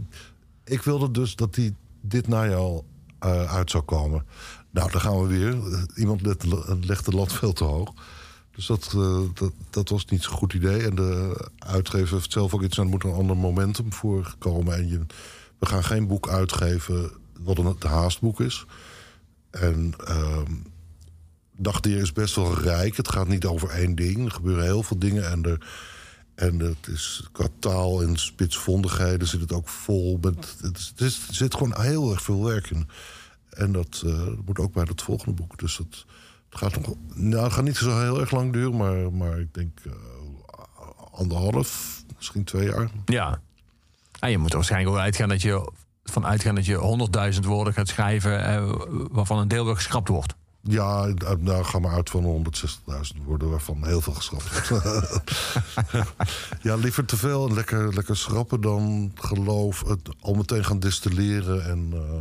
Ik 0.64 0.82
wilde 0.82 1.10
dus 1.10 1.36
dat 1.36 1.56
hij 1.56 1.74
dit 2.00 2.28
najaar 2.28 2.56
al 2.56 2.84
eh, 3.18 3.54
uit 3.54 3.70
zou 3.70 3.84
komen. 3.84 4.26
Nou, 4.70 4.90
daar 4.90 5.00
gaan 5.00 5.20
we 5.20 5.26
weer. 5.26 5.72
Eh, 5.72 5.82
Iemand 5.94 6.20
legt 6.86 7.04
de 7.04 7.12
lat 7.12 7.32
veel 7.32 7.52
te 7.52 7.64
hoog. 7.64 7.92
Dus 8.50 8.66
dat, 8.66 8.96
dat, 9.34 9.52
dat 9.70 9.88
was 9.88 10.04
niet 10.04 10.22
zo'n 10.22 10.36
goed 10.36 10.52
idee. 10.52 10.86
En 10.86 10.94
de 10.94 11.40
uitgever 11.58 12.14
heeft 12.14 12.32
zelf 12.32 12.54
ook 12.54 12.62
iets 12.62 12.78
aan... 12.78 12.84
er 12.84 12.90
moet 12.90 13.04
een 13.04 13.12
ander 13.12 13.36
momentum 13.36 13.92
voor 13.92 14.34
komen. 14.38 14.74
En 14.74 14.88
je, 14.88 15.00
we 15.58 15.66
gaan 15.66 15.84
geen 15.84 16.06
boek 16.06 16.28
uitgeven 16.28 17.10
wat 17.40 17.58
een 17.58 17.76
haastboek 17.80 18.40
is. 18.40 18.66
En 19.50 19.94
ehm 20.06 20.52
Dagdier 21.56 22.00
is 22.00 22.12
best 22.12 22.34
wel 22.34 22.60
rijk. 22.60 22.96
Het 22.96 23.08
gaat 23.08 23.28
niet 23.28 23.44
over 23.44 23.68
één 23.68 23.94
ding. 23.94 24.24
Er 24.24 24.30
gebeuren 24.30 24.64
heel 24.64 24.82
veel 24.82 24.98
dingen. 24.98 25.30
En, 25.30 25.42
er, 25.44 25.58
en 26.34 26.58
het 26.58 26.86
is 26.86 27.28
qua 27.32 27.46
taal 27.58 28.02
en 28.02 28.16
spitsvondigheden 28.16 29.26
zit 29.26 29.40
het 29.40 29.52
ook 29.52 29.68
vol. 29.68 30.18
Met, 30.20 30.56
het, 30.60 30.92
is- 31.00 31.24
er 31.28 31.34
zit 31.34 31.54
gewoon 31.54 31.80
heel 31.80 32.10
erg 32.10 32.22
veel 32.22 32.44
werk 32.44 32.70
in. 32.70 32.88
En 33.50 33.72
dat 33.72 34.02
eh, 34.06 34.28
moet 34.44 34.58
ook 34.58 34.72
bij 34.72 34.84
het 34.88 35.02
volgende 35.02 35.32
boek. 35.34 35.58
Dus 35.58 35.76
dat, 35.76 36.04
gaat 36.50 36.76
nog, 36.86 36.94
nou, 37.14 37.50
gaat 37.50 37.64
niet 37.64 37.76
zo 37.76 38.00
heel 38.00 38.20
erg 38.20 38.30
lang 38.30 38.52
duren. 38.52 38.76
Maar, 38.76 39.12
maar 39.12 39.38
ik 39.40 39.54
denk 39.54 39.80
eh, 39.84 39.92
anderhalf, 41.12 42.02
misschien 42.16 42.44
twee 42.44 42.66
jaar. 42.68 42.90
Ja. 43.04 43.40
En 44.20 44.30
je 44.30 44.38
moet 44.38 44.52
waarschijnlijk 44.52 44.92
ook 44.96 45.00
uitgaan 45.02 45.28
dat 45.28 45.42
je 45.42 45.72
van 46.04 46.26
uitgaan 46.26 46.54
dat 46.54 46.66
je 46.66 47.32
100.000 47.34 47.40
woorden 47.40 47.72
gaat 47.72 47.88
schrijven, 47.88 48.44
eh, 48.44 48.72
waarvan 49.10 49.38
een 49.38 49.48
deel 49.48 49.64
weer 49.64 49.74
geschrapt 49.76 50.08
wordt. 50.08 50.34
Ja, 50.68 51.06
nou 51.38 51.64
ga 51.64 51.78
maar 51.78 51.94
uit 51.94 52.10
van 52.10 52.46
160.000 53.16 53.24
woorden, 53.24 53.50
waarvan 53.50 53.86
heel 53.86 54.00
veel 54.00 54.12
geschrapt 54.12 54.70
ja, 56.62 56.74
liever 56.74 57.04
te 57.04 57.16
veel 57.16 57.48
en 57.48 57.54
lekker, 57.54 57.94
lekker 57.94 58.16
schrappen 58.16 58.60
dan 58.60 59.12
geloof 59.14 59.84
het 59.86 60.08
al 60.20 60.34
meteen 60.34 60.64
gaan 60.64 60.78
distilleren. 60.78 61.64
En, 61.64 61.90
eh, 61.92 62.16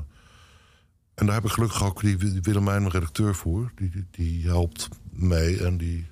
en 1.13 1.25
daar 1.25 1.35
heb 1.35 1.45
ik 1.45 1.51
gelukkig 1.51 1.83
ook 1.83 2.01
die, 2.01 2.17
Willemijn, 2.17 2.81
mijn 2.81 2.93
redacteur, 2.93 3.35
voor. 3.35 3.71
Die, 3.75 3.89
die, 3.89 4.07
die 4.11 4.47
helpt 4.47 4.87
mee 5.09 5.63
en 5.63 5.77
die, 5.77 6.07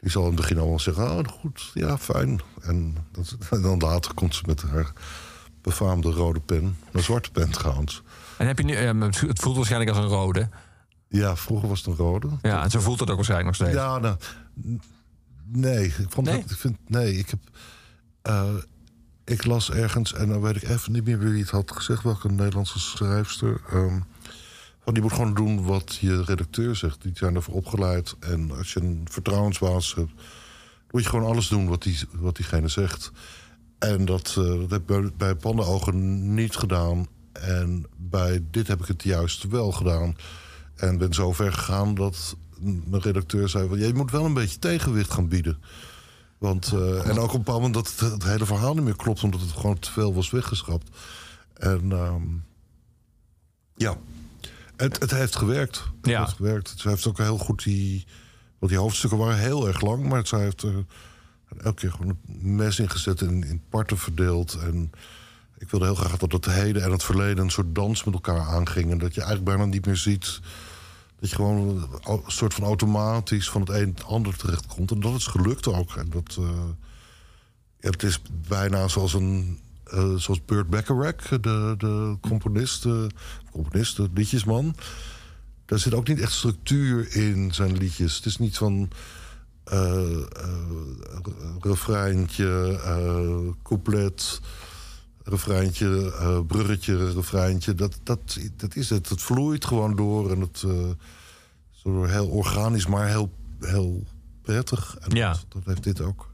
die 0.00 0.10
zal 0.10 0.22
in 0.22 0.28
het 0.28 0.40
begin 0.40 0.58
allemaal 0.58 0.78
zeggen... 0.78 1.18
oh, 1.18 1.24
goed, 1.28 1.70
ja, 1.74 1.98
fijn. 1.98 2.40
En, 2.62 2.96
en 3.50 3.62
dan 3.62 3.78
later 3.78 4.14
komt 4.14 4.34
ze 4.34 4.42
met 4.46 4.62
haar 4.62 4.92
befaamde 5.62 6.10
rode 6.10 6.40
pen. 6.40 6.76
Een 6.92 7.02
zwarte 7.02 7.30
pen 7.30 7.50
trouwens. 7.50 8.02
En 8.38 8.46
heb 8.46 8.58
je 8.58 8.64
nu, 8.64 8.74
eh, 8.74 9.00
het 9.00 9.40
voelt 9.40 9.56
waarschijnlijk 9.56 9.96
als 9.96 10.04
een 10.04 10.10
rode. 10.10 10.48
Ja, 11.10 11.36
vroeger 11.36 11.68
was 11.68 11.78
het 11.78 11.86
een 11.86 11.94
rode. 11.96 12.28
Ja, 12.42 12.62
en 12.62 12.70
zo 12.70 12.80
voelt 12.80 13.00
het 13.00 13.10
ook 13.10 13.16
waarschijnlijk 13.16 13.58
nog 13.58 13.68
steeds. 13.68 13.82
Ja, 13.82 13.98
nou, 13.98 14.16
nee, 15.44 15.84
ik 15.84 16.06
vond 16.08 16.26
Nee? 16.26 16.38
Ik 16.38 16.56
vind, 16.56 16.76
nee, 16.86 17.18
ik 17.18 17.30
heb, 17.30 17.40
eh, 18.22 18.54
ik 19.24 19.44
las 19.44 19.70
ergens 19.70 20.12
en 20.14 20.28
dan 20.28 20.40
weet 20.40 20.56
ik 20.56 20.68
even 20.68 20.92
niet 20.92 21.04
meer 21.04 21.18
wie 21.18 21.40
het 21.40 21.50
had 21.50 21.72
gezegd, 21.72 22.02
welke 22.02 22.28
Nederlandse 22.28 22.78
schrijfster. 22.78 23.60
ehm, 23.70 24.00
van 24.84 24.94
die 24.94 25.02
moet 25.02 25.12
gewoon 25.12 25.34
doen 25.34 25.64
wat 25.64 25.96
je 26.00 26.22
redacteur 26.24 26.76
zegt. 26.76 27.02
Die 27.02 27.12
zijn 27.14 27.34
ervoor 27.34 27.54
opgeleid 27.54 28.16
en 28.20 28.50
als 28.56 28.72
je 28.72 28.80
een 28.80 29.06
vertrouwensbaas 29.10 29.94
hebt, 29.94 30.12
moet 30.90 31.02
je 31.02 31.08
gewoon 31.08 31.30
alles 31.30 31.48
doen 31.48 31.68
wat, 31.68 31.82
die, 31.82 31.98
wat 32.12 32.36
diegene 32.36 32.68
zegt. 32.68 33.12
En 33.78 34.04
dat, 34.04 34.28
eh, 34.28 34.44
dat 34.44 34.70
heb 34.70 34.80
ik 34.80 34.86
bij, 34.86 35.10
bij 35.16 35.34
Pannenogen 35.34 36.34
niet 36.34 36.56
gedaan. 36.56 37.06
En 37.32 37.86
bij 37.96 38.44
dit 38.50 38.66
heb 38.66 38.80
ik 38.80 38.86
het 38.86 39.02
juist 39.02 39.48
wel 39.48 39.72
gedaan. 39.72 40.16
En 40.80 40.98
ben 40.98 41.14
zo 41.14 41.32
ver 41.32 41.52
gegaan 41.52 41.94
dat 41.94 42.36
mijn 42.60 43.02
redacteur 43.02 43.48
zei... 43.48 43.68
Van, 43.68 43.78
je 43.78 43.94
moet 43.94 44.10
wel 44.10 44.24
een 44.24 44.34
beetje 44.34 44.58
tegenwicht 44.58 45.12
gaan 45.12 45.28
bieden. 45.28 45.58
Want, 46.38 46.72
eh, 46.72 47.08
en 47.08 47.18
ook 47.18 47.28
op 47.28 47.32
een 47.32 47.38
bepaald 47.38 47.62
moment 47.62 47.74
dat 47.74 47.88
het, 47.90 48.12
het 48.12 48.24
hele 48.24 48.46
verhaal 48.46 48.74
niet 48.74 48.84
meer 48.84 48.96
klopt... 48.96 49.22
omdat 49.22 49.40
het 49.40 49.50
gewoon 49.50 49.78
te 49.78 49.92
veel 49.92 50.14
was 50.14 50.30
weggeschrapt. 50.30 50.88
En 51.54 51.92
ehm, 51.92 52.22
ja, 53.76 53.96
het, 54.76 55.00
het 55.00 55.10
heeft 55.10 55.36
gewerkt. 55.36 55.76
Het 56.00 56.10
Ja. 56.10 56.20
heeft 56.20 56.36
gewerkt. 56.36 56.74
Ze 56.76 56.88
heeft 56.88 57.06
ook 57.06 57.18
heel 57.18 57.38
goed 57.38 57.64
die... 57.64 58.06
Want 58.58 58.72
die 58.72 58.80
hoofdstukken 58.80 59.18
waren 59.18 59.38
heel 59.38 59.66
erg 59.66 59.80
lang... 59.80 60.08
maar 60.08 60.26
zij 60.26 60.40
heeft 60.40 60.62
er 60.62 60.84
elke 61.58 61.80
keer 61.80 61.90
gewoon 61.92 62.18
een 62.28 62.54
mes 62.54 62.78
ingezet 62.78 63.20
en 63.20 63.44
in 63.44 63.62
parten 63.68 63.98
verdeeld. 63.98 64.54
En 64.54 64.90
ik 65.58 65.70
wilde 65.70 65.84
heel 65.84 65.94
graag 65.94 66.16
dat 66.16 66.32
het 66.32 66.44
heden 66.44 66.82
en 66.82 66.90
het 66.90 67.04
verleden... 67.04 67.44
een 67.44 67.50
soort 67.50 67.74
dans 67.74 68.04
met 68.04 68.14
elkaar 68.14 68.40
aangingen. 68.40 68.98
Dat 68.98 69.14
je 69.14 69.20
eigenlijk 69.22 69.56
bijna 69.56 69.70
niet 69.70 69.86
meer 69.86 69.96
ziet... 69.96 70.40
dat 71.20 71.30
je 71.30 71.36
gewoon 71.36 71.88
een 72.04 72.22
soort 72.26 72.54
van 72.54 72.64
automatisch 72.64 73.50
van 73.50 73.60
het 73.60 73.70
een 73.70 73.88
het 73.88 74.04
ander 74.04 74.36
terechtkomt. 74.36 74.90
En 74.90 75.00
dat 75.00 75.14
is 75.14 75.26
gelukt 75.26 75.66
ook. 75.66 75.96
En 75.96 76.10
dat, 76.10 76.36
eh, 76.38 76.48
het 77.80 78.02
is 78.02 78.22
bijna 78.48 78.88
zoals 78.88 79.14
een... 79.14 79.58
eh, 79.84 80.14
zoals 80.14 80.44
Burt 80.44 80.70
Bacharach, 80.70 81.28
de, 81.28 81.74
de 81.78 82.16
componist, 82.20 82.86
eh, 82.86 83.04
componist, 83.50 83.96
de 83.96 84.08
liedjesman. 84.14 84.74
Daar 85.64 85.78
zit 85.78 85.94
ook 85.94 86.08
niet 86.08 86.20
echt 86.20 86.32
structuur 86.32 87.16
in 87.16 87.54
zijn 87.54 87.76
liedjes. 87.76 88.16
Het 88.16 88.26
is 88.26 88.38
niet 88.38 88.56
van 88.56 88.90
eh 89.64 90.20
refreintje, 91.60 93.54
couplet, 93.62 94.40
refreintje, 95.24 96.14
eh, 96.18 96.40
bruggetje, 96.46 97.12
refreintje. 97.12 97.74
Dat, 97.74 98.00
dat, 98.02 98.38
dat 98.56 98.76
is 98.76 98.90
het. 98.90 99.08
Het 99.08 99.22
vloeit 99.22 99.64
gewoon 99.64 99.96
door 99.96 100.30
en 100.30 100.40
het 100.40 100.62
eh, 100.66 100.90
door 101.82 102.08
heel 102.08 102.28
organisch, 102.28 102.86
maar 102.86 103.08
heel, 103.08 103.30
heel 103.60 104.04
prettig. 104.42 104.96
En 105.00 105.16
Ja. 105.16 105.30
dat, 105.30 105.44
dat 105.48 105.62
heeft 105.64 105.84
dit 105.84 106.00
ook. 106.00 106.28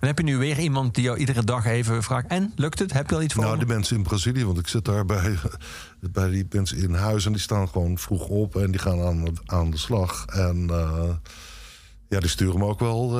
En 0.00 0.06
heb 0.06 0.18
je 0.18 0.24
nu 0.24 0.36
weer 0.36 0.58
iemand 0.58 0.94
die 0.94 1.04
jou 1.04 1.18
iedere 1.18 1.44
dag 1.44 1.64
even 1.64 2.02
vraagt... 2.02 2.26
en, 2.26 2.52
lukt 2.56 2.78
het? 2.78 2.92
Heb 2.92 3.10
je 3.10 3.14
al 3.14 3.22
iets 3.22 3.34
voor 3.34 3.42
Nou, 3.42 3.58
die 3.58 3.66
mensen 3.66 3.96
in 3.96 4.02
Brazilië, 4.02 4.44
want 4.44 4.58
ik 4.58 4.66
zit 4.68 4.84
daar 4.84 5.06
bij, 5.06 5.38
bij 6.12 6.30
die 6.30 6.46
mensen 6.50 6.78
in 6.78 6.94
huis... 6.94 7.26
en 7.26 7.32
die 7.32 7.40
staan 7.40 7.68
gewoon 7.68 7.98
vroeg 7.98 8.28
op 8.28 8.56
en 8.56 8.70
die 8.70 8.80
gaan 8.80 9.00
aan, 9.00 9.24
aan 9.46 9.70
de 9.70 9.76
slag. 9.76 10.26
En 10.26 10.70
eh, 10.70 11.08
ja, 12.08 12.20
die 12.20 12.28
sturen 12.28 12.58
me 12.58 12.64
ook 12.64 12.80
wel 12.80 13.18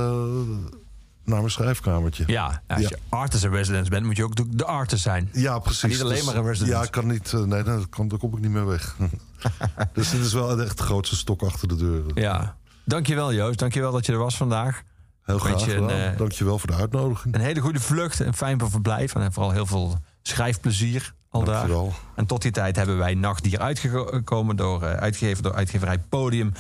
naar 1.31 1.39
mijn 1.39 1.51
schrijfkamertje. 1.51 2.25
Ja, 2.27 2.63
als 2.67 2.81
Ja. 2.83 2.89
je 2.89 2.99
artist 3.09 3.45
in 3.45 3.51
residence 3.51 3.91
bent, 3.91 4.07
moet 4.07 4.17
je 4.17 4.25
ook 4.25 4.35
de- 4.37 4.57
de 4.57 4.65
artist 4.65 5.03
zijn. 5.03 5.29
Ja, 5.33 5.59
precies. 5.59 5.83
En 5.83 5.89
niet 5.89 6.01
alleen 6.01 6.15
Dus- 6.17 6.25
maar 6.25 6.37
een 6.37 6.45
resident. 6.47 6.77
Ja, 6.77 6.83
ik 6.83 6.91
kan 6.91 7.07
niet. 7.07 7.33
eh, 7.33 7.41
nee, 7.43 7.63
dat 7.63 7.89
kan, 7.89 8.09
daar 8.09 8.19
kom 8.19 8.33
ik 8.33 8.41
niet 8.41 8.51
meer 8.51 8.67
weg. 8.67 8.97
dus 9.93 10.11
dit 10.11 10.21
is 10.21 10.33
wel 10.33 10.61
echt 10.63 10.77
de 10.79 10.83
grootste 10.85 11.17
stok 11.17 11.43
achter 11.43 11.69
de 11.69 11.77
deur. 11.77 12.03
Ja. 12.15 12.57
Dankjewel 12.85 13.33
Joost, 13.35 13.59
dankjewel 13.59 13.93
dat 13.93 14.07
je 14.07 14.13
er 14.13 14.19
was 14.19 14.37
vandaag. 14.37 14.83
Heel 15.23 15.39
graag 15.39 15.65
je 15.65 15.75
een, 15.75 15.91
eh, 15.91 16.17
Dankjewel 16.19 16.59
voor 16.59 16.71
de 16.71 16.77
uitnodiging. 16.77 17.35
Een 17.35 17.41
hele 17.41 17.61
goede 17.61 17.81
vlucht, 17.81 18.19
een 18.21 18.35
fijn 18.35 18.71
verblijf 18.71 19.15
en 19.15 19.33
vooral 19.33 19.53
heel 19.53 19.67
veel 19.67 19.99
schrijfplezier 20.23 21.15
al 21.29 21.45
daar. 21.45 21.55
Dankjewel. 21.55 21.93
En 22.17 22.27
tot 22.27 22.43
die 22.43 22.51
tijd 22.51 22.77
hebben 22.77 22.99
wij 22.99 23.15
Nachtdier 23.15 23.59
uitgekomen 23.59 24.57
door, 24.57 24.83
eh, 24.83 24.93
uitgegeven 24.95 25.43
door 25.43 25.55
uitgeverij 25.55 25.99
Podium. 25.99 26.53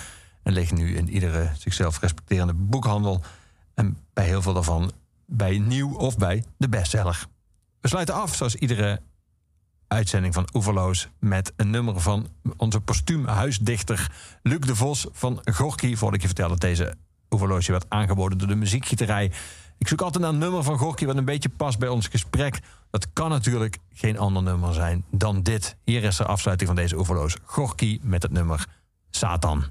En 0.43 0.53
ligt 0.53 0.73
nu 0.73 0.97
in 0.97 1.09
iedere 1.11 1.51
zichzelf 1.59 2.01
respecterende 2.01 2.53
boekhandel. 2.55 3.23
En 3.75 3.97
heel 4.25 4.43
veel 4.43 4.53
daarvan 4.53 4.93
bij 5.27 5.59
nieuw 5.59 5.95
of 5.95 6.17
bij 6.17 6.45
de 6.57 6.69
bestseller. 6.69 7.27
We 7.81 7.89
sluiten 7.89 8.15
af, 8.15 8.35
zoals 8.35 8.55
iedere 8.55 9.01
uitzending 9.87 10.35
van 10.35 10.49
Oeverloos... 10.55 11.09
met 11.19 11.53
een 11.57 11.71
nummer 11.71 12.01
van 12.01 12.29
onze 12.57 12.81
postuum 12.81 13.27
huisdichter 13.27 14.11
Luc 14.43 14.59
de 14.59 14.77
Vos 14.77 15.07
van 15.13 15.41
Gorky. 15.45 15.97
Voordat 15.97 16.15
ik 16.15 16.21
je 16.21 16.27
vertel 16.27 16.49
dat 16.49 16.61
deze 16.61 16.95
Oeverloosje 17.31 17.73
werd 17.73 17.87
aangeboden 17.89 18.39
door 18.39 18.49
de 18.49 18.55
muziekgieterij. 18.55 19.33
Ik 19.79 19.89
zoek 19.89 20.01
altijd 20.01 20.23
naar 20.23 20.33
een 20.33 20.39
nummer 20.39 20.63
van 20.63 20.79
Gorky 20.79 21.07
wat 21.07 21.17
een 21.17 21.25
beetje 21.25 21.49
past 21.49 21.79
bij 21.79 21.89
ons 21.89 22.09
gesprek. 22.09 22.61
Dat 22.91 23.13
kan 23.13 23.31
natuurlijk 23.31 23.79
geen 23.93 24.19
ander 24.19 24.43
nummer 24.43 24.75
zijn 24.75 25.05
dan 25.11 25.43
dit. 25.43 25.77
Hier 25.85 26.05
is 26.05 26.17
de 26.17 26.25
afsluiting 26.25 26.69
van 26.69 26.79
deze 26.79 26.99
Oeverloos. 26.99 27.37
Gorky 27.45 27.99
met 28.03 28.23
het 28.23 28.33
nummer 28.33 28.67
Satan. 29.11 29.65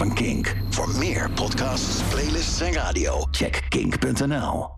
van 0.00 0.14
Voor 0.70 0.88
meer 0.98 1.30
podcasts, 1.30 2.02
playlists 2.02 2.60
en 2.60 2.72
radio, 2.72 3.26
check 3.30 3.62
kink.nl. 3.68 4.69